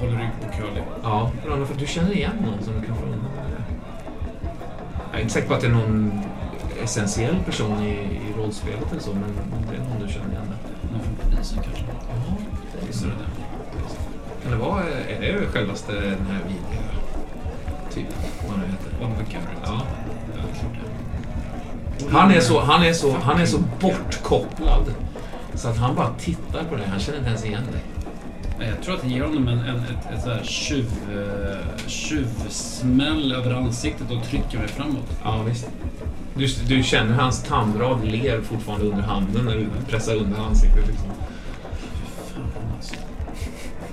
håller 0.00 0.18
rygg 0.18 0.30
på 0.40 0.56
curly. 0.56 0.80
Ja, 1.02 1.30
du 1.78 1.86
känner 1.86 2.12
igen 2.12 2.32
någon 2.46 2.64
som 2.64 2.80
du 2.80 2.86
kan 2.86 2.96
få 2.96 3.02
undan. 3.02 3.21
Jag 5.12 5.18
är 5.18 5.22
inte 5.22 5.34
säker 5.34 5.48
på 5.48 5.54
att 5.54 5.60
det 5.60 5.66
är 5.66 5.70
någon 5.70 6.20
essentiell 6.82 7.36
person 7.46 7.82
i, 7.82 7.90
i 7.90 8.32
rollspelet 8.38 8.92
eller 8.92 9.00
så, 9.00 9.10
men 9.12 9.22
det 9.70 9.76
är 9.76 9.78
någon 9.78 10.06
du 10.06 10.12
känner 10.12 10.30
igen. 10.30 10.46
där. 10.48 10.90
Någon 10.92 11.00
från 11.02 11.16
polisen 11.30 11.58
kanske? 11.64 11.84
Ja, 11.88 12.36
Visst 12.86 13.02
är 13.04 13.06
det 13.06 13.14
det? 13.14 14.42
Kan 14.42 14.52
det 14.52 14.58
vara, 14.58 14.82
är 15.08 15.32
det 15.40 15.46
självaste 15.46 15.92
den 15.92 16.26
här 16.26 16.40
vidriga 16.48 16.82
typ, 17.94 18.06
vad 18.48 18.58
det 18.58 18.66
heter? 18.66 19.06
Oliver 19.06 19.32
Garrett? 19.32 19.62
Ja. 19.64 19.82
Ja. 20.36 22.18
Han 22.18 22.30
är 22.30 22.40
så, 22.40 22.60
han 22.60 22.82
är 22.82 22.92
så, 22.92 23.16
han 23.22 23.40
är 23.40 23.46
så 23.46 23.58
bortkopplad 23.80 24.94
så 25.54 25.68
att 25.68 25.76
han 25.76 25.94
bara 25.94 26.14
tittar 26.18 26.64
på 26.64 26.76
dig. 26.76 26.86
Han 26.86 27.00
känner 27.00 27.18
inte 27.18 27.30
ens 27.30 27.44
igen 27.44 27.62
dig. 27.72 27.82
Nej, 28.62 28.70
Jag 28.70 28.84
tror 28.84 28.94
att 28.94 29.02
det 29.02 29.08
ger 29.08 29.22
honom 29.22 29.48
en, 29.48 29.58
en, 29.58 29.76
ett, 29.76 30.14
ett 30.14 30.22
så 30.22 30.30
här 30.30 30.42
tjuv, 30.44 30.86
eh, 31.12 31.86
tjuvsmäll 31.86 33.32
över 33.32 33.50
ansiktet 33.50 34.10
och 34.10 34.24
trycker 34.24 34.58
mig 34.58 34.68
framåt. 34.68 35.18
Ja, 35.24 35.42
visst. 35.42 35.70
Du, 36.34 36.46
du 36.76 36.82
känner 36.82 37.14
hans 37.14 37.42
tandrad 37.42 38.04
ler 38.04 38.40
fortfarande 38.40 38.86
under 38.86 39.02
handen 39.02 39.44
när 39.44 39.56
du 39.56 39.66
pressar 39.88 40.14
under 40.14 40.38
ansiktet. 40.38 40.86
Liksom. 40.86 41.06
Fan 42.34 42.72
alltså. 42.76 42.94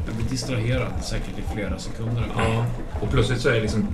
Jag 0.05 0.15
blir 0.15 0.29
distraherad 0.29 0.91
säkert 1.03 1.39
i 1.39 1.53
flera 1.53 1.79
sekunder. 1.79 2.23
Ja. 2.37 2.65
Och 3.01 3.09
plötsligt 3.11 3.41
så 3.41 3.49
är 3.49 3.61
liksom 3.61 3.87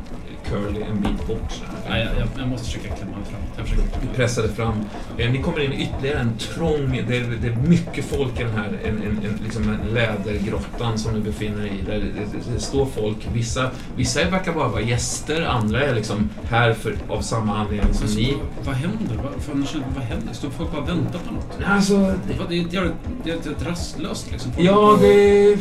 Curly 0.50 0.82
en 0.82 1.02
bit 1.02 1.28
bort. 1.28 1.62
Nej, 1.90 2.00
jag, 2.04 2.20
jag, 2.22 2.28
jag 2.42 2.48
måste 2.50 2.66
försöka 2.66 2.96
klämma 2.96 3.12
mig. 3.12 3.22
Jag 3.58 3.66
försöker 3.68 3.84
Du 3.94 4.00
klämma 4.00 4.14
pressade 4.16 4.50
fram. 4.50 4.74
Eh, 5.18 5.32
Ni 5.32 5.42
kommer 5.42 5.60
in 5.60 5.74
i 5.74 5.84
ytterligare 5.84 6.20
en 6.20 6.38
trång, 6.38 7.04
det 7.08 7.18
är, 7.18 7.38
det 7.42 7.48
är 7.48 7.56
mycket 7.56 8.06
folk 8.06 8.40
i 8.40 8.44
den 8.44 8.54
här 8.58 8.80
en, 8.84 8.98
en, 8.98 9.26
en, 9.26 9.40
liksom 9.44 9.78
lädergrottan 9.94 10.98
som 10.98 11.14
ni 11.14 11.20
befinner 11.20 11.62
er 11.66 11.66
i. 11.66 11.82
Där 11.86 12.00
det, 12.00 12.52
det, 12.54 12.60
står 12.60 12.86
folk. 12.86 13.18
Vissa, 13.34 13.72
vissa 13.96 14.30
verkar 14.30 14.54
bara 14.54 14.68
vara 14.68 14.82
gäster, 14.82 15.42
andra 15.46 15.82
är 15.84 15.96
liksom 15.96 16.30
här 16.50 16.74
för, 16.74 16.96
av 17.08 17.22
samma 17.22 17.58
anledning 17.58 17.94
som 17.94 18.04
Alltså, 18.04 18.20
ni. 18.20 18.38
vad, 18.66 18.76
händer? 18.76 19.16
Vad, 19.24 19.44
fan, 19.44 19.84
vad 19.96 20.04
händer? 20.04 20.34
Står 20.34 20.50
folk 20.50 20.72
bara 20.72 20.82
och 20.82 20.90
väntar 20.90 21.20
på 21.20 21.34
något? 21.34 21.58
Alltså, 21.66 21.98
Det, 21.98 22.34
det, 22.50 22.58
är- 22.60 22.68
det, 22.72 22.78
är- 22.78 22.92
det 23.24 23.32
är 23.32 23.36
ett 23.52 23.66
rastlöst 23.68 24.32
liksom. 24.32 24.52
Folk 24.52 24.66
Ja, 24.68 24.98
det, 25.02 25.56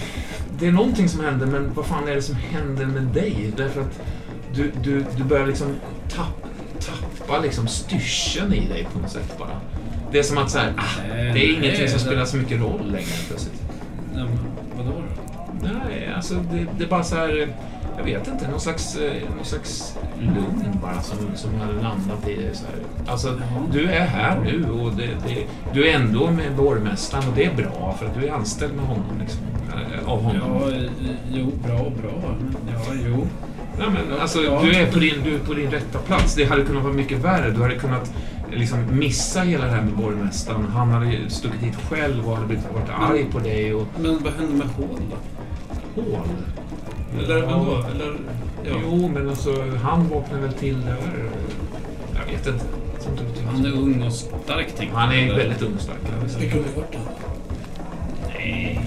det 0.58 0.66
är 0.66 0.72
någonting 0.72 1.08
som 1.08 1.24
händer, 1.24 1.46
men 1.46 1.74
vad 1.74 1.86
fan 1.86 2.08
är 2.08 2.14
det 2.14 2.22
som 2.22 2.34
händer 2.34 2.86
med 2.86 3.02
dig? 3.02 3.52
Därför 3.56 3.80
att 3.80 4.00
du, 4.54 4.72
du, 4.82 5.04
du 5.16 5.24
börjar 5.24 5.46
liksom 5.46 5.74
tapp, 6.08 6.46
tappa 6.80 7.40
liksom 7.40 7.66
styrseln 7.66 8.52
i 8.52 8.68
dig 8.68 8.86
på 8.92 8.98
något 8.98 9.10
sätt 9.10 9.38
bara. 9.38 9.60
Det 10.12 10.18
är 10.18 10.22
som 10.22 10.38
att 10.38 10.50
så 10.50 10.58
här, 10.58 10.72
ah, 10.76 11.02
det 11.08 11.44
är 11.44 11.58
ingenting 11.58 11.88
som 11.88 12.00
spelar 12.00 12.24
så 12.24 12.36
mycket 12.36 12.60
roll 12.60 12.92
längre 12.92 13.16
plötsligt. 13.28 13.62
Nej, 14.14 14.26
vadå 14.76 14.90
då? 14.90 15.02
Nej, 15.62 16.12
alltså 16.16 16.34
det, 16.34 16.66
det 16.78 16.84
är 16.84 16.88
bara 16.88 17.04
så 17.04 17.16
här, 17.16 17.48
jag 17.96 18.04
vet 18.04 18.28
inte, 18.28 18.48
någon 18.48 18.60
slags, 18.60 18.96
eh, 18.96 19.22
någon 19.36 19.44
slags 19.44 19.96
lugn 20.20 20.78
bara 20.82 21.02
som, 21.02 21.18
som 21.34 21.50
har 21.54 21.72
landat 21.72 22.28
i 22.28 22.34
det. 22.34 22.56
Så 22.56 22.64
här. 22.64 23.12
Alltså, 23.12 23.40
du 23.72 23.84
är 23.90 24.06
här 24.06 24.40
nu 24.40 24.70
och 24.70 24.92
det, 24.92 25.08
det, 25.26 25.46
du 25.72 25.88
är 25.88 25.94
ändå 25.94 26.30
med 26.30 26.56
borgmästaren 26.56 27.28
och 27.28 27.34
det 27.34 27.44
är 27.44 27.54
bra 27.54 27.96
för 27.98 28.06
att 28.06 28.14
du 28.20 28.26
är 28.26 28.32
anställd 28.32 28.74
med 28.74 28.84
honom. 28.84 29.18
Liksom, 29.20 29.40
eh, 29.72 30.08
av 30.08 30.22
honom. 30.22 30.62
Ja, 30.62 30.72
eh, 30.72 30.90
jo, 31.32 31.52
bra, 31.66 31.78
bra. 31.78 32.36
Ja, 32.72 32.94
jo. 33.06 33.26
Nej, 33.78 33.86
men, 33.92 34.20
alltså, 34.20 34.42
Ja. 34.42 34.60
du, 34.62 34.74
är 34.74 34.92
på 34.92 34.98
din, 34.98 35.14
du 35.24 35.34
är 35.34 35.38
på 35.38 35.54
din 35.54 35.70
rätta 35.70 35.98
plats. 35.98 36.34
Det 36.34 36.44
hade 36.44 36.64
kunnat 36.64 36.82
vara 36.82 36.92
mycket 36.92 37.18
värre. 37.18 37.50
Du 37.50 37.62
hade 37.62 37.74
kunnat 37.74 38.12
liksom, 38.52 38.78
missa 38.98 39.40
hela 39.40 39.64
det 39.64 39.70
här 39.70 39.82
med 39.82 39.92
borgmästaren. 39.92 40.66
Han 40.74 40.90
hade 40.90 41.30
stuckit 41.30 41.60
hit 41.60 41.76
själv 41.90 42.28
och 42.28 42.34
hade 42.36 42.46
blivit, 42.46 42.64
varit 42.74 43.10
arg 43.10 43.24
på 43.32 43.38
dig. 43.38 43.74
Och, 43.74 43.86
Men 44.00 44.18
vad 44.24 44.32
hände 44.32 44.54
med 44.54 44.66
hål 44.66 45.00
då? 45.10 45.16
hål. 46.02 46.20
Eller 47.18 47.36
Ja. 47.42 47.46
vadå? 47.58 47.84
Eller, 47.94 48.14
ja. 48.64 48.72
Jo, 48.84 49.08
men 49.14 49.28
alltså, 49.28 49.64
han 49.82 50.08
vaknade 50.08 50.42
väl 50.42 50.52
till 50.52 50.80
där. 50.80 50.96
Jag 52.18 52.32
vet 52.32 52.46
inte. 52.46 52.64
Han 53.52 53.66
är 53.66 53.72
ung 53.72 54.02
och 54.02 54.12
stark, 54.12 54.76
tänkte 54.76 54.96
Han 54.96 55.12
är 55.12 55.26
jag. 55.26 55.34
väldigt 55.34 55.62
ung 55.62 55.74
och 55.74 55.80
stark. 55.80 55.96
Det 56.40 56.46
kunde 56.48 56.68
varit 56.76 56.92
det. 56.92 56.98
Nej. 58.28 58.80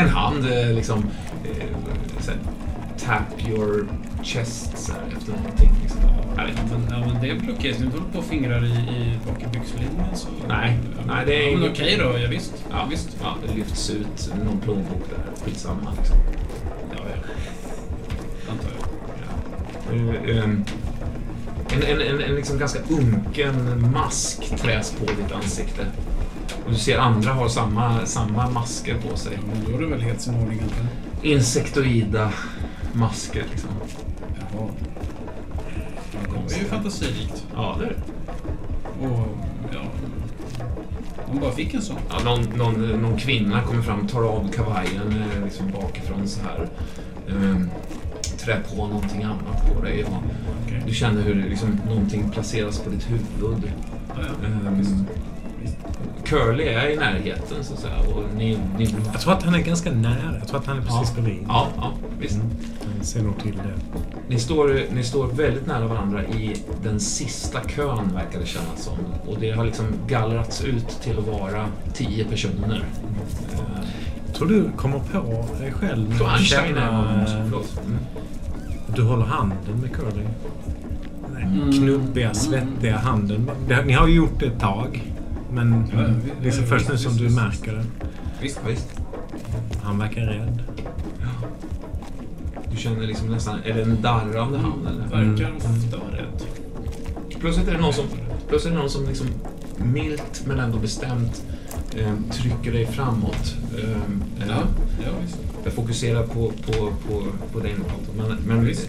En 0.00 0.08
hand 0.08 0.46
eh, 0.52 0.74
liksom... 0.74 1.04
Eh, 1.44 1.66
så 2.20 2.30
här, 2.30 2.40
tap 2.98 3.48
your 3.48 3.88
chest 4.22 4.78
så 4.78 4.92
här, 4.92 5.00
efter 5.16 5.32
någonting. 5.32 5.70
Liksom. 5.82 6.00
Jag 6.36 6.44
vet 6.44 6.58
inte. 6.58 6.78
Men, 6.78 7.00
ja, 7.00 7.06
men 7.06 7.22
det. 7.22 7.74
Så 7.74 7.80
du 7.80 7.84
inte 7.84 7.98
håller 7.98 8.12
på 8.12 8.18
och 8.18 8.24
fingrar 8.24 8.64
i, 8.64 8.68
i 8.68 9.18
bak 9.26 9.42
i 9.42 9.58
byxlinjen 9.58 10.14
så... 10.16 10.28
Nej, 10.48 10.78
nej, 11.06 11.26
det 11.26 11.34
är 11.34 11.50
ja, 11.52 11.58
men 11.58 11.70
okej 11.70 11.96
då, 11.98 12.18
ja, 12.18 12.28
visst. 12.30 12.64
Ja, 12.70 12.86
visst. 12.90 13.16
Ja, 13.22 13.36
det 13.46 13.54
lyfts 13.54 13.90
ut 13.90 14.32
någon 14.44 14.60
plånbok 14.60 15.02
där. 15.10 15.44
Skitsamma 15.44 15.92
liksom. 15.98 16.16
Ja, 16.96 17.02
ja. 17.08 17.30
Antar 18.52 18.70
jag. 18.70 18.88
Ja. 19.98 20.30
Eh, 20.30 20.44
ehm, 20.44 20.64
En, 21.72 21.82
en, 21.82 22.00
en, 22.00 22.20
en 22.20 22.34
liksom 22.34 22.58
ganska 22.58 22.78
unken 22.88 23.90
mask 23.92 24.56
träs 24.56 24.92
på 24.92 25.04
ditt 25.04 25.32
ansikte. 25.32 25.86
Och 26.64 26.70
du 26.70 26.76
ser 26.76 26.98
andra 26.98 27.32
har 27.32 27.48
samma, 27.48 28.06
samma 28.06 28.50
masker 28.50 28.96
på 28.98 29.16
sig. 29.16 29.32
Ja, 29.34 29.40
men 29.52 29.72
då 29.72 29.78
är 29.78 29.82
det 29.82 29.86
väl 29.86 30.00
helt 30.00 30.20
sin 30.20 30.34
ordning 30.34 30.58
egentligen. 30.58 30.88
Insektoida 31.22 32.32
masker 32.92 33.44
liksom. 33.50 33.70
Jaha. 34.40 34.68
Ja, 36.12 36.42
det 36.48 36.54
är 36.54 36.58
ju 36.58 36.64
fantasirikt. 36.64 37.46
Ja, 37.54 37.76
det 37.78 37.84
är 37.84 37.88
det. 37.88 39.06
Och, 39.06 39.26
ja... 39.72 39.80
De 41.32 41.40
bara 41.40 41.52
fick 41.52 41.74
en 41.74 41.82
sån. 41.82 41.96
Ja, 42.08 42.24
någon, 42.24 42.42
någon, 42.42 43.02
någon 43.02 43.18
kvinna 43.18 43.62
kommer 43.62 43.82
fram, 43.82 44.06
tar 44.06 44.22
av 44.22 44.52
kavajen 44.52 45.24
eh, 45.36 45.44
liksom 45.44 45.70
bakifrån 45.70 46.28
så 46.28 46.40
här. 46.40 46.68
Um, 47.28 47.70
trär 48.38 48.62
på 48.74 48.86
någonting 48.86 49.22
annat 49.22 49.74
på 49.74 49.82
dig. 49.82 50.04
Och 50.04 50.22
Okej. 50.66 50.82
du 50.86 50.94
känner 50.94 51.22
hur 51.22 51.34
liksom, 51.34 51.80
någonting 51.88 52.30
placeras 52.30 52.78
på 52.80 52.90
ditt 52.90 53.10
huvud. 53.10 53.72
Ja, 54.08 54.14
ja. 54.16 54.46
Ehm, 54.46 55.06
Curly 56.30 56.64
är 56.64 56.88
i 56.90 56.96
närheten 56.96 57.64
så 57.64 57.74
att 57.74 57.80
säga. 57.80 57.98
Och 57.98 58.22
ni, 58.36 58.58
ni, 58.78 58.94
Jag 59.12 59.20
tror 59.20 59.32
att 59.32 59.42
han 59.42 59.54
är 59.54 59.58
ganska 59.58 59.90
nära. 59.90 60.34
Jag 60.38 60.48
tror 60.48 60.60
att 60.60 60.66
han 60.66 60.76
är 60.78 60.82
precis 60.82 61.12
Ja. 61.16 61.22
bredvid. 61.22 61.44
ja, 61.48 61.66
ja, 61.76 61.92
visst. 62.20 62.38
Han 62.96 63.04
ser 63.04 63.22
nog 63.22 63.38
till 63.42 63.56
det. 63.56 63.98
Ni 64.28 64.38
står, 64.38 64.80
ni 64.94 65.02
står 65.04 65.26
väldigt 65.26 65.66
nära 65.66 65.86
varandra 65.86 66.24
i 66.24 66.56
den 66.82 67.00
sista 67.00 67.60
kön 67.68 68.10
verkar 68.14 68.40
det 68.40 68.46
kännas 68.46 68.82
som. 68.84 68.98
Och 69.26 69.36
det 69.40 69.50
har 69.50 69.64
liksom 69.64 69.86
gallrats 70.08 70.64
ut 70.64 70.88
till 71.02 71.18
att 71.18 71.26
vara 71.40 71.66
tio 71.94 72.24
personer. 72.24 72.76
Ehm, 73.52 73.84
Jag 74.26 74.34
tror 74.34 74.48
du 74.48 74.70
kommer 74.76 74.98
på 74.98 75.46
dig 75.60 75.72
själv 75.72 76.18
Så 76.18 76.24
när 76.24 76.30
du 76.30 76.36
Einstein 76.36 76.76
är 76.76 76.92
någon, 76.92 77.26
känner... 77.26 77.44
Mm. 77.46 77.98
Du 78.96 79.02
håller 79.02 79.24
handen 79.24 79.76
med 79.82 79.92
Curly. 79.92 80.24
Den 81.32 81.42
Mm. 81.60 81.72
knubbiga, 81.72 82.34
svettiga 82.34 82.98
handen. 82.98 83.50
Ni 83.86 83.92
har 83.92 84.08
ju 84.08 84.14
gjort 84.14 84.40
det 84.40 84.46
ett 84.46 84.60
tag. 84.60 85.02
Men 85.52 85.84
Ja, 85.92 85.98
vi- 86.24 86.44
liksom 86.44 86.64
ja, 86.64 86.68
först 86.70 86.88
nu 86.88 86.98
som 86.98 87.16
du 87.16 87.28
märker 87.30 87.72
det. 87.72 87.84
Visst. 88.42 88.60
Visst. 88.68 88.88
Han 89.82 89.98
verkar 89.98 90.20
rädd. 90.20 90.62
Du 92.70 92.76
känner 92.76 93.06
liksom 93.06 93.28
nästan, 93.28 93.58
är 93.64 93.74
det 93.74 93.82
en 93.82 94.02
darrande 94.02 94.58
hand 94.58 94.86
eller? 94.88 95.24
Verkar 95.26 95.52
ofta 95.56 95.96
vara 95.96 96.16
rädd. 96.16 96.42
Plötsligt 97.40 97.68
är 97.68 97.72
det 97.72 97.80
någon 97.80 97.92
som, 97.92 98.04
plötsligt 98.48 98.72
är 98.72 98.76
det 98.76 98.80
någon 98.82 98.90
som 98.90 99.06
liksom 99.06 99.26
milt 99.76 100.42
men 100.46 100.58
ändå 100.60 100.78
bestämt 100.78 101.42
eh, 101.96 102.12
trycker 102.30 102.72
dig 102.72 102.86
framåt. 102.86 103.54
Eh, 103.78 103.90
eh, 103.90 104.48
Ja, 104.48 104.54
ja 105.04 105.10
visst. 105.22 105.38
Jag 105.64 105.72
fokuserar 105.72 106.22
på, 106.26 106.52
på, 106.66 106.72
på, 107.08 107.22
på 107.52 107.60
dig 107.60 107.74
nu 107.78 107.84
men, 108.16 108.36
men 108.56 108.66
Visst. 108.66 108.88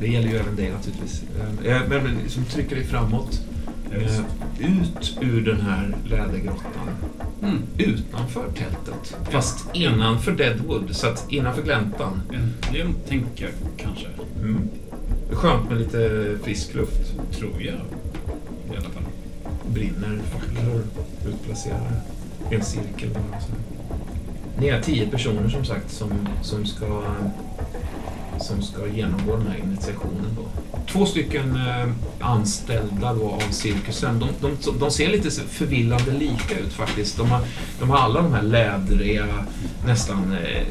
det 0.00 0.06
gäller 0.06 0.28
ju 0.28 0.36
även 0.36 0.56
dig 0.56 0.70
naturligtvis. 0.70 1.22
Eh, 1.64 1.80
men 1.88 2.02
men 2.04 2.14
liksom 2.22 2.44
trycker 2.44 2.76
dig 2.76 2.84
framåt. 2.84 3.40
Eh, 3.96 4.20
ut 4.58 5.18
ur 5.20 5.40
den 5.44 5.60
här 5.60 5.96
lädergrottan. 6.04 6.88
Mm. 7.42 7.62
Utanför 7.78 8.44
tältet. 8.46 9.16
Fast 9.30 9.66
innanför 9.72 10.32
Deadwood, 10.32 10.96
så 10.96 11.06
att 11.06 11.32
innanför 11.32 11.62
gläntan. 11.62 12.22
Äntligen, 12.32 12.94
tänker 13.08 13.44
jag 13.44 13.52
kanske. 13.76 14.06
Mm. 14.38 14.68
Skönt 15.30 15.68
med 15.68 15.78
lite 15.78 16.30
frisk 16.42 16.74
luft. 16.74 17.14
Tror 17.32 17.62
jag. 17.62 17.74
I 18.74 18.76
alla 18.76 18.90
fall. 18.90 19.02
brinner 19.66 20.20
facklor 20.32 20.82
utplacerade 21.28 22.00
en 22.50 22.64
cirkel. 22.64 23.10
bara 23.10 23.40
så. 23.40 23.52
Ni 24.58 24.68
är 24.68 24.82
tio 24.82 25.06
personer 25.10 25.48
som 25.48 25.64
sagt 25.64 25.90
som, 25.90 26.10
som, 26.42 26.66
ska, 26.66 27.02
som 28.40 28.62
ska 28.62 28.86
genomgå 28.86 29.36
den 29.36 29.46
här 29.46 29.58
initiationen. 29.58 30.36
Då. 30.36 30.42
Två 30.92 31.06
stycken 31.06 31.56
eh, 31.56 31.88
anställda 32.20 33.14
då 33.14 33.30
av 33.30 33.50
cirkusen. 33.50 34.18
De, 34.18 34.28
de, 34.40 34.78
de 34.78 34.90
ser 34.90 35.08
lite 35.08 35.30
förvillande 35.30 36.12
lika 36.12 36.58
ut 36.58 36.72
faktiskt. 36.72 37.16
De 37.16 37.30
har, 37.30 37.40
de 37.80 37.90
har 37.90 37.98
alla 37.98 38.22
de 38.22 38.32
här 38.32 38.42
lädriga, 38.42 39.26
nästan 39.86 40.32
eh, 40.32 40.62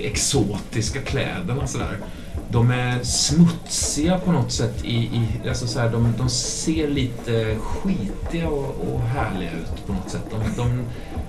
exotiska 0.00 1.00
kläderna. 1.00 1.66
Sådär. 1.66 1.96
De 2.52 2.70
är 2.70 3.02
smutsiga 3.02 4.18
på 4.18 4.32
något 4.32 4.52
sätt. 4.52 4.84
I, 4.84 4.96
i, 4.96 5.48
alltså 5.48 5.66
så 5.66 5.80
här, 5.80 5.90
de, 5.90 6.14
de 6.18 6.28
ser 6.28 6.88
lite 6.88 7.56
skitiga 7.60 8.48
och, 8.48 8.92
och 8.92 9.00
härliga 9.00 9.50
ut 9.50 9.86
på 9.86 9.92
något 9.92 10.10
sätt. 10.10 10.24
De, 10.30 10.62
de, 10.62 10.84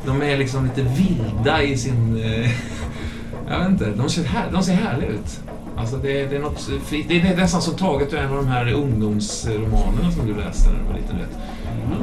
de 0.06 0.22
är 0.22 0.38
liksom 0.38 0.66
lite 0.66 0.82
vilda 0.82 1.64
i 1.64 1.78
sin... 1.78 2.24
Eh, 2.24 2.52
jag 3.50 3.60
vet 3.60 3.70
inte, 3.70 3.92
de 3.92 4.10
ser, 4.10 4.24
här, 4.24 4.52
de 4.52 4.64
ser 4.64 4.74
härliga 4.74 5.10
ut. 5.10 5.40
Alltså 5.77 5.98
det, 5.98 6.25
det, 6.25 6.35
är 6.35 6.40
något, 6.40 6.69
det 7.08 7.22
är 7.22 7.35
nästan 7.38 7.61
som 7.61 7.75
taget 7.75 8.14
ur 8.14 8.17
en 8.17 8.30
av 8.30 8.35
de 8.35 8.48
här 8.48 8.74
ungdomsromanerna 8.74 10.11
som 10.11 10.27
du 10.27 10.35
läste 10.35 10.69
när 10.69 10.80
du 10.80 10.85
var 10.85 10.93
liten. 10.93 11.17
Vet. 11.17 11.38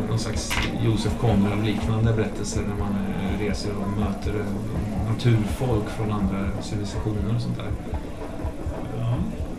Någon 0.08 0.18
slags 0.18 0.52
Josef 0.84 1.12
Conrad-liknande 1.20 2.12
berättelser 2.12 2.60
när 2.60 2.84
man 2.84 2.94
eh, 2.94 3.40
reser 3.40 3.70
och 3.70 4.00
möter 4.00 4.40
eh, 4.40 5.12
naturfolk 5.12 5.88
från 5.96 6.12
andra 6.12 6.62
civilisationer 6.62 7.34
och 7.36 7.42
sånt 7.42 7.56
där. 7.56 7.70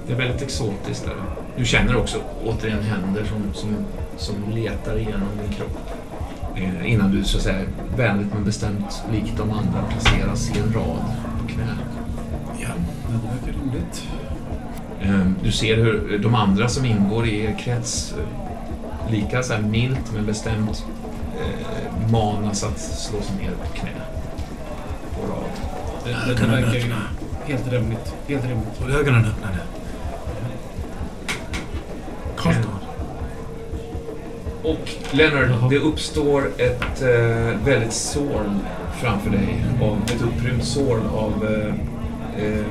Det 0.07 0.13
är 0.13 0.17
väldigt 0.17 0.41
exotiskt 0.41 1.05
där. 1.05 1.15
Du 1.57 1.65
känner 1.65 1.97
också 1.97 2.17
återigen 2.45 2.83
händer 2.83 3.23
som, 3.25 3.53
som, 3.53 3.69
som 4.17 4.35
letar 4.53 4.97
igenom 4.97 5.29
din 5.41 5.57
kropp. 5.57 5.77
Eh, 6.55 6.91
innan 6.91 7.11
du 7.11 7.23
så 7.23 7.37
att 7.37 7.43
säga 7.43 7.65
vänligt 7.97 8.33
men 8.33 8.43
bestämt, 8.43 9.03
likt 9.11 9.37
de 9.37 9.51
andra, 9.51 9.83
placeras 9.89 10.55
i 10.55 10.59
en 10.59 10.73
rad 10.73 11.03
på 11.41 11.47
knä. 11.47 11.77
Ja, 12.59 12.69
det 13.11 13.27
verkar 13.27 13.59
rimligt. 13.59 14.03
Eh, 15.01 15.31
Du 15.43 15.51
ser 15.51 15.75
hur 15.75 16.19
de 16.19 16.35
andra 16.35 16.69
som 16.69 16.85
ingår 16.85 17.27
i 17.27 17.45
er 17.45 17.55
krets 17.59 18.13
eh, 18.17 19.11
lika 19.11 19.43
så 19.43 19.53
här 19.53 19.61
milt 19.61 20.13
men 20.13 20.25
bestämt 20.25 20.85
eh, 21.39 22.11
manas 22.11 22.63
att 22.63 22.79
slå 22.79 23.21
sig 23.21 23.35
ner 23.35 23.51
på 23.51 23.73
knä. 23.73 23.91
På 25.15 25.21
rad. 25.21 25.51
Det, 26.03 26.33
det, 26.33 26.47
verkar 26.47 26.73
ju 26.73 26.93
helt 27.45 27.71
rimligt. 27.71 28.13
Helt 28.27 28.43
rimligt. 28.45 28.81
Och 28.81 28.89
ögonen 28.89 29.25
öppnade. 29.25 29.57
Karlstad. 32.37 32.69
Och 34.63 34.91
Leonard, 35.11 35.69
det 35.69 35.77
uppstår 35.77 36.47
ett 36.57 37.01
eh, 37.01 37.65
väldigt 37.65 37.93
sår 37.93 38.43
framför 39.01 39.29
dig. 39.29 39.65
Av, 39.81 40.01
ett 40.05 40.21
upprymt 40.21 40.63
sår 40.63 41.01
av 41.15 41.45
eh, 41.45 41.73
eh, 42.45 42.65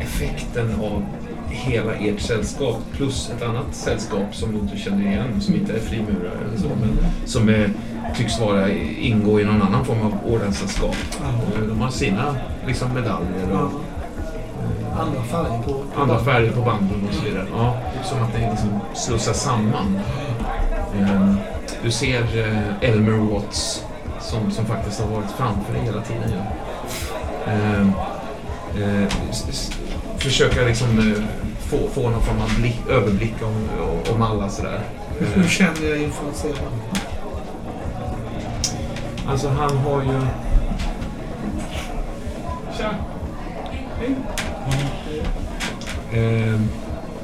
effekten 0.00 0.74
av 0.80 1.04
hela 1.48 1.94
ert 1.94 2.20
sällskap 2.20 2.76
plus 2.92 3.30
ett 3.36 3.42
annat 3.42 3.64
sällskap 3.74 4.34
som 4.34 4.52
du 4.52 4.58
inte 4.58 4.76
känner 4.76 5.06
igen, 5.06 5.40
som 5.40 5.54
inte 5.54 5.72
är 5.72 5.78
frimurare 5.80 6.38
eller 6.48 6.58
så, 6.58 6.68
men 6.68 6.98
som 7.24 7.48
är, 7.48 7.70
tycks 8.16 8.40
vara, 8.40 8.70
ingå 9.00 9.40
i 9.40 9.44
någon 9.44 9.62
annan 9.62 9.84
form 9.84 10.02
av 10.02 10.14
ordenssällskap. 10.26 10.96
Eh, 11.56 11.62
De 11.68 11.80
har 11.80 11.90
sina 11.90 12.36
liksom, 12.66 12.94
medaljer 12.94 13.52
och 13.52 13.70
Andra 15.00 15.22
färger 15.22 15.62
på... 15.62 15.72
på 15.94 16.02
andra 16.02 16.18
färger 16.18 16.52
på 16.52 16.60
banden 16.60 17.06
och 17.08 17.14
så 17.14 17.24
vidare. 17.24 17.46
Ja, 17.52 17.76
som 18.04 18.22
att 18.22 18.32
det 18.32 18.50
liksom 18.50 18.80
slussas 18.94 19.42
samman. 19.42 19.98
Eh, 21.00 21.34
Du 21.82 21.90
ser 21.90 22.22
eh, 22.48 22.90
Elmer 22.90 23.12
Watts 23.12 23.84
som, 24.20 24.50
som 24.50 24.64
faktiskt 24.66 25.00
har 25.00 25.08
varit 25.16 25.30
framför 25.30 25.72
dig 25.72 25.82
hela 25.82 26.00
tiden. 26.00 26.30
Ja. 26.36 26.42
Försöka 30.20 30.62
liksom 30.62 30.98
eh, 30.98 31.22
få, 31.58 31.76
få 31.92 32.10
någon 32.10 32.22
form 32.22 32.40
av 32.40 32.60
blick, 32.60 32.80
överblick 32.88 33.34
om, 33.42 33.68
om 34.14 34.22
alla 34.22 34.48
sådär. 34.48 34.80
Hur 35.34 35.48
känner 35.48 35.88
jag 35.88 35.98
inför 36.02 36.28
att 36.30 36.36
se 36.36 36.48
den? 36.48 37.00
Alltså 39.26 39.48
han 39.48 39.76
har 39.76 40.02
ju... 40.02 40.20
Tja! 42.78 42.94
Hej! 43.98 44.14
Eh, 46.12 46.60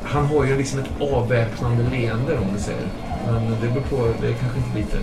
han 0.05 0.27
har 0.27 0.45
ju 0.45 0.57
liksom 0.59 0.79
ett 0.79 1.01
avväpnande 1.13 1.85
leende 1.91 2.39
om 2.39 2.47
vi 2.57 2.61
säger. 2.63 2.89
Men 3.27 3.51
det 3.61 3.69
beror 3.69 3.83
på, 3.83 4.13
det 4.21 4.29
är 4.29 4.33
kanske 4.35 4.59
inte 4.59 4.79
lite... 4.79 4.97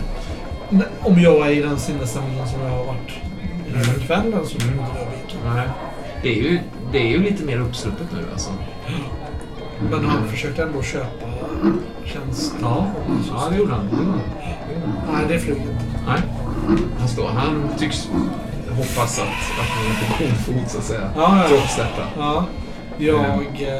Om 1.01 1.19
jag 1.21 1.47
är 1.47 1.51
i 1.51 1.61
den 1.61 1.79
sinnesstämningen 1.79 2.47
som 2.47 2.61
jag 2.61 2.69
har 2.69 2.83
varit 2.85 3.11
hela 3.67 4.05
kvällen 4.05 4.45
så 4.45 4.57
Mm. 4.61 4.77
kommer 4.77 4.89
jag 4.99 5.05
vika. 5.05 5.53
Nej. 5.55 5.67
Det 6.23 6.29
är 6.29 6.43
ju, 6.43 6.59
det 6.91 6.97
är 6.97 7.07
ju 7.07 7.23
lite 7.23 7.43
mer 7.43 7.59
uppsluppet 7.59 8.07
nu 8.11 8.25
alltså. 8.31 8.51
Men 9.91 10.05
han 10.05 10.27
försökte 10.27 10.63
ändå 10.63 10.81
köpa 10.83 11.25
tjänster. 12.05 12.57
Ja, 12.61 12.87
ja 13.29 13.47
det 13.49 13.57
gjorde 13.57 13.73
han. 13.73 13.89
Det 13.89 13.95
han. 13.95 14.21
Det 14.69 14.79
han. 15.05 15.15
Nej, 15.15 15.25
det 15.27 15.39
flyger 15.39 15.61
inte. 15.61 15.85
Nej. 16.07 16.21
Han, 16.99 17.07
står, 17.07 17.27
han 17.27 17.69
tycks 17.77 18.09
hoppas 18.69 19.19
att, 19.19 19.27
att 19.27 19.69
ni 19.81 19.89
är 19.89 20.17
på 20.17 20.23
god 20.23 20.37
fot 20.45 20.71
så 20.71 20.77
att 20.77 20.83
säga. 20.83 21.09
Ja, 21.15 21.37
ja. 21.37 21.47
Trots 21.47 21.75
detta. 21.75 22.07
Ja, 22.17 22.45
jag... 22.97 23.17
Eh, 23.61 23.77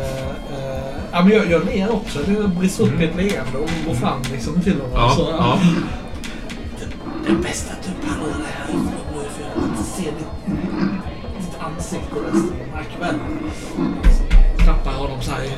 eh, 0.57 0.95
ja, 1.11 1.23
men 1.23 1.29
jag, 1.29 1.51
jag 1.51 1.65
ler 1.65 1.93
också. 1.93 2.19
Det 2.27 2.47
brister 2.47 2.83
upp 2.83 3.01
i 3.01 3.03
ett 3.03 3.15
leende 3.15 3.57
och 3.57 3.69
går 3.87 3.93
fram 3.93 4.21
liksom 4.31 4.61
till 4.61 4.73
honom. 4.73 4.91
Ja, 4.93 5.13
så, 5.15 5.21
ja. 5.21 5.59
Det 7.25 7.31
är 7.31 7.35
bäst 7.35 7.71
att 7.71 7.83
du 7.83 8.07
pallar 8.07 8.37
det 8.37 8.45
här 8.57 8.69
ifrån 8.69 8.91
nu 9.13 9.19
för 9.29 9.43
jag 9.43 9.61
vill 9.61 9.69
inte 9.69 9.83
se 9.83 10.03
ditt 10.03 10.72
ansikte 11.75 12.15
resten 12.15 12.51
av 12.51 12.57
den 12.59 12.73
här 12.73 12.83
kvällen. 12.97 13.39
Klappar 14.57 14.91
honom 14.91 15.21
så 15.21 15.31
här 15.31 15.43
i 15.43 15.51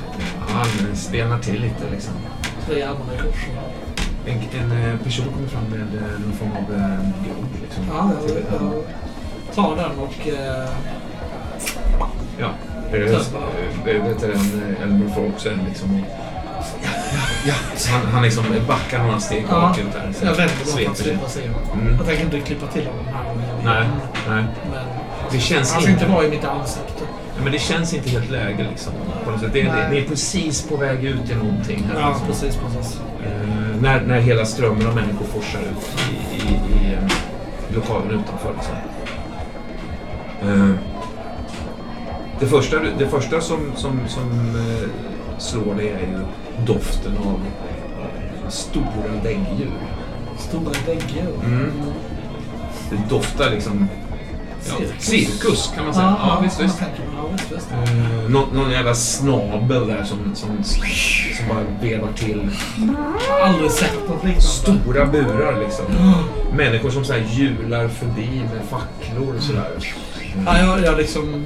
Han 0.48 0.95
stelnar 0.95 1.40
till 1.40 1.61
lite 1.61 1.90
liksom. 1.92 2.14
tre 2.66 2.82
armarna 2.82 3.14
i 3.14 3.18
kors. 3.18 3.45
En, 4.26 4.61
en 4.61 4.72
eh, 4.72 5.00
person 5.00 5.26
kommer 5.34 5.48
fram 5.48 5.64
med 5.64 5.80
eh, 6.03 6.19
någon 6.19 6.34
form 6.34 6.52
av 6.52 6.74
eh, 6.76 7.00
grogg 7.26 7.45
liksom. 7.61 7.84
Ja, 7.90 8.11
jag, 8.27 8.38
jag 8.61 9.56
tar 9.56 9.76
den 9.76 10.00
och... 10.00 10.27
Eh, 10.27 10.69
Ja. 12.40 12.50
Eh, 12.92 13.02
eh, 13.02 14.03
Vet 14.03 14.19
du, 14.19 14.34
en, 14.34 14.76
Elmer 14.84 15.10
får 15.16 15.27
också 15.27 15.50
en 15.50 15.60
liksom... 15.69 16.03
Ja, 16.84 16.90
ja, 17.45 17.53
Så 17.76 17.92
han, 17.92 18.06
han 18.08 18.24
liksom 18.24 18.45
backar 18.68 19.03
några 19.03 19.19
steg 19.19 19.45
ja, 19.50 19.61
bakåt 19.61 19.94
där. 19.94 20.14
så 20.14 20.26
jag 20.26 20.35
sveper 20.35 20.53
för 20.53 20.90
att 20.92 20.98
slippa 20.98 21.27
se 21.30 21.48
honom. 21.48 21.80
Mm. 21.80 21.95
Jag 21.98 22.06
tänker 22.06 22.24
inte 22.24 22.40
klippa 22.40 22.68
till 22.68 22.85
honom 22.88 23.06
här 23.14 23.32
och. 23.32 23.64
Nej, 23.64 23.88
nej. 24.27 24.44
Men 24.72 24.85
Det 25.32 25.40
känns 25.40 25.74
han 25.74 25.82
ska 25.82 25.92
inte... 25.92 26.06
vara 26.06 26.26
i 26.26 26.30
mitt 26.30 26.44
ansikte. 26.44 27.04
Ja, 27.36 27.44
men 27.44 27.52
det 27.52 27.60
känns 27.60 27.94
inte 27.94 28.10
helt 28.10 28.32
läge 28.32 28.68
liksom. 28.70 28.94
På 29.26 29.32
något 29.32 29.40
sätt. 29.40 29.54
Det, 29.54 29.62
det, 29.62 29.90
ni 29.92 29.98
är 29.98 30.08
precis 30.08 30.68
på 30.68 30.78
väg 30.78 31.04
ut 31.06 31.30
i 31.32 31.36
någonting 31.36 31.84
här. 31.94 32.00
Ja, 32.00 32.10
liksom. 32.10 32.28
precis, 32.28 32.56
precis. 32.56 33.00
Eh, 33.26 33.82
när, 33.82 34.02
när 34.02 34.20
hela 34.20 34.45
strömmen 34.45 34.88
av 34.88 34.95
människor 34.95 35.26
forsar 35.26 35.60
ut 35.60 36.00
i, 36.12 36.36
i, 36.36 36.54
i 36.54 36.94
eh, 36.94 37.76
lokalen 37.76 38.20
utanför. 38.20 38.54
Liksom. 38.54 38.76
Eh, 40.42 40.76
det 42.40 42.45
första, 42.45 42.80
det 42.98 43.08
första 43.08 43.42
som, 43.42 43.60
som, 43.76 44.00
som 44.08 44.56
eh, 44.56 44.90
slår 45.38 45.76
dig 45.76 45.88
är 45.90 46.00
ju 46.00 46.20
doften 46.66 47.18
av 47.18 47.42
stora 48.50 49.12
däggdjur. 49.24 49.72
Stora 50.38 50.74
väggar. 50.88 51.28
Mm. 51.45 51.72
Det 52.90 53.10
doftar 53.10 53.50
liksom 53.50 53.88
ja, 54.69 54.76
cirkus 55.00 55.72
kan 55.76 55.85
man 55.85 55.94
säga. 55.94 56.16
Ja, 56.19 56.40
visst, 56.44 56.61
visst. 56.61 56.82
Ja, 56.82 57.27
visst, 57.32 57.52
visst. 57.52 57.68
Eh, 57.72 58.30
någon, 58.30 58.50
någon 58.53 58.72
jävla 58.72 58.95
snabel 58.95 59.88
där 59.88 60.03
som, 60.03 60.35
som, 60.35 60.64
som 60.64 61.48
bara 61.50 61.64
vevar 61.82 62.10
till. 62.16 62.50
Aldrig 63.44 63.72
sett 63.72 64.10
något 64.10 64.24
liknande. 64.24 64.42
Stora 64.42 65.06
burar 65.06 65.60
liksom. 65.60 65.85
Människor 66.58 66.90
som 66.90 67.06
så 67.06 67.14
här 67.14 67.26
hjular 67.30 67.88
förbi 67.88 68.42
med 68.53 68.61
facklor 68.69 69.35
och 69.35 69.44
sådär. 69.44 69.72
Ja, 70.45 70.60
jag, 70.60 70.84
jag 70.84 70.98
liksom 70.98 71.45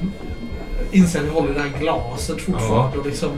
inser 0.92 1.20
att 1.20 1.26
jag 1.26 1.34
håller 1.34 1.54
det 1.54 1.60
här 1.60 1.80
glaset 1.80 2.42
fortfarande. 2.42 2.98
Och 2.98 3.06
liksom, 3.06 3.30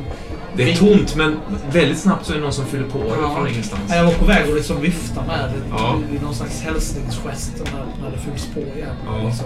Det 0.56 0.72
är 0.72 0.76
tomt 0.76 1.16
men 1.16 1.40
väldigt 1.72 1.98
snabbt 2.00 2.26
så 2.26 2.32
är 2.34 2.38
det 2.38 2.44
någon 2.44 2.54
som 2.54 2.66
fyller 2.66 2.88
på 2.90 2.98
det 2.98 3.10
Ja. 3.22 3.36
från 3.36 3.48
ingenstans. 3.48 3.82
Ja, 3.90 3.96
jag 3.96 4.04
var 4.06 4.14
på 4.14 4.26
väg 4.26 4.50
att 4.50 4.56
liksom 4.56 4.82
vifta 4.82 5.22
med 5.28 5.50
det 5.50 5.62
Ja. 5.78 6.00
i 6.20 6.24
någon 6.24 6.36
slags 6.36 6.62
hälsningsgest 6.62 7.52
när, 7.74 8.04
när 8.04 8.12
det 8.16 8.18
fylls 8.18 8.48
på 8.54 8.60
igen. 8.60 8.96
Ja. 9.06 9.28
Liksom, 9.28 9.46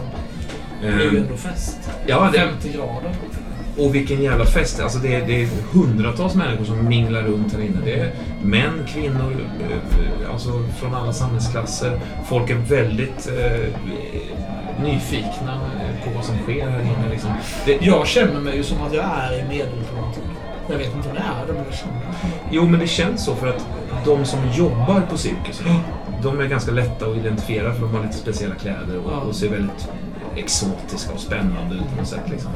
det 0.81 0.87
är 0.87 0.91
ju 0.99 1.17
Eh, 1.17 1.23
ändå 1.23 1.37
fest. 1.37 1.77
Ja, 2.07 2.29
det, 2.33 2.39
50 2.39 2.69
grader. 2.77 3.15
och 3.77 3.95
vilken 3.95 4.23
jävla 4.23 4.45
fest. 4.45 4.79
Alltså 4.79 4.99
det, 4.99 5.15
är, 5.15 5.27
det 5.27 5.41
är 5.41 5.47
hundratals 5.73 6.35
människor 6.35 6.65
som 6.65 6.87
minglar 6.87 7.21
runt 7.21 7.53
här 7.53 7.61
inne. 7.61 7.77
Det 7.85 7.93
är 7.99 8.11
män, 8.43 8.79
kvinnor, 8.87 9.35
eh, 9.61 10.31
alltså 10.33 10.49
från 10.79 10.95
alla 10.95 11.13
samhällsklasser. 11.13 11.99
Folk 12.29 12.49
är 12.49 12.55
väldigt 12.55 13.27
eh, 13.37 13.67
nyfikna 14.83 15.59
på 16.05 16.09
vad 16.15 16.25
som 16.25 16.37
sker 16.37 16.69
här 16.69 16.79
inne. 16.81 17.09
Liksom. 17.11 17.29
Det, 17.65 17.77
Jag 17.81 18.07
känner 18.07 18.39
mig 18.39 18.55
ju 18.57 18.63
som 18.63 18.77
att 18.81 18.93
jag 18.93 19.05
är 19.05 19.39
i 19.39 19.43
medelpunkten. 19.47 20.23
Jag 20.69 20.77
vet 20.77 20.95
inte 20.95 21.09
om 21.09 21.15
det 21.15 21.21
är 21.21 21.47
det, 21.47 21.53
men 21.53 21.63
det. 21.63 21.75
Jo, 22.51 22.65
men 22.65 22.79
det 22.79 22.87
känns 22.87 23.25
så 23.25 23.35
för 23.35 23.47
att 23.47 23.65
de 24.05 24.25
som 24.25 24.39
jobbar 24.53 25.01
på 25.09 25.17
cirkusen, 25.17 25.65
de 26.23 26.39
är 26.39 26.45
ganska 26.45 26.71
lätta 26.71 27.05
att 27.05 27.17
identifiera 27.17 27.73
för 27.73 27.81
de 27.81 27.95
har 27.95 28.01
lite 28.03 28.13
speciella 28.17 28.55
kläder 28.55 28.97
och, 29.05 29.11
Ja. 29.11 29.17
och 29.19 29.35
ser 29.35 29.49
väldigt 29.49 29.89
exotiska 30.35 31.13
och 31.13 31.19
spännande 31.19 31.75
ut 31.75 31.89
på 31.91 31.95
något 31.97 32.07
sätt. 32.07 32.29
Liksom. 32.29 32.51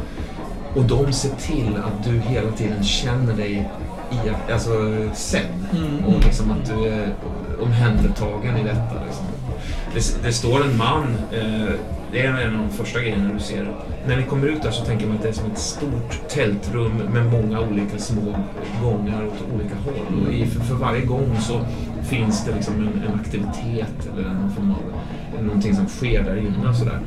Och 0.75 0.83
de 0.83 1.13
ser 1.13 1.29
till 1.35 1.77
att 1.77 2.03
du 2.03 2.19
hela 2.19 2.51
tiden 2.51 2.83
känner 2.83 3.33
dig 3.33 3.69
i, 4.11 4.51
alltså, 4.53 4.69
sedd 5.13 5.45
Mm. 5.73 6.05
och 6.05 6.25
liksom 6.25 6.51
att 6.51 6.65
du 6.69 6.87
är 6.87 7.13
omhändertagen 7.61 8.57
i 8.57 8.63
detta. 8.63 9.03
Liksom. 9.05 9.25
Det, 9.93 10.27
det 10.27 10.33
står 10.33 10.63
en 10.63 10.77
man, 10.77 11.17
eh, 11.31 11.73
det 12.11 12.21
är 12.21 12.41
en 12.41 12.55
av 12.55 12.67
de 12.67 12.69
första 12.69 12.99
grejerna 12.99 13.33
du 13.33 13.39
ser. 13.39 13.75
När 14.07 14.17
ni 14.17 14.23
kommer 14.23 14.47
ut 14.47 14.61
där 14.61 14.71
så 14.71 14.85
tänker 14.85 15.07
man 15.07 15.15
att 15.15 15.21
det 15.21 15.29
är 15.29 15.33
som 15.33 15.51
ett 15.51 15.57
stort 15.57 16.29
tältrum 16.29 16.97
med 16.97 17.25
många 17.25 17.59
olika 17.59 17.97
små 17.97 18.35
gångar 18.83 19.25
åt 19.27 19.53
olika 19.53 19.75
håll. 19.75 20.25
Och 20.27 20.33
i, 20.33 20.45
för, 20.45 20.59
för 20.59 20.75
varje 20.75 21.05
gång 21.05 21.37
så 21.39 21.65
finns 22.03 22.45
det 22.45 22.55
liksom 22.55 22.73
en, 22.75 23.03
en 23.09 23.19
aktivitet 23.19 24.09
eller 24.13 24.29
någon 24.29 24.51
form 24.51 24.71
av 24.71 25.43
någonting 25.43 25.75
som 25.75 25.87
sker 25.87 26.23
där 26.23 26.37
inne 26.37 26.69
och 26.69 26.75
sådär. 26.75 26.99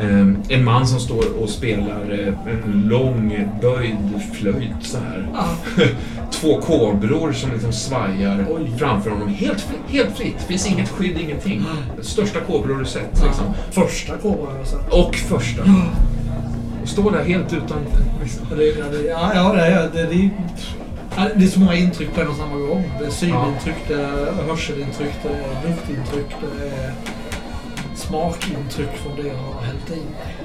Eh, 0.00 0.56
en 0.58 0.64
man 0.64 0.86
som 0.86 1.00
står 1.00 1.42
och 1.42 1.48
spelar 1.48 2.18
eh, 2.20 2.52
en 2.52 2.88
lång 2.88 3.48
böjd 3.62 3.96
flöjt 4.32 4.82
så 4.82 4.98
här. 4.98 5.26
Två 6.30 6.60
kobror 6.60 7.32
som 7.32 7.50
liksom 7.52 7.72
svajar 7.72 8.46
Oj. 8.50 8.72
framför 8.78 9.10
honom. 9.10 9.28
Helt, 9.28 9.68
helt 9.88 10.16
fritt. 10.16 10.34
Det 10.38 10.46
finns 10.46 10.66
inget 10.66 10.88
skydd, 10.88 11.18
ingenting. 11.20 11.64
Största 12.00 12.40
kobror 12.40 12.78
du 12.78 12.84
sett 12.84 13.22
liksom. 13.24 13.44
första 13.70 14.16
kobran 14.16 14.56
jag 14.58 14.66
sett. 14.66 14.92
Och 14.92 15.14
första. 15.14 15.62
Och 16.82 16.88
står 16.88 17.10
där 17.10 17.24
helt 17.24 17.52
utan... 17.52 17.78
Liksom. 18.22 18.46
Ja, 18.50 18.56
det, 18.56 18.64
ja, 18.64 18.84
det, 19.52 19.70
ja, 19.70 19.88
det, 19.92 20.00
är- 20.00 20.06
det, 20.10 20.30
det 21.36 21.44
är 21.44 21.48
så 21.48 21.60
många 21.60 21.74
intryck 21.74 22.14
på 22.14 22.20
en 22.20 22.28
och 22.28 22.36
samma 22.36 22.56
gång. 22.56 22.92
Det 23.00 23.06
är 23.06 23.10
synintryck, 23.10 23.76
det 23.88 23.94
är 23.94 24.32
hörselintryck, 24.48 25.12
det 25.22 25.28
är 25.28 25.68
luftintryck, 25.68 26.36
det 26.40 26.66
är 26.76 26.92
smakintryck 27.98 28.90
från 29.02 29.16
det 29.16 29.28
jag 29.28 29.36
har 29.36 29.62
hällt 29.62 29.90
i 29.90 29.96
mig. 29.96 30.36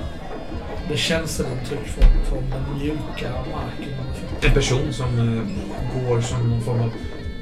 Det 0.87 0.93
är 0.93 0.97
känselintryck 0.97 1.87
från, 1.87 2.23
från 2.25 2.43
den 2.49 2.77
mjuka 2.79 3.31
marken. 3.31 3.93
En 4.41 4.53
person 4.53 4.93
som 4.93 5.19
eh, 5.19 5.43
går 5.99 6.21
som 6.21 6.49
någon 6.49 6.61
form 6.61 6.81
av 6.81 6.91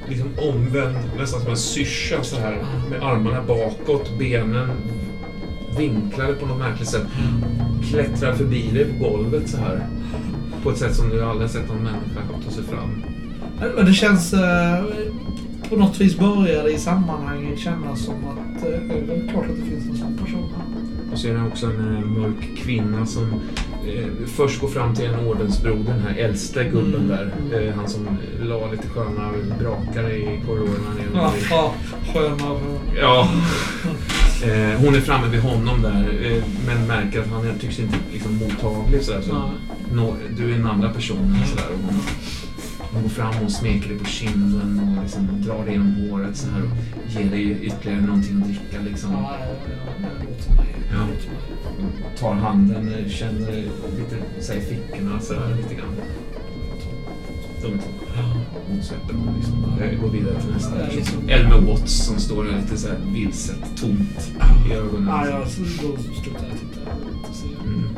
liksom 0.07 0.29
omvänd, 0.39 0.97
nästan 1.17 1.41
som 1.41 1.49
en 1.49 1.57
syrsa 1.57 2.23
så 2.23 2.39
här. 2.39 2.65
Med 2.89 3.03
armarna 3.03 3.43
bakåt, 3.43 4.17
benen 4.19 4.69
vinklade 5.77 6.33
på 6.33 6.45
något 6.45 6.59
märkligt 6.59 6.89
sätt. 6.89 7.07
Klättrar 7.89 8.33
förbi 8.33 8.71
dig 8.71 8.85
på 8.85 9.09
golvet 9.09 9.49
så 9.49 9.57
här. 9.57 9.87
På 10.63 10.71
ett 10.71 10.77
sätt 10.77 10.95
som 10.95 11.09
du 11.09 11.23
aldrig 11.23 11.49
sett 11.49 11.67
någon 11.67 11.83
människa 11.83 12.21
ta 12.45 12.51
sig 12.51 12.63
fram. 12.63 13.03
Men 13.75 13.85
det 13.85 13.93
känns... 13.93 14.33
Eh, 14.33 14.83
på 15.69 15.75
något 15.75 16.01
vis 16.01 16.17
börjar 16.17 16.63
det 16.63 16.71
i 16.71 16.77
sammanhanget 16.79 17.59
kännas 17.59 17.99
som 18.05 18.15
att 18.15 18.63
eh, 18.63 18.69
det 18.69 18.93
är 18.93 19.05
väl 19.05 19.29
klart 19.31 19.45
att 19.45 19.55
det 19.55 19.69
finns 19.69 19.89
en 19.89 19.97
sån 19.97 20.17
person 20.17 20.49
här. 20.55 20.65
Och 21.11 21.17
så 21.19 21.27
är 21.27 21.33
det 21.33 21.47
också 21.47 21.65
en 21.65 21.95
eh, 21.97 22.05
mörk 22.05 22.57
kvinna 22.57 23.05
som 23.05 23.23
eh, 23.87 24.27
först 24.27 24.61
går 24.61 24.67
fram 24.67 24.95
till 24.95 25.05
en 25.05 25.27
ordensbroder, 25.27 25.83
den 25.93 25.99
här 26.01 26.15
äldste 26.15 26.63
gubben 26.63 26.95
Mm. 26.95 27.07
där. 27.07 27.67
Eh, 27.67 27.73
han 27.75 27.87
som 27.89 28.07
la 28.41 28.71
lite 28.71 28.87
sköna 28.87 29.31
brakare 29.59 30.17
i 30.17 30.41
korridorerna 30.45 30.95
Ja, 31.15 31.33
ja 31.49 31.73
sköna... 32.13 32.59
Ja. 33.01 33.27
Eh, 34.43 34.79
hon 34.81 34.95
är 34.95 34.99
framme 35.01 35.27
vid 35.27 35.41
honom 35.41 35.81
där, 35.81 36.09
eh, 36.23 36.43
men 36.67 36.87
märker 36.87 37.19
att 37.19 37.27
han 37.27 37.59
tycks 37.59 37.79
inte 37.79 37.95
liksom 38.13 38.37
mottaglig 38.37 39.01
sådär. 39.03 39.21
Så 39.21 39.49
nå, 39.93 40.15
du 40.37 40.43
är 40.53 40.57
den 40.57 40.67
andra 40.67 40.89
personen 40.89 41.37
sådär. 41.45 41.65
Och 41.73 41.79
hon, 41.93 42.01
hon 42.95 43.03
går 43.03 43.09
fram 43.09 43.45
och 43.45 43.51
smeker 43.51 43.89
dig 43.89 43.97
på 43.97 44.05
kinden 44.05 44.79
och 44.79 45.03
liksom 45.03 45.41
drar 45.41 45.65
dig 45.65 45.71
genom 45.73 46.09
håret 46.09 46.37
så 46.37 46.49
här 46.49 46.61
och 46.61 46.69
ger 47.11 47.29
dig 47.29 47.65
ytterligare 47.65 48.01
någonting 48.01 48.41
att 48.41 48.47
dricka 48.47 48.81
liksom. 48.89 49.11
Ja, 49.11 49.37
ja, 49.39 50.17
ja. 50.91 51.07
Tar 52.19 52.33
handen, 52.33 53.09
känner 53.09 53.51
lite 53.51 54.17
så 54.39 54.53
här, 54.53 54.59
i 54.59 54.63
fickorna 54.63 55.19
sådär 55.19 55.55
lite 55.57 55.75
grann. 55.75 55.95
De 57.61 57.73
är 57.73 57.77
två. 57.77 57.89
Hon 58.67 59.35
liksom. 59.37 59.73
Jag 59.79 60.01
går 60.01 60.09
vidare 60.09 60.41
till 60.41 60.51
nästa. 60.51 60.75
Liksom- 60.95 61.29
Elmer 61.29 61.61
Watts 61.61 62.05
som 62.05 62.19
står 62.19 62.43
där 62.43 62.57
lite 62.61 62.77
så 62.77 62.87
här 62.87 62.97
vilset, 63.13 63.77
tomt 63.77 64.31
i 64.69 64.73
ögonen. 64.73 65.07
Ja, 65.07 65.27
ja, 65.27 65.45
så 65.45 65.61
då 65.61 65.97
slutar 65.97 66.47
jag 66.47 66.59
titta. 66.59 66.79
Jag. 66.85 67.67
Mm. 67.67 67.89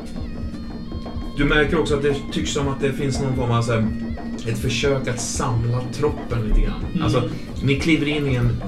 Du 1.37 1.45
märker 1.45 1.79
också 1.79 1.95
att 1.95 2.01
det 2.01 2.15
tycks 2.31 2.53
som 2.53 2.67
att 2.67 2.79
det 2.79 2.93
finns 2.93 3.21
någon 3.21 3.35
form 3.35 3.51
av 3.51 3.61
så 3.61 3.71
här, 3.71 3.87
ett 4.49 4.59
försök 4.59 5.07
att 5.07 5.21
samla 5.21 5.81
troppen 5.93 6.47
lite 6.47 6.61
grann. 6.61 6.85
Mm. 6.91 7.03
Alltså, 7.03 7.29
ni 7.63 7.79
kliver 7.79 8.07
in 8.07 8.27
i 8.27 8.35
en, 8.35 8.63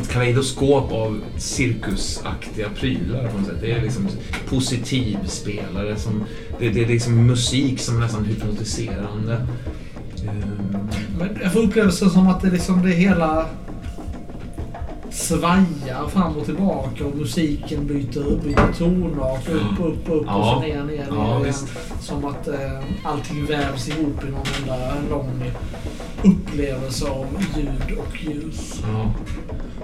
ett 0.00 0.08
kaleidoskop 0.08 0.92
av 0.92 1.20
cirkusaktiga 1.36 2.68
prylar 2.68 3.28
på 3.28 3.38
något 3.38 3.46
sätt. 3.46 3.56
Det 3.60 3.72
är 3.72 3.82
liksom 3.82 4.08
positivspelare, 4.48 5.96
som, 5.96 6.24
det, 6.58 6.68
det 6.68 6.84
är 6.84 6.88
liksom 6.88 7.26
musik 7.26 7.80
som 7.80 7.96
är 7.96 8.00
nästan 8.00 8.24
hypnotiserande. 8.24 9.46
Men 11.18 11.38
jag 11.42 11.52
får 11.52 11.60
upplevelsen 11.60 12.10
som 12.10 12.28
att 12.28 12.40
det 12.40 12.50
liksom 12.50 12.82
det 12.82 12.90
hela 12.90 13.46
svajar 15.22 16.08
fram 16.08 16.36
och 16.36 16.44
tillbaka 16.44 17.04
och 17.04 17.16
musiken 17.16 17.86
byter, 17.86 18.42
byter 18.44 18.72
tonart. 18.78 19.48
Upp, 19.48 19.80
upp, 19.86 20.08
upp 20.08 20.08
och 20.10 20.24
Ja. 20.26 20.54
så 20.54 20.60
ner, 20.68 20.76
ner, 20.76 20.84
ner 20.84 21.06
Ja, 21.10 21.30
igen. 21.30 21.42
visst. 21.44 21.66
Som 22.00 22.24
att 22.24 22.48
eh, 22.48 22.54
allting 23.04 23.46
vävs 23.46 23.88
ihop 23.88 24.24
i 24.24 24.30
någon 24.30 24.46
enda 24.62 24.94
lång 25.10 25.30
upplevelse 26.22 27.08
av 27.08 27.26
ljud 27.56 27.98
och 27.98 28.16
ljus. 28.24 28.82
Ja. 28.92 29.12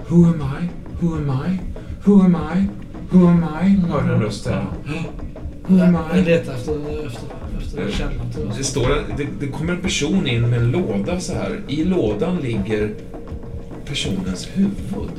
Who 0.07 0.25
am 0.25 0.41
I? 0.61 0.69
Who 1.05 1.15
am 1.15 1.31
I? 1.47 1.59
Who 2.03 2.21
am 2.21 2.35
I? 2.55 2.67
Who 3.11 3.27
am 3.27 3.45
I? 3.63 3.69
Hör 3.91 4.01
du 4.07 4.13
en 4.13 4.21
röst 4.21 4.47
här? 4.47 4.65
Who 5.67 5.83
am 5.83 5.97
Jag 6.11 6.19
I? 6.19 6.25
letar 6.25 6.53
efter, 6.53 6.73
efter, 7.07 7.27
efter 7.61 7.91
källan 7.91 8.31
till 8.33 8.49
Det, 8.57 8.63
står, 8.63 8.87
det, 9.17 9.27
det 9.39 9.47
kommer 9.47 9.73
en 9.73 9.81
person 9.81 10.27
in 10.27 10.49
med 10.49 10.59
en 10.59 10.71
låda 10.71 11.19
så 11.19 11.33
här. 11.33 11.61
I 11.67 11.83
lådan 11.83 12.37
ligger 12.37 12.93
personens 13.85 14.47
huvud. 14.53 15.11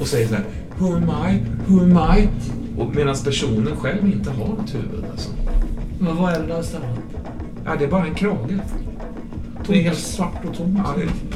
Och 0.00 0.06
säger 0.06 0.28
så 0.28 0.34
här. 0.34 0.44
Who 0.78 0.96
am 0.96 1.02
I? 1.02 1.40
Who 1.66 1.80
am 1.80 2.18
I? 2.18 2.28
Och 2.78 2.94
medan 2.94 3.16
personen 3.24 3.76
själv 3.76 4.06
inte 4.06 4.30
har 4.30 4.48
något 4.48 4.74
huvud 4.74 5.04
alltså. 5.10 5.30
Men 6.00 6.16
vad 6.16 6.32
är 6.32 6.40
det 6.40 6.46
där 6.46 6.62
stället? 6.62 6.88
Ja, 7.64 7.76
det 7.78 7.84
är 7.84 7.88
bara 7.88 8.06
en 8.06 8.14
krage. 8.14 8.58
Det 9.68 9.78
är 9.78 9.82
helt 9.82 9.98
svart 9.98 10.44
och 10.50 10.56
tomt. 10.56 10.78
Ja, 10.84 10.94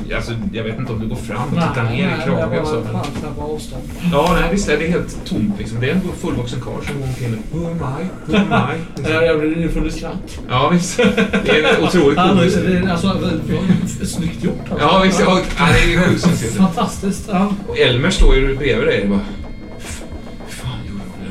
det, 0.09 0.15
alltså, 0.15 0.33
jag 0.53 0.65
vet 0.65 0.79
inte 0.79 0.93
om 0.93 1.01
du 1.01 1.07
går 1.09 1.17
fram 1.17 1.49
och 1.49 1.55
tittar 1.55 1.85
ner 1.85 2.09
i 2.09 2.25
kragen 2.25 2.39
jag 2.53 3.35
bara 3.37 3.47
avstånd. 3.47 3.83
Ja, 4.13 4.37
nej, 4.41 4.49
visst 4.53 4.69
är 4.69 4.79
det 4.79 4.87
helt 4.87 5.25
tomt 5.25 5.55
liksom. 5.59 5.81
Det 5.81 5.91
är 5.91 5.95
en 5.95 6.01
fullvuxen 6.21 6.61
karl 6.61 6.85
som 6.87 7.01
går 7.01 7.07
omkring. 7.09 7.43
Who 7.53 7.67
am 7.67 7.77
I? 7.77 8.33
Who 8.33 8.37
am 8.37 8.71
I? 8.71 8.79
Liksom. 8.97 9.25
Jag, 9.25 9.41
blir 9.41 9.69
full 9.69 9.87
i 9.87 9.91
skratt. 9.91 10.39
Ja, 10.49 10.69
visst. 10.73 10.97
Det 11.45 11.51
är 11.51 11.85
otroligt 11.85 12.17
Ja, 12.17 12.29
komiskt. 12.29 12.59
alltså, 12.91 14.07
snyggt 14.07 14.45
gjort. 14.45 14.71
Alltså. 14.71 14.87
Ja, 14.87 15.01
visst. 15.05 15.21
Ja, 15.21 15.41
ja, 15.59 15.65
det 15.73 15.95
är 15.95 15.99
sjukt 15.99 16.21
snyggt. 16.21 16.57
Fantastiskt. 16.57 17.29
Ja. 17.33 17.53
Och 17.69 17.79
Elmer 17.79 18.11
står 18.11 18.35
ju 18.35 18.57
bredvid 18.57 18.87
dig 18.89 19.03
och 19.03 19.09
bara... 19.09 19.21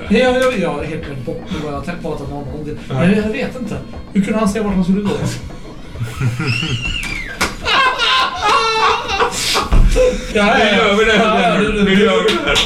Jag, 0.10 0.60
jag 0.60 0.84
är 0.84 0.88
helt 0.88 1.06
glömt 1.06 1.26
bort 1.26 1.42
vad 1.64 1.74
jag 1.74 1.86
tänkte 1.86 2.04
prata 2.04 2.24
med 2.24 2.34
honom 2.34 2.54
om. 2.54 2.78
Ja. 2.90 2.94
Men 2.94 3.16
jag 3.16 3.30
vet 3.30 3.60
inte. 3.60 3.78
Hur 4.14 4.22
kunde 4.24 4.40
han 4.40 4.50
se 4.50 4.60
vart 4.60 4.74
han 4.74 4.84
skulle 4.84 5.02
gå? 5.02 5.10
ja, 10.34 10.56
Nu 10.58 10.64
gör 10.78 10.96
vi 10.98 11.06
det 11.06 11.16
Ja, 11.18 11.24
här. 11.30 11.64
ja, 11.64 11.70
Nu 11.84 11.94
gör 12.04 12.24
vi 12.24 12.30
det 12.36 12.42
här. 12.46 12.58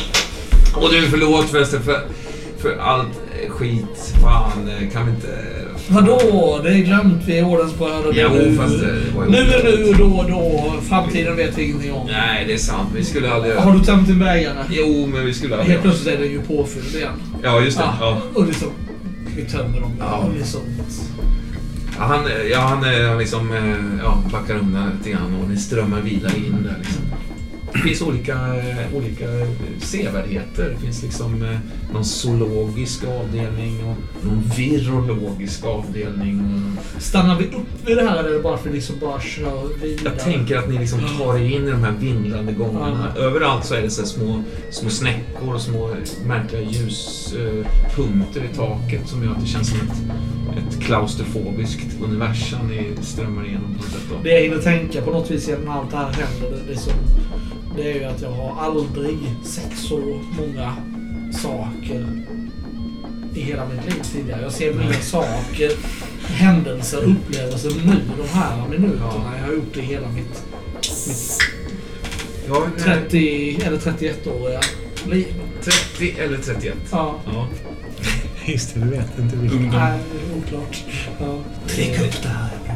Och 0.75 0.90
du, 0.92 1.01
förlåt 1.09 1.50
förresten 1.50 1.84
för, 1.84 2.01
för 2.61 2.77
allt 2.77 3.08
skit. 3.50 4.14
Fan, 4.22 4.69
kan 4.93 5.06
vi 5.06 5.11
inte... 5.11 5.27
Vadå? 5.88 6.59
Det 6.64 6.69
är 6.69 6.77
glömt. 6.77 7.24
Vi 7.25 7.38
är. 7.40 8.14
Det 8.14 8.22
är 8.22 8.24
Jo, 8.24 8.30
nu. 8.34 8.56
fast 8.58 8.80
det 8.80 8.93
var 9.17 9.25
ju 9.25 9.32
Nu 9.32 9.38
är 9.38 9.64
nu, 9.64 9.93
då 9.98 10.06
och 10.06 10.30
då. 10.32 10.74
Framtiden 10.90 11.35
vet 11.35 11.58
vi 11.58 11.64
ingenting 11.64 11.93
om. 11.93 12.08
Nej, 12.08 12.45
det 12.48 12.53
är 12.53 12.58
sant. 12.58 12.90
Vi 12.95 13.03
skulle 13.06 13.32
aldrig... 13.34 13.56
Har 13.56 13.72
du 13.72 13.80
tömt 13.80 14.08
din 14.08 14.19
bägare? 14.19 14.56
Jo, 14.69 15.09
men 15.14 15.25
vi 15.25 15.34
skulle 15.34 15.56
aldrig... 15.56 15.72
Helt 15.72 15.84
plötsligt 15.84 16.16
är 16.16 16.19
den 16.22 16.32
ju 16.32 16.42
påfylld 16.42 16.95
igen. 16.95 17.11
Ja, 17.43 17.61
just 17.61 17.77
det. 17.77 17.84
Ja, 17.84 17.93
Ja. 18.00 18.22
Och 18.40 18.48
liksom... 18.48 18.67
Vi 19.35 19.45
tömmer 19.45 19.80
dem. 19.82 19.92
Ja. 20.00 20.17
Och 20.17 20.34
liksom, 20.38 20.61
Ja, 21.98 22.03
han, 22.03 22.25
ja, 22.51 22.59
han 22.59 22.83
eh, 22.83 23.09
han 23.09 23.17
liksom, 23.17 23.51
eh, 23.51 24.03
ja, 24.03 24.24
backar 24.32 24.56
undan 24.56 24.91
lite 24.98 25.09
grann 25.09 25.35
och 25.41 25.49
ni 25.49 25.57
strömmar 25.57 26.01
vidare 26.01 26.38
in 26.38 26.64
där 26.64 26.77
liksom. 26.80 27.01
Det 27.75 27.81
finns 27.81 28.01
olika, 28.01 28.33
eh, 28.33 28.95
olika 28.95 29.39
eh, 29.39 29.47
sevärdheter. 29.79 30.69
Det 30.69 30.85
finns 30.85 31.03
liksom 31.03 31.43
eh, 31.43 31.57
någon 31.93 32.05
zoologisk 32.05 33.03
avdelning 33.03 33.83
och 33.83 34.25
någon 34.25 34.43
virologisk 34.57 35.65
avdelning. 35.65 36.41
Stannar 36.97 37.39
vi 37.39 37.45
upp 37.45 37.87
vid 37.87 37.97
det 37.97 38.03
här 38.03 38.23
eller 38.23 38.39
bara 38.39 38.57
för 38.57 38.69
att 38.69 38.75
liksom 38.75 38.95
bara 38.99 39.17
vidare? 39.81 39.97
jag 40.03 40.19
tänker 40.19 40.57
att 40.57 40.69
ni 40.69 40.79
liksom 40.79 40.99
tar 41.17 41.37
er 41.37 41.43
in 41.43 41.67
i 41.67 41.71
de 41.71 41.83
här 41.83 41.93
vindlande 41.99 42.53
gångarna. 42.53 43.13
Överallt 43.17 43.65
så 43.65 43.73
är 43.75 43.81
det 43.81 43.89
så 43.89 44.05
små, 44.05 44.43
små 44.71 44.89
snäckor 44.89 45.53
och 45.53 45.61
små 45.61 45.95
märkliga 46.25 46.61
ljuspunkter 46.61 48.43
i 48.51 48.55
taket 48.55 49.07
som 49.07 49.23
gör 49.23 49.31
att 49.31 49.41
det 49.41 49.47
känns 49.47 49.69
som 49.69 49.77
ett, 49.77 49.97
ett 50.57 50.83
klaustrofobiskt 50.83 52.01
universum 52.03 52.67
ni 52.67 52.91
strömmar 53.01 53.45
igenom 53.45 53.75
på 53.75 53.83
något 53.83 53.91
sätt. 53.91 54.01
Då. 54.09 54.15
Det 54.23 54.29
jag 54.29 54.41
hinner 54.41 54.61
tänka 54.61 55.01
på 55.01 55.11
något 55.11 55.31
vis 55.31 55.47
genom 55.47 55.69
allt 55.69 55.91
det 55.91 55.97
här 55.97 56.13
händer, 56.13 56.49
det, 56.51 56.73
det, 56.73 56.79
som, 56.79 56.93
det 57.75 57.91
är 57.91 57.95
ju 57.95 58.03
att 58.03 58.21
jag 58.21 58.31
har 58.31 58.61
aldrig 58.61 59.17
sett 59.43 59.77
så 59.77 60.21
många 60.37 60.75
saker 61.33 62.07
i 63.35 63.39
hela 63.41 63.65
mitt 63.65 63.85
liv 63.85 64.01
tidigare. 64.13 64.41
Jag 64.41 64.51
ser 64.51 64.73
mer 64.73 64.93
saker, 64.93 65.71
händelser, 66.27 67.03
upplevelser 67.03 67.71
nu 67.85 68.01
de 68.17 68.27
här 68.29 68.67
minuterna. 68.67 69.33
Jag 69.39 69.47
har 69.47 69.53
gjort 69.53 69.73
det 69.73 69.79
i 69.79 69.83
hela 69.83 70.07
mitt, 70.09 70.43
mitt 71.07 71.39
Ja, 72.47 72.67
30 72.79 73.61
eller 73.65 73.77
31-åriga 73.77 74.61
liv. 75.05 75.33
30 75.63 76.15
eller 76.19 76.37
31. 76.37 76.75
Ja, 76.91 77.19
Ja. 77.33 77.47
Just 78.45 78.73
det, 78.73 78.79
du 78.79 78.89
vet 78.89 79.19
inte 79.19 79.35
vilken. 79.35 79.59
Ungdom. 79.59 79.79
nej, 79.79 79.99
oklart. 80.37 80.83
Ja. 81.19 81.39
Drick 81.67 81.99
upp 82.01 82.21
det 82.23 82.29
här. 82.29 82.74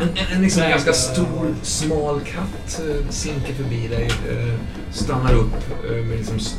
En, 0.00 0.08
en, 0.08 0.36
en 0.36 0.42
liksom 0.42 0.62
ganska 0.62 0.92
stor, 0.92 1.54
smal 1.62 2.20
katt 2.20 2.80
eh, 2.88 3.08
slinker 3.10 3.54
förbi 3.54 3.88
dig. 3.88 4.04
Eh, 4.30 4.54
stannar 4.90 5.34
upp 5.34 5.54
eh, 5.90 5.96
med 6.04 6.18
liksom 6.18 6.36
s- 6.36 6.58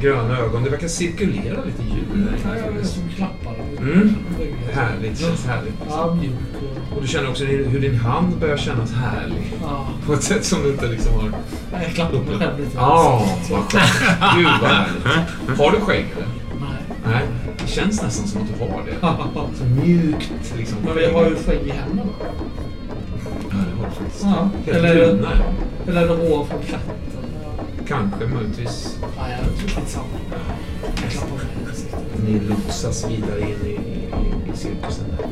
gröna 0.00 0.38
ögon. 0.38 0.64
Det 0.64 0.70
verkar 0.70 0.88
cirkulera 0.88 1.64
lite 1.64 1.82
djur 1.82 2.06
där 2.26 2.38
Ja, 2.44 2.56
jag 2.58 2.68
inne. 2.70 2.78
liksom 2.80 3.02
klappar 3.16 3.54
den. 3.76 3.92
Mm. 3.92 4.14
Härligt, 4.72 5.18
känns 5.20 5.46
härligt. 5.46 5.74
Ja, 5.90 6.14
mjuk 6.20 6.32
och... 6.90 6.96
Och 6.96 7.02
du 7.02 7.08
känner 7.08 7.30
också 7.30 7.44
hur 7.44 7.80
din 7.80 7.94
hand 7.96 8.36
börjar 8.40 8.56
kännas 8.56 8.92
härlig. 8.92 9.52
Ja, 9.62 9.86
På 10.06 10.12
ett 10.12 10.22
sätt 10.22 10.44
som 10.44 10.62
du 10.62 10.70
inte 10.70 10.86
liksom 10.86 11.12
har... 11.14 11.32
jag 11.82 11.90
klappar 11.94 12.18
mig 12.18 12.38
själv 12.38 12.58
lite. 12.58 12.70
Ja, 12.74 13.26
vad 13.50 13.60
skönt. 13.60 14.36
Gud 14.36 14.46
vad 14.62 14.70
härligt. 14.70 15.58
Har 15.58 15.70
du 15.70 15.80
skägg 15.80 16.06
eller? 16.16 16.26
Nej. 16.60 16.82
Nej, 17.06 17.22
det 17.64 17.70
känns 17.70 18.02
nästan 18.02 18.26
som 18.28 18.42
att 18.42 18.48
du 18.58 18.64
har 18.64 18.82
det. 18.86 19.00
Så 19.58 19.64
mjukt 19.64 20.54
liksom. 20.58 20.78
Men 20.84 20.96
vi 20.96 21.06
har 21.06 21.24
ju 21.24 21.34
skägg 21.46 21.66
i 21.66 21.70
händerna. 21.70 22.02
Faktiskt. 23.96 24.24
Ja. 24.24 24.50
Eller, 24.66 24.96
eller 25.88 26.08
hår 26.08 26.44
från 26.44 26.62
katten? 26.62 26.94
Kanske, 27.88 28.26
möjligtvis. 28.26 28.98
Nej, 29.18 29.36
jag 29.40 29.58
tror 29.58 29.68
skitsamma. 29.68 30.06
Jag 31.02 31.10
klappar. 31.10 31.40
Ni 32.26 32.40
lotsas 32.40 33.10
vidare 33.10 33.40
in 33.40 33.66
i, 33.66 33.70
i, 33.70 34.52
i 34.52 34.56
cirkusen 34.56 35.04
där. 35.16 35.26